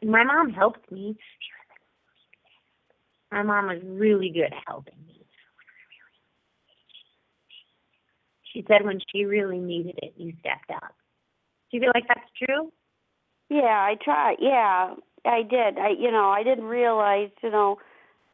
And 0.00 0.10
my 0.10 0.24
mom 0.24 0.50
helped 0.50 0.90
me. 0.90 1.16
My 3.32 3.42
mom 3.42 3.66
was 3.66 3.82
really 3.84 4.30
good 4.30 4.52
at 4.52 4.62
helping 4.66 4.98
me. 5.06 5.26
She 8.52 8.64
said 8.68 8.84
when 8.84 9.00
she 9.12 9.24
really 9.24 9.58
needed 9.58 9.98
it, 10.02 10.14
you 10.16 10.32
stepped 10.40 10.70
up. 10.70 10.94
Do 11.70 11.76
you 11.76 11.80
feel 11.80 11.92
like 11.94 12.08
that's 12.08 12.30
true? 12.42 12.72
Yeah, 13.48 13.62
I 13.62 13.96
tried. 14.02 14.36
Yeah, 14.40 14.94
I 15.24 15.42
did. 15.42 15.78
I 15.78 15.90
you 15.98 16.10
know, 16.10 16.30
I 16.30 16.42
didn't 16.42 16.64
realize, 16.64 17.30
you 17.42 17.50
know, 17.50 17.78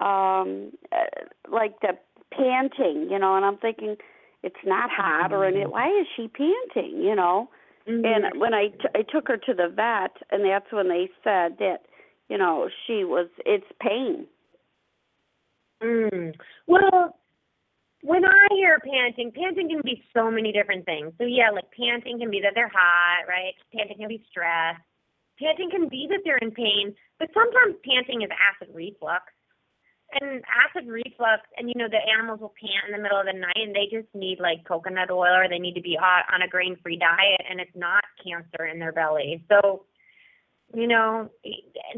um 0.01 0.73
uh, 0.93 1.51
like 1.51 1.81
the 1.81 1.99
panting, 2.33 3.09
you 3.11 3.19
know, 3.19 3.37
and 3.37 3.45
I'm 3.45 3.59
thinking 3.59 3.97
it's 4.43 4.65
not 4.65 4.91
hot 4.91 5.33
or 5.33 5.45
any 5.45 5.67
why 5.67 5.89
is 5.89 6.07
she 6.17 6.29
panting, 6.29 7.03
you 7.03 7.15
know? 7.15 7.49
Mm-hmm. 7.89 8.05
And 8.05 8.41
when 8.41 8.55
I 8.55 8.69
t- 8.69 8.95
I 8.95 9.03
took 9.03 9.29
her 9.29 9.37
to 9.37 9.55
the 9.55 9.69
vet 9.69 10.17
and 10.31 10.45
that's 10.45 10.71
when 10.73 10.89
they 10.89 11.11
said 11.23 11.59
that, 11.59 11.79
you 12.29 12.39
know, 12.39 12.69
she 12.87 13.05
was 13.05 13.29
it's 13.45 13.67
pain. 13.81 14.27
Mm. 15.83 16.35
Well, 16.67 17.17
when 18.03 18.25
I 18.25 18.47
hear 18.51 18.79
panting, 18.81 19.33
panting 19.33 19.69
can 19.69 19.81
be 19.85 20.03
so 20.15 20.31
many 20.31 20.53
different 20.53 20.85
things. 20.85 21.13
So 21.19 21.25
yeah, 21.25 21.51
like 21.51 21.71
panting 21.77 22.19
can 22.19 22.31
be 22.31 22.41
that 22.41 22.53
they're 22.55 22.69
hot, 22.73 23.27
right? 23.29 23.55
Panting 23.77 23.99
can 23.99 24.09
be 24.09 24.25
stress. 24.31 24.77
Panting 25.39 25.71
can 25.71 25.89
be 25.89 26.07
that 26.11 26.21
they're 26.25 26.39
in 26.39 26.51
pain, 26.51 26.95
but 27.19 27.29
sometimes 27.35 27.77
panting 27.85 28.23
is 28.23 28.31
acid 28.31 28.73
reflux. 28.75 29.25
And 30.21 30.45
acid 30.45 30.87
reflux, 30.89 31.41
and 31.57 31.69
you 31.69 31.75
know, 31.75 31.89
the 31.89 31.97
animals 32.13 32.41
will 32.41 32.53
pant 32.61 32.85
in 32.87 32.93
the 32.93 33.03
middle 33.03 33.19
of 33.19 33.25
the 33.25 33.33
night 33.33 33.57
and 33.57 33.75
they 33.75 33.89
just 33.91 34.13
need 34.15 34.41
like 34.41 34.63
coconut 34.69 35.11
oil 35.11 35.35
or 35.35 35.49
they 35.49 35.59
need 35.59 35.75
to 35.75 35.81
be 35.81 35.97
on 35.97 36.23
on 36.35 36.43
a 36.43 36.49
grain 36.49 36.77
free 36.83 36.99
diet 36.99 37.41
and 37.49 37.61
it's 37.61 37.75
not 37.75 38.05
cancer 38.23 38.67
in 38.67 38.79
their 38.79 38.93
belly. 38.93 39.43
So, 39.49 39.87
you 40.75 40.87
know, 40.87 41.31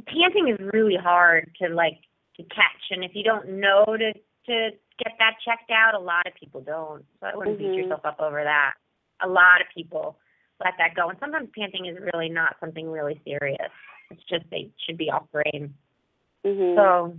panting 0.06 0.48
is 0.48 0.64
really 0.72 0.96
hard 0.96 1.50
to 1.60 1.74
like 1.74 1.98
to 2.36 2.44
catch. 2.44 2.84
And 2.90 3.02
if 3.02 3.12
you 3.14 3.24
don't 3.24 3.48
know 3.48 3.84
to 3.84 4.12
to 4.12 4.70
get 5.02 5.12
that 5.18 5.34
checked 5.44 5.72
out, 5.72 5.94
a 5.94 5.98
lot 5.98 6.28
of 6.28 6.34
people 6.34 6.60
don't. 6.60 7.04
So 7.18 7.26
I 7.26 7.34
wouldn't 7.34 7.58
beat 7.58 7.70
Mhm. 7.70 7.78
yourself 7.78 8.04
up 8.04 8.20
over 8.20 8.44
that. 8.44 8.74
A 9.22 9.28
lot 9.28 9.60
of 9.60 9.66
people 9.74 10.20
let 10.62 10.74
that 10.78 10.94
go. 10.94 11.08
And 11.08 11.18
sometimes 11.18 11.48
panting 11.56 11.86
is 11.86 11.98
really 12.12 12.28
not 12.28 12.56
something 12.60 12.90
really 12.90 13.20
serious. 13.24 13.70
It's 14.10 14.22
just 14.28 14.44
they 14.50 14.70
should 14.86 14.98
be 14.98 15.10
off 15.10 15.24
grain. 15.32 15.74
Mhm. 16.44 16.74
So 16.76 17.18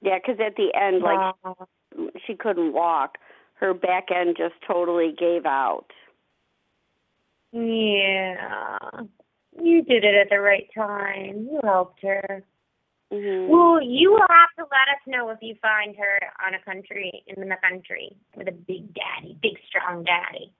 yeah, 0.00 0.18
cuz 0.18 0.38
at 0.40 0.56
the 0.56 0.74
end 0.74 1.02
like 1.02 1.34
uh, 1.44 1.54
she 2.26 2.34
couldn't 2.34 2.72
walk. 2.72 3.18
Her 3.54 3.74
back 3.74 4.10
end 4.10 4.36
just 4.36 4.54
totally 4.66 5.12
gave 5.12 5.46
out. 5.46 5.92
yeah. 7.52 8.78
You 9.60 9.82
did 9.82 10.04
it 10.04 10.14
at 10.14 10.30
the 10.30 10.40
right 10.40 10.68
time. 10.74 11.48
You 11.50 11.60
helped 11.62 12.02
her. 12.02 12.42
Mhm. 13.12 13.48
Well, 13.48 13.82
you 13.82 14.10
will 14.10 14.26
have 14.30 14.48
to 14.56 14.62
let 14.62 14.88
us 14.88 15.02
know 15.06 15.28
if 15.28 15.38
you 15.42 15.54
find 15.60 15.94
her 15.96 16.18
on 16.44 16.54
a 16.54 16.60
country 16.60 17.22
in 17.26 17.46
the 17.46 17.56
country 17.56 18.16
with 18.34 18.48
a 18.48 18.52
big 18.52 18.94
daddy, 18.94 19.36
big 19.42 19.58
strong 19.68 20.02
daddy. 20.04 20.52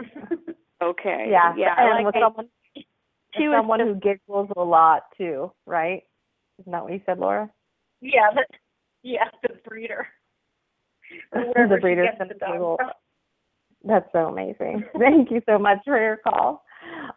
Okay. 0.82 1.26
Yeah, 1.30 1.54
Yeah. 1.56 1.74
and 1.78 2.04
like 2.04 2.06
with 2.06 2.16
I- 2.16 2.20
someone, 2.20 2.48
she 2.74 3.48
with 3.48 3.50
was 3.50 3.58
someone 3.58 3.78
just- 3.80 3.88
who 3.88 3.94
giggles 3.96 4.50
a 4.56 4.62
lot 4.64 5.04
too, 5.16 5.52
right? 5.66 6.02
Isn't 6.58 6.72
that 6.72 6.82
what 6.84 6.92
you 6.92 7.00
said, 7.06 7.18
Laura? 7.18 7.50
yeah, 8.00 8.30
but 8.34 8.46
yeah, 9.02 9.28
the 9.42 9.54
breeder. 9.64 10.08
the 11.32 11.40
Wherever 11.40 11.76
she 11.76 11.80
breeder's 11.80 12.06
gets 12.08 12.18
gonna 12.18 12.34
the 12.34 12.38
dog 12.38 12.52
giggle. 12.52 12.78
That's 13.84 14.10
so 14.12 14.26
amazing. 14.28 14.84
Thank 14.98 15.30
you 15.30 15.42
so 15.46 15.58
much 15.58 15.78
for 15.84 16.00
your 16.00 16.16
call. 16.18 16.64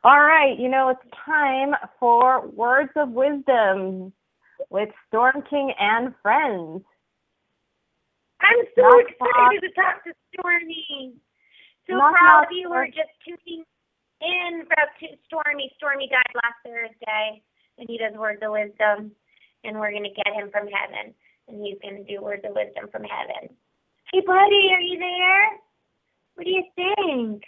All 0.03 0.19
right, 0.19 0.57
you 0.57 0.67
know, 0.69 0.89
it's 0.89 1.11
time 1.25 1.73
for 1.99 2.47
words 2.47 2.91
of 2.95 3.09
wisdom 3.11 4.11
with 4.69 4.89
Storm 5.07 5.41
King 5.49 5.73
and 5.79 6.13
friends. 6.21 6.83
I'm 8.41 8.65
so 8.75 8.81
Knock, 8.81 9.05
excited 9.09 9.61
to 9.61 9.71
talk 9.73 10.03
to 10.03 10.13
Stormy. 10.33 11.13
So 11.87 11.97
Knock, 11.97 12.15
proud 12.15 12.43
of 12.45 12.51
you 12.51 12.69
who 12.69 12.73
are 12.73 12.87
just 12.87 13.11
tuning 13.25 13.65
in 14.21 14.65
to 14.67 15.07
Stormy. 15.27 15.71
Stormy 15.77 16.07
died 16.07 16.35
last 16.35 16.59
Thursday, 16.63 17.43
and 17.77 17.89
he 17.89 17.97
does 17.97 18.13
words 18.15 18.39
of 18.41 18.51
wisdom, 18.51 19.11
and 19.63 19.79
we're 19.79 19.91
gonna 19.91 20.15
get 20.15 20.33
him 20.33 20.49
from 20.51 20.67
heaven, 20.67 21.13
and 21.47 21.65
he's 21.65 21.77
gonna 21.83 22.03
do 22.03 22.21
words 22.21 22.43
of 22.45 22.55
wisdom 22.55 22.87
from 22.91 23.03
heaven. 23.03 23.51
Hey, 24.13 24.21
buddy, 24.21 24.71
are 24.71 24.81
you 24.81 24.99
there? 24.99 25.59
What 26.35 26.45
do 26.45 26.51
you 26.51 26.63
think? 26.75 27.43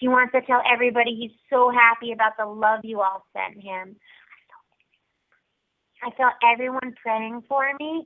he 0.00 0.08
wants 0.08 0.32
to 0.32 0.40
tell 0.40 0.62
everybody 0.64 1.14
he's 1.14 1.36
so 1.50 1.70
happy 1.70 2.12
about 2.12 2.32
the 2.38 2.46
love 2.46 2.80
you 2.82 3.02
all 3.02 3.26
sent 3.36 3.62
him. 3.62 3.94
I 6.02 6.10
felt 6.16 6.34
everyone 6.42 6.94
praying 7.02 7.42
for 7.48 7.70
me. 7.78 8.04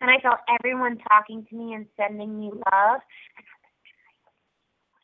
And 0.00 0.10
I 0.10 0.18
felt 0.22 0.38
everyone 0.60 0.98
talking 1.08 1.46
to 1.50 1.56
me 1.56 1.74
and 1.74 1.86
sending 1.96 2.38
me 2.38 2.50
love. 2.50 3.00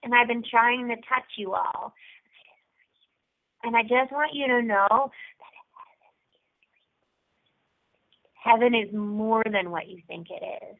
And 0.03 0.15
I've 0.15 0.29
been 0.29 0.45
trying 0.49 0.89
to 0.89 0.95
touch 0.97 1.37
you 1.37 1.55
all. 1.55 1.93
And 3.63 3.77
I 3.77 3.83
just 3.83 4.13
want 4.13 4.33
you 4.33 4.47
to 4.47 4.63
know 4.63 4.87
that 4.91 5.11
heaven 8.35 8.75
is 8.75 8.93
more 8.95 9.43
than 9.45 9.71
what 9.71 9.89
you 9.89 10.01
think 10.07 10.29
it 10.31 10.43
is. 10.45 10.77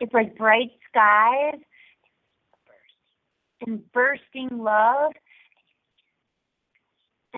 It's 0.00 0.14
like 0.14 0.38
bright 0.38 0.70
skies 0.88 1.60
and 3.66 3.92
bursting 3.92 4.48
love. 4.52 5.12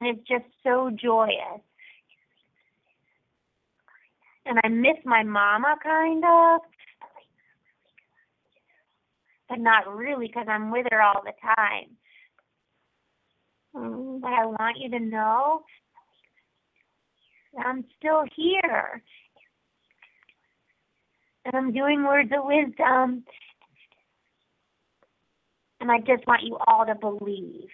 And 0.01 0.17
it's 0.17 0.29
just 0.29 0.45
so 0.63 0.91
joyous. 0.91 1.61
And 4.47 4.59
I 4.65 4.69
miss 4.69 4.97
my 5.05 5.23
mama, 5.23 5.77
kind 5.83 6.25
of. 6.25 6.61
But 9.49 9.59
not 9.61 9.95
really, 9.95 10.29
because 10.29 10.47
I'm 10.49 10.71
with 10.71 10.87
her 10.91 11.03
all 11.03 11.23
the 11.25 11.33
time. 11.57 11.97
Mm, 13.75 14.21
But 14.21 14.33
I 14.33 14.47
want 14.47 14.79
you 14.79 14.91
to 14.91 15.01
know 15.01 15.65
I'm 17.59 17.85
still 17.99 18.25
here. 18.37 19.03
And 21.45 21.55
I'm 21.55 21.73
doing 21.73 22.05
words 22.05 22.31
of 22.37 22.45
wisdom. 22.45 23.25
And 25.81 25.91
I 25.91 25.99
just 25.99 26.27
want 26.27 26.43
you 26.43 26.59
all 26.67 26.87
to 26.87 26.95
believe. 26.95 27.69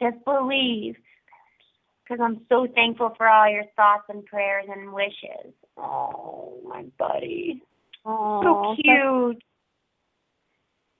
Just 0.00 0.24
believe. 0.24 0.96
Because 2.02 2.20
I'm 2.24 2.40
so 2.48 2.66
thankful 2.74 3.14
for 3.16 3.28
all 3.28 3.50
your 3.50 3.64
thoughts 3.76 4.04
and 4.08 4.24
prayers 4.24 4.66
and 4.68 4.92
wishes. 4.92 5.52
Oh, 5.76 6.58
my 6.66 6.84
buddy. 6.98 7.62
Oh, 8.04 8.42
so 8.42 8.82
cute. 8.82 9.42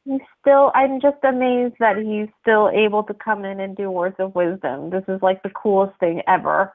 He's 0.05 0.21
still, 0.41 0.71
I'm 0.75 1.01
just 1.01 1.23
amazed 1.23 1.77
that 1.81 1.97
he's 1.97 2.29
still 2.41 2.71
able 2.71 3.03
to 3.05 3.15
come 3.15 3.45
in 3.45 3.61
and 3.61 3.77
do 3.77 3.91
words 3.91 4.17
of 4.19 4.35
wisdom. 4.35 4.91
This 4.91 5.05
is 5.09 5.21
like 5.23 5.43
the 5.43 5.51
coolest 5.51 5.99
thing 6.01 6.23
ever. 6.27 6.73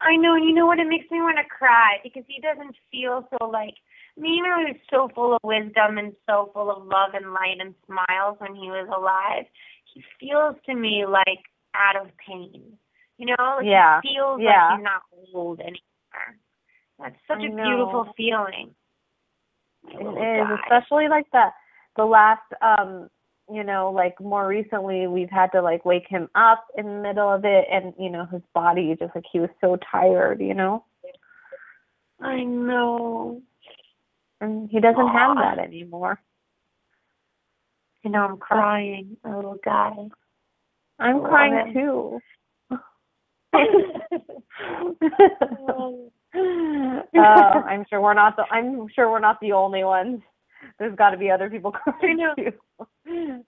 I 0.00 0.16
know, 0.16 0.34
and 0.34 0.44
you 0.44 0.54
know 0.54 0.66
what? 0.66 0.78
It 0.78 0.86
makes 0.86 1.10
me 1.10 1.20
want 1.20 1.38
to 1.38 1.44
cry 1.44 1.98
because 2.04 2.22
he 2.28 2.40
doesn't 2.40 2.76
feel 2.90 3.28
so 3.30 3.46
like 3.46 3.74
me. 4.16 4.38
Even 4.38 4.50
was 4.50 4.76
so 4.90 5.10
full 5.14 5.34
of 5.34 5.40
wisdom 5.42 5.98
and 5.98 6.14
so 6.28 6.50
full 6.54 6.70
of 6.70 6.86
love 6.86 7.14
and 7.14 7.32
light 7.32 7.58
and 7.60 7.74
smiles 7.84 8.36
when 8.38 8.54
he 8.54 8.68
was 8.70 8.88
alive, 8.88 9.44
feels 10.20 10.56
to 10.66 10.74
me 10.74 11.04
like 11.06 11.40
out 11.74 11.96
of 12.00 12.08
pain. 12.26 12.78
You 13.16 13.26
know, 13.26 13.56
like 13.56 13.66
Yeah, 13.66 14.00
feels 14.00 14.40
yeah. 14.40 14.68
like 14.70 14.78
he's 14.78 14.84
not 14.84 15.02
old 15.34 15.60
anymore. 15.60 16.38
That's 16.98 17.16
such 17.26 17.38
I 17.38 17.46
a 17.46 17.48
know. 17.48 17.64
beautiful 17.64 18.12
feeling. 18.16 18.74
It 19.90 20.40
is, 20.40 20.58
especially 20.64 21.08
like 21.08 21.26
the 21.32 21.46
the 21.96 22.04
last 22.04 22.42
um 22.60 23.08
you 23.50 23.64
know, 23.64 23.90
like 23.90 24.20
more 24.20 24.46
recently 24.46 25.06
we've 25.06 25.30
had 25.30 25.50
to 25.52 25.62
like 25.62 25.84
wake 25.84 26.06
him 26.08 26.28
up 26.34 26.66
in 26.76 26.84
the 26.84 27.00
middle 27.02 27.32
of 27.32 27.44
it 27.44 27.64
and 27.70 27.94
you 27.98 28.10
know, 28.10 28.26
his 28.26 28.42
body 28.54 28.94
just 28.98 29.14
like 29.14 29.24
he 29.32 29.40
was 29.40 29.50
so 29.60 29.76
tired, 29.90 30.40
you 30.40 30.54
know. 30.54 30.84
I 32.20 32.42
know. 32.44 33.42
And 34.40 34.68
he 34.70 34.80
doesn't 34.80 35.08
have 35.08 35.36
that 35.36 35.58
anymore. 35.58 36.20
You 38.08 38.12
know, 38.12 38.24
I'm 38.24 38.38
crying, 38.38 39.18
a 39.22 39.36
little 39.36 39.58
guy. 39.62 39.92
I'm 40.98 41.20
crying 41.20 41.74
too. 41.74 42.20
Oh. 45.68 46.10
uh, 46.34 47.18
I'm 47.18 47.84
sure 47.88 48.00
we're 48.00 48.14
not 48.14 48.36
the 48.36 48.44
I'm 48.50 48.86
sure 48.94 49.10
we're 49.10 49.20
not 49.20 49.40
the 49.40 49.52
only 49.52 49.84
ones. 49.84 50.20
There's 50.78 50.96
got 50.96 51.10
to 51.10 51.16
be 51.18 51.30
other 51.30 51.50
people 51.50 51.70
crying 51.72 52.16
know. 52.16 52.34
too. 52.34 53.44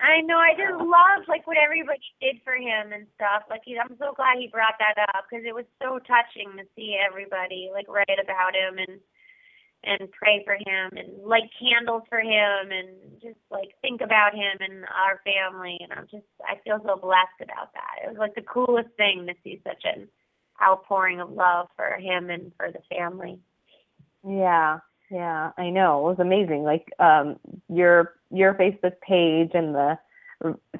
I 0.00 0.20
know. 0.20 0.36
I 0.36 0.52
just 0.52 0.80
love 0.80 1.24
like 1.28 1.46
what 1.46 1.56
everybody 1.56 2.00
did 2.20 2.36
for 2.44 2.54
him 2.54 2.92
and 2.92 3.06
stuff. 3.14 3.44
Like 3.48 3.62
he, 3.64 3.78
I'm 3.78 3.96
so 3.98 4.12
glad 4.14 4.36
he 4.38 4.48
brought 4.48 4.76
that 4.78 5.00
up 5.14 5.24
because 5.28 5.44
it 5.46 5.54
was 5.54 5.64
so 5.82 5.98
touching 6.04 6.56
to 6.56 6.64
see 6.76 6.96
everybody 7.00 7.70
like 7.72 7.88
write 7.88 8.20
about 8.22 8.54
him 8.54 8.78
and 8.78 9.00
and 9.84 10.10
pray 10.10 10.42
for 10.44 10.54
him 10.54 10.96
and 10.96 11.24
light 11.24 11.50
candles 11.58 12.02
for 12.08 12.18
him 12.18 12.70
and 12.70 12.88
just 13.22 13.38
like 13.50 13.70
think 13.80 14.00
about 14.00 14.34
him 14.34 14.58
and 14.60 14.84
our 14.84 15.20
family. 15.24 15.78
And 15.80 15.92
I'm 15.92 16.06
just 16.10 16.26
I 16.42 16.56
feel 16.64 16.80
so 16.84 16.96
blessed 16.96 17.40
about 17.42 17.72
that. 17.74 18.04
It 18.04 18.08
was 18.08 18.18
like 18.18 18.34
the 18.34 18.42
coolest 18.42 18.90
thing 18.96 19.26
to 19.26 19.34
see 19.44 19.60
such 19.64 19.84
an 19.84 20.08
outpouring 20.62 21.20
of 21.20 21.30
love 21.30 21.68
for 21.76 21.96
him 21.98 22.30
and 22.30 22.52
for 22.56 22.72
the 22.72 22.80
family. 22.94 23.38
Yeah, 24.26 24.80
yeah, 25.10 25.52
I 25.56 25.70
know. 25.70 26.00
It 26.00 26.10
was 26.10 26.18
amazing. 26.20 26.64
Like 26.64 26.86
um 26.98 27.38
your 27.68 28.14
your 28.30 28.54
Facebook 28.54 29.00
page 29.00 29.50
and 29.54 29.74
the 29.74 29.98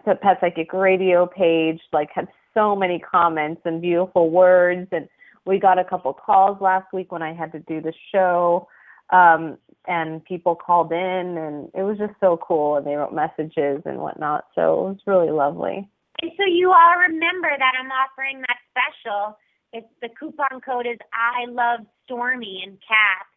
Pet 0.04 0.38
Psychic 0.40 0.72
Radio 0.72 1.26
page 1.26 1.80
like 1.92 2.10
had 2.12 2.26
so 2.52 2.74
many 2.74 2.98
comments 2.98 3.62
and 3.64 3.80
beautiful 3.80 4.30
words 4.30 4.88
and 4.90 5.08
we 5.46 5.58
got 5.58 5.78
a 5.78 5.84
couple 5.84 6.12
calls 6.12 6.60
last 6.60 6.92
week 6.92 7.10
when 7.10 7.22
I 7.22 7.32
had 7.32 7.52
to 7.52 7.60
do 7.60 7.80
the 7.80 7.94
show 8.12 8.68
um 9.10 9.58
and 9.86 10.22
people 10.24 10.54
called 10.54 10.92
in 10.92 11.38
and 11.38 11.70
it 11.74 11.82
was 11.82 11.96
just 11.98 12.12
so 12.20 12.36
cool 12.42 12.76
and 12.76 12.86
they 12.86 12.94
wrote 12.94 13.14
messages 13.14 13.80
and 13.86 13.98
whatnot 13.98 14.44
so 14.54 14.62
it 14.62 14.88
was 14.90 14.98
really 15.06 15.30
lovely 15.30 15.88
And 16.22 16.32
so 16.36 16.44
you 16.44 16.72
all 16.72 16.96
remember 16.98 17.48
that 17.48 17.72
I'm 17.78 17.90
offering 17.92 18.40
that 18.42 18.58
special. 18.74 19.38
It's 19.72 19.86
the 20.02 20.08
coupon 20.18 20.60
code 20.60 20.86
is 20.86 20.98
I 21.12 21.46
love 21.50 21.86
Stormy 22.04 22.62
in 22.66 22.72
caps 22.82 23.30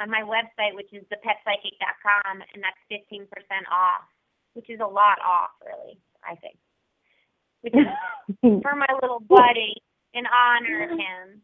on 0.00 0.08
my 0.10 0.22
website, 0.22 0.74
which 0.74 0.92
is 0.92 1.02
thepetpsychic.com, 1.12 2.40
and 2.54 2.62
that's 2.62 2.80
fifteen 2.88 3.26
percent 3.28 3.66
off, 3.70 4.06
which 4.54 4.70
is 4.70 4.80
a 4.80 4.86
lot 4.86 5.18
off, 5.20 5.50
really. 5.64 5.98
I 6.24 6.36
think. 6.36 6.56
Which 7.62 7.74
is 7.74 7.86
for 8.62 8.74
my 8.76 8.86
little 9.02 9.20
buddy 9.20 9.74
in 10.14 10.24
honor 10.26 10.84
of 10.84 10.90
him. 10.90 11.42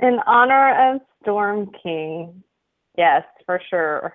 in 0.00 0.18
honor 0.26 0.94
of 0.94 1.00
Storm 1.22 1.70
King 1.82 2.42
yes 2.96 3.22
for 3.46 3.60
sure. 3.70 4.14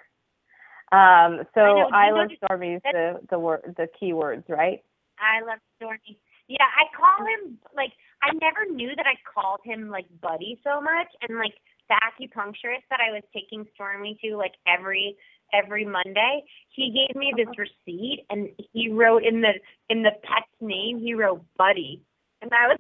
Um 0.92 1.42
so 1.54 1.62
I 1.62 1.74
know, 1.74 1.90
I, 1.94 2.12
love 2.12 2.30
Stormy's 2.44 2.82
the 2.84 3.20
the 3.30 3.40
word 3.40 3.76
the 3.78 3.88
keywords 4.02 4.48
right? 4.50 4.84
I 5.20 5.46
love 5.46 5.60
Stormy. 5.78 6.20
Yeah, 6.48 6.66
I 6.66 6.90
call 6.96 7.26
him 7.26 7.60
like 7.76 7.92
I 8.24 8.34
never 8.34 8.72
knew 8.72 8.96
that 8.96 9.06
I 9.06 9.16
called 9.34 9.60
him 9.64 9.90
like 9.90 10.06
Buddy 10.22 10.60
so 10.64 10.82
much, 10.82 11.08
and 11.22 11.38
like 11.38 11.54
the 11.90 11.96
acupuncturist 12.02 12.86
that 12.90 13.00
I 13.00 13.12
was 13.12 13.24
taking 13.34 13.66
Stormy 13.76 14.18
to 14.24 14.36
like 14.36 14.54
every 14.68 15.18
every 15.54 15.86
Monday, 15.86 16.44
he 16.70 16.92
gave 16.92 17.16
me 17.16 17.34
this 17.36 17.48
receipt, 17.58 18.26
and 18.30 18.50
he 18.74 18.90
wrote 18.92 19.24
in 19.24 19.42
the 19.42 19.54
in 19.90 20.04
the 20.04 20.12
pet's 20.24 20.48
name, 20.62 21.00
he 21.00 21.14
wrote 21.14 21.44
Buddy, 21.58 22.02
and 22.42 22.52
I 22.54 22.68
was 22.68 22.80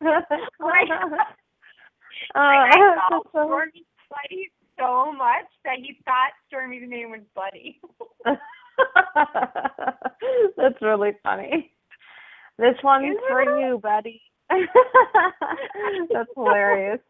like, 0.00 0.24
like, 0.60 0.90
uh, 2.34 2.38
I 2.38 2.76
called 3.08 3.26
so- 3.26 3.30
Stormy 3.30 3.84
Buddy 4.10 4.50
so 4.80 5.12
much 5.12 5.46
that 5.64 5.76
he 5.78 5.98
thought 6.04 6.32
Stormy's 6.48 6.88
name 6.88 7.10
was 7.10 7.20
Buddy. 7.34 7.80
That's 10.56 10.80
really 10.80 11.12
funny. 11.22 11.72
This 12.58 12.74
one's 12.82 13.16
for 13.28 13.42
you, 13.42 13.78
buddy. 13.78 14.20
That's 14.50 16.28
hilarious. 16.34 17.00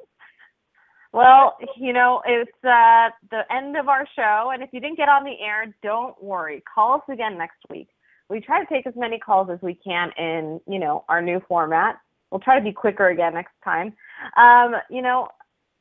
Well, 1.13 1.57
you 1.77 1.93
know, 1.93 2.23
it's 2.25 2.51
uh 2.63 3.11
the 3.31 3.43
end 3.51 3.77
of 3.77 3.89
our 3.89 4.07
show 4.15 4.53
and 4.55 4.63
if 4.63 4.71
you 4.73 4.81
didn't 4.81 4.97
get 4.97 5.09
on 5.09 5.25
the 5.25 5.35
air, 5.45 5.75
don't 5.83 6.23
worry. 6.23 6.63
Call 6.73 6.97
us 6.97 7.03
again 7.11 7.37
next 7.37 7.59
week. 7.69 7.89
We 8.29 8.41
try 8.41 8.65
to 8.65 8.73
take 8.73 8.87
as 8.87 8.95
many 8.97 9.19
calls 9.19 9.51
as 9.51 9.59
we 9.61 9.75
can 9.75 10.13
in, 10.17 10.61
you 10.69 10.79
know, 10.79 11.05
our 11.09 11.21
new 11.21 11.43
format. 11.49 11.97
We'll 12.31 12.41
try 12.41 12.57
to 12.57 12.65
be 12.65 12.73
quicker 12.73 13.09
again 13.09 13.35
next 13.35 13.55
time. 13.65 13.93
Um, 14.37 14.77
you 14.89 15.03
know, 15.03 15.27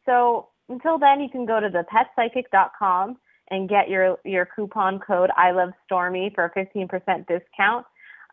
so 0.07 0.49
until 0.69 0.97
then 0.97 1.19
you 1.19 1.29
can 1.29 1.45
go 1.45 1.59
to 1.59 1.69
thepetpsychic.com 1.69 3.17
and 3.51 3.69
get 3.69 3.89
your 3.89 4.17
your 4.23 4.45
coupon 4.45 4.99
code 4.99 5.29
I 5.35 5.51
love 5.51 5.69
Stormy 5.85 6.31
for 6.33 6.45
a 6.45 6.51
15% 6.51 6.89
discount. 7.27 7.85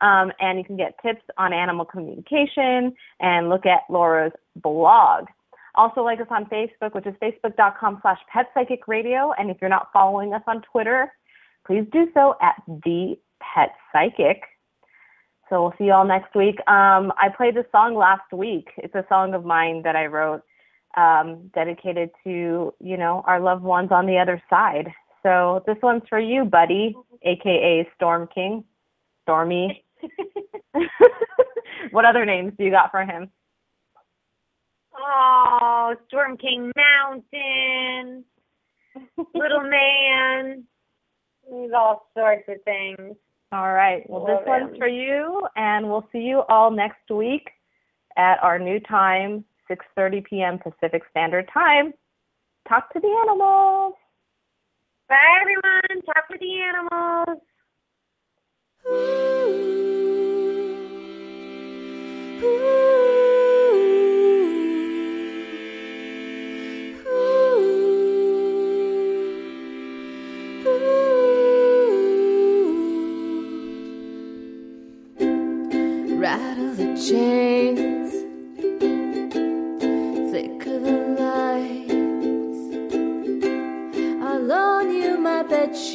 Um, 0.02 0.30
and 0.40 0.58
you 0.58 0.64
can 0.64 0.76
get 0.76 0.94
tips 1.02 1.22
on 1.38 1.54
animal 1.54 1.86
communication 1.86 2.94
and 3.20 3.48
look 3.48 3.64
at 3.64 3.80
Laura's 3.88 4.32
blog. 4.56 5.24
Also 5.74 6.02
like 6.02 6.20
us 6.20 6.26
on 6.30 6.46
Facebook, 6.46 6.94
which 6.94 7.06
is 7.06 7.14
facebook.com 7.22 8.00
slash 8.02 8.18
petpsychicradio. 8.34 9.32
And 9.38 9.50
if 9.50 9.56
you're 9.60 9.70
not 9.70 9.88
following 9.92 10.34
us 10.34 10.42
on 10.46 10.62
Twitter, 10.70 11.10
please 11.66 11.84
do 11.92 12.08
so 12.14 12.34
at 12.42 12.56
the 12.66 13.16
Pet 13.40 13.70
Psychic. 13.92 14.42
So 15.48 15.62
we'll 15.62 15.74
see 15.78 15.84
you 15.84 15.92
all 15.92 16.06
next 16.06 16.34
week. 16.34 16.56
Um, 16.68 17.12
I 17.16 17.28
played 17.34 17.54
this 17.54 17.66
song 17.72 17.94
last 17.94 18.32
week. 18.32 18.68
It's 18.78 18.94
a 18.94 19.06
song 19.08 19.32
of 19.32 19.44
mine 19.44 19.82
that 19.82 19.96
I 19.96 20.06
wrote 20.06 20.42
um, 20.96 21.50
dedicated 21.54 22.10
to 22.24 22.74
you 22.80 22.96
know 22.96 23.22
our 23.26 23.40
loved 23.40 23.62
ones 23.62 23.90
on 23.92 24.06
the 24.06 24.18
other 24.18 24.42
side. 24.48 24.88
So 25.22 25.62
this 25.66 25.76
one's 25.82 26.02
for 26.08 26.20
you, 26.20 26.44
buddy, 26.44 26.94
aka 27.22 27.88
Storm 27.96 28.28
King, 28.32 28.64
Stormy. 29.22 29.84
what 31.90 32.04
other 32.04 32.24
names 32.24 32.52
do 32.56 32.64
you 32.64 32.70
got 32.70 32.90
for 32.90 33.04
him? 33.04 33.30
Oh, 34.98 35.94
Storm 36.08 36.36
King 36.36 36.72
Mountain, 36.76 38.24
Little 39.34 39.60
Man. 39.68 40.64
There's 41.48 41.72
all 41.76 42.08
sorts 42.16 42.44
of 42.48 42.62
things. 42.64 43.16
All 43.52 43.72
right. 43.72 44.08
Well, 44.08 44.24
Love 44.24 44.40
this 44.40 44.46
one's 44.46 44.78
for 44.78 44.88
you, 44.88 45.46
and 45.54 45.88
we'll 45.88 46.06
see 46.12 46.20
you 46.20 46.42
all 46.48 46.70
next 46.70 47.10
week 47.10 47.50
at 48.16 48.42
our 48.42 48.58
new 48.58 48.80
time, 48.80 49.44
6:30 49.70 50.24
p.m. 50.24 50.58
Pacific 50.58 51.02
Standard 51.10 51.48
Time. 51.52 51.92
Talk 52.68 52.92
to 52.92 53.00
the 53.00 53.08
animals. 53.22 53.94
Bye, 55.08 55.16
everyone. 55.40 56.02
Talk 56.06 56.24
with 56.30 56.40
the 56.40 56.60
animals. 56.60 57.40
Ooh. 58.88 59.72
Ooh. 62.42 63.16
Rattle 76.18 76.74
the 76.74 76.96
chains, 77.08 77.80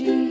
bedsheet. 0.02 0.31